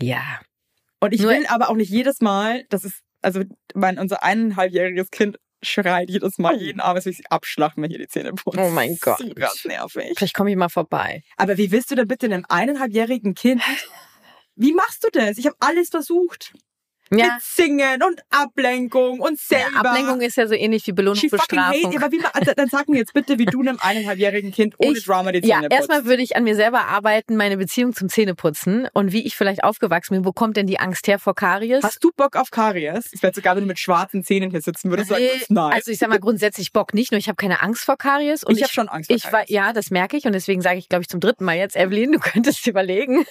Ja. 0.00 0.22
Und 1.00 1.12
ich 1.14 1.22
Nur- 1.22 1.32
will 1.32 1.46
aber 1.46 1.68
auch 1.70 1.76
nicht 1.76 1.90
jedes 1.90 2.20
Mal, 2.20 2.64
das 2.68 2.84
ist, 2.84 3.00
also 3.22 3.42
mein, 3.74 3.98
unser 3.98 4.22
eineinhalbjähriges 4.22 5.10
Kind 5.10 5.38
schreit 5.62 6.10
jedes 6.10 6.38
Mal 6.38 6.60
jeden 6.60 6.80
Abend, 6.80 6.98
dass 6.98 7.06
ich 7.06 7.18
sie 7.18 7.26
abschlachten, 7.28 7.82
wenn 7.82 7.90
hier 7.90 7.98
die 7.98 8.08
Zähne 8.08 8.32
putzen. 8.32 8.60
Oh 8.60 8.70
mein 8.70 8.96
Gott. 9.00 9.18
So 9.18 9.28
krass 9.34 9.64
nervig. 9.64 10.12
Vielleicht 10.16 10.34
komme 10.34 10.50
ich 10.50 10.56
mal 10.56 10.68
vorbei. 10.68 11.22
Aber 11.36 11.56
wie 11.58 11.70
willst 11.70 11.90
du 11.90 11.94
denn 11.94 12.08
bitte 12.08 12.26
einem 12.26 12.44
eineinhalbjährigen 12.48 13.34
Kind, 13.34 13.62
wie 14.56 14.72
machst 14.72 15.04
du 15.04 15.08
das? 15.12 15.38
Ich 15.38 15.46
habe 15.46 15.56
alles 15.60 15.90
versucht. 15.90 16.52
Ja. 17.12 17.24
Mit 17.24 17.42
Singen 17.42 18.02
und 18.04 18.22
Ablenkung 18.30 19.18
und 19.18 19.38
ja 19.50 19.58
selber. 19.58 19.90
Ablenkung 19.90 20.20
ist 20.20 20.36
ja 20.36 20.46
so 20.46 20.54
ähnlich 20.54 20.86
wie 20.86 20.92
Belohnungsbestrafung. 20.92 21.96
aber 21.96 22.12
wie, 22.12 22.18
ma- 22.20 22.30
also, 22.32 22.52
dann 22.54 22.68
sag 22.68 22.88
mir 22.88 22.98
jetzt 22.98 23.12
bitte, 23.14 23.36
wie 23.38 23.46
du 23.46 23.60
einem 23.60 23.78
eineinhalbjährigen 23.80 24.52
Kind 24.52 24.74
ohne 24.78 24.96
Ich- 24.98 25.04
Drama 25.04 25.32
die 25.32 25.40
Ja, 25.46 25.56
Zähne 25.56 25.68
putzt. 25.68 25.78
erstmal 25.80 26.04
würde 26.04 26.22
ich 26.22 26.36
an 26.36 26.44
mir 26.44 26.54
selber 26.54 26.86
arbeiten, 26.86 27.36
meine 27.36 27.56
Beziehung 27.56 27.94
zum 27.94 28.08
Zähneputzen 28.08 28.88
und 28.92 29.10
wie 29.12 29.26
ich 29.26 29.36
vielleicht 29.36 29.64
aufgewachsen 29.64 30.14
bin. 30.14 30.24
Wo 30.24 30.32
kommt 30.32 30.56
denn 30.56 30.68
die 30.68 30.78
Angst 30.78 31.08
her 31.08 31.18
vor 31.18 31.34
Karies? 31.34 31.82
Hast 31.82 32.04
du 32.04 32.12
Bock 32.16 32.36
auf 32.36 32.50
Karies? 32.52 33.12
Ich 33.12 33.22
werde 33.24 33.34
sogar, 33.34 33.56
wenn 33.56 33.64
du 33.64 33.68
mit 33.68 33.80
schwarzen 33.80 34.22
Zähnen 34.22 34.50
hier 34.52 34.60
sitzen 34.60 34.90
würdest, 34.90 35.08
sagen, 35.08 35.22
Nee, 35.24 35.42
nein. 35.48 35.72
Also 35.72 35.90
ich 35.90 35.98
sag 35.98 36.08
mal 36.10 36.20
grundsätzlich 36.20 36.72
Bock 36.72 36.94
nicht, 36.94 37.10
nur 37.10 37.18
ich 37.18 37.26
habe 37.26 37.36
keine 37.36 37.60
Angst 37.60 37.84
vor 37.84 37.96
Karies. 37.96 38.44
Und 38.44 38.56
ich 38.56 38.62
habe 38.62 38.72
schon 38.72 38.88
Angst 38.88 39.08
vor 39.10 39.16
Ich 39.16 39.32
war, 39.32 39.50
ja, 39.50 39.72
das 39.72 39.90
merke 39.90 40.16
ich 40.16 40.26
und 40.26 40.32
deswegen 40.32 40.60
sage 40.62 40.78
ich, 40.78 40.88
glaube 40.88 41.02
ich, 41.02 41.08
zum 41.08 41.18
dritten 41.18 41.44
Mal 41.44 41.56
jetzt, 41.56 41.74
Evelyn, 41.76 42.12
du 42.12 42.20
könntest 42.20 42.64
überlegen, 42.68 43.24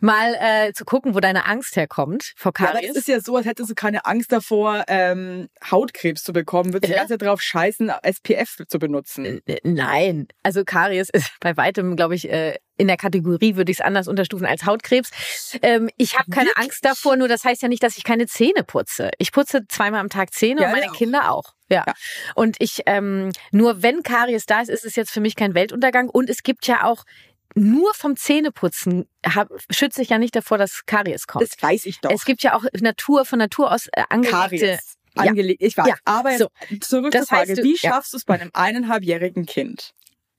mal 0.00 0.34
äh, 0.40 0.72
zu 0.72 0.84
gucken, 0.86 1.14
wo 1.14 1.20
deine 1.20 1.44
Angst 1.46 1.76
herkommt 1.76 2.32
vor 2.36 2.52
Ja, 2.58 2.66
aber 2.70 2.72
Karies. 2.80 2.90
es 2.90 2.96
ist 2.96 3.08
ja 3.08 3.20
so, 3.20 3.36
als 3.36 3.46
hättest 3.46 3.70
du 3.70 3.74
keine 3.74 4.04
Angst 4.06 4.32
davor, 4.32 4.84
ähm, 4.88 5.48
Hautkrebs 5.70 6.22
zu 6.22 6.32
bekommen. 6.32 6.72
Würdest 6.72 6.84
du 6.92 6.96
Ja. 6.96 7.02
die 7.04 7.08
ganze 7.08 7.18
Zeit 7.18 7.28
drauf 7.28 7.40
scheißen, 7.42 7.90
SPF 8.02 8.56
zu 8.68 8.78
benutzen. 8.78 9.40
Äh, 9.46 9.58
Nein, 9.64 10.28
also 10.42 10.64
Karies 10.64 11.08
ist 11.10 11.30
bei 11.40 11.56
weitem, 11.56 11.96
glaube 11.96 12.14
ich, 12.14 12.30
äh, 12.30 12.56
in 12.76 12.88
der 12.88 12.96
Kategorie 12.96 13.54
würde 13.54 13.70
ich 13.70 13.78
es 13.78 13.84
anders 13.84 14.08
unterstufen 14.08 14.46
als 14.46 14.66
Hautkrebs. 14.66 15.10
Ähm, 15.62 15.88
ich 15.96 16.18
habe 16.18 16.30
keine 16.30 16.50
Angst 16.56 16.84
davor, 16.84 17.16
nur 17.16 17.28
das 17.28 17.44
heißt 17.44 17.62
ja 17.62 17.68
nicht, 17.68 17.82
dass 17.84 17.96
ich 17.96 18.02
keine 18.04 18.26
Zähne 18.26 18.64
putze. 18.64 19.10
Ich 19.18 19.30
putze 19.30 19.60
zweimal 19.68 20.00
am 20.00 20.08
Tag 20.08 20.32
Zähne 20.34 20.62
Ja, 20.62 20.66
und 20.66 20.72
meine 20.72 20.86
ja. 20.86 20.92
Kinder 20.92 21.30
auch. 21.30 21.52
Ja. 21.68 21.84
Ja. 21.86 21.94
Und 22.34 22.56
ich, 22.58 22.80
ähm, 22.86 23.30
nur 23.52 23.82
wenn 23.82 24.02
Karies 24.02 24.46
da 24.46 24.60
ist, 24.60 24.70
ist 24.70 24.84
es 24.84 24.96
jetzt 24.96 25.12
für 25.12 25.20
mich 25.20 25.36
kein 25.36 25.54
Weltuntergang. 25.54 26.08
Und 26.08 26.28
es 26.28 26.42
gibt 26.42 26.66
ja 26.66 26.84
auch 26.84 27.04
nur 27.54 27.94
vom 27.94 28.16
Zähneputzen 28.16 29.08
hab, 29.24 29.48
schütze 29.70 30.02
ich 30.02 30.08
ja 30.10 30.18
nicht 30.18 30.34
davor, 30.36 30.58
dass 30.58 30.84
Karies 30.86 31.26
kommt. 31.26 31.44
Das 31.44 31.60
weiß 31.62 31.86
ich 31.86 32.00
doch. 32.00 32.10
Es 32.10 32.24
gibt 32.24 32.42
ja 32.42 32.54
auch 32.56 32.64
Natur 32.80 33.24
von 33.24 33.38
Natur 33.38 33.72
aus 33.72 33.88
äh, 33.92 34.02
angelegte. 34.08 34.36
Karies. 34.36 34.96
Ja. 35.16 35.22
Angelegt. 35.22 35.62
Ich 35.62 35.76
weiß. 35.76 35.86
Ja. 35.86 35.94
Aber 36.04 36.36
So. 36.36 36.48
zurück 36.80 37.12
Das 37.12 37.26
zur 37.26 37.36
Frage. 37.36 37.50
heißt, 37.50 37.58
du- 37.60 37.62
wie 37.64 37.76
ja. 37.80 37.90
schaffst 37.92 38.12
du 38.12 38.16
es 38.16 38.24
bei 38.24 38.34
einem 38.34 38.50
eineinhalbjährigen 38.52 39.46
Kind? 39.46 39.92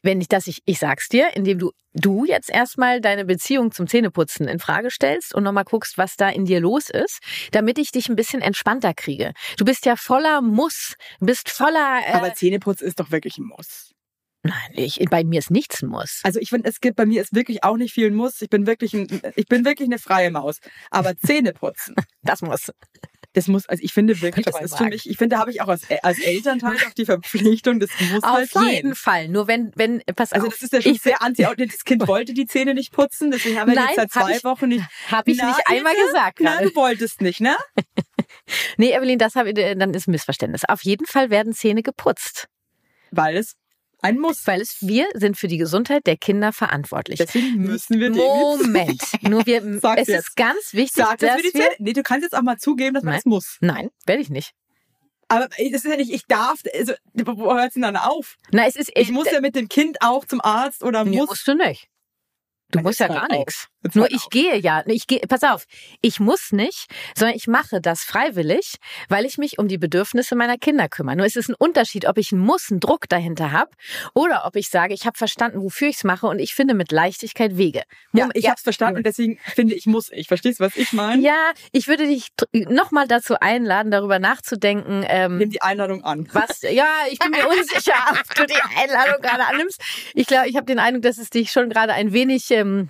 wenn 0.04 0.22
ich 0.22 0.28
das 0.28 0.46
ich 0.46 0.62
ich 0.66 0.78
sag's 0.78 1.10
dir, 1.10 1.36
indem 1.36 1.58
du 1.58 1.72
du 1.94 2.26
jetzt 2.26 2.52
erstmal 2.52 3.02
deine 3.02 3.26
Beziehung 3.26 3.72
zum 3.72 3.88
Zähneputzen 3.88 4.48
in 4.48 4.60
Frage 4.60 4.92
stellst 4.92 5.34
und 5.34 5.42
nochmal 5.44 5.64
guckst, 5.64 5.98
was 5.98 6.16
da 6.16 6.30
in 6.30 6.46
dir 6.46 6.60
los 6.60 6.92
ist, 6.92 7.18
damit 7.54 7.80
ich 7.80 7.90
dich 7.90 8.08
ein 8.08 8.16
bisschen 8.16 8.40
entspannter 8.44 8.94
kriege. 8.94 9.34
Du 9.58 9.66
bist 9.66 9.84
ja 9.88 9.96
voller 9.96 10.42
Muss, 10.44 10.94
bist 11.22 11.50
voller 11.50 12.02
äh, 12.06 12.12
Aber 12.12 12.36
Zähneputz 12.36 12.82
ist 12.82 13.00
doch 13.00 13.10
wirklich 13.10 13.40
ein 13.40 13.46
Muss. 13.48 13.95
Nein, 14.46 14.72
ich, 14.74 15.00
bei 15.10 15.24
mir 15.24 15.40
ist 15.40 15.52
nichts 15.52 15.82
ein 15.82 15.90
Muss. 15.90 16.22
Also 16.24 16.40
ich 16.40 16.50
finde, 16.50 16.70
es 16.70 16.80
gibt 16.82 16.96
bei 16.96 17.06
mir 17.06 17.22
ist 17.22 17.34
wirklich 17.36 17.64
auch 17.64 17.78
nicht 17.78 17.94
viel 17.94 18.08
ein 18.08 18.16
Muss. 18.16 18.42
Ich 18.42 18.50
bin 18.50 18.66
wirklich 18.68 18.94
ein, 18.94 19.08
ich 19.36 19.46
bin 19.48 19.66
wirklich 19.66 19.88
eine 19.88 20.00
freie 20.00 20.32
Maus. 20.32 20.60
Aber 20.92 21.16
Zähneputzen, 21.26 21.96
Das 22.24 22.42
muss. 22.42 22.72
das 23.34 23.48
muss, 23.48 23.68
also 23.68 23.84
ich 23.84 23.92
finde 23.94 24.22
wirklich, 24.22 24.46
das 24.46 24.62
ist 24.62 24.78
für 24.78 24.86
mich, 24.86 25.10
ich 25.10 25.18
finde, 25.18 25.36
da 25.36 25.42
habe 25.42 25.52
ich 25.52 25.62
auch 25.62 25.68
als, 25.68 25.82
als 26.04 26.20
Elternteil 26.20 26.78
auch 26.88 26.94
die 26.94 27.06
Verpflichtung, 27.06 27.80
das 27.82 27.90
muss 28.12 28.24
halt 28.24 28.46
Auf 28.46 28.50
sein. 28.64 28.74
jeden 28.74 28.96
Fall. 28.96 29.28
Nur 29.28 29.48
wenn 29.48 29.72
wenn 29.76 30.02
pass 30.16 30.32
Also 30.32 30.48
auf. 30.48 30.54
das 30.54 30.62
ist 30.64 30.74
ja 30.74 30.82
schon 30.82 30.94
ich 30.94 31.02
sehr 31.02 31.22
anti 31.22 31.44
Das 31.44 31.84
Kind 31.84 32.08
wollte 32.08 32.34
die 32.34 32.46
Zähne 32.46 32.74
nicht 32.74 32.92
putzen, 32.94 33.32
deswegen 33.32 33.60
haben 33.60 33.70
wir 33.70 33.76
Nein, 33.76 33.88
jetzt 33.88 33.96
seit 33.98 34.16
hab 34.16 34.24
zwei 34.30 34.38
ich- 34.38 34.44
Wochen 34.46 34.70
nicht. 34.70 34.86
habe 35.12 35.30
ich 35.32 35.38
Na, 35.38 35.48
nicht 35.50 35.60
einmal 35.68 35.94
Ilse? 35.94 36.06
gesagt 36.08 36.38
Na, 36.40 36.52
gerade. 36.54 36.70
du 36.70 36.76
wolltest 36.76 37.22
nicht, 37.22 37.42
ne? 37.42 37.56
Nee, 38.78 38.92
Evelyn, 38.94 39.18
das 39.18 39.36
habe 39.36 39.50
ich, 39.52 39.58
äh, 39.58 39.76
dann 39.76 39.94
ist 39.94 40.08
ein 40.08 40.12
Missverständnis. 40.12 40.64
Auf 40.68 40.84
jeden 40.84 41.06
Fall 41.06 41.30
werden 41.30 41.54
Zähne 41.54 41.82
geputzt, 41.84 42.48
Weil 43.12 43.38
es 43.38 43.56
ein 44.06 44.20
Muss. 44.20 44.46
weil 44.48 44.62
es 44.62 44.78
wir 44.82 45.08
sind 45.14 45.38
für 45.38 45.48
die 45.48 45.58
Gesundheit 45.58 46.06
der 46.08 46.18
Kinder 46.18 46.54
verantwortlich. 46.54 47.18
Deswegen 47.20 47.58
müssen 47.58 48.00
wir 48.00 48.10
den 48.10 48.18
Moment. 48.18 49.02
Nur 49.22 49.46
wir, 49.46 49.62
Sag's 49.80 50.04
es 50.04 50.08
jetzt. 50.08 50.28
ist 50.30 50.36
ganz 50.36 50.74
wichtig, 50.74 51.04
Sag, 51.04 51.18
dass 51.20 51.30
dass 51.30 51.44
wir 51.44 51.52
die 51.52 51.58
wir, 51.58 51.64
Zähne. 51.66 51.76
Nee, 51.80 51.94
du 51.94 52.04
kannst 52.04 52.24
jetzt 52.24 52.34
auch 52.34 52.42
mal 52.42 52.58
zugeben, 52.58 52.94
dass 52.94 53.04
man 53.04 53.16
es 53.16 53.26
muss. 53.26 53.58
Nein, 53.62 53.90
werde 54.06 54.22
ich 54.22 54.30
nicht. 54.30 54.52
Aber 55.28 55.48
das 55.48 55.58
ist 55.58 55.86
ja 55.86 55.98
nicht, 55.98 56.12
ich 56.12 56.26
darf, 56.28 56.62
also, 56.74 56.94
wo 57.14 57.52
hört 57.54 57.70
es 57.70 57.74
denn 57.74 57.82
dann 57.82 57.98
auf? 57.98 58.36
Na, 58.52 58.68
es 58.68 58.76
ist 58.76 58.92
Ich 58.96 59.12
muss 59.12 59.32
ja 59.32 59.42
mit 59.42 59.56
dem 59.56 59.68
Kind 59.70 59.98
auch 60.02 60.26
zum 60.26 60.40
Arzt 60.42 60.84
oder 60.84 61.04
nee, 61.04 61.18
muss. 61.18 61.30
musst 61.30 61.48
du 61.48 61.56
nicht. 61.56 61.88
Du 62.70 62.82
musst 62.82 63.00
ja 63.00 63.08
hört 63.08 63.30
gar 63.30 63.38
nichts. 63.38 63.68
Nur 63.94 64.12
ich 64.12 64.30
gehe 64.30 64.58
ja, 64.58 64.84
ich 64.88 65.08
gehe, 65.08 65.20
pass 65.20 65.44
auf, 65.44 65.66
ich 66.02 66.20
muss 66.20 66.52
nicht, 66.52 66.88
sondern 67.16 67.36
ich 67.36 67.48
mache 67.48 67.82
das 67.82 68.02
freiwillig, 68.02 68.76
weil 69.10 69.26
ich 69.26 69.38
mich 69.38 69.60
um 69.60 69.68
die 69.68 69.78
Bedürfnisse 69.78 70.36
meiner 70.36 70.58
Kinder 70.58 70.90
kümmere. 70.90 71.18
Nur 71.18 71.26
es 71.26 71.36
ist 71.36 71.50
ein 71.50 71.56
Unterschied, 71.56 72.08
ob 72.08 72.18
ich 72.18 72.32
einen 72.32 72.42
Muss, 72.42 72.72
einen 72.72 72.80
Druck 72.80 73.08
dahinter 73.10 73.52
habe 73.52 73.72
oder 74.14 74.46
ob 74.46 74.56
ich 74.56 74.70
sage, 74.70 74.94
ich 74.94 75.06
habe 75.06 75.18
verstanden, 75.18 75.62
wofür 75.62 75.90
ich 75.90 75.98
es 75.98 76.04
mache 76.04 76.28
und 76.28 76.40
ich 76.40 76.56
finde 76.56 76.74
mit 76.74 76.92
Leichtigkeit 76.92 77.58
Wege. 77.58 77.84
Ja, 78.14 78.30
ich 78.34 78.50
hab's 78.50 78.62
verstanden 78.62 78.98
und 78.98 79.06
deswegen 79.06 79.38
finde 79.54 79.76
ich, 79.76 79.86
muss 79.86 80.12
ich. 80.12 80.28
Verstehst 80.28 80.60
du, 80.60 80.64
was 80.64 80.76
ich 80.76 80.94
meine? 80.94 81.22
Ja, 81.22 81.52
ich 81.72 81.88
würde 81.88 82.08
dich 82.08 82.30
nochmal 82.52 83.08
dazu 83.08 83.36
einladen, 83.40 83.92
darüber 83.92 84.20
nachzudenken, 84.20 85.06
ähm, 85.08 85.38
Nimm 85.38 85.50
die 85.50 85.62
Einladung 85.62 86.04
an. 86.04 86.28
Was? 86.34 86.62
Ja, 86.62 86.88
ich 87.10 87.20
bin 87.20 87.32
mir 87.32 87.48
unsicher, 87.48 87.94
ob 88.12 88.36
du 88.36 88.46
die 88.46 88.62
Einladung 88.78 89.22
gerade 89.22 89.46
annimmst. 89.46 89.82
Ich 90.14 90.28
glaube, 90.28 90.48
ich 90.48 90.56
habe 90.56 90.66
den 90.66 90.80
Eindruck, 90.80 91.04
dass 91.04 91.18
es 91.18 91.30
dich 91.30 91.52
schon 91.52 91.70
gerade 91.70 91.94
ein 91.94 92.14
wenig, 92.14 92.52
ähm, 92.52 92.90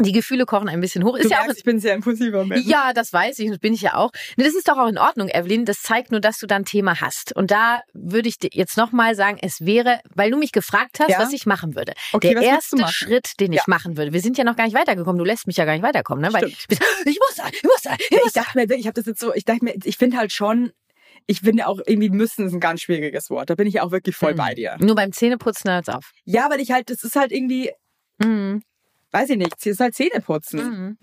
die 0.00 0.12
Gefühle 0.12 0.44
kochen 0.46 0.68
ein 0.68 0.80
bisschen 0.80 1.04
hoch. 1.04 1.16
Du 1.16 1.22
Ist 1.22 1.30
ja 1.30 1.38
auch 1.38 1.44
merkst, 1.46 1.58
ich 1.58 1.64
bin 1.64 1.80
sehr 1.80 1.94
impulsiver 1.94 2.44
Mensch. 2.44 2.66
ja, 2.66 2.92
das 2.92 3.12
weiß 3.12 3.38
ich 3.38 3.46
und 3.46 3.52
das 3.52 3.58
bin 3.60 3.72
ich 3.74 3.80
ja 3.80 3.94
auch. 3.94 4.10
Das 4.36 4.48
ist 4.54 4.68
doch 4.68 4.76
auch 4.78 4.88
in 4.88 4.98
Ordnung, 4.98 5.28
Evelyn. 5.28 5.64
Das 5.64 5.82
zeigt 5.82 6.10
nur, 6.10 6.20
dass 6.20 6.38
du 6.38 6.46
da 6.46 6.56
ein 6.56 6.64
Thema 6.64 7.00
hast. 7.00 7.34
Und 7.34 7.50
da 7.50 7.80
würde 7.94 8.28
ich 8.28 8.38
dir 8.38 8.50
jetzt 8.52 8.76
nochmal 8.76 9.14
sagen, 9.14 9.38
es 9.40 9.64
wäre, 9.64 10.00
weil 10.14 10.30
du 10.30 10.36
mich 10.38 10.52
gefragt 10.52 10.98
hast, 11.00 11.10
Ja. 11.10 11.18
was 11.20 11.32
ich 11.32 11.46
machen 11.46 11.74
würde. 11.76 11.92
Okay, 12.12 12.34
Der 12.34 12.40
du 12.42 12.46
erste? 12.46 12.86
Schritt, 12.88 13.32
den 13.40 13.52
ich 13.52 13.58
Ja. 13.58 13.64
machen 13.68 13.96
würde. 13.96 14.12
Wir 14.12 14.20
sind 14.20 14.36
ja 14.38 14.44
noch 14.44 14.56
gar 14.56 14.64
nicht 14.64 14.76
weitergekommen. 14.76 15.18
Du 15.18 15.24
lässt 15.24 15.46
mich 15.46 15.56
ja 15.56 15.64
gar 15.64 15.72
nicht 15.72 15.82
weiterkommen, 15.82 16.22
ne? 16.22 16.32
Weil 16.32 16.50
Stimmt. 16.50 16.80
ich 17.06 17.18
muss 17.18 17.34
da, 17.36 17.48
ich 17.50 17.62
muss 17.62 17.82
da, 17.82 17.94
ich 17.98 18.10
Ja, 18.10 18.18
muss 18.18 18.26
ich 18.28 18.32
dachte 18.34 18.50
mir, 18.58 18.62
wirklich, 18.64 18.80
ich 18.80 18.86
habe 18.86 18.94
das 18.94 19.06
jetzt 19.06 19.20
so, 19.20 19.34
ich 19.34 19.44
dachte 19.44 19.64
mir, 19.64 19.74
ich 19.82 19.96
finde 19.96 20.16
halt 20.18 20.32
schon, 20.32 20.72
ich 21.26 21.40
finde 21.40 21.66
auch 21.66 21.80
irgendwie 21.86 22.10
müssen 22.10 22.46
ist 22.46 22.52
ein 22.52 22.60
ganz 22.60 22.82
schwieriges 22.82 23.30
Wort. 23.30 23.50
Da 23.50 23.54
bin 23.54 23.66
ich 23.66 23.74
ja 23.74 23.82
auch 23.82 23.90
wirklich 23.90 24.14
voll 24.14 24.34
Mhm. 24.34 24.36
bei 24.36 24.54
dir. 24.54 24.76
Nur 24.78 24.94
beim 24.94 25.12
Zähneputzen 25.12 25.70
hört's 25.70 25.88
auf. 25.88 26.12
Ja, 26.24 26.50
weil 26.50 26.60
ich 26.60 26.70
halt, 26.70 26.90
das 26.90 27.02
ist 27.02 27.16
halt 27.16 27.32
irgendwie, 27.32 27.70
Mhm. 28.22 28.62
Weiß 29.16 29.30
ich 29.30 29.38
nicht, 29.38 29.54
es 29.58 29.66
ist 29.66 29.80
halt 29.80 29.94
Zähneputzen. 29.94 30.60
Mhm. 30.60 30.98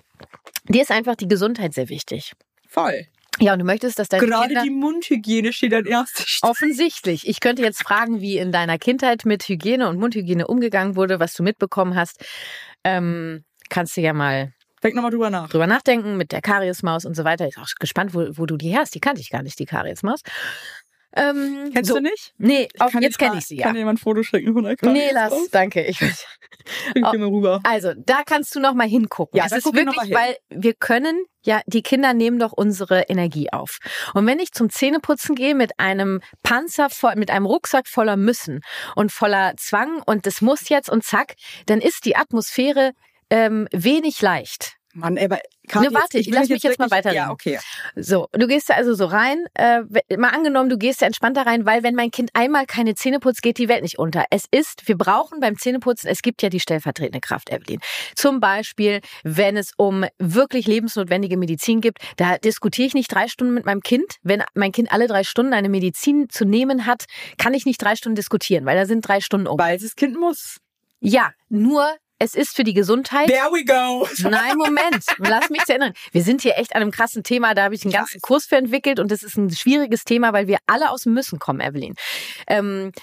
Dir 0.68 0.82
ist 0.82 0.91
einfach 0.91 1.16
die 1.16 1.28
Gesundheit 1.28 1.74
sehr 1.74 1.89
wichtig. 1.89 2.34
Voll. 2.68 3.07
Ja, 3.39 3.53
und 3.53 3.59
du 3.59 3.66
möchtest, 3.66 3.97
dass 3.97 4.09
deine 4.09 4.26
Gerade 4.26 4.47
Kinder... 4.47 4.64
die 4.64 4.70
Mundhygiene 4.70 5.51
steht 5.53 5.74
an 5.74 5.86
erster 5.86 6.24
Stelle. 6.26 6.51
Offensichtlich. 6.51 7.28
Ich 7.28 7.39
könnte 7.39 7.64
jetzt 7.64 7.82
fragen, 7.82 8.22
wie 8.22 8.38
in 8.38 8.51
deiner 8.51 8.78
Kindheit 8.78 9.26
mit 9.26 9.43
Hygiene 9.49 9.89
und 9.89 9.97
Mundhygiene 9.97 10.45
umgegangen 10.47 10.95
wurde, 10.95 11.20
was 11.20 11.34
du 11.34 11.41
mitbekommen 11.41 11.95
hast. 11.95 12.24
Ähm, 12.84 13.43
kannst 13.70 13.97
du 13.97 14.01
ja 14.01 14.14
mal 14.14 14.53
Denk 14.84 14.95
nochmal 14.95 15.11
drüber 15.11 15.30
nach. 15.30 15.49
drüber 15.49 15.66
nachdenken 15.66 16.16
mit 16.18 16.32
der 16.32 16.41
Kariusmaus 16.41 17.05
und 17.05 17.16
so 17.16 17.24
weiter. 17.24 17.47
Ich 17.47 17.55
bin 17.55 17.64
auch 17.64 17.70
gespannt, 17.80 18.14
wo, 18.14 18.28
wo 18.38 18.45
du 18.45 18.57
die 18.57 18.78
hast. 18.78 18.93
Die 18.93 18.99
kannte 18.99 19.22
ich 19.22 19.32
gar 19.32 19.41
nicht, 19.41 19.57
die 19.57 19.66
Kariusmaus. 19.66 20.22
Ähm, 21.16 21.70
Kennst 21.74 21.89
so. 21.89 21.95
du 21.95 22.01
nicht? 22.01 22.34
Nee, 22.38 22.68
auch, 22.80 22.91
Kann 22.91 23.03
jetzt 23.03 23.20
kenne 23.20 23.38
ich 23.38 23.45
sie 23.45 23.57
ja. 23.57 23.66
Kann 23.66 23.74
dir 23.74 23.80
jemand 23.80 23.99
ein 23.99 24.01
Foto 24.01 24.24
schicken 24.24 24.53
von 24.53 24.64
der 24.64 24.76
Karte? 24.76 24.93
Nee, 24.93 25.11
lass, 25.11 25.49
danke. 25.51 25.84
Ich, 25.84 25.97
Schick 25.97 26.16
dir 26.93 27.18
mal 27.20 27.28
rüber. 27.28 27.59
also, 27.64 27.93
da 27.95 28.24
kannst 28.26 28.55
du 28.55 28.59
noch 28.59 28.74
mal 28.74 28.88
hingucken. 28.88 29.38
Ja, 29.38 29.45
es 29.45 29.51
ist 29.51 29.68
ich 29.68 29.74
wirklich, 29.74 30.01
hin. 30.01 30.16
weil 30.16 30.38
wir 30.49 30.74
können, 30.74 31.26
ja, 31.43 31.61
die 31.68 31.82
Kinder 31.82 32.14
nehmen 32.14 32.39
doch 32.39 32.51
unsere 32.51 33.01
Energie 33.03 33.51
auf. 33.51 33.78
Und 34.14 34.26
wenn 34.26 34.39
ich 34.39 34.53
zum 34.53 34.70
Zähneputzen 34.70 35.36
gehe 35.36 35.55
mit 35.55 35.80
einem 35.80 36.22
Panzer 36.41 36.89
voll, 36.89 37.16
mit 37.16 37.30
einem 37.30 37.45
Rucksack 37.45 37.88
voller 37.88 38.18
Müssen 38.18 38.61
und 38.95 39.11
voller 39.11 39.53
Zwang 39.57 40.01
und 40.05 40.26
das 40.26 40.41
muss 40.41 40.70
jetzt 40.70 40.89
und 40.89 41.03
zack, 41.03 41.36
dann 41.66 41.80
ist 41.80 42.05
die 42.05 42.16
Atmosphäre 42.16 42.93
ähm, 43.30 43.68
wenig 43.72 44.22
leicht. 44.22 44.78
Mann, 44.96 45.18
aber 45.18 45.39
Kathi, 45.68 45.88
Ne, 45.88 45.94
warte, 45.94 46.18
jetzt- 46.18 46.28
ich 46.28 46.34
lass 46.34 46.50
mich 46.50 46.62
jetzt 46.62 46.78
mal 46.78 46.91
weiterreden. 46.91 47.24
Ja, 47.26 47.32
okay. 47.32 47.60
So, 47.96 48.28
du 48.32 48.48
gehst 48.48 48.70
da 48.70 48.76
also 48.76 48.94
so 48.94 49.06
rein, 49.06 49.44
äh, 49.56 49.82
mal 50.18 50.30
angenommen, 50.30 50.70
du 50.70 50.78
gehst 50.78 51.02
da 51.02 51.06
entspannt 51.08 51.36
da 51.36 51.41
rein, 51.44 51.66
weil 51.66 51.82
wenn 51.84 51.96
mein 51.96 52.12
Kind 52.12 52.30
einmal 52.34 52.66
keine 52.66 52.94
Zähne 52.96 53.20
putzt, 53.20 53.41
geht 53.41 53.58
die 53.58 53.70
Welt 53.70 53.82
nicht 53.82 53.98
unter. 53.98 54.26
Es 54.30 54.46
ist, 54.52 54.88
wir 54.88 54.98
brauchen 54.98 55.39
beim 55.39 55.58
Zähneputzen, 55.58 56.10
es 56.10 56.22
gibt 56.22 56.41
ja 56.44 56.50
die 56.50 56.60
stellvertretende 56.60 57.22
Kraft, 57.22 57.50
Evelyn. 57.52 57.80
Zum 58.16 58.39
Beispiel, 58.39 59.00
wenn 59.24 59.58
es 59.58 59.72
um 59.78 60.06
wirklich 60.20 60.68
lebensnotwendige 60.68 61.38
Medizin 61.38 61.82
gibt, 61.82 62.00
da 62.18 62.38
diskutiere 62.38 62.88
ich 62.88 62.94
nicht 62.94 63.12
drei 63.12 63.28
Stunden 63.28 63.54
mit 63.54 63.66
meinem 63.66 63.82
Kind. 63.82 64.18
Wenn 64.22 64.44
mein 64.54 64.72
Kind 64.72 64.91
alle 64.91 65.08
drei 65.08 65.24
Stunden 65.24 65.54
eine 65.54 65.70
Medizin 65.70 66.30
zu 66.30 66.46
nehmen 66.46 66.86
hat, 66.86 67.06
kann 67.38 67.54
ich 67.54 67.66
nicht 67.66 67.82
drei 67.82 67.96
Stunden 67.96 68.16
diskutieren, 68.16 68.66
weil 68.66 68.76
da 68.78 68.86
sind 68.86 69.08
drei 69.08 69.22
Stunden 69.22 69.48
um. 69.48 69.58
Weil 69.58 69.80
das 69.80 69.96
Kind 69.96 70.20
muss. 70.20 70.58
Ja, 71.00 71.32
nur 71.50 71.88
es 72.24 72.36
ist 72.36 72.55
für 72.55 72.63
die 72.63 72.74
Gesundheit. 72.74 73.28
There 73.28 73.51
we 73.51 73.65
go. 73.65 74.07
Nein, 74.30 74.55
Moment. 74.55 75.03
Lass 75.17 75.49
mich 75.49 75.63
zu 75.65 75.74
erinnern. 75.74 75.93
Wir 76.13 76.24
sind 76.24 76.41
hier 76.41 76.57
echt 76.57 76.74
an 76.74 76.82
einem 76.82 76.91
krassen 76.91 77.24
Thema. 77.24 77.53
Da 77.53 77.63
habe 77.63 77.76
ich 77.76 77.84
einen 77.84 77.91
ganzen. 77.91 78.21
Kurs 78.21 78.45
für 78.45 78.55
entwickelt 78.55 78.99
und 78.99 79.11
das 79.11 79.24
ist 79.24 79.36
ein 79.38 79.51
schwieriges 79.51 80.05
Thema, 80.05 80.32
weil 80.32 80.47
wir 80.47 80.59
alle 80.65 80.89
aus 80.89 81.03
dem 81.03 81.13
Müssen 81.13 81.38
kommen, 81.38 81.59
Evelyn. 81.59 81.95
Ähm, 82.47 82.93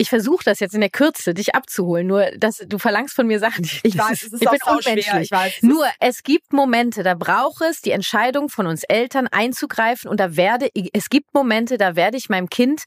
ich 0.00 0.08
versuche 0.08 0.44
das 0.44 0.60
jetzt 0.60 0.74
in 0.74 0.80
der 0.80 0.90
Kürze, 0.90 1.34
dich 1.34 1.56
abzuholen. 1.56 2.06
Nur, 2.06 2.30
dass 2.36 2.58
du 2.64 2.78
verlangst 2.78 3.14
von 3.14 3.26
mir 3.26 3.38
Sachen. 3.38 3.68
Ich 3.82 3.96
weiß, 3.96 4.22
es 4.22 4.32
ist 4.32 4.42
ich 4.42 4.48
bin 4.48 4.58
unmenschlich. 4.66 5.22
ich 5.22 5.30
weiß. 5.30 5.62
Nur, 5.62 5.86
es 5.98 6.22
gibt 6.22 6.52
Momente, 6.52 7.02
da 7.02 7.14
braucht 7.14 7.62
es 7.62 7.80
die 7.80 7.90
Entscheidung 7.90 8.48
von 8.48 8.66
uns 8.66 8.84
Eltern 8.84 9.26
einzugreifen 9.28 10.10
und 10.10 10.20
da 10.20 10.36
werde, 10.36 10.68
es 10.92 11.08
gibt 11.08 11.32
Momente, 11.32 11.78
da 11.78 11.96
werde 11.96 12.16
ich 12.16 12.28
meinem 12.28 12.50
Kind 12.50 12.82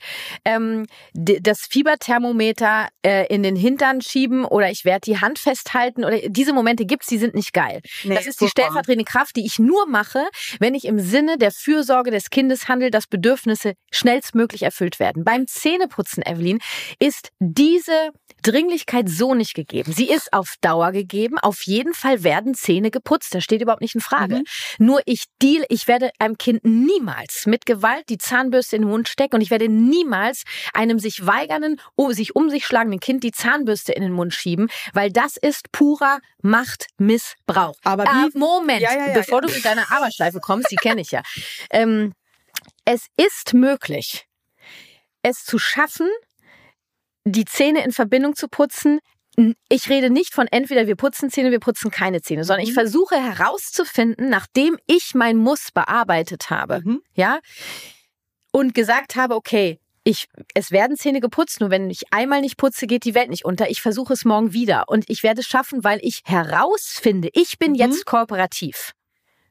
ähm, 0.45 0.85
das 1.13 1.61
Fieberthermometer 1.61 2.89
äh, 3.05 3.25
in 3.27 3.41
den 3.41 3.55
Hintern 3.55 4.01
schieben 4.01 4.45
oder 4.45 4.69
ich 4.69 4.85
werde 4.85 5.01
die 5.05 5.19
Hand 5.19 5.39
festhalten 5.39 6.05
oder 6.05 6.17
diese 6.27 6.53
Momente 6.53 6.85
gibt's, 6.85 7.07
die 7.07 7.17
sind 7.17 7.33
nicht 7.33 7.53
geil. 7.53 7.81
Nee, 8.03 8.15
das 8.15 8.27
ist 8.27 8.41
die 8.41 8.47
stellvertretende 8.47 9.05
Kraft, 9.05 9.35
die 9.35 9.45
ich 9.45 9.59
nur 9.59 9.87
mache, 9.87 10.27
wenn 10.59 10.75
ich 10.75 10.85
im 10.85 10.99
Sinne 10.99 11.37
der 11.37 11.51
Fürsorge 11.51 12.11
des 12.11 12.29
Kindes 12.29 12.67
handle, 12.67 12.91
dass 12.91 13.07
Bedürfnisse 13.07 13.73
schnellstmöglich 13.91 14.63
erfüllt 14.63 14.99
werden. 14.99 15.23
Beim 15.23 15.47
Zähneputzen, 15.47 16.23
Evelyn, 16.23 16.59
ist 17.01 17.29
diese 17.39 18.11
Dringlichkeit 18.43 19.09
so 19.09 19.33
nicht 19.35 19.53
gegeben. 19.55 19.91
Sie 19.91 20.09
ist 20.09 20.33
auf 20.33 20.55
Dauer 20.61 20.91
gegeben. 20.91 21.37
Auf 21.39 21.63
jeden 21.63 21.93
Fall 21.93 22.23
werden 22.23 22.53
Zähne 22.55 22.89
geputzt. 22.91 23.33
Das 23.35 23.43
steht 23.43 23.61
überhaupt 23.61 23.81
nicht 23.81 23.95
in 23.95 24.01
Frage. 24.01 24.37
Mhm. 24.37 24.43
Nur 24.79 25.01
ich 25.05 25.25
deal, 25.41 25.63
ich 25.69 25.87
werde 25.87 26.11
einem 26.19 26.37
Kind 26.37 26.63
niemals 26.63 27.45
mit 27.45 27.65
Gewalt 27.65 28.09
die 28.09 28.17
Zahnbürste 28.17 28.75
in 28.75 28.83
den 28.83 28.89
Mund 28.89 29.09
stecken 29.09 29.35
und 29.35 29.41
ich 29.41 29.49
werde 29.51 29.67
niemals 29.69 30.43
einem 30.73 30.97
sich 30.99 31.25
weigernden, 31.25 31.79
oh, 31.95 32.11
sich 32.11 32.35
um 32.35 32.49
sich 32.49 32.65
schlagenden 32.65 32.99
Kind 32.99 33.23
die 33.23 33.31
Zahnbürste 33.31 33.93
in 33.93 34.01
den 34.03 34.11
Mund 34.13 34.33
schieben, 34.33 34.69
weil 34.93 35.11
das 35.11 35.37
ist 35.37 35.71
purer 35.71 36.19
Machtmissbrauch. 36.41 37.75
Aber 37.83 38.07
Ah, 38.07 38.27
wie- 38.33 38.37
Moment, 38.37 38.81
Ja, 38.81 38.93
ja, 38.93 39.07
ja, 39.07 39.13
bevor 39.13 39.41
du 39.41 39.49
mit 39.51 39.63
deiner 39.65 39.91
Aberschleife 39.91 40.39
kommst, 40.39 40.71
die 40.71 40.75
kenne 40.77 41.01
ich 41.01 41.11
ja. 41.11 41.21
Ähm, 41.69 42.13
es 42.85 43.05
ist 43.17 43.53
möglich, 43.53 44.25
es 45.21 45.43
zu 45.45 45.59
schaffen, 45.59 46.09
die 47.25 47.45
Zähne 47.45 47.83
in 47.83 47.91
Verbindung 47.91 48.35
zu 48.35 48.47
putzen. 48.47 48.99
Ich 49.69 49.89
rede 49.89 50.09
nicht 50.09 50.33
von 50.33 50.47
entweder 50.47 50.87
wir 50.87 50.95
putzen 50.97 51.29
Zähne, 51.29 51.51
wir 51.51 51.59
putzen 51.59 51.89
keine 51.89 52.21
Zähne, 52.21 52.43
sondern 52.43 52.63
ich 52.63 52.71
Mhm. 52.71 52.75
versuche 52.75 53.15
herauszufinden, 53.15 54.29
nachdem 54.29 54.77
ich 54.87 55.13
mein 55.15 55.37
Muss 55.37 55.71
bearbeitet 55.73 56.49
habe, 56.49 56.81
Mhm. 56.83 57.01
ja, 57.15 57.39
und 58.51 58.73
gesagt 58.75 59.15
habe, 59.15 59.35
okay, 59.35 59.79
ich, 60.03 60.25
es 60.55 60.71
werden 60.71 60.97
Zähne 60.97 61.19
geputzt, 61.21 61.61
nur 61.61 61.69
wenn 61.69 61.89
ich 61.89 62.11
einmal 62.11 62.41
nicht 62.41 62.57
putze, 62.57 62.87
geht 62.87 63.05
die 63.05 63.13
Welt 63.15 63.29
nicht 63.29 63.45
unter. 63.45 63.69
Ich 63.69 63.81
versuche 63.81 64.13
es 64.13 64.25
morgen 64.25 64.51
wieder 64.51 64.85
und 64.87 65.05
ich 65.09 65.21
werde 65.23 65.41
es 65.41 65.47
schaffen, 65.47 65.83
weil 65.83 65.99
ich 66.01 66.21
herausfinde, 66.25 67.29
ich 67.33 67.57
bin 67.59 67.71
Mhm. 67.73 67.77
jetzt 67.77 68.05
kooperativ. 68.05 68.91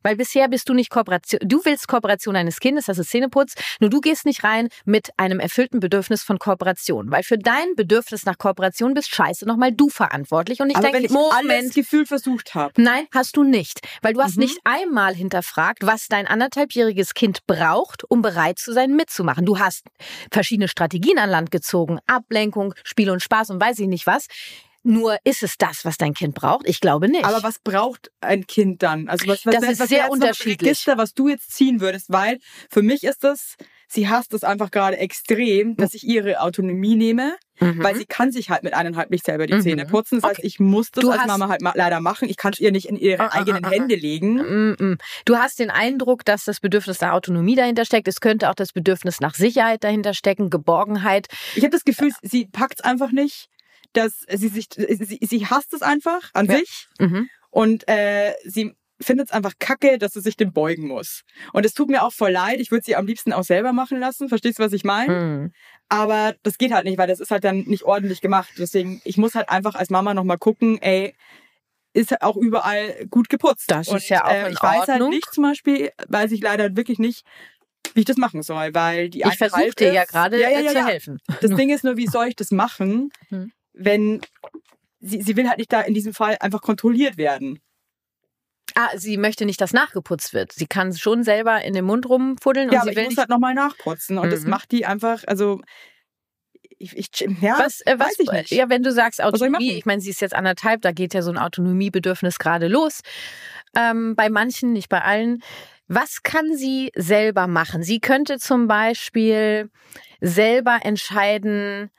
Weil 0.02 0.16
bisher 0.16 0.48
bist 0.48 0.68
du 0.68 0.74
nicht 0.74 0.90
Kooperation. 0.90 1.40
Du 1.44 1.60
willst 1.64 1.88
Kooperation 1.88 2.36
eines 2.36 2.58
Kindes, 2.60 2.86
das 2.86 2.98
ist 2.98 3.10
Zähneputz, 3.10 3.54
nur 3.80 3.90
du 3.90 4.00
gehst 4.00 4.24
nicht 4.26 4.44
rein 4.44 4.68
mit 4.84 5.10
einem 5.16 5.40
erfüllten 5.40 5.80
Bedürfnis 5.80 6.22
von 6.22 6.38
Kooperation. 6.38 7.10
Weil 7.10 7.22
für 7.22 7.38
dein 7.38 7.74
Bedürfnis 7.76 8.24
nach 8.24 8.38
Kooperation 8.38 8.94
bist 8.94 9.14
scheiße 9.14 9.46
nochmal 9.46 9.72
du 9.72 9.88
verantwortlich. 9.88 10.60
Und 10.60 10.70
ich 10.70 10.76
Aber 10.76 10.84
denke, 10.84 10.98
wenn 10.98 11.04
ich 11.04 11.10
Moment, 11.10 11.50
alles 11.52 11.74
gefühlt 11.74 12.08
versucht 12.08 12.54
habe. 12.54 12.72
Nein, 12.76 13.06
hast 13.14 13.36
du 13.36 13.44
nicht. 13.44 13.80
Weil 14.02 14.14
du 14.14 14.22
hast 14.22 14.36
Mhm. 14.36 14.42
nicht 14.44 14.58
einmal 14.64 15.14
hinterfragt, 15.14 15.84
was 15.86 16.06
dein 16.08 16.26
anderthalbjähriges 16.26 17.14
Kind 17.14 17.46
braucht, 17.46 18.04
um 18.08 18.22
bereit 18.22 18.58
zu 18.58 18.72
sein, 18.72 18.94
mitzumachen. 18.96 19.44
Du 19.44 19.58
hast 19.58 19.86
verschiedene 20.32 20.68
Strategien 20.68 21.18
an 21.18 21.30
Land 21.30 21.50
gezogen. 21.50 21.98
Ablenkung, 22.06 22.74
Spiel 22.84 23.10
und 23.10 23.22
Spaß 23.22 23.50
und 23.50 23.60
weiß 23.60 23.78
ich 23.80 23.86
nicht 23.88 24.06
was. 24.06 24.26
Nur 24.82 25.18
ist 25.24 25.42
es 25.42 25.56
das, 25.58 25.84
was 25.84 25.98
dein 25.98 26.14
Kind 26.14 26.34
braucht? 26.34 26.66
Ich 26.68 26.80
glaube 26.80 27.08
nicht. 27.08 27.24
Aber 27.24 27.42
was 27.42 27.58
braucht 27.58 28.10
ein 28.20 28.46
Kind 28.46 28.82
dann? 28.82 29.08
Also 29.08 29.26
was, 29.26 29.44
was, 29.44 29.54
Das 29.54 29.62
was, 29.64 29.70
ist 29.72 29.80
was 29.80 29.88
sehr 29.90 30.10
unterschiedlich. 30.10 30.62
Register, 30.70 30.96
was 30.96 31.12
du 31.12 31.28
jetzt 31.28 31.52
ziehen 31.52 31.80
würdest, 31.80 32.06
weil 32.08 32.38
für 32.70 32.82
mich 32.82 33.04
ist 33.04 33.22
das, 33.22 33.56
sie 33.88 34.08
hasst 34.08 34.32
es 34.32 34.42
einfach 34.42 34.70
gerade 34.70 34.96
extrem, 34.96 35.76
dass 35.76 35.92
ich 35.94 36.04
ihre 36.04 36.40
Autonomie 36.40 36.96
nehme, 36.96 37.34
Mhm. 37.62 37.84
weil 37.84 37.94
sie 37.94 38.06
kann 38.06 38.32
sich 38.32 38.48
halt 38.48 38.62
mit 38.62 38.72
eineinhalb 38.72 39.10
nicht 39.10 39.26
selber 39.26 39.46
die 39.46 39.52
Mhm. 39.52 39.60
Zähne 39.60 39.84
putzen. 39.84 40.18
Das 40.20 40.30
heißt, 40.30 40.38
Okay. 40.38 40.46
ich 40.46 40.60
muss 40.60 40.90
das 40.92 41.02
Du 41.04 41.10
als 41.10 41.26
Mama 41.26 41.48
halt 41.50 41.60
leider 41.74 42.00
machen. 42.00 42.26
Ich 42.30 42.38
kann 42.38 42.54
es 42.54 42.58
ihr 42.60 42.72
nicht 42.72 42.86
in 42.88 42.96
ihre 42.96 43.22
Ah, 43.24 43.26
ah, 43.34 43.38
eigenen 43.40 43.62
ah, 43.66 43.68
ah. 43.68 43.70
Hände 43.70 43.96
legen. 43.96 44.36
Mm, 44.36 44.76
mm. 44.82 44.98
Du 45.26 45.36
hast 45.36 45.58
den 45.58 45.68
Eindruck, 45.68 46.24
dass 46.24 46.44
das 46.44 46.60
Bedürfnis 46.60 47.02
nach 47.02 47.12
Autonomie 47.12 47.56
dahinter 47.56 47.84
steckt. 47.84 48.08
Es 48.08 48.20
könnte 48.20 48.48
auch 48.48 48.54
das 48.54 48.72
Bedürfnis 48.72 49.20
nach 49.20 49.34
Sicherheit 49.34 49.84
dahinter 49.84 50.14
stecken, 50.14 50.48
Geborgenheit. 50.48 51.26
Ich 51.54 51.62
habe 51.62 51.70
das 51.72 51.84
Gefühl, 51.84 52.12
sie 52.22 52.46
packt 52.46 52.78
es 52.78 52.80
einfach 52.84 53.12
nicht, 53.12 53.48
dass 53.92 54.24
sie 54.32 54.48
sich, 54.48 54.68
sie, 54.76 55.18
sie 55.20 55.46
hasst 55.46 55.72
es 55.74 55.82
einfach 55.82 56.30
an 56.34 56.46
Ja. 56.46 56.58
sich 56.58 56.86
Mhm. 56.98 57.28
und 57.50 57.88
äh, 57.88 58.34
sie 58.44 58.74
findet 59.02 59.28
es 59.28 59.32
einfach 59.32 59.54
kacke, 59.58 59.96
dass 59.96 60.12
sie 60.12 60.20
sich 60.20 60.36
dem 60.36 60.52
beugen 60.52 60.86
muss. 60.86 61.22
Und 61.54 61.64
es 61.64 61.72
tut 61.72 61.88
mir 61.88 62.02
auch 62.02 62.12
voll 62.12 62.32
leid. 62.32 62.60
Ich 62.60 62.70
würde 62.70 62.84
sie 62.84 62.96
am 62.96 63.06
liebsten 63.06 63.32
auch 63.32 63.44
selber 63.44 63.72
machen 63.72 63.98
lassen. 63.98 64.28
Verstehst 64.28 64.58
du, 64.58 64.62
was 64.62 64.74
ich 64.74 64.84
meine? 64.84 65.14
Mhm. 65.14 65.52
Aber 65.88 66.34
das 66.42 66.58
geht 66.58 66.72
halt 66.72 66.84
nicht, 66.84 66.98
weil 66.98 67.08
das 67.08 67.18
ist 67.18 67.30
halt 67.30 67.44
dann 67.44 67.60
nicht 67.60 67.84
ordentlich 67.84 68.20
gemacht. 68.20 68.50
Deswegen, 68.58 69.00
ich 69.04 69.16
muss 69.16 69.34
halt 69.34 69.48
einfach 69.48 69.74
als 69.74 69.88
Mama 69.88 70.12
nochmal 70.12 70.36
gucken, 70.36 70.76
ey, 70.82 71.14
ist 71.94 72.10
halt 72.10 72.20
auch 72.22 72.36
überall 72.36 73.06
gut 73.08 73.30
geputzt. 73.30 73.70
Das 73.70 73.88
ist 73.88 73.92
Und, 73.94 74.08
ja 74.10 74.24
auch 74.26 74.30
äh, 74.30 74.52
Ich 74.52 74.62
weiß 74.62 74.80
halt 74.80 74.88
Ordnung. 74.90 75.10
nicht 75.10 75.32
zum 75.32 75.44
Beispiel, 75.44 75.90
weiß 76.08 76.30
ich 76.32 76.42
leider 76.42 76.76
wirklich 76.76 76.98
nicht, 76.98 77.24
wie 77.94 78.00
ich 78.00 78.06
das 78.06 78.18
machen 78.18 78.42
soll, 78.42 78.74
weil 78.74 79.08
die 79.08 79.22
Ich 79.22 79.38
versuche 79.38 79.60
halt 79.62 79.80
dir 79.80 79.92
ja 79.94 80.02
ist- 80.02 80.10
gerade 80.12 80.38
ja, 80.38 80.50
ja, 80.50 80.58
äh, 80.60 80.64
ja, 80.66 80.70
zu 80.72 80.78
ja. 80.78 80.86
helfen. 80.86 81.18
Das 81.40 81.50
Ding 81.56 81.70
ist 81.70 81.84
nur, 81.84 81.96
wie 81.96 82.06
soll 82.06 82.26
ich 82.28 82.36
das 82.36 82.50
machen, 82.50 83.10
Hm. 83.30 83.50
Wenn 83.72 84.20
sie, 85.00 85.22
sie 85.22 85.36
will 85.36 85.48
halt 85.48 85.58
nicht 85.58 85.72
da 85.72 85.80
in 85.80 85.94
diesem 85.94 86.14
Fall 86.14 86.36
einfach 86.40 86.60
kontrolliert 86.62 87.16
werden. 87.16 87.60
Ah, 88.76 88.90
sie 88.96 89.16
möchte 89.16 89.46
nicht, 89.46 89.60
dass 89.60 89.72
nachgeputzt 89.72 90.32
wird. 90.32 90.52
Sie 90.52 90.66
kann 90.66 90.94
schon 90.96 91.24
selber 91.24 91.62
in 91.62 91.74
den 91.74 91.84
Mund 91.84 92.08
rumfuddeln 92.08 92.68
und 92.68 92.74
ja, 92.74 92.80
aber 92.82 92.86
sie 92.86 92.90
ich 92.92 92.96
will 92.96 93.04
muss 93.04 93.10
nicht. 93.10 93.18
halt 93.18 93.28
nochmal 93.28 93.54
nachputzen 93.54 94.18
und 94.18 94.30
das 94.32 94.44
Mhm. 94.44 94.50
macht 94.50 94.70
die 94.70 94.86
einfach, 94.86 95.24
also 95.26 95.60
ich, 96.78 96.96
ich 96.96 97.08
ja, 97.40 97.58
Was, 97.58 97.80
äh, 97.82 97.98
was, 97.98 98.08
weiß 98.08 98.18
ich 98.20 98.30
nicht. 98.32 98.50
ja, 98.52 98.68
wenn 98.70 98.82
du 98.82 98.92
sagst 98.92 99.18
ich 99.18 99.24
Autonomie, 99.24 99.50
machen? 99.66 99.78
ich, 99.78 99.86
meine, 99.86 100.00
sie 100.00 100.10
ist 100.10 100.20
jetzt 100.20 100.34
anderthalb, 100.34 100.82
da 100.82 100.92
geht 100.92 101.14
ja 101.14 101.22
so 101.22 101.30
ein 101.30 101.36
Autonomiebedürfnis 101.38 102.38
gerade 102.38 102.68
los. 102.68 103.00
Ähm, 103.76 104.14
bei 104.16 104.30
manchen, 104.30 104.72
nicht 104.72 104.88
bei 104.88 105.02
allen. 105.02 105.42
Was 105.88 106.22
kann 106.22 106.56
sie 106.56 106.90
selber 106.94 107.48
machen? 107.48 107.82
Sie 107.82 108.00
könnte 108.00 108.38
zum 108.38 108.68
Beispiel 108.68 109.70
selber 110.20 110.78
entscheiden, 110.82 111.90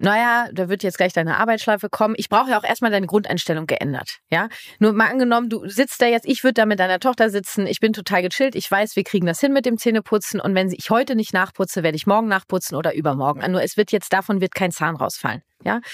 naja, 0.00 0.48
da 0.52 0.68
wird 0.68 0.84
jetzt 0.84 0.96
gleich 0.96 1.12
deine 1.12 1.38
Arbeitsschleife 1.38 1.88
kommen. 1.88 2.14
Ich 2.16 2.28
brauche 2.28 2.50
ja 2.50 2.58
auch 2.58 2.64
erstmal 2.64 2.90
deine 2.92 3.06
Grundeinstellung 3.06 3.66
geändert. 3.66 4.18
Ja, 4.30 4.48
nur 4.78 4.92
mal 4.92 5.08
angenommen, 5.10 5.48
du 5.48 5.68
sitzt 5.68 6.00
da 6.00 6.06
jetzt, 6.06 6.26
ich 6.26 6.44
würde 6.44 6.54
da 6.54 6.66
mit 6.66 6.78
deiner 6.78 7.00
Tochter 7.00 7.30
sitzen, 7.30 7.66
ich 7.66 7.80
bin 7.80 7.92
total 7.92 8.22
gechillt, 8.22 8.54
ich 8.54 8.70
weiß, 8.70 8.94
wir 8.94 9.02
kriegen 9.02 9.26
das 9.26 9.40
hin 9.40 9.52
mit 9.52 9.66
dem 9.66 9.76
Zähneputzen 9.76 10.40
und 10.40 10.54
wenn 10.54 10.70
ich 10.70 10.90
heute 10.90 11.16
nicht 11.16 11.34
nachputze, 11.34 11.82
werde 11.82 11.96
ich 11.96 12.06
morgen 12.06 12.28
nachputzen 12.28 12.76
oder 12.76 12.94
übermorgen. 12.94 13.50
Nur 13.50 13.62
es 13.62 13.76
wird 13.76 13.90
jetzt 13.90 14.12
davon 14.12 14.40
wird 14.40 14.54
kein 14.54 14.70
Zahn 14.70 14.96
rausfallen. 14.96 15.42
Ja. 15.64 15.80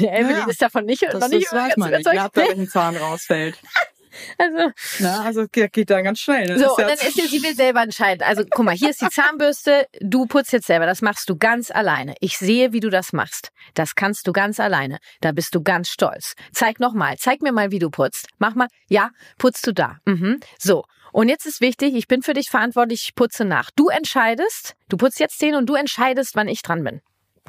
Ja, 0.00 0.14
Evelyn 0.14 0.38
Ja, 0.38 0.46
ist 0.48 0.62
davon 0.62 0.86
nicht, 0.86 1.02
Das, 1.02 1.20
noch 1.20 1.28
nicht 1.28 1.52
weiß 1.52 1.76
man 1.76 1.90
nicht. 1.90 2.06
wenn 2.06 2.60
ein 2.60 2.68
Zahn 2.68 2.96
rausfällt? 2.96 3.58
Also, 4.38 4.70
Na, 5.00 5.22
also 5.24 5.46
geht 5.50 5.72
geht 5.72 5.90
dann 5.90 6.04
ganz 6.04 6.20
schnell. 6.20 6.46
ne? 6.46 6.58
so, 6.58 6.64
Das 6.64 6.72
und 6.74 6.80
ja- 6.82 6.86
dann 6.88 6.98
ist 7.08 7.16
ja, 7.16 7.24
sie 7.26 7.42
will 7.42 7.54
selber 7.54 7.82
entscheiden. 7.82 8.22
Also, 8.26 8.44
guck 8.48 8.64
mal, 8.64 8.74
hier 8.74 8.90
ist 8.90 9.00
die 9.02 9.08
Zahnbürste, 9.08 9.86
du 10.00 10.26
putzt 10.26 10.52
jetzt 10.52 10.66
selber. 10.66 10.86
Das 10.86 11.02
machst 11.02 11.28
du 11.28 11.36
ganz 11.36 11.70
alleine. 11.70 12.14
Ich 12.20 12.38
sehe, 12.38 12.72
wie 12.72 12.80
du 12.80 12.90
das 12.90 13.12
machst. 13.12 13.50
Das 13.74 13.94
kannst 13.94 14.26
du 14.26 14.32
ganz 14.32 14.60
alleine. 14.60 14.98
Da 15.20 15.32
bist 15.32 15.54
du 15.54 15.62
ganz 15.62 15.88
stolz. 15.88 16.34
Zeig 16.52 16.80
noch 16.80 16.94
mal. 16.94 17.16
Zeig 17.18 17.42
mir 17.42 17.52
mal, 17.52 17.70
wie 17.70 17.78
du 17.78 17.90
putzt. 17.90 18.28
Mach 18.38 18.54
mal. 18.54 18.68
Ja, 18.88 19.10
putzt 19.38 19.66
du 19.66 19.72
da. 19.72 19.98
Mhm. 20.04 20.40
So. 20.58 20.84
Und 21.12 21.28
jetzt 21.30 21.46
ist 21.46 21.60
wichtig, 21.62 21.94
ich 21.94 22.06
bin 22.06 22.22
für 22.22 22.34
dich 22.34 22.50
verantwortlich, 22.50 23.04
ich 23.08 23.14
putze 23.14 23.44
nach. 23.46 23.70
Du 23.74 23.88
entscheidest, 23.88 24.74
du 24.88 24.96
putzt 24.98 25.18
jetzt 25.20 25.38
Zähne 25.38 25.56
und 25.56 25.66
du 25.66 25.74
entscheidest, 25.74 26.36
wann 26.36 26.48
ich 26.48 26.60
dran 26.62 26.84
bin. 26.84 27.00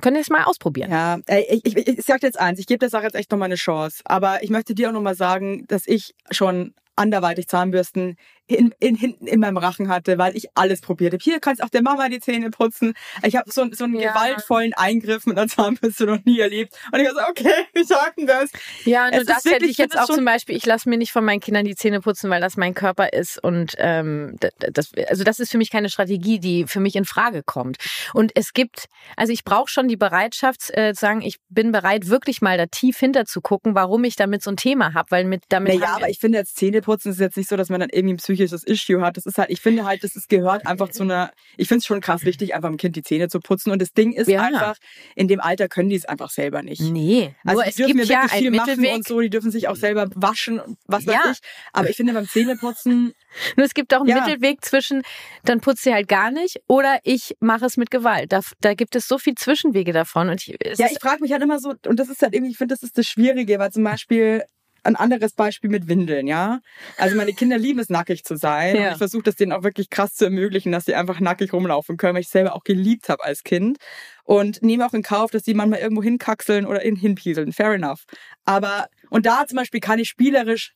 Können 0.02 0.16
wir 0.16 0.22
es 0.22 0.30
mal 0.30 0.44
ausprobieren? 0.44 0.92
Ja, 0.92 1.20
ich, 1.28 1.66
ich, 1.66 1.88
ich 1.88 2.06
sag 2.06 2.22
dir 2.22 2.28
jetzt 2.28 2.40
eins, 2.40 2.60
ich 2.60 2.68
gebe 2.68 2.80
der 2.80 2.90
Sache 2.90 3.04
jetzt 3.04 3.16
echt 3.16 3.32
nochmal 3.32 3.48
eine 3.48 3.56
Chance. 3.56 4.02
Aber 4.06 4.44
ich 4.44 4.50
möchte 4.50 4.74
dir 4.76 4.90
auch 4.90 4.94
nochmal 4.94 5.16
sagen, 5.16 5.66
dass 5.68 5.88
ich 5.88 6.14
schon 6.32 6.74
anderweitig 6.96 7.48
Zahnbürsten 7.48 8.18
in, 8.50 8.74
in, 8.80 8.96
hinten 8.96 9.28
in 9.28 9.40
meinem 9.40 9.58
Rachen 9.58 9.90
hatte, 9.90 10.18
weil 10.18 10.36
ich 10.36 10.48
alles 10.56 10.82
probiert 10.82 11.14
habe. 11.14 11.24
Hier 11.24 11.40
kannst 11.40 11.64
auch 11.64 11.70
der 11.70 11.84
Mama 11.84 12.10
die 12.10 12.20
Zähne 12.20 12.50
putzen. 12.50 12.94
Ich 13.24 13.36
habe 13.36 13.52
so, 13.52 13.68
so 13.72 13.84
einen 13.84 13.96
Ja. 14.00 14.12
gewaltvollen 14.12 14.74
Eingriff 14.74 15.26
mit 15.28 15.38
einer 15.38 15.48
Zahnbürste 15.48 16.06
noch 16.06 16.24
nie 16.26 16.40
erlebt. 16.40 16.74
Und 16.92 17.00
ich 17.00 17.06
war 17.08 17.14
so, 17.14 17.30
okay, 17.30 17.54
wie 17.74 17.84
sagt 17.84 18.18
denn 18.18 18.26
das? 18.26 18.50
Ja, 18.86 19.12
nur 19.12 19.24
das 19.24 19.46
hätte 19.46 19.66
ich 19.66 19.78
jetzt 19.78 19.98
auch 19.98 20.06
zum 20.06 20.26
Beispiel, 20.26 20.56
ich 20.56 20.66
lasse 20.66 20.90
mir 20.90 20.98
nicht 20.98 21.12
von 21.12 21.24
meinen 21.24 21.42
Kindern 21.42 21.64
die 21.64 21.76
Zähne 21.76 22.02
putzen, 22.02 22.30
weil 22.32 22.42
das 22.42 22.58
mein 22.58 22.74
Körper 22.74 23.14
ist 23.14 23.42
und 23.44 23.76
ähm, 23.78 24.36
das, 24.58 24.92
also 25.08 25.24
das 25.24 25.40
ist 25.40 25.52
für 25.52 25.60
mich 25.60 25.70
keine 25.70 25.90
Strategie, 25.90 26.40
die 26.40 26.66
für 26.66 26.80
mich 26.80 26.96
in 26.96 27.06
Frage 27.06 27.44
kommt. 27.44 27.78
Und 28.14 28.32
es 28.34 28.54
gibt, 28.54 28.86
also 29.16 29.32
ich 29.32 29.44
brauche 29.44 29.70
schon 29.70 29.88
die 29.88 29.98
Bereitschaft, 29.98 30.72
äh, 30.72 30.94
zu 30.94 31.02
sagen, 31.02 31.22
ich 31.22 31.38
bin 31.50 31.72
bereit, 31.72 32.08
wirklich 32.08 32.42
mal 32.42 32.58
da 32.58 32.66
tief 32.66 32.98
hinter 32.98 33.26
zu 33.26 33.42
gucken, 33.42 33.76
warum 33.76 34.04
ich 34.06 34.16
damit 34.16 34.42
so 34.42 34.50
ein 34.50 34.58
Thema 34.58 34.96
habe, 34.96 35.12
weil 35.12 35.26
mit 35.26 35.44
damit 35.50 35.76
Naja, 35.76 35.96
aber 35.96 36.10
ich 36.10 36.18
finde 36.20 36.40
jetzt 36.40 36.58
Zähneputzen 36.58 37.12
ist 37.12 37.20
jetzt 37.20 37.38
nicht 37.38 37.50
so, 37.50 37.56
dass 37.58 37.70
man 37.70 37.80
dann 37.80 37.90
irgendwie 37.92 38.16
ein 38.16 38.20
psychisches 38.40 38.64
Issue 38.64 39.02
hat. 39.02 39.18
Das 39.18 39.26
ist 39.26 39.38
halt, 39.38 39.50
ich 39.50 39.62
finde 39.62 39.86
halt, 39.86 40.04
das 40.04 40.16
ist, 40.16 40.30
gehört 40.30 40.66
einfach 40.66 40.90
zu 40.90 41.04
einer, 41.04 41.32
ich 41.58 41.68
finde 41.68 41.80
es 41.80 41.86
schon 41.86 42.02
krass 42.02 42.24
wichtig, 42.24 42.56
einfach 42.56 42.70
dem 42.70 42.78
Kind 42.78 42.96
die 42.96 43.04
Zähne 43.04 43.28
zu 43.28 43.40
putzen. 43.40 43.72
Und 43.72 43.82
das 43.82 43.92
Ding 43.94 44.14
ist 44.14 44.28
Ja. 44.30 44.42
einfach, 44.44 44.78
in 45.16 45.28
dem 45.28 45.40
Alter 45.40 45.68
können 45.68 45.90
die 45.90 45.96
es 45.96 46.06
einfach 46.06 46.30
selber 46.30 46.62
nicht. 46.64 46.82
nee, 46.82 47.36
Also 47.44 47.56
nur 47.58 47.64
die 47.64 47.70
es 47.70 47.76
dürfen 47.76 47.98
gibt 47.98 48.10
ja 48.10 48.16
ja 48.16 48.22
wirklich 48.24 48.32
einen 48.34 48.42
viel 48.42 48.52
machen 48.52 48.70
Mittelweg. 48.82 48.96
und 48.96 49.08
so, 49.08 49.20
die 49.22 49.30
dürfen 49.30 49.52
sich 49.52 49.68
auch 49.68 49.76
selber 49.76 50.08
waschen 50.16 50.60
und 50.60 50.78
was 50.88 51.06
weiß 51.06 51.14
Ja. 51.16 51.32
ich. 51.32 51.40
Aber 51.74 51.90
ich 51.90 51.98
finde 51.98 52.14
beim 52.14 52.28
Zähneputzen, 52.28 53.14
Nur 53.58 53.66
es 53.66 53.74
gibt 53.76 53.94
auch 53.94 54.00
einen 54.00 54.10
Ja. 54.10 54.26
Mittelweg 54.26 54.66
zwischen, 54.66 55.04
dann 55.44 55.60
putzt 55.62 55.84
sie 55.84 55.94
halt 55.94 56.08
gar 56.08 56.32
nicht 56.32 56.62
oder 56.68 57.00
ich 57.04 57.36
mache 57.40 57.66
es 57.66 57.78
mit 57.78 57.92
Gewalt. 57.92 58.32
Da, 58.32 58.42
da 58.62 58.74
gibt 58.74 58.96
es 58.96 59.08
so 59.08 59.18
viel 59.20 59.36
Zwischenwege 59.36 59.94
davon. 59.94 60.30
Und 60.30 60.42
ich, 60.48 60.58
ja, 60.80 60.88
ich 60.92 60.98
frage 61.00 61.22
mich 61.22 61.32
halt 61.32 61.44
immer 61.44 61.60
so, 61.60 61.74
und 61.86 62.00
das 62.00 62.10
ist 62.10 62.22
halt 62.24 62.34
irgendwie, 62.34 62.52
ich 62.52 62.58
finde, 62.58 62.74
das 62.74 62.82
ist 62.84 62.98
das 62.98 63.06
Schwierige, 63.06 63.60
weil 63.60 63.72
zum 63.72 63.84
Beispiel 63.84 64.44
ein 64.84 64.96
anderes 64.96 65.34
Beispiel 65.34 65.70
mit 65.70 65.88
Windeln, 65.88 66.28
ja. 66.28 66.60
Also 66.98 67.16
meine 67.16 67.34
Kinder 67.34 67.58
lieben 67.60 67.80
es, 67.80 67.90
nackig 67.90 68.24
zu 68.24 68.36
sein. 68.36 68.76
Ja. 68.76 68.82
Und 68.82 68.92
ich 68.94 68.98
versuche 68.98 69.24
das 69.24 69.36
denen 69.36 69.52
auch 69.52 69.64
wirklich 69.64 69.90
krass 69.90 70.14
zu 70.16 70.26
ermöglichen, 70.26 70.72
dass 70.72 70.86
sie 70.86 70.96
einfach 70.96 71.20
nackig 71.20 71.54
rumlaufen 71.54 71.98
können, 71.98 72.16
weil 72.16 72.22
ich 72.22 72.30
selber 72.30 72.56
auch 72.56 72.64
geliebt 72.64 73.10
habe 73.10 73.24
als 73.24 73.44
Kind. 73.44 73.78
Und 74.24 74.62
nehme 74.62 74.86
auch 74.86 74.94
in 74.94 75.02
Kauf, 75.02 75.32
dass 75.32 75.44
sie 75.44 75.54
manchmal 75.54 75.80
irgendwo 75.80 76.04
hinkaxeln 76.04 76.66
oder 76.66 76.84
in, 76.84 76.96
hinpieseln. 76.96 77.52
Fair 77.52 77.74
enough. 77.74 78.04
Aber, 78.46 78.88
und 79.10 79.26
da 79.26 79.48
zum 79.48 79.58
Beispiel 79.58 79.80
kann 79.80 80.00
ich 80.00 80.10
spielerisch 80.10 80.74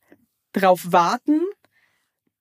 drauf 0.54 0.82
warten, 0.92 1.42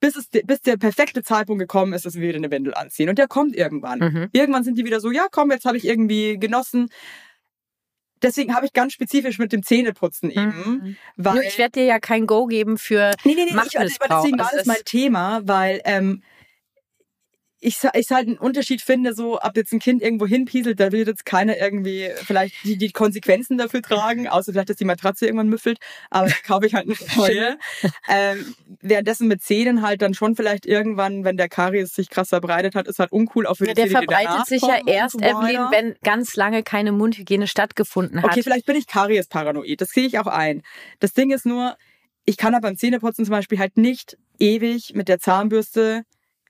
bis, 0.02 0.16
es, 0.16 0.28
bis 0.28 0.60
der 0.60 0.76
perfekte 0.76 1.22
Zeitpunkt 1.22 1.60
gekommen 1.60 1.92
ist, 1.92 2.04
dass 2.04 2.14
wir 2.14 2.28
wieder 2.28 2.36
eine 2.36 2.50
Windel 2.50 2.74
anziehen. 2.74 3.08
Und 3.08 3.18
der 3.18 3.28
kommt 3.28 3.54
irgendwann. 3.54 4.00
Mhm. 4.00 4.28
Irgendwann 4.32 4.64
sind 4.64 4.76
die 4.76 4.84
wieder 4.84 5.00
so, 5.00 5.10
ja 5.10 5.26
komm, 5.30 5.50
jetzt 5.50 5.64
habe 5.64 5.76
ich 5.76 5.86
irgendwie 5.86 6.38
genossen. 6.38 6.88
Deswegen 8.22 8.54
habe 8.54 8.66
ich 8.66 8.72
ganz 8.72 8.92
spezifisch 8.92 9.38
mit 9.38 9.52
dem 9.52 9.62
Zähneputzen 9.62 10.30
eben. 10.30 10.46
Mhm. 10.82 10.96
Weil, 11.16 11.34
Nur 11.34 11.42
ich 11.44 11.58
werde 11.58 11.72
dir 11.80 11.84
ja 11.84 11.98
kein 11.98 12.26
Go 12.26 12.46
geben 12.46 12.78
für 12.78 13.12
nee, 13.24 13.34
nee, 13.34 13.42
nee, 13.44 13.48
ich, 13.48 13.54
Machtmissbrauch. 13.54 14.22
deswegen 14.22 14.38
war 14.38 14.50
das- 14.54 14.66
mein 14.66 14.76
Thema, 14.84 15.40
weil 15.44 15.80
ähm, 15.84 16.22
ich, 17.64 17.78
ich 17.94 18.10
halt 18.10 18.26
einen 18.26 18.38
Unterschied 18.38 18.82
finde, 18.82 19.14
so 19.14 19.40
ob 19.40 19.56
jetzt 19.56 19.72
ein 19.72 19.78
Kind 19.78 20.02
irgendwo 20.02 20.26
hinpieselt, 20.26 20.80
da 20.80 20.90
wird 20.90 21.06
jetzt 21.06 21.24
keiner 21.24 21.56
irgendwie 21.56 22.10
vielleicht 22.16 22.56
die, 22.64 22.76
die 22.76 22.90
Konsequenzen 22.90 23.56
dafür 23.56 23.82
tragen, 23.82 24.26
außer 24.26 24.52
vielleicht, 24.52 24.70
dass 24.70 24.76
die 24.76 24.84
Matratze 24.84 25.26
irgendwann 25.26 25.48
müffelt, 25.48 25.78
aber 26.10 26.26
da 26.26 26.34
kaufe 26.44 26.66
ich 26.66 26.74
halt 26.74 26.88
eine 26.88 27.16
neue. 27.16 27.58
ähm, 28.08 28.54
währenddessen 28.80 29.28
mit 29.28 29.42
Zähnen 29.42 29.80
halt 29.82 30.02
dann 30.02 30.12
schon 30.12 30.34
vielleicht 30.34 30.66
irgendwann, 30.66 31.22
wenn 31.22 31.36
der 31.36 31.48
Karies 31.48 31.94
sich 31.94 32.10
krass 32.10 32.30
verbreitet 32.30 32.74
hat, 32.74 32.88
ist 32.88 32.98
halt 32.98 33.12
uncool, 33.12 33.46
auch 33.46 33.54
für 33.54 33.66
Ja, 33.66 33.74
die 33.74 33.82
der 33.82 33.86
Zähne, 33.86 33.98
verbreitet 34.06 34.46
sich 34.46 34.62
ja 34.62 34.80
erst, 34.84 35.20
so. 35.20 35.24
Evelyn, 35.24 35.68
wenn 35.70 35.94
ganz 36.02 36.34
lange 36.34 36.64
keine 36.64 36.90
Mundhygiene 36.90 37.46
stattgefunden 37.46 38.22
hat. 38.22 38.32
Okay, 38.32 38.42
vielleicht 38.42 38.66
bin 38.66 38.74
ich 38.74 38.88
Karies-paranoid. 38.88 39.80
Das 39.80 39.90
sehe 39.90 40.06
ich 40.06 40.18
auch 40.18 40.26
ein. 40.26 40.62
Das 40.98 41.12
Ding 41.12 41.30
ist 41.30 41.46
nur, 41.46 41.76
ich 42.24 42.36
kann 42.36 42.54
aber 42.56 42.68
beim 42.68 42.76
Zähneputzen 42.76 43.24
zum 43.24 43.32
Beispiel 43.32 43.60
halt 43.60 43.76
nicht 43.76 44.16
ewig 44.40 44.94
mit 44.94 45.06
der 45.06 45.20
Zahnbürste 45.20 46.02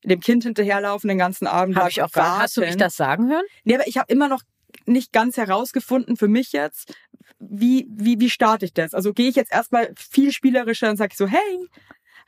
dem 0.05 0.21
Kind 0.21 0.45
hinterherlaufen 0.45 1.09
den 1.09 1.19
ganzen 1.19 1.47
Abend. 1.47 1.77
Habe 1.77 1.85
bleib 1.85 1.91
ich 1.93 2.03
auch 2.03 2.13
gar 2.13 2.41
Hast 2.41 2.57
du 2.57 2.61
mich 2.61 2.71
warten. 2.71 2.79
das 2.79 2.97
sagen 2.97 3.29
hören? 3.29 3.45
Nee, 3.65 3.75
aber 3.75 3.87
ich 3.87 3.99
habe 3.99 4.13
immer 4.13 4.29
noch 4.29 4.43
nicht 4.87 5.13
ganz 5.13 5.37
herausgefunden 5.37 6.17
für 6.17 6.29
mich 6.29 6.53
jetzt, 6.53 6.95
wie, 7.39 7.87
wie, 7.91 8.21
wie 8.21 8.31
starte 8.31 8.65
ich 8.65 8.75
das? 8.75 8.95
Also 8.95 9.13
gehe 9.13 9.29
ich 9.29 9.37
jetzt 9.37 9.53
erstmal 9.53 9.93
viel 9.97 10.33
spielerischer 10.33 10.91
und 10.91 10.97
sage 10.97 11.15
so, 11.17 11.27
hey, 11.27 11.69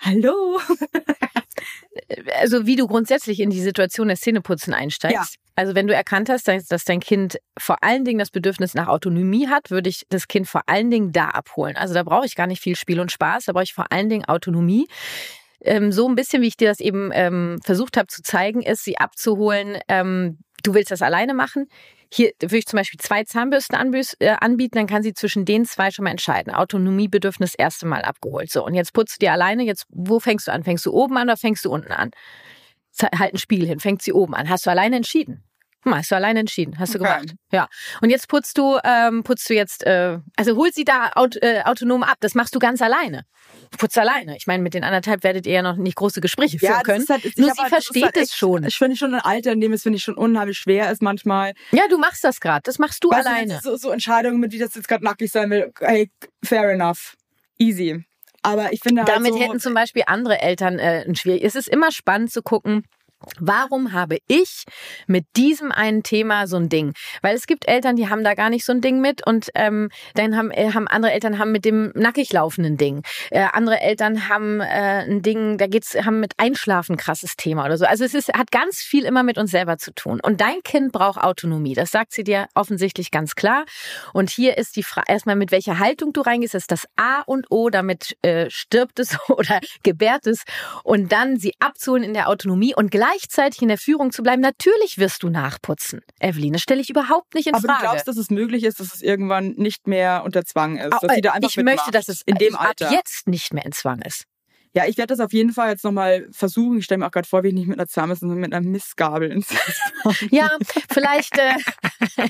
hallo. 0.01 0.61
Also 2.41 2.67
wie 2.67 2.77
du 2.77 2.87
grundsätzlich 2.87 3.41
in 3.41 3.49
die 3.49 3.63
Situation 3.63 4.09
des 4.09 4.21
Zähneputzen 4.21 4.75
einsteigst. 4.75 5.15
Ja. 5.15 5.41
Also 5.55 5.75
wenn 5.75 5.87
du 5.87 5.95
erkannt 5.95 6.29
hast, 6.29 6.49
dass, 6.49 6.67
dass 6.67 6.85
dein 6.85 7.01
Kind 7.01 7.39
vor 7.57 7.83
allen 7.83 8.05
Dingen 8.05 8.19
das 8.19 8.31
Bedürfnis 8.31 8.75
nach 8.75 8.89
Autonomie 8.89 9.49
hat, 9.49 9.71
würde 9.71 9.89
ich 9.89 10.05
das 10.11 10.27
Kind 10.29 10.49
vor 10.49 10.63
allen 10.67 10.91
Dingen 10.91 11.13
da 11.13 11.29
abholen. 11.29 11.77
Also 11.77 11.95
da 11.95 12.03
brauche 12.03 12.27
ich 12.27 12.35
gar 12.35 12.47
nicht 12.47 12.61
viel 12.61 12.77
Spiel 12.77 13.01
und 13.01 13.13
Spaß, 13.13 13.45
da 13.45 13.53
brauche 13.53 13.63
ich 13.63 13.73
vor 13.73 13.91
allen 13.91 14.09
Dingen 14.09 14.25
Autonomie. 14.25 14.89
Ähm, 15.65 15.93
so 15.93 16.09
ein 16.09 16.15
bisschen, 16.15 16.43
wie 16.43 16.49
ich 16.49 16.57
dir 16.57 16.69
das 16.69 16.81
eben 16.81 17.11
ähm, 17.13 17.59
versucht 17.65 17.97
habe 17.97 18.07
zu 18.07 18.23
zeigen, 18.23 18.63
ist, 18.63 18.85
sie 18.85 18.99
abzuholen. 18.99 19.79
Ähm, 19.89 20.39
du 20.63 20.75
willst 20.75 20.91
das 20.91 21.03
alleine 21.03 21.35
machen. 21.35 21.67
Hier 22.13 22.33
würde 22.41 22.59
ich 22.59 22.67
zum 22.67 22.77
Beispiel 22.77 23.01
zwei 23.01 23.25
Zahnbürsten 23.25 23.77
äh, 24.21 24.37
anbieten, 24.41 24.79
dann 24.79 24.87
kann 24.87 25.03
sie 25.03 25.15
zwischen 25.15 25.45
den 25.45 25.65
zwei 25.65 25.91
schon 25.91 26.05
mal 26.05 26.11
entscheiden. 26.11 26.55
Autonomiebedürfnis 26.55 27.55
erste 27.55 27.87
Mal 27.87 28.03
abgeholt. 28.03 28.51
So, 28.51 28.65
und 28.65 28.75
jetzt 28.75 28.93
putzt 28.93 29.17
du 29.17 29.27
dir 29.27 29.33
alleine. 29.33 29.65
Jetzt, 29.65 29.87
wo 29.89 30.21
fängst 30.21 30.47
du 30.47 30.53
an? 30.53 30.63
Fängst 30.63 30.87
du 30.87 30.93
oben 30.93 31.17
an 31.17 31.29
oder 31.29 31.37
fängst 31.37 31.65
du 31.65 31.73
unten 31.73 31.93
an? 31.93 32.11
Halt 33.19 33.35
ein 33.35 33.39
Spiel 33.39 33.67
hin, 33.67 33.81
fängt 33.81 34.03
sie 34.03 34.13
oben 34.13 34.35
an. 34.35 34.49
Hast 34.49 34.67
du 34.67 34.71
alleine 34.71 34.97
entschieden? 34.97 35.43
Mal, 35.85 35.99
hast 35.99 36.11
du 36.11 36.15
alleine 36.17 36.41
entschieden, 36.41 36.79
hast 36.79 36.95
du 36.95 36.99
Okay. 37.01 37.09
gemacht. 37.09 37.35
Ja. 37.53 37.69
Und 38.01 38.11
jetzt 38.11 38.29
putzt 38.29 38.57
du, 38.59 38.79
ähm, 38.85 39.23
putzt 39.23 39.49
du 39.51 39.55
jetzt, 39.55 39.85
äh, 39.87 40.19
also 40.37 40.57
hol 40.57 40.73
sie 40.73 40.85
da 40.85 41.11
aut 41.15 41.37
äh, 41.43 41.63
autonom 41.65 42.03
ab. 42.03 42.17
Das 42.21 42.35
machst 42.35 42.55
du 42.55 42.59
ganz 42.59 42.81
alleine. 42.83 43.25
Putzt 43.77 43.99
alleine. 43.99 44.37
Ich 44.37 44.47
meine, 44.47 44.63
mit 44.63 44.75
den 44.75 44.85
anderthalb 44.85 45.23
werdet 45.25 45.47
ihr 45.47 45.53
ja 45.55 45.63
noch 45.63 45.77
nicht 45.77 45.97
große 45.97 46.21
Gespräche 46.21 46.59
führen 46.59 46.73
das 46.75 46.83
können. 46.83 47.05
halt, 47.09 47.25
Nur 47.37 47.51
sie 47.53 47.61
halt- 47.61 47.69
versteht 47.69 48.05
halt 48.05 48.17
es 48.17 48.35
schon. 48.35 48.65
Ich 48.65 48.77
finde 48.77 48.97
schon 48.97 49.15
ein 49.15 49.21
Alter, 49.21 49.53
in 49.53 49.61
dem 49.61 49.73
es, 49.73 49.83
finde 49.83 49.97
ich, 49.99 50.05
schon 50.05 50.15
unheimlich 50.17 50.59
schwer 50.59 50.91
ist 50.91 51.03
manchmal. 51.03 51.53
Ja, 51.73 51.83
du 51.89 51.99
machst 51.99 52.25
das 52.25 52.41
gerade. 52.41 52.63
Das 52.65 52.79
machst 52.79 53.03
du 53.05 53.11
Weißt 53.11 53.27
du, 53.27 53.31
alleine. 53.31 53.61
So, 53.63 53.77
so 53.77 53.91
Entscheidungen, 53.91 54.41
mit 54.41 54.53
die 54.53 54.59
das 54.59 54.75
jetzt 54.75 54.89
gerade 54.89 55.05
nackig 55.05 55.31
sein 55.31 55.51
will, 55.51 55.73
hey, 55.81 56.11
fair 56.45 56.71
enough. 56.71 57.15
Easy. 57.59 58.05
Aber 58.43 58.73
ich 58.73 58.81
finde 58.83 59.03
halt 59.03 59.09
Damit 59.09 59.33
so, 59.33 59.41
hätten 59.41 59.59
zum 59.61 59.73
Beispiel 59.75 60.03
andere 60.07 60.41
Eltern 60.41 60.79
äh, 60.79 61.05
ein 61.07 61.15
schwierig. 61.17 61.43
Es 61.45 61.55
ist 61.55 61.69
immer 61.69 61.91
spannend 61.93 62.31
zu 62.31 62.43
gucken. 62.43 62.85
Warum 63.39 63.93
habe 63.93 64.19
ich 64.29 64.65
mit 65.07 65.25
diesem 65.37 65.73
einen 65.73 66.03
Thema 66.03 66.47
so 66.47 66.57
ein 66.57 66.69
Ding? 66.69 66.95
Weil 67.23 67.35
es 67.35 67.47
gibt 67.47 67.69
Eltern, 67.69 67.97
die 67.97 68.09
haben 68.09 68.25
da 68.25 68.35
gar 68.35 68.51
nicht 68.51 68.65
so 68.65 68.73
ein 68.73 68.81
Ding 68.81 69.01
mit 69.01 69.27
und 69.27 69.51
ähm, 69.55 69.89
dann 70.15 70.37
haben, 70.37 70.51
äh, 70.51 70.73
haben 70.73 70.89
andere 70.89 71.13
Eltern 71.13 71.39
haben 71.39 71.53
mit 71.53 71.65
dem 71.65 71.93
nackig 71.95 72.33
laufenden 72.33 72.77
Ding. 72.77 73.03
Äh, 73.31 73.47
andere 73.53 73.81
Eltern 73.81 74.29
haben 74.29 74.61
äh, 74.61 75.05
ein 75.09 75.23
Ding, 75.23 75.59
da 75.59 75.67
geht's 75.67 75.95
haben 75.95 76.21
mit 76.21 76.35
Einschlafen 76.39 76.97
krasses 76.97 77.37
Thema 77.37 77.65
oder 77.65 77.77
so. 77.77 77.85
Also 77.87 78.05
es 78.05 78.15
ist 78.15 78.33
hat 78.33 78.51
ganz 78.51 78.79
viel 78.79 79.05
immer 79.05 79.23
mit 79.23 79.39
uns 79.39 79.51
selber 79.51 79.79
zu 79.79 79.93
tun. 79.95 80.21
Und 80.21 80.41
dein 80.41 80.63
Kind 80.63 80.93
braucht 80.93 81.23
Autonomie. 81.23 81.75
Das 81.75 81.91
sagt 81.91 82.13
sie 82.13 82.25
dir 82.25 82.47
offensichtlich 82.55 83.11
ganz 83.11 83.35
klar. 83.35 83.65
Und 84.13 84.31
hier 84.31 84.59
ist 84.59 84.77
die 84.77 84.83
Frage 84.83 85.13
erstmal 85.13 85.37
mit 85.37 85.51
welcher 85.51 85.79
Haltung 85.79 86.13
du 86.13 86.21
reingehst, 86.21 86.55
das 86.55 86.65
ist 86.65 86.71
das 86.71 86.87
A 86.97 87.23
und 87.23 87.51
O. 87.51 87.71
Damit 87.71 88.17
äh, 88.23 88.49
stirbt 88.51 88.99
es 88.99 89.17
oder 89.29 89.61
gebärt 89.83 90.27
es 90.27 90.45
und 90.83 91.13
dann 91.13 91.37
sie 91.37 91.55
abzuholen 91.59 92.03
in 92.03 92.15
der 92.15 92.29
Autonomie 92.29 92.75
und 92.75 92.91
gleichzeitig 93.15 93.63
in 93.63 93.69
der 93.69 93.79
Führung 93.79 94.13
zu 94.13 94.23
bleiben. 94.23 94.41
Natürlich 94.43 94.99
wirst 94.99 95.23
du 95.23 95.29
nachputzen, 95.29 96.01
Evelyn. 96.21 96.53
Das 96.53 96.63
stelle 96.63 96.81
ich 96.81 96.91
überhaupt 96.91 97.35
nicht 97.35 97.47
in 97.47 97.55
aber 97.55 97.67
Frage. 97.67 97.79
du 97.83 97.89
glaubst, 97.89 98.09
dass 98.09 98.17
es 98.17 98.31
möglich 98.31 98.65
ist, 98.65 98.81
dass 98.81 98.95
es 98.95 99.03
irgendwann 99.03 99.51
nicht 99.57 99.87
mehr 99.87 100.23
unter 100.25 100.45
Zwang 100.45 100.77
ist, 100.77 100.91
dass 101.03 101.15
sie 101.15 101.21
da 101.21 101.33
einfach 101.33 101.49
ich 101.49 101.57
möchte, 101.57 101.71
mitmacht, 101.71 101.95
dass 101.95 102.09
es 102.09 102.23
in 102.27 102.37
dem 102.37 102.55
ab 102.57 102.69
Alter. 102.69 102.93
jetzt 102.93 103.27
nicht 103.29 103.53
mehr 103.55 103.65
in 103.65 103.73
Zwang 103.73 104.01
ist. 104.03 104.25
Ja, 104.77 104.87
ich 104.87 104.97
werde 104.99 105.15
das 105.15 105.21
auf 105.25 105.33
jeden 105.33 105.53
Fall 105.53 105.71
jetzt 105.71 105.85
nochmal 105.85 106.27
versuchen. 106.33 106.79
Ich 106.79 106.87
stelle 106.87 106.99
mir 106.99 107.07
auch 107.07 107.13
gerade 107.13 107.29
vor, 107.29 107.45
wie 107.45 107.49
ich 107.49 107.55
nicht 107.55 107.69
mit 107.69 107.79
einer 107.79 107.87
Zahnbürste, 107.87 108.27
sondern 108.27 108.41
mit 108.41 108.53
einer 108.53 108.67
Missgabel 108.69 109.31
ins 109.31 109.47
Ja, 110.33 110.51
vielleicht 110.91 111.39
äh, 111.39 111.55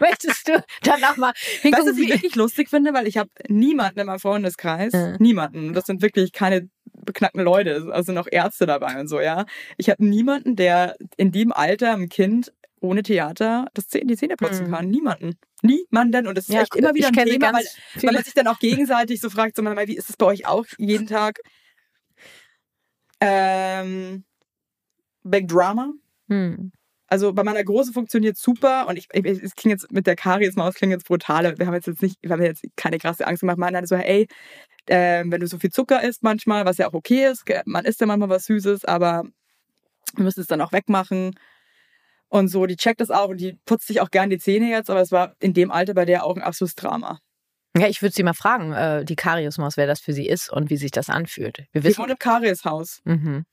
möchtest 0.00 0.48
du 0.48 0.60
dann 0.82 1.04
auch 1.04 1.16
mal 1.16 1.30
Weißt 1.32 1.38
du, 1.54 1.68
hingucken, 1.68 1.86
was 1.92 1.98
ich 1.98 2.08
wirklich 2.08 2.34
lustig 2.34 2.68
finde? 2.68 2.92
Weil 2.94 3.06
ich 3.06 3.16
habe 3.16 3.30
niemanden 3.48 4.00
in 4.00 4.06
meinem 4.06 4.18
Freundeskreis, 4.18 4.92
Ja. 4.92 5.16
niemanden. 5.20 5.72
Das 5.72 5.86
sind 5.86 6.02
wirklich 6.02 6.32
keine 6.32 6.68
beknackten 7.04 7.42
Leute, 7.42 7.88
also 7.92 8.12
noch 8.12 8.26
Ärzte 8.30 8.66
dabei 8.66 8.98
und 9.00 9.08
so, 9.08 9.20
ja. 9.20 9.44
Ich 9.76 9.90
habe 9.90 10.04
niemanden, 10.04 10.56
der 10.56 10.96
in 11.16 11.32
dem 11.32 11.52
Alter 11.52 11.92
ein 11.94 12.08
Kind 12.08 12.52
ohne 12.80 13.02
Theater 13.02 13.66
das 13.74 13.88
Zähne, 13.88 14.06
die 14.06 14.16
Zähne 14.16 14.36
putzen 14.36 14.66
Mhm. 14.66 14.70
kann. 14.70 14.88
Niemanden. 14.88 15.34
Niemanden. 15.62 16.26
Und 16.28 16.38
das 16.38 16.48
ist 16.48 16.54
Ja, 16.54 16.62
echt 16.62 16.76
immer 16.76 16.94
wieder 16.94 17.08
ein 17.08 17.12
Thema, 17.14 17.52
weil, 17.52 17.64
weil 18.02 18.12
man 18.12 18.22
sich 18.22 18.34
dann 18.34 18.46
auch 18.46 18.60
gegenseitig 18.60 19.20
so 19.20 19.30
fragt, 19.30 19.56
so, 19.56 19.62
mal, 19.62 19.76
wie 19.88 19.96
ist 19.96 20.10
es 20.10 20.16
bei 20.16 20.26
euch 20.26 20.46
auch 20.46 20.64
jeden 20.78 21.06
Tag? 21.06 21.40
Ähm, 23.20 24.24
Big 25.24 25.48
Drama. 25.48 25.92
Hm. 26.28 26.70
Also 27.08 27.32
bei 27.32 27.42
meiner 27.42 27.64
Großen 27.64 27.94
funktioniert 27.94 28.36
super 28.36 28.86
und 28.86 28.98
ich, 28.98 29.08
ich 29.12 29.24
es 29.24 29.54
klingt 29.56 29.80
jetzt 29.80 29.90
mit 29.90 30.06
der 30.06 30.14
Kari 30.14 30.44
jetzt 30.44 30.56
mal 30.58 30.68
aus, 30.68 30.74
klingt 30.74 30.92
jetzt 30.92 31.06
brutal. 31.06 31.58
Wir 31.58 31.66
haben 31.66 31.74
jetzt, 31.74 31.86
jetzt 31.86 32.02
nicht, 32.02 32.18
wir 32.20 32.30
haben 32.30 32.42
jetzt 32.42 32.62
keine 32.76 32.98
krasse 32.98 33.26
Angst 33.26 33.40
gemacht. 33.40 33.56
Man 33.56 33.86
so, 33.86 33.94
ey, 33.94 34.28
äh, 34.86 35.24
wenn 35.26 35.40
du 35.40 35.46
so 35.46 35.58
viel 35.58 35.70
Zucker 35.70 36.02
isst 36.02 36.22
manchmal, 36.22 36.66
was 36.66 36.76
ja 36.76 36.86
auch 36.88 36.92
okay 36.92 37.26
ist, 37.30 37.44
man 37.64 37.86
isst 37.86 38.00
ja 38.00 38.06
manchmal 38.06 38.28
was 38.28 38.44
Süßes, 38.44 38.84
aber 38.84 39.24
wir 40.14 40.24
müssen 40.24 40.40
es 40.40 40.46
dann 40.46 40.60
auch 40.60 40.72
wegmachen. 40.72 41.34
Und 42.28 42.48
so, 42.48 42.66
die 42.66 42.76
checkt 42.76 43.00
das 43.00 43.10
auch 43.10 43.28
und 43.28 43.40
die 43.40 43.58
putzt 43.64 43.86
sich 43.86 44.02
auch 44.02 44.10
gern 44.10 44.28
die 44.28 44.38
Zähne 44.38 44.68
jetzt, 44.68 44.90
aber 44.90 45.00
es 45.00 45.10
war 45.10 45.34
in 45.40 45.54
dem 45.54 45.70
Alter 45.70 45.94
bei 45.94 46.04
der 46.04 46.24
auch 46.24 46.36
ein 46.36 46.42
absolutes 46.42 46.74
Drama. 46.74 47.20
Ja, 47.76 47.86
ich 47.86 48.02
würde 48.02 48.14
sie 48.14 48.22
mal 48.22 48.34
fragen, 48.34 48.72
äh, 48.72 49.04
die 49.04 49.16
Kariusmaus, 49.16 49.76
wer 49.76 49.86
das 49.86 50.00
für 50.00 50.12
sie 50.12 50.26
ist 50.26 50.50
und 50.50 50.68
wie 50.68 50.76
sich 50.76 50.90
das 50.90 51.08
anfühlt. 51.08 51.64
Wir 51.72 51.80
Die 51.80 51.88
wissen. 51.88 51.98
wohnt 51.98 52.10
im 52.10 52.18
Karieshaus. 52.18 53.00
Mhm. 53.04 53.44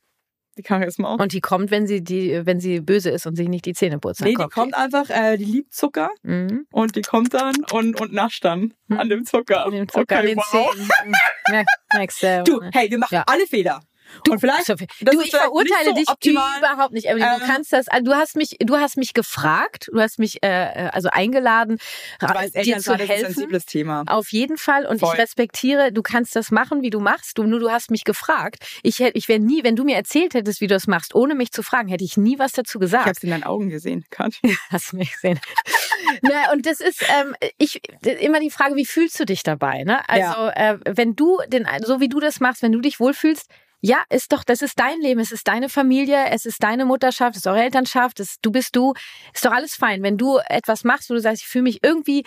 Die 0.57 0.61
Kariesmaus. 0.63 1.19
Und 1.19 1.33
die 1.33 1.41
kommt, 1.41 1.69
wenn 1.69 1.85
sie 1.85 2.01
die, 2.03 2.45
wenn 2.45 2.59
sie 2.61 2.79
böse 2.79 3.09
ist 3.09 3.25
und 3.27 3.35
sich 3.35 3.49
nicht 3.49 3.65
die 3.65 3.73
Zähne 3.73 3.99
putzt. 3.99 4.21
Nee, 4.21 4.35
die 4.35 4.47
kommt 4.47 4.73
einfach, 4.73 5.09
äh, 5.09 5.35
die 5.37 5.43
liebt 5.45 5.73
Zucker 5.73 6.09
Mhm. 6.23 6.65
und 6.71 6.95
die 6.95 7.01
kommt 7.01 7.33
dann 7.33 7.55
und, 7.71 7.99
und 7.99 8.13
nascht 8.13 8.45
dann 8.45 8.73
Hm. 8.89 8.97
an 8.99 9.09
dem 9.09 9.25
Zucker. 9.25 9.65
An 9.65 9.71
dem 9.71 9.87
Zucker 9.89 10.01
okay, 10.01 10.15
an 10.15 10.25
den 10.27 10.37
wow. 10.37 10.71
Zähnen. 10.71 10.87
Mhm. 11.05 11.13
Merk, 11.51 11.67
merkst 11.93 12.23
du. 12.23 12.43
Du, 12.45 12.61
hey, 12.73 12.89
wir 12.89 12.97
machen 12.99 13.15
Ja. 13.15 13.23
alle 13.27 13.45
Fehler. 13.47 13.81
Du, 14.23 14.31
und 14.33 14.39
vielleicht, 14.39 14.65
Sophie, 14.65 14.87
das 15.01 15.13
du 15.15 15.21
ist 15.21 15.27
ich 15.27 15.35
verurteile 15.35 15.89
so 15.89 15.93
dich 15.95 16.07
optimal. 16.09 16.59
überhaupt 16.59 16.93
nicht. 16.93 17.05
Evelyn. 17.07 17.27
du 17.37 17.43
Ähm, 17.43 17.47
kannst 17.47 17.73
das, 17.73 17.85
du 18.01 18.13
hast 18.13 18.35
mich, 18.35 18.55
du 18.59 18.77
hast 18.77 18.97
mich 18.97 19.13
gefragt, 19.13 19.89
du 19.91 19.99
hast 19.99 20.19
mich 20.19 20.41
äh, 20.43 20.89
also 20.93 21.09
eingeladen, 21.11 21.77
weiß, 22.21 22.51
dir 22.53 22.77
zu 22.77 22.81
sind 22.83 23.01
ein 23.01 23.07
helfen. 23.07 23.33
sensibles 23.33 23.65
Thema. 23.65 24.03
Auf 24.07 24.31
jeden 24.31 24.57
Fall. 24.57 24.85
Und 24.85 24.99
Voll. 24.99 25.13
ich 25.13 25.19
respektiere, 25.21 25.91
du 25.91 26.01
kannst 26.01 26.35
das 26.35 26.51
machen, 26.51 26.81
wie 26.81 26.89
du 26.89 26.99
machst. 26.99 27.37
Du, 27.37 27.43
nur 27.43 27.59
du 27.59 27.69
hast 27.71 27.91
mich 27.91 28.03
gefragt. 28.03 28.65
Ich 28.83 28.99
hätte, 28.99 29.17
ich 29.17 29.27
wäre 29.27 29.39
nie, 29.39 29.63
wenn 29.63 29.75
du 29.75 29.83
mir 29.83 29.95
erzählt 29.95 30.33
hättest, 30.33 30.61
wie 30.61 30.67
du 30.67 30.73
das 30.75 30.87
machst, 30.87 31.15
ohne 31.15 31.35
mich 31.35 31.51
zu 31.51 31.63
fragen, 31.63 31.87
hätte 31.89 32.03
ich 32.03 32.17
nie 32.17 32.39
was 32.39 32.51
dazu 32.53 32.77
Ich 32.77 32.81
gesagt. 32.81 33.07
hab's 33.07 33.23
in 33.23 33.29
deinen 33.31 33.43
Augen 33.43 33.69
gesehen, 33.69 34.05
Kat. 34.09 34.33
Hast 34.69 34.91
du 34.93 34.97
nicht 34.97 35.13
gesehen. 35.13 35.39
Na, 36.21 36.51
und 36.53 36.65
das 36.65 36.79
ist 36.79 37.03
ähm, 37.19 37.35
ich 37.57 37.81
immer 38.03 38.39
die 38.39 38.51
Frage, 38.51 38.75
wie 38.75 38.85
fühlst 38.85 39.19
du 39.19 39.25
dich 39.25 39.43
dabei? 39.43 39.83
Ne? 39.83 40.07
Also 40.07 40.47
äh, 40.55 40.77
wenn 40.85 41.15
du 41.15 41.39
den, 41.47 41.67
so 41.83 41.99
wie 41.99 42.09
du 42.09 42.19
das 42.19 42.39
machst, 42.39 42.61
wenn 42.61 42.71
du 42.71 42.79
dich 42.81 42.99
wohlfühlst, 42.99 43.49
ja, 43.81 44.03
ist 44.09 44.31
doch, 44.31 44.43
das 44.43 44.61
ist 44.61 44.79
dein 44.79 44.99
Leben, 45.01 45.19
es 45.19 45.31
ist 45.31 45.47
deine 45.47 45.69
Familie, 45.69 46.29
es 46.31 46.45
ist 46.45 46.63
deine 46.63 46.85
Mutterschaft, 46.85 47.35
es 47.35 47.41
ist 47.41 47.47
eure 47.47 47.63
Elternschaft, 47.63 48.19
es, 48.19 48.37
du 48.41 48.51
bist 48.51 48.75
du, 48.75 48.93
ist 49.33 49.45
doch 49.45 49.51
alles 49.51 49.75
fein. 49.75 50.01
Wenn 50.03 50.17
du 50.17 50.39
etwas 50.47 50.83
machst, 50.83 51.09
wo 51.09 51.13
du 51.13 51.21
sagst, 51.21 51.43
ich 51.43 51.47
fühle 51.47 51.63
mich 51.63 51.79
irgendwie, 51.83 52.23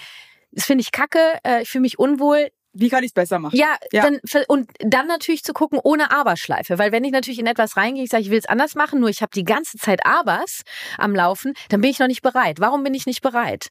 das 0.53 0.65
finde 0.65 0.83
ich 0.83 0.93
kacke, 0.93 1.39
äh, 1.45 1.63
ich 1.63 1.69
fühle 1.69 1.83
mich 1.83 1.99
unwohl, 1.99 2.51
Wie 2.73 2.89
kann 2.89 3.03
ich's 3.03 3.15
besser 3.15 3.39
machen? 3.39 3.57
ja, 3.57 3.77
Ja. 3.93 4.03
Dann, 4.03 4.21
und 4.47 4.71
dann 4.79 5.07
natürlich 5.07 5.43
zu 5.43 5.53
gucken 5.53 5.81
ohne 5.83 6.11
Aberschleife, 6.11 6.79
weil 6.79 6.93
wenn 6.93 7.05
ich 7.05 7.13
natürlich 7.13 7.39
in 7.39 7.47
etwas 7.47 7.77
reingehe, 7.77 8.05
ich 8.05 8.11
sage, 8.11 8.23
ich 8.23 8.31
will 8.31 8.39
es 8.39 8.47
anders 8.47 8.75
machen, 8.75 9.01
nur 9.01 9.09
ich 9.09 9.23
habe 9.23 9.31
die 9.35 9.45
ganze 9.45 9.79
Zeit 9.79 10.05
Abers 10.05 10.63
am 10.99 11.15
Laufen, 11.15 11.55
dann 11.71 11.81
bin 11.81 11.91
ich 11.91 11.99
noch 11.99 12.07
nicht 12.07 12.23
bereit. 12.23 12.61
Warum 12.61 12.85
bin 12.85 12.95
ich 12.95 13.07
nicht 13.07 13.23
bereit? 13.23 13.69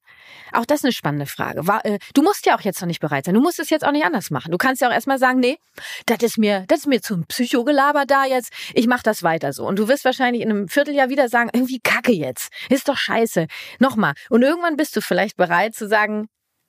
Auch 0.52 0.66
das 0.66 0.80
ist 0.80 0.86
eine 0.86 0.94
spannende 0.94 1.26
Frage. 1.26 1.62
Äh, 1.84 2.00
du 2.14 2.24
musst 2.24 2.46
ja 2.46 2.58
auch 2.58 2.62
jetzt 2.62 2.82
noch 2.82 2.88
nicht 2.88 3.00
bereit 3.00 3.26
sein. 3.26 3.36
Du 3.36 3.42
musst 3.42 3.60
es 3.60 3.70
jetzt 3.70 3.86
auch 3.86 3.92
nicht 3.92 4.06
anders 4.06 4.32
machen. 4.32 4.52
Du 4.52 4.58
kannst 4.58 4.82
ja 4.82 4.90
auch 4.90 4.94
erstmal 4.94 5.20
sagen, 5.20 5.40
nee, 5.40 5.58
das 6.06 6.24
ist 6.24 6.38
mir, 6.38 6.66
das 6.68 6.80
ist 6.80 6.88
mir 6.88 7.02
zum 7.02 7.26
Psychogelaber 7.26 8.06
da 8.06 8.26
jetzt. 8.26 8.52
Ich 8.74 8.88
mache 8.88 9.04
das 9.04 9.24
weiter 9.24 9.54
so. 9.54 9.66
Und 9.66 9.78
du 9.80 9.88
wirst 9.88 10.06
wahrscheinlich 10.06 10.42
in 10.42 10.50
einem 10.50 10.68
Vierteljahr 10.68 11.10
wieder 11.10 11.30
sagen, 11.30 11.50
irgendwie 11.54 11.80
Kacke 11.80 12.12
jetzt, 12.12 12.50
ist 12.70 12.90
doch 12.90 12.98
scheiße. 12.98 13.48
Nochmal. 13.80 14.14
Und 14.30 14.42
irgendwann 14.42 14.76
bist 14.76 14.96
du 14.96 15.02
vielleicht 15.02 15.38
bereit 15.38 15.76
zu 15.76 15.88
sagen. 15.88 16.28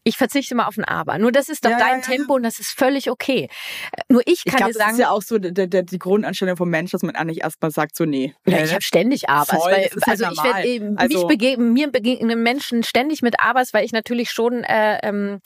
Ich 0.09 0.17
verzichte 0.17 0.55
mal 0.55 0.67
auf 0.67 0.79
ein 0.79 0.85
Aber. 0.85 1.19
Nur 1.19 1.33
das 1.33 1.51
ist 1.51 1.67
doch 1.67 1.71
Ja, 1.71 1.79
dein 1.79 2.01
ja. 2.01 2.07
Tempo 2.07 2.35
und 2.35 2.43
das 2.43 2.61
ist 2.61 2.71
völlig 2.71 3.11
okay. 3.11 3.51
Äh, 3.93 4.01
Nur 4.09 4.23
ich 4.25 4.41
Ich 4.45 4.45
kann 4.47 4.57
glaube, 4.57 4.73
dir 4.73 4.79
das 4.79 4.83
sagen, 4.87 4.93
ist 4.95 5.01
ja 5.01 5.11
auch 5.11 5.21
so 5.21 5.39
der, 5.39 5.67
der, 5.67 5.83
die 5.83 5.99
Grundanstellung 5.99 6.57
vom 6.57 6.71
Mensch, 6.71 6.93
dass 6.93 7.03
man 7.03 7.15
eigentlich 7.15 7.43
erstmal 7.43 7.71
sagt, 7.71 7.95
so 7.95 8.07
nee. 8.07 8.35
ja, 8.47 8.65
ich 8.65 8.73
habe 8.73 8.81
ständig 8.83 9.29
Abers, 9.29 9.61
Voll, 9.63 9.71
weil 9.71 9.85
das 9.85 9.97
ist 9.97 10.07
halt 10.07 10.23
also 10.25 10.35
ich 10.35 10.45
werde 10.45 10.67
eben 10.67 10.97
Also- 10.97 11.19
mich 11.19 11.27
begegnen, 11.27 11.75
mir 11.75 11.93
begegnen 11.93 12.43
Menschen 12.43 12.83
ständig 12.85 13.21
mit 13.21 13.39
Abers, 13.39 13.75
weil 13.75 13.85
ich 13.85 13.93
natürlich 13.93 14.31
schon 14.31 14.65
äh, 14.65 14.99
ähm, 15.03 15.41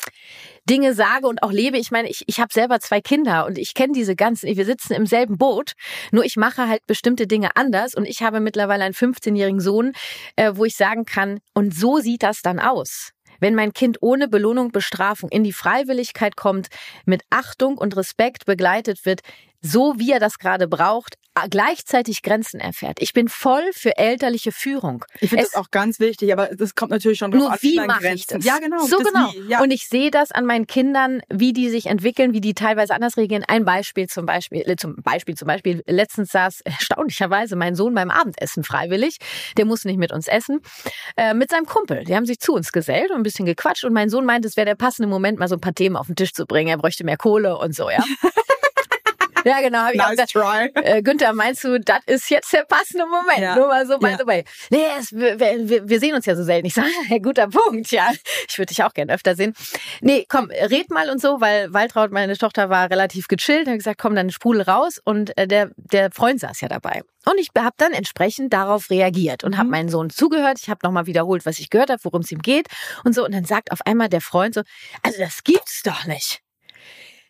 Dinge 0.70 0.94
sage 0.94 1.26
und 1.26 1.42
auch 1.42 1.50
lebe. 1.50 1.76
Ich 1.76 1.90
meine, 1.90 2.08
ich, 2.08 2.22
ich 2.28 2.38
habe 2.38 2.52
selber 2.52 2.78
zwei 2.78 3.00
Kinder 3.00 3.46
und 3.46 3.58
ich 3.58 3.74
kenne 3.74 3.92
diese 3.94 4.14
ganzen, 4.14 4.46
wir 4.56 4.64
sitzen 4.64 4.92
im 4.92 5.06
selben 5.06 5.38
Boot, 5.38 5.72
nur 6.12 6.24
ich 6.24 6.36
mache 6.36 6.68
halt 6.68 6.86
bestimmte 6.86 7.26
Dinge 7.26 7.56
anders 7.56 7.94
und 7.96 8.04
ich 8.06 8.22
habe 8.22 8.38
mittlerweile 8.38 8.84
einen 8.84 8.94
15-jährigen 8.94 9.60
Sohn, 9.60 9.92
äh, 10.36 10.52
wo 10.54 10.64
ich 10.64 10.76
sagen 10.76 11.04
kann, 11.04 11.40
und 11.52 11.74
so 11.74 11.98
sieht 11.98 12.22
das 12.22 12.42
dann 12.42 12.60
aus. 12.60 13.10
Wenn 13.42 13.56
mein 13.56 13.72
Kind 13.72 13.98
ohne 14.02 14.28
Belohnung, 14.28 14.70
Bestrafung 14.70 15.28
in 15.28 15.42
die 15.42 15.52
Freiwilligkeit 15.52 16.36
kommt, 16.36 16.68
mit 17.06 17.24
Achtung 17.28 17.76
und 17.76 17.96
Respekt 17.96 18.46
begleitet 18.46 19.04
wird, 19.04 19.22
so 19.62 19.94
wie 19.98 20.10
er 20.10 20.20
das 20.20 20.38
gerade 20.38 20.68
braucht, 20.68 21.16
gleichzeitig 21.50 22.22
Grenzen 22.22 22.60
erfährt. 22.60 22.98
Ich 23.00 23.12
bin 23.12 23.28
voll 23.28 23.64
für 23.72 23.96
elterliche 23.96 24.52
Führung. 24.52 25.04
Ich 25.20 25.30
finde 25.30 25.44
das 25.44 25.54
auch 25.54 25.70
ganz 25.70 25.98
wichtig, 25.98 26.32
aber 26.32 26.48
das 26.48 26.74
kommt 26.74 26.90
natürlich 26.90 27.18
schon 27.18 27.30
Nur 27.30 27.52
an, 27.52 27.58
wie 27.62 27.80
mache 27.80 28.08
ich 28.08 28.26
das? 28.26 28.44
Ja, 28.44 28.58
genau. 28.58 28.84
So 28.84 28.98
genau. 28.98 29.32
Wie, 29.32 29.50
ja. 29.50 29.62
Und 29.62 29.70
ich 29.70 29.88
sehe 29.88 30.10
das 30.10 30.30
an 30.30 30.44
meinen 30.44 30.66
Kindern, 30.66 31.22
wie 31.30 31.52
die 31.52 31.70
sich 31.70 31.86
entwickeln, 31.86 32.34
wie 32.34 32.40
die 32.40 32.54
teilweise 32.54 32.94
anders 32.94 33.16
reagieren. 33.16 33.44
Ein 33.48 33.64
Beispiel 33.64 34.08
zum 34.08 34.26
Beispiel, 34.26 34.62
äh, 34.68 34.76
zum 34.76 34.96
Beispiel, 34.96 35.34
zum 35.34 35.48
Beispiel, 35.48 35.82
letztens 35.86 36.32
saß 36.32 36.60
erstaunlicherweise 36.64 37.56
mein 37.56 37.74
Sohn 37.76 37.94
beim 37.94 38.10
Abendessen 38.10 38.64
freiwillig. 38.64 39.16
Der 39.56 39.64
muss 39.64 39.84
nicht 39.84 39.98
mit 39.98 40.12
uns 40.12 40.28
essen, 40.28 40.60
äh, 41.16 41.32
mit 41.32 41.50
seinem 41.50 41.66
Kumpel. 41.66 42.04
Die 42.04 42.14
haben 42.14 42.26
sich 42.26 42.40
zu 42.40 42.52
uns 42.52 42.72
gesellt 42.72 43.10
und 43.10 43.18
ein 43.18 43.22
bisschen 43.22 43.46
gequatscht. 43.46 43.84
Und 43.84 43.94
mein 43.94 44.10
Sohn 44.10 44.26
meinte, 44.26 44.48
es 44.48 44.56
wäre 44.56 44.66
der 44.66 44.74
passende 44.74 45.08
Moment, 45.08 45.38
mal 45.38 45.48
so 45.48 45.56
ein 45.56 45.60
paar 45.60 45.74
Themen 45.74 45.96
auf 45.96 46.08
den 46.08 46.16
Tisch 46.16 46.34
zu 46.34 46.44
bringen. 46.46 46.68
Er 46.68 46.76
bräuchte 46.76 47.04
mehr 47.04 47.16
Kohle 47.16 47.56
und 47.56 47.74
so, 47.74 47.88
ja. 47.88 48.04
Ja, 49.52 49.60
genau. 49.60 49.78
Hab 49.80 49.94
ich 49.94 50.00
auch 50.00 50.08
nice 50.08 50.32
gesagt, 50.32 50.32
try. 50.32 50.82
äh, 50.82 51.02
Günther, 51.02 51.32
meinst 51.32 51.64
du, 51.64 51.78
das 51.78 52.00
ist 52.06 52.30
jetzt 52.30 52.52
der 52.52 52.64
passende 52.64 53.06
Moment? 53.06 53.38
Ja. 53.38 53.56
Nur 53.56 53.68
mal 53.68 53.86
so, 53.86 53.98
by 53.98 54.14
the 54.18 54.26
way. 54.26 54.44
Nee, 54.70 54.84
es, 54.98 55.12
wir, 55.12 55.38
wir, 55.38 56.00
sehen 56.00 56.14
uns 56.14 56.26
ja 56.26 56.36
so 56.36 56.44
selten. 56.44 56.66
Ich 56.66 56.74
sage, 56.74 56.88
ja, 57.08 57.18
guter 57.18 57.48
Punkt, 57.48 57.90
ja. 57.90 58.10
Ich 58.48 58.58
würde 58.58 58.68
dich 58.68 58.82
auch 58.84 58.94
gerne 58.94 59.12
öfter 59.12 59.34
sehen. 59.34 59.54
Nee, 60.00 60.26
komm, 60.28 60.50
red 60.50 60.90
mal 60.90 61.10
und 61.10 61.20
so, 61.20 61.40
weil 61.40 61.72
Waltraud, 61.72 62.12
meine 62.12 62.36
Tochter, 62.36 62.70
war 62.70 62.90
relativ 62.90 63.28
gechillt. 63.28 63.68
Hat 63.68 63.76
gesagt, 63.76 64.00
komm, 64.00 64.14
dann 64.14 64.30
sprudel 64.30 64.62
raus. 64.62 65.00
Und 65.04 65.36
äh, 65.36 65.46
der, 65.46 65.70
der 65.76 66.10
Freund 66.10 66.40
saß 66.40 66.60
ja 66.60 66.68
dabei. 66.68 67.02
Und 67.24 67.38
ich 67.38 67.48
habe 67.56 67.74
dann 67.76 67.92
entsprechend 67.92 68.52
darauf 68.52 68.90
reagiert 68.90 69.44
und 69.44 69.56
habe 69.56 69.68
meinen 69.68 69.88
Sohn 69.88 70.10
zugehört. 70.10 70.58
Ich 70.60 70.68
habe 70.68 70.80
nochmal 70.82 71.06
wiederholt, 71.06 71.46
was 71.46 71.58
ich 71.58 71.70
gehört 71.70 71.90
habe, 71.90 72.02
worum 72.04 72.22
es 72.22 72.32
ihm 72.32 72.40
geht 72.40 72.66
und 73.04 73.14
so. 73.14 73.24
Und 73.24 73.32
dann 73.32 73.44
sagt 73.44 73.70
auf 73.70 73.80
einmal 73.86 74.08
der 74.08 74.20
Freund 74.20 74.54
so, 74.54 74.62
also 75.02 75.18
das 75.18 75.44
gibt's 75.44 75.82
doch 75.82 76.04
nicht. 76.06 76.42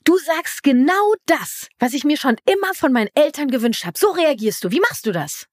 Du 0.04 0.18
sagst 0.18 0.62
genau 0.62 1.14
das, 1.26 1.68
was 1.78 1.92
ich 1.94 2.04
mir 2.04 2.16
schon 2.16 2.36
immer 2.44 2.74
von 2.74 2.92
meinen 2.92 3.10
Eltern 3.14 3.48
gewünscht 3.48 3.84
habe. 3.84 3.98
So 3.98 4.10
reagierst 4.10 4.64
du. 4.64 4.70
Wie 4.70 4.80
machst 4.80 5.06
du 5.06 5.12
das? 5.12 5.46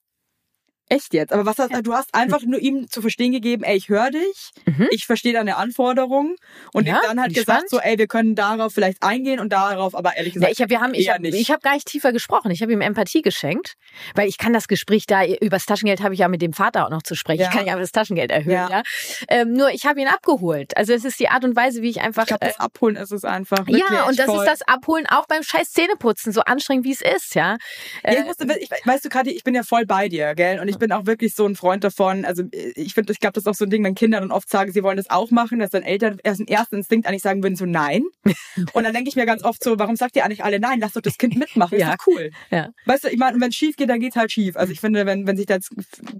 Echt 0.89 1.13
jetzt? 1.13 1.31
Aber 1.31 1.45
was 1.45 1.57
hast, 1.59 1.71
du 1.83 1.93
hast 1.93 2.13
einfach 2.15 2.41
nur 2.43 2.59
ihm 2.59 2.89
zu 2.89 3.01
verstehen 3.01 3.31
gegeben, 3.31 3.63
ey, 3.63 3.77
ich 3.77 3.89
höre 3.89 4.09
dich, 4.11 4.51
Mhm. 4.65 4.87
ich 4.91 5.05
verstehe 5.05 5.33
deine 5.33 5.57
Anforderungen 5.57 6.35
und 6.73 6.87
Ja, 6.87 6.99
dann 7.07 7.21
halt 7.21 7.33
gesagt, 7.33 7.65
gespannt. 7.65 7.69
so, 7.69 7.79
ey, 7.79 7.97
wir 7.97 8.07
können 8.07 8.33
darauf 8.35 8.73
vielleicht 8.73 9.03
eingehen 9.03 9.39
und 9.39 9.53
darauf, 9.53 9.95
aber 9.95 10.17
ehrlich 10.17 10.33
Ja, 10.33 10.39
gesagt, 10.41 10.53
ich 10.53 10.61
habe, 10.61 10.69
wir 10.71 10.81
haben, 10.81 10.93
ich 10.95 11.09
habe, 11.51 11.59
gar 11.61 11.73
nicht 11.75 11.85
tiefer 11.87 12.11
gesprochen. 12.11 12.49
Ich 12.51 12.61
habe 12.61 12.73
ihm 12.73 12.81
Empathie 12.81 13.21
geschenkt, 13.21 13.75
weil 14.15 14.27
ich 14.27 14.37
kann 14.39 14.51
das 14.51 14.67
Gespräch 14.67 15.05
da 15.05 15.23
übers 15.25 15.65
Taschengeld 15.65 16.01
habe 16.01 16.13
ich 16.15 16.19
ja 16.21 16.27
mit 16.27 16.41
dem 16.41 16.53
Vater 16.53 16.85
auch 16.85 16.89
noch 16.89 17.03
zu 17.03 17.15
sprechen. 17.15 17.41
Ja. 17.41 17.49
Ich 17.49 17.55
kann 17.55 17.67
ja 17.67 17.77
das 17.77 17.91
Taschengeld 17.91 18.31
erhöhen. 18.31 18.51
Ja. 18.53 18.69
Ja. 18.69 18.83
Ähm, 19.27 19.53
nur 19.53 19.69
ich 19.69 19.85
habe 19.85 20.01
ihn 20.01 20.07
abgeholt. 20.07 20.75
Also 20.75 20.93
es 20.93 21.05
ist 21.05 21.19
die 21.19 21.29
Art 21.29 21.43
und 21.43 21.55
Weise, 21.55 21.81
wie 21.83 21.89
ich 21.89 22.01
einfach. 22.01 22.23
ich 22.23 22.27
glaube, 22.29 22.45
äh, 22.45 22.47
das 22.49 22.59
Abholen 22.59 22.95
ist 22.95 23.11
es 23.11 23.23
einfach. 23.25 23.67
ja, 23.67 24.05
und 24.07 24.17
das 24.17 24.25
voll. 24.25 24.37
ist 24.43 24.47
das 24.49 24.61
Abholen 24.67 25.05
auch 25.07 25.27
beim 25.27 25.43
Scheiß 25.43 25.71
Zähneputzen, 25.71 26.31
so 26.33 26.41
anstrengend 26.41 26.85
wie 26.85 26.91
es 26.93 27.01
ist, 27.01 27.35
ja. 27.35 27.57
Ja, 28.03 28.09
Äh, 28.11 28.19
ich 28.21 28.25
musste, 28.25 28.45
ich, 28.59 28.69
weißt 28.85 29.05
du, 29.05 29.09
Kathi, 29.09 29.29
ich 29.31 29.43
bin 29.43 29.53
ja 29.53 29.61
voll 29.63 29.85
bei 29.85 30.09
dir, 30.09 30.33
gell? 30.33 30.59
Und 30.59 30.67
ich 30.67 30.78
bin 30.79 30.91
auch 30.91 31.05
wirklich 31.05 31.35
so 31.35 31.45
ein 31.45 31.55
Freund 31.55 31.83
davon. 31.83 32.25
Also 32.25 32.43
ich 32.51 32.93
finde, 32.93 33.13
ich 33.13 33.19
glaube, 33.19 33.33
das 33.33 33.43
ist 33.43 33.47
auch 33.47 33.55
so 33.55 33.65
ein 33.65 33.69
Ding, 33.69 33.83
wenn 33.83 33.95
Kinder 33.95 34.19
dann 34.19 34.31
oft 34.31 34.49
sagen, 34.49 34.71
sie 34.71 34.83
wollen 34.83 34.97
das 34.97 35.09
auch 35.09 35.31
machen, 35.31 35.59
dass 35.59 35.71
dann 35.71 35.83
Eltern 35.83 36.17
erst 36.23 36.39
im 36.39 36.47
ersten 36.47 36.75
Instinkt 36.77 37.07
eigentlich 37.07 37.21
sagen 37.21 37.43
würden, 37.43 37.55
so 37.55 37.65
nein. 37.65 38.03
Und 38.73 38.83
dann 38.83 38.93
denke 38.93 39.09
ich 39.09 39.15
mir 39.15 39.25
ganz 39.25 39.43
oft 39.43 39.63
so, 39.63 39.77
warum 39.79 39.95
sagt 39.95 40.15
ihr 40.15 40.25
eigentlich 40.25 40.43
alle 40.43 40.59
nein? 40.59 40.79
Lass 40.79 40.93
doch 40.93 41.01
das 41.01 41.17
Kind 41.17 41.35
mitmachen, 41.35 41.75
ist 41.77 41.81
Ja. 41.81 41.95
doch 41.95 42.07
cool. 42.07 42.31
Ja. 42.51 42.69
Weißt 42.85 43.03
du, 43.03 43.09
ich 43.09 43.17
meine, 43.17 43.39
wenn 43.39 43.49
es 43.49 43.55
schief 43.55 43.75
geht, 43.75 43.89
dann 43.89 43.99
geht's 43.99 44.15
halt 44.15 44.31
schief. 44.31 44.55
Also 44.55 44.71
ich 44.71 44.79
finde, 44.79 45.05
wenn, 45.05 45.27
wenn 45.27 45.37
sich 45.37 45.45
das 45.45 45.69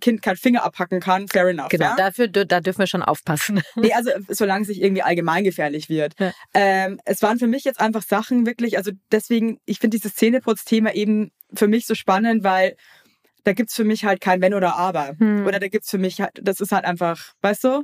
Kind 0.02 0.22
keinen 0.22 0.38
Finger 0.38 0.64
abhacken 0.64 1.00
kann, 1.00 1.28
fair 1.28 1.48
enough. 1.48 1.70
Genau, 1.70 1.86
ja? 1.86 1.96
dafür, 1.96 2.28
da 2.28 2.60
dürfen 2.62 2.80
wir 2.80 2.88
schon 2.88 3.02
aufpassen. 3.04 3.62
Nee, 3.76 3.94
also 3.94 4.10
solange 4.28 4.64
es 4.64 4.68
nicht 4.68 4.82
irgendwie 4.82 5.04
allgemeingefährlich 5.04 5.90
wird. 5.90 6.14
Ja. 6.20 6.34
Ähm, 6.54 7.00
es 7.06 7.22
waren 7.22 7.40
für 7.40 7.48
mich 7.48 7.64
jetzt 7.64 7.80
einfach 7.80 8.02
Sachen 8.02 8.46
wirklich, 8.46 8.78
also 8.78 8.92
deswegen, 9.12 9.60
ich 9.66 9.80
finde 9.80 9.96
dieses 9.98 10.16
Zähneputzthema 10.16 10.92
eben 10.92 11.32
für 11.54 11.68
mich 11.68 11.86
so 11.86 11.96
spannend, 11.96 12.44
weil 12.44 12.76
da 13.44 13.54
gibt's 13.54 13.76
für 13.76 13.84
mich 13.84 14.06
halt 14.06 14.22
kein 14.22 14.42
Wenn 14.42 14.54
oder 14.54 14.76
Aber. 14.76 15.16
Hm. 15.18 15.46
Oder 15.46 15.60
da 15.60 15.68
gibt's 15.68 15.90
für 15.90 15.98
mich 15.98 16.22
halt, 16.22 16.32
das 16.42 16.60
ist 16.60 16.72
halt 16.72 16.86
einfach, 16.86 17.34
weißt 17.42 17.64
du? 17.64 17.84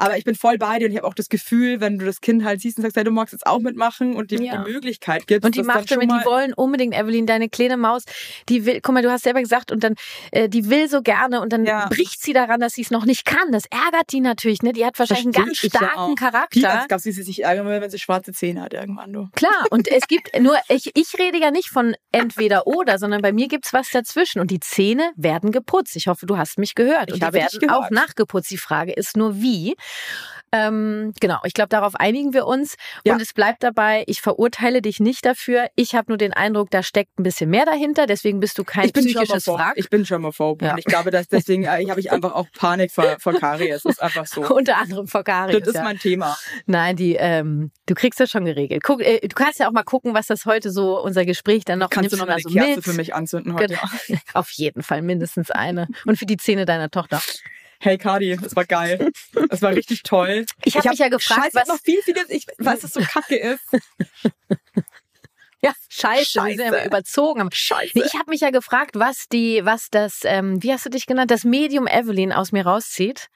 Aber 0.00 0.16
ich 0.16 0.24
bin 0.24 0.34
voll 0.34 0.56
bei 0.56 0.78
dir 0.78 0.86
und 0.86 0.92
ich 0.92 0.96
habe 0.96 1.06
auch 1.06 1.12
das 1.14 1.28
Gefühl, 1.28 1.80
wenn 1.80 1.98
du 1.98 2.06
das 2.06 2.22
Kind 2.22 2.42
halt 2.42 2.62
siehst 2.62 2.78
und 2.78 2.82
sagst, 2.82 2.96
hey, 2.96 3.04
du 3.04 3.10
magst 3.10 3.32
jetzt 3.32 3.46
auch 3.46 3.58
mitmachen 3.58 4.16
und 4.16 4.30
dir 4.30 4.40
Ja. 4.42 4.62
die 4.64 4.72
Möglichkeit 4.72 5.26
gibst. 5.26 5.44
Und 5.44 5.54
die 5.56 5.62
macht 5.62 5.88
schon 5.90 6.00
damit, 6.00 6.10
die 6.22 6.26
wollen 6.26 6.54
unbedingt, 6.54 6.94
Evelyn, 6.94 7.26
deine 7.26 7.50
kleine 7.50 7.76
Maus, 7.76 8.04
die 8.48 8.64
will, 8.64 8.80
guck 8.80 8.94
mal, 8.94 9.02
du 9.02 9.10
hast 9.10 9.24
selber 9.24 9.40
gesagt, 9.40 9.70
und 9.72 9.84
dann, 9.84 9.94
äh, 10.32 10.48
die 10.48 10.70
will 10.70 10.88
so 10.88 11.02
gerne 11.02 11.40
und 11.42 11.52
dann 11.52 11.66
Ja. 11.66 11.88
bricht 11.88 12.22
sie 12.22 12.32
daran, 12.32 12.60
dass 12.60 12.72
sie 12.74 12.80
es 12.82 12.90
noch 12.90 13.04
nicht 13.04 13.26
kann. 13.26 13.52
Das 13.52 13.64
ärgert 13.66 14.10
die 14.12 14.20
natürlich, 14.20 14.62
ne? 14.62 14.72
Die 14.72 14.86
hat 14.86 14.98
wahrscheinlich 14.98 15.26
einen 15.36 15.46
ganz 15.46 15.60
ja 15.62 15.68
starken. 15.68 16.12
Wie 16.12 16.14
Charakter. 16.14 16.70
als 16.80 16.88
gab 16.88 17.00
sie 17.00 17.12
sich 17.12 17.44
ärgern 17.44 17.66
will, 17.66 17.80
wenn 17.82 17.90
sie 17.90 17.98
schwarze 17.98 18.32
Zähne 18.32 18.62
hat 18.62 18.72
irgendwann, 18.72 19.12
du. 19.12 19.28
Klar, 19.36 19.66
und 19.70 19.86
es 19.86 20.08
gibt 20.08 20.30
nur, 20.40 20.56
ich, 20.68 20.92
ich 20.96 21.18
rede 21.18 21.38
ja 21.38 21.50
nicht 21.50 21.68
von 21.68 21.94
entweder 22.10 22.66
oder, 22.66 22.98
sondern 22.98 23.20
bei 23.20 23.32
mir 23.32 23.48
gibt's 23.48 23.74
was 23.74 23.90
dazwischen. 23.90 24.40
Und 24.40 24.50
die 24.50 24.60
Zähne 24.60 25.10
werden 25.16 25.52
geputzt. 25.52 25.94
Ich 25.96 26.06
hoffe, 26.08 26.24
du 26.24 26.38
hast 26.38 26.58
mich 26.58 26.74
gehört. 26.74 27.08
Ich 27.08 27.14
und 27.14 27.22
die 27.22 27.32
werden 27.34 27.68
auch 27.70 27.90
nachgeputzt. 27.90 28.50
Die 28.50 28.56
Frage 28.56 28.92
ist 28.92 29.16
nur 29.16 29.42
wie. 29.42 29.74
Ähm, 30.52 31.12
genau, 31.20 31.38
ich 31.44 31.54
glaube, 31.54 31.68
darauf 31.68 31.94
einigen 31.94 32.32
wir 32.32 32.46
uns. 32.46 32.74
Ja. 33.04 33.14
Und 33.14 33.22
es 33.22 33.32
bleibt 33.32 33.62
dabei, 33.62 34.02
ich 34.06 34.20
verurteile 34.20 34.82
dich 34.82 34.98
nicht 34.98 35.24
dafür. 35.24 35.68
Ich 35.76 35.94
habe 35.94 36.10
nur 36.10 36.18
den 36.18 36.32
Eindruck, 36.32 36.70
da 36.70 36.82
steckt 36.82 37.18
ein 37.18 37.22
bisschen 37.22 37.50
mehr 37.50 37.64
dahinter. 37.64 38.06
Deswegen 38.06 38.40
bist 38.40 38.58
du 38.58 38.64
kein 38.64 38.86
Ich 38.86 38.92
bin 38.92 39.04
psychisches. 39.04 39.46
Wrack. 39.46 39.74
Ich 39.76 39.88
bin 39.90 40.02
Germaphob. 40.02 40.62
Ja. 40.62 40.72
Und 40.72 40.78
ich 40.78 40.84
glaube, 40.84 41.10
dass 41.10 41.28
deswegen 41.28 41.64
äh, 41.64 41.86
habe 41.88 42.00
ich 42.00 42.10
einfach 42.10 42.32
auch 42.34 42.46
Panik 42.56 42.90
vor, 42.90 43.16
vor 43.20 43.34
Karies. 43.34 43.82
Das 43.82 43.84
ist 43.84 44.02
einfach 44.02 44.26
so. 44.26 44.42
Unter 44.54 44.78
anderem 44.78 45.06
vor 45.06 45.22
Karies. 45.22 45.58
Das 45.60 45.68
ist 45.68 45.74
ja. 45.74 45.82
mein 45.84 45.98
Thema. 45.98 46.36
Nein, 46.66 46.96
die, 46.96 47.14
ähm, 47.14 47.70
du 47.86 47.94
kriegst 47.94 48.18
das 48.18 48.30
schon 48.30 48.44
geregelt. 48.44 48.82
Guck, 48.82 49.02
äh, 49.02 49.20
du 49.20 49.34
kannst 49.34 49.60
ja 49.60 49.68
auch 49.68 49.72
mal 49.72 49.84
gucken, 49.84 50.14
was 50.14 50.26
das 50.26 50.46
heute 50.46 50.70
so, 50.70 51.00
unser 51.00 51.24
Gespräch 51.24 51.64
dann 51.64 51.78
noch 51.78 51.90
Kannst 51.90 52.12
du 52.12 52.16
noch 52.16 52.26
mal 52.26 52.34
eine 52.34 52.42
so 52.42 52.50
Kerze 52.50 52.76
mit. 52.76 52.84
für 52.84 52.92
mich 52.94 53.14
anzünden 53.14 53.54
heute? 53.54 53.74
Genau. 53.74 54.20
Auf 54.34 54.50
jeden 54.50 54.82
Fall 54.82 55.02
mindestens 55.02 55.50
eine. 55.50 55.86
Und 56.06 56.18
für 56.18 56.26
die 56.26 56.36
Zähne 56.36 56.64
deiner 56.64 56.90
Tochter. 56.90 57.20
Hey 57.82 57.96
Kadi, 57.98 58.36
das 58.36 58.54
war 58.54 58.66
geil. 58.66 59.10
Das 59.48 59.62
war 59.62 59.72
richtig 59.74 60.02
toll. 60.02 60.44
Ich 60.64 60.76
hab 60.76 60.84
mich 60.84 60.98
ja 60.98 61.08
gefragt, 61.08 61.40
Scheiße, 61.44 61.56
was- 61.56 61.68
noch 61.68 61.80
viel, 61.80 62.00
vieles, 62.02 62.28
ich 62.28 62.46
weiß, 62.58 62.80
dass 62.80 62.92
so 62.92 63.00
kacke 63.00 63.36
ist. 63.36 63.64
Ja, 65.62 65.72
scheiße, 65.90 66.42
wir 66.42 66.54
sind 66.56 66.60
ja 66.60 66.72
Scheiße. 66.72 66.86
überzogen. 66.86 67.48
Scheiße. 67.52 67.92
Ich 68.02 68.14
habe 68.14 68.30
mich 68.30 68.40
ja 68.40 68.48
gefragt, 68.50 68.92
was 68.98 69.26
die, 69.30 69.62
was 69.62 69.88
das, 69.90 70.20
ähm, 70.24 70.62
wie 70.62 70.72
hast 70.72 70.86
du 70.86 70.88
dich 70.90 71.04
genannt, 71.04 71.30
das 71.30 71.44
Medium 71.44 71.86
Evelyn 71.86 72.32
aus 72.32 72.50
mir 72.50 72.64
rauszieht 72.64 73.28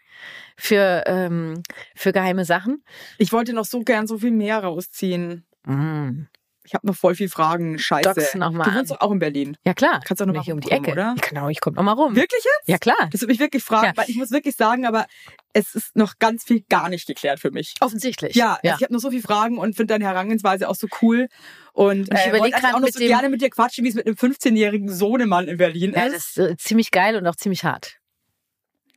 für 0.56 1.04
ähm, 1.06 1.62
für 1.94 2.12
geheime 2.12 2.46
Sachen. 2.46 2.82
Ich 3.18 3.30
wollte 3.32 3.52
noch 3.52 3.66
so 3.66 3.80
gern 3.80 4.06
so 4.06 4.16
viel 4.16 4.30
mehr 4.30 4.60
rausziehen. 4.64 5.44
Mm. 5.66 6.22
Ich 6.66 6.72
habe 6.72 6.86
noch 6.86 6.96
voll 6.96 7.14
viel 7.14 7.28
Fragen. 7.28 7.78
Scheiße. 7.78 8.38
Noch 8.38 8.50
mal 8.50 8.64
du 8.64 8.74
wohnst 8.74 8.90
doch 8.90 9.00
auch 9.00 9.12
in 9.12 9.18
Berlin. 9.18 9.56
Ja 9.64 9.74
klar. 9.74 10.00
Kannst 10.02 10.22
du 10.22 10.26
noch 10.26 10.34
mal 10.34 10.52
um 10.52 10.60
die 10.60 10.70
Ecke, 10.70 10.92
oder? 10.92 11.14
Genau, 11.28 11.50
ich 11.50 11.60
komme 11.60 11.76
noch 11.76 11.82
mal 11.82 11.92
rum. 11.92 12.16
Wirklich 12.16 12.42
jetzt? 12.42 12.68
Ja 12.68 12.78
klar. 12.78 13.08
Das 13.12 13.20
würde 13.20 13.32
mich 13.32 13.40
wirklich 13.40 13.62
fragen, 13.62 13.88
Ja. 13.88 13.92
weil 13.96 14.08
ich 14.08 14.16
muss 14.16 14.30
wirklich 14.30 14.56
sagen, 14.56 14.86
aber 14.86 15.06
es 15.52 15.74
ist 15.74 15.94
noch 15.94 16.14
ganz 16.18 16.44
viel 16.44 16.62
gar 16.68 16.88
nicht 16.88 17.06
geklärt 17.06 17.38
für 17.38 17.50
mich. 17.50 17.74
Offensichtlich. 17.80 18.34
Ja, 18.34 18.58
ja. 18.62 18.72
Also 18.72 18.76
ich 18.78 18.82
habe 18.82 18.94
noch 18.94 19.00
so 19.00 19.10
viele 19.10 19.22
Fragen 19.22 19.58
und 19.58 19.76
finde 19.76 19.92
deine 19.94 20.06
Herangehensweise 20.06 20.68
auch 20.68 20.74
so 20.74 20.86
cool. 21.02 21.28
Und, 21.74 22.08
ich 22.12 22.18
äh, 22.18 22.28
überleg 22.30 22.32
wollte 22.32 22.44
eigentlich 22.44 22.62
grad 22.62 22.74
auch 22.74 22.78
noch 22.78 22.86
mit 22.86 22.94
so 22.94 23.00
gerne 23.00 23.28
mit 23.28 23.42
dir 23.42 23.50
quatschen, 23.50 23.84
wie 23.84 23.88
es 23.90 23.94
mit 23.94 24.06
einem 24.06 24.16
15-jährigen 24.16 24.88
Sohnemann 24.88 25.48
in 25.48 25.58
Berlin 25.58 25.92
ja, 25.94 26.04
ist. 26.04 26.14
das 26.14 26.46
ist 26.46 26.50
äh, 26.52 26.56
ziemlich 26.56 26.90
geil 26.90 27.16
und 27.16 27.26
auch 27.26 27.36
ziemlich 27.36 27.64
hart. 27.64 27.98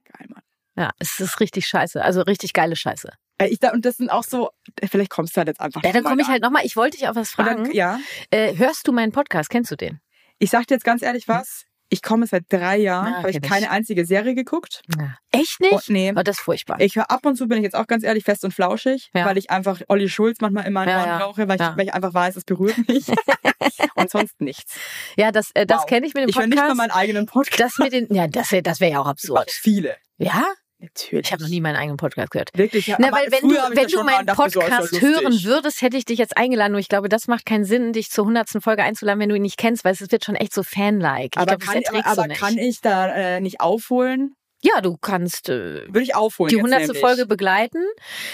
Geil, 0.06 0.28
Mann. 0.30 0.44
Ja, 0.78 0.92
es 1.00 1.20
ist 1.20 1.42
richtig 1.42 1.68
scheiße. 1.68 2.02
Also 2.02 2.22
richtig 2.22 2.54
geile 2.54 2.76
Scheiße. 2.76 3.10
Äh, 3.38 3.48
Ich, 3.48 3.60
da- 3.60 3.72
und 3.72 3.86
das 3.86 3.98
sind 3.98 4.10
auch 4.10 4.24
so, 4.24 4.50
äh, 4.82 4.88
vielleicht 4.88 5.10
kommst 5.12 5.36
du 5.36 5.40
halt 5.40 5.48
jetzt 5.48 5.62
einfach 5.62 5.84
Ja, 5.84 5.92
dann 5.92 6.04
komme 6.04 6.22
ich 6.22 6.28
halt 6.28 6.42
nochmal. 6.42 6.66
Ich 6.66 6.76
wollte 6.76 6.98
dich 6.98 7.08
auch 7.08 7.16
was 7.16 7.30
Und 7.38 7.46
fragen. 7.46 7.64
Dann, 7.66 7.74
ja, 7.74 8.00
Äh, 8.32 8.56
hörst 8.58 8.88
du 8.88 8.92
meinen 8.92 9.12
Podcast? 9.12 9.50
Kennst 9.50 9.72
du 9.72 9.76
den? 9.76 10.00
ich 10.40 10.50
sag 10.52 10.68
dir 10.68 10.76
jetzt 10.76 10.84
ganz 10.84 11.02
ehrlich 11.02 11.28
was. 11.28 11.64
Ich 11.90 12.02
komme 12.04 12.28
seit 12.28 12.44
drei 12.50 12.78
Jahren, 12.78 13.14
Ah, 13.14 13.18
habe 13.20 13.30
ich 13.30 13.36
kenn 13.36 13.44
ich. 13.46 13.50
keine 13.50 13.70
einzige 13.72 14.06
Serie 14.06 14.36
geguckt. 14.36 14.82
Ja. 15.00 15.16
Echt 15.32 15.62
nicht? 15.62 15.72
Oh, 15.74 15.80
nee. 15.88 16.12
Oh, 16.16 16.22
das 16.22 16.38
ist 16.38 16.44
furchtbar. 16.44 16.82
Ich 16.82 16.98
höre 16.98 17.10
ab 17.10 17.26
und 17.26 17.38
zu, 17.38 17.48
bin 17.48 17.60
ich 17.60 17.64
jetzt 17.64 17.76
auch 17.76 17.88
ganz 17.88 18.04
ehrlich, 18.04 18.26
fest 18.26 18.44
und 18.44 18.54
flauschig, 18.54 19.10
Ja. 19.16 19.26
weil 19.26 19.38
ich 19.38 19.50
einfach 19.52 19.80
Olli 19.88 20.10
Schulz 20.10 20.40
manchmal 20.42 20.68
in 20.68 20.74
meinen 20.74 20.90
Ja, 20.90 21.00
Ohren 21.00 21.08
ja. 21.08 21.18
brauche, 21.20 21.48
weil 21.48 21.56
ich, 21.56 21.66
weil 21.78 21.86
ich 21.86 21.94
einfach 21.94 22.14
weiß, 22.14 22.36
es 22.36 22.44
berührt 22.44 22.78
mich. 22.90 23.06
und 23.96 24.12
sonst 24.12 24.40
nichts. 24.42 24.76
ja, 25.16 25.32
das, 25.32 25.52
äh, 25.54 25.66
das 25.66 25.80
Wow. 25.80 25.86
kenne 25.86 26.08
ich 26.08 26.14
mit 26.14 26.24
dem 26.24 26.30
Ich 26.30 26.36
höre 26.38 26.48
nicht 26.48 26.58
Podcast. 26.58 26.76
mal 26.78 26.88
meinen 26.88 26.92
eigenen 26.92 27.26
Podcast. 27.26 27.60
das 27.62 27.78
mit 27.80 27.94
den, 27.94 28.14
ja, 28.14 28.28
das 28.28 28.52
wäre 28.52 28.64
das 28.64 28.80
wär 28.82 28.90
ja 28.90 29.00
auch 29.00 29.08
absurd. 29.08 29.50
viele. 29.50 29.96
Ja? 30.18 30.44
Natürlich. 30.80 31.26
Ich 31.26 31.32
habe 31.34 31.42
noch 31.42 31.50
nie 31.50 31.60
meinen 31.60 31.76
eigenen 31.76 31.98
Podcast 31.98 32.30
gehört. 32.30 32.52
Wirklich, 32.54 32.86
ja. 32.86 32.98
Na, 33.00 33.12
weil 33.12 33.32
wenn 33.32 33.50
du, 33.50 33.56
wenn 33.56 33.84
das 33.84 33.92
du 33.92 34.04
meinen 34.04 34.28
Podcast 34.28 34.92
lustig. 34.92 35.02
hören 35.02 35.44
würdest, 35.44 35.82
hätte 35.82 35.98
ich 35.98 36.06
dich 36.06 36.20
jetzt 36.20 36.38
eingeladen. 36.38 36.74
Nur 36.74 36.80
ich 36.80 36.88
glaube, 36.88 37.10
das 37.10 37.28
macht 37.28 37.48
keinen 37.48 37.66
Sinn, 37.66 37.94
dich 37.94 38.12
zur 38.12 38.26
hundertsten 38.26 38.62
Folge 38.62 38.84
einzuladen, 38.84 39.20
wenn 39.20 39.30
du 39.30 39.36
ihn 39.36 39.42
nicht 39.42 39.58
kennst, 39.58 39.84
weil 39.84 39.94
es 39.94 40.12
wird 40.12 40.24
schon 40.24 40.36
echt 40.36 40.54
so 40.54 40.62
Fan-like. 40.62 41.36
Aber, 41.36 41.58
glaube, 41.58 41.66
das 41.66 41.92
kann, 41.92 42.06
aber, 42.06 42.24
aber 42.24 42.34
kann 42.36 42.58
ich 42.60 42.80
da 42.82 43.08
äh, 43.08 43.40
nicht 43.40 43.60
aufholen? 43.60 44.36
ja, 44.62 44.82
du 44.82 44.98
kannst 44.98 45.50
äh, 45.50 45.86
Würde 45.88 46.02
ich 46.02 46.16
aufholen. 46.16 46.50
die 46.50 46.62
hundertste. 46.62 46.96
Folge 46.96 47.26
begleiten. 47.26 47.84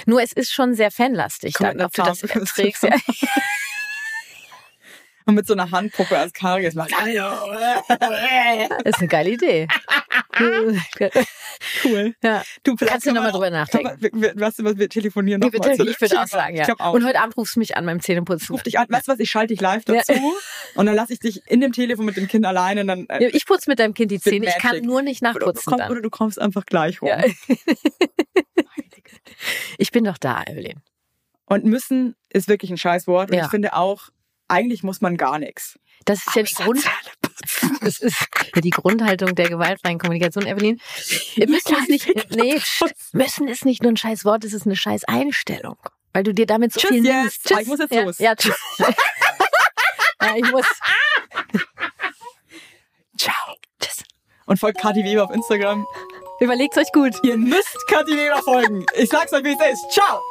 Nur 0.05 0.21
es 0.21 0.31
ist 0.31 0.51
schon 0.51 0.73
sehr 0.73 0.91
fanlastig, 0.91 1.55
Komm 1.55 1.77
dann, 1.77 1.81
ob 1.81 1.93
du 1.93 2.03
das 2.03 2.23
erträgst. 2.23 2.83
Ja. 2.83 2.95
Und 5.25 5.35
mit 5.35 5.47
so 5.47 5.53
einer 5.53 5.71
Handpuppe 5.71 6.17
als 6.17 6.33
Karies 6.33 6.75
macht. 6.75 6.91
Hallo. 6.99 7.53
ist 8.83 8.99
eine 8.99 9.07
geile 9.07 9.29
Idee. 9.29 9.69
cool. 11.83 12.15
ja. 12.23 12.43
Du, 12.63 12.75
Kannst 12.75 13.05
du 13.05 13.09
können 13.11 13.15
noch 13.15 13.21
mal 13.23 13.27
wir 13.27 13.31
drüber 13.31 13.49
nachdenken. 13.49 13.95
wir, 13.99 14.09
wir, 14.13 14.39
weißt 14.39 14.59
du 14.59 14.63
was, 14.65 14.77
wir 14.77 14.89
telefonieren 14.89 15.39
Nee, 15.39 15.45
noch 15.47 15.51
bitte, 15.51 15.69
mal 15.69 15.75
zurück. 15.77 15.89
ich 15.91 16.01
würde 16.01 16.21
auch 16.21 16.27
sagen, 16.27 16.55
ja. 16.55 16.67
Auch. 16.79 16.93
Und 16.93 17.05
heute 17.05 17.19
Abend 17.21 17.37
rufst 17.37 17.55
du 17.55 17.59
mich 17.59 17.77
an 17.77 17.85
beim 17.85 17.99
Zähneputzen. 17.99 18.53
ruf 18.53 18.63
dich 18.63 18.77
an. 18.79 18.87
Weißt 18.89 19.07
du 19.07 19.11
was, 19.13 19.19
ich 19.19 19.29
schalte 19.29 19.53
dich 19.53 19.61
live 19.61 19.83
Ja. 19.87 19.95
dazu 19.95 20.13
und 20.75 20.85
dann 20.85 20.95
lasse 20.95 21.13
ich 21.13 21.19
dich 21.19 21.41
in 21.47 21.61
dem 21.61 21.71
Telefon 21.71 22.05
mit 22.05 22.17
dem 22.17 22.27
Kind 22.27 22.45
alleine 22.45 22.81
und 22.81 22.87
dann... 22.87 23.07
Ja, 23.19 23.29
Ich 23.31 23.45
putze 23.45 23.69
mit 23.69 23.79
deinem 23.79 23.93
Kind 23.93 24.11
die 24.11 24.19
Zähne. 24.19 24.47
Ich 24.47 24.57
kann 24.57 24.81
nur 24.81 25.01
nicht 25.01 25.21
oder, 25.21 25.33
du 25.33 25.39
nachputzen 25.39 25.77
dann. 25.77 25.91
oder 25.91 26.01
du 26.01 26.09
kommst 26.09 26.39
einfach 26.41 26.65
gleich 26.65 27.01
rum. 27.01 27.09
Ja. 27.09 27.23
Ich 29.77 29.91
bin 29.91 30.03
doch 30.03 30.17
da, 30.17 30.43
Evelyn. 30.43 30.81
Und 31.45 31.65
müssen 31.65 32.15
ist 32.29 32.47
wirklich 32.47 32.71
ein 32.71 32.77
Scheißwort. 32.77 33.31
Und 33.31 33.37
Ja. 33.37 33.45
ich 33.45 33.51
finde 33.51 33.73
auch, 33.75 34.09
eigentlich 34.47 34.83
muss 34.83 35.01
man 35.01 35.17
gar 35.17 35.39
nichts. 35.39 35.79
Das 36.05 36.25
ist 36.25 36.35
ja 36.35 36.43
die 36.43 36.53
Grund, 36.53 36.83
das 37.81 37.99
ist 37.99 38.27
ja 38.55 38.61
die 38.61 38.69
Grundhaltung 38.69 39.35
der 39.35 39.49
gewaltfreien 39.49 39.99
Kommunikation, 39.99 40.45
Evelyn. 40.45 40.79
Wir 41.35 41.49
müssen 41.49 41.75
es 41.75 41.87
nicht, 41.87 42.31
nee, 42.31 42.61
müssen 43.13 43.47
ist 43.47 43.65
nicht 43.65 43.83
nur 43.83 43.91
ein 43.91 43.97
scheiß 43.97 44.25
Wort, 44.25 44.43
es 44.43 44.53
ist 44.53 44.65
eine 44.65 44.75
scheiß 44.75 45.03
Einstellung. 45.05 45.77
Weil 46.13 46.23
du 46.23 46.33
dir 46.33 46.45
damit 46.45 46.73
so 46.73 46.79
Tschüss 46.79 46.91
viel 46.91 47.05
jetzt. 47.05 47.49
nimmst. 47.49 47.53
Ah, 47.53 47.61
ich 47.61 47.67
muss 47.67 47.79
jetzt 47.79 47.93
ja, 47.93 48.03
los. 48.03 48.19
Ja, 48.19 48.35
tschüss. 48.35 48.55
ja, 50.21 50.35
ich 50.35 50.51
muss. 50.51 50.65
Ciao. 53.17 53.55
Tschüss. 53.81 54.03
Und 54.45 54.59
folgt 54.59 54.79
Kathi 54.79 55.03
Weber 55.03 55.23
auf 55.23 55.31
Instagram. 55.31 55.87
Überlegt 56.39 56.77
euch 56.77 56.91
gut. 56.91 57.15
Ihr 57.23 57.37
müsst 57.37 57.75
Kathi 57.87 58.15
Weber 58.15 58.41
folgen. 58.43 58.85
Ich 58.95 59.09
sag's 59.09 59.33
euch, 59.33 59.43
wie 59.43 59.53
es 59.53 59.73
ist. 59.73 59.91
Ciao. 59.91 60.21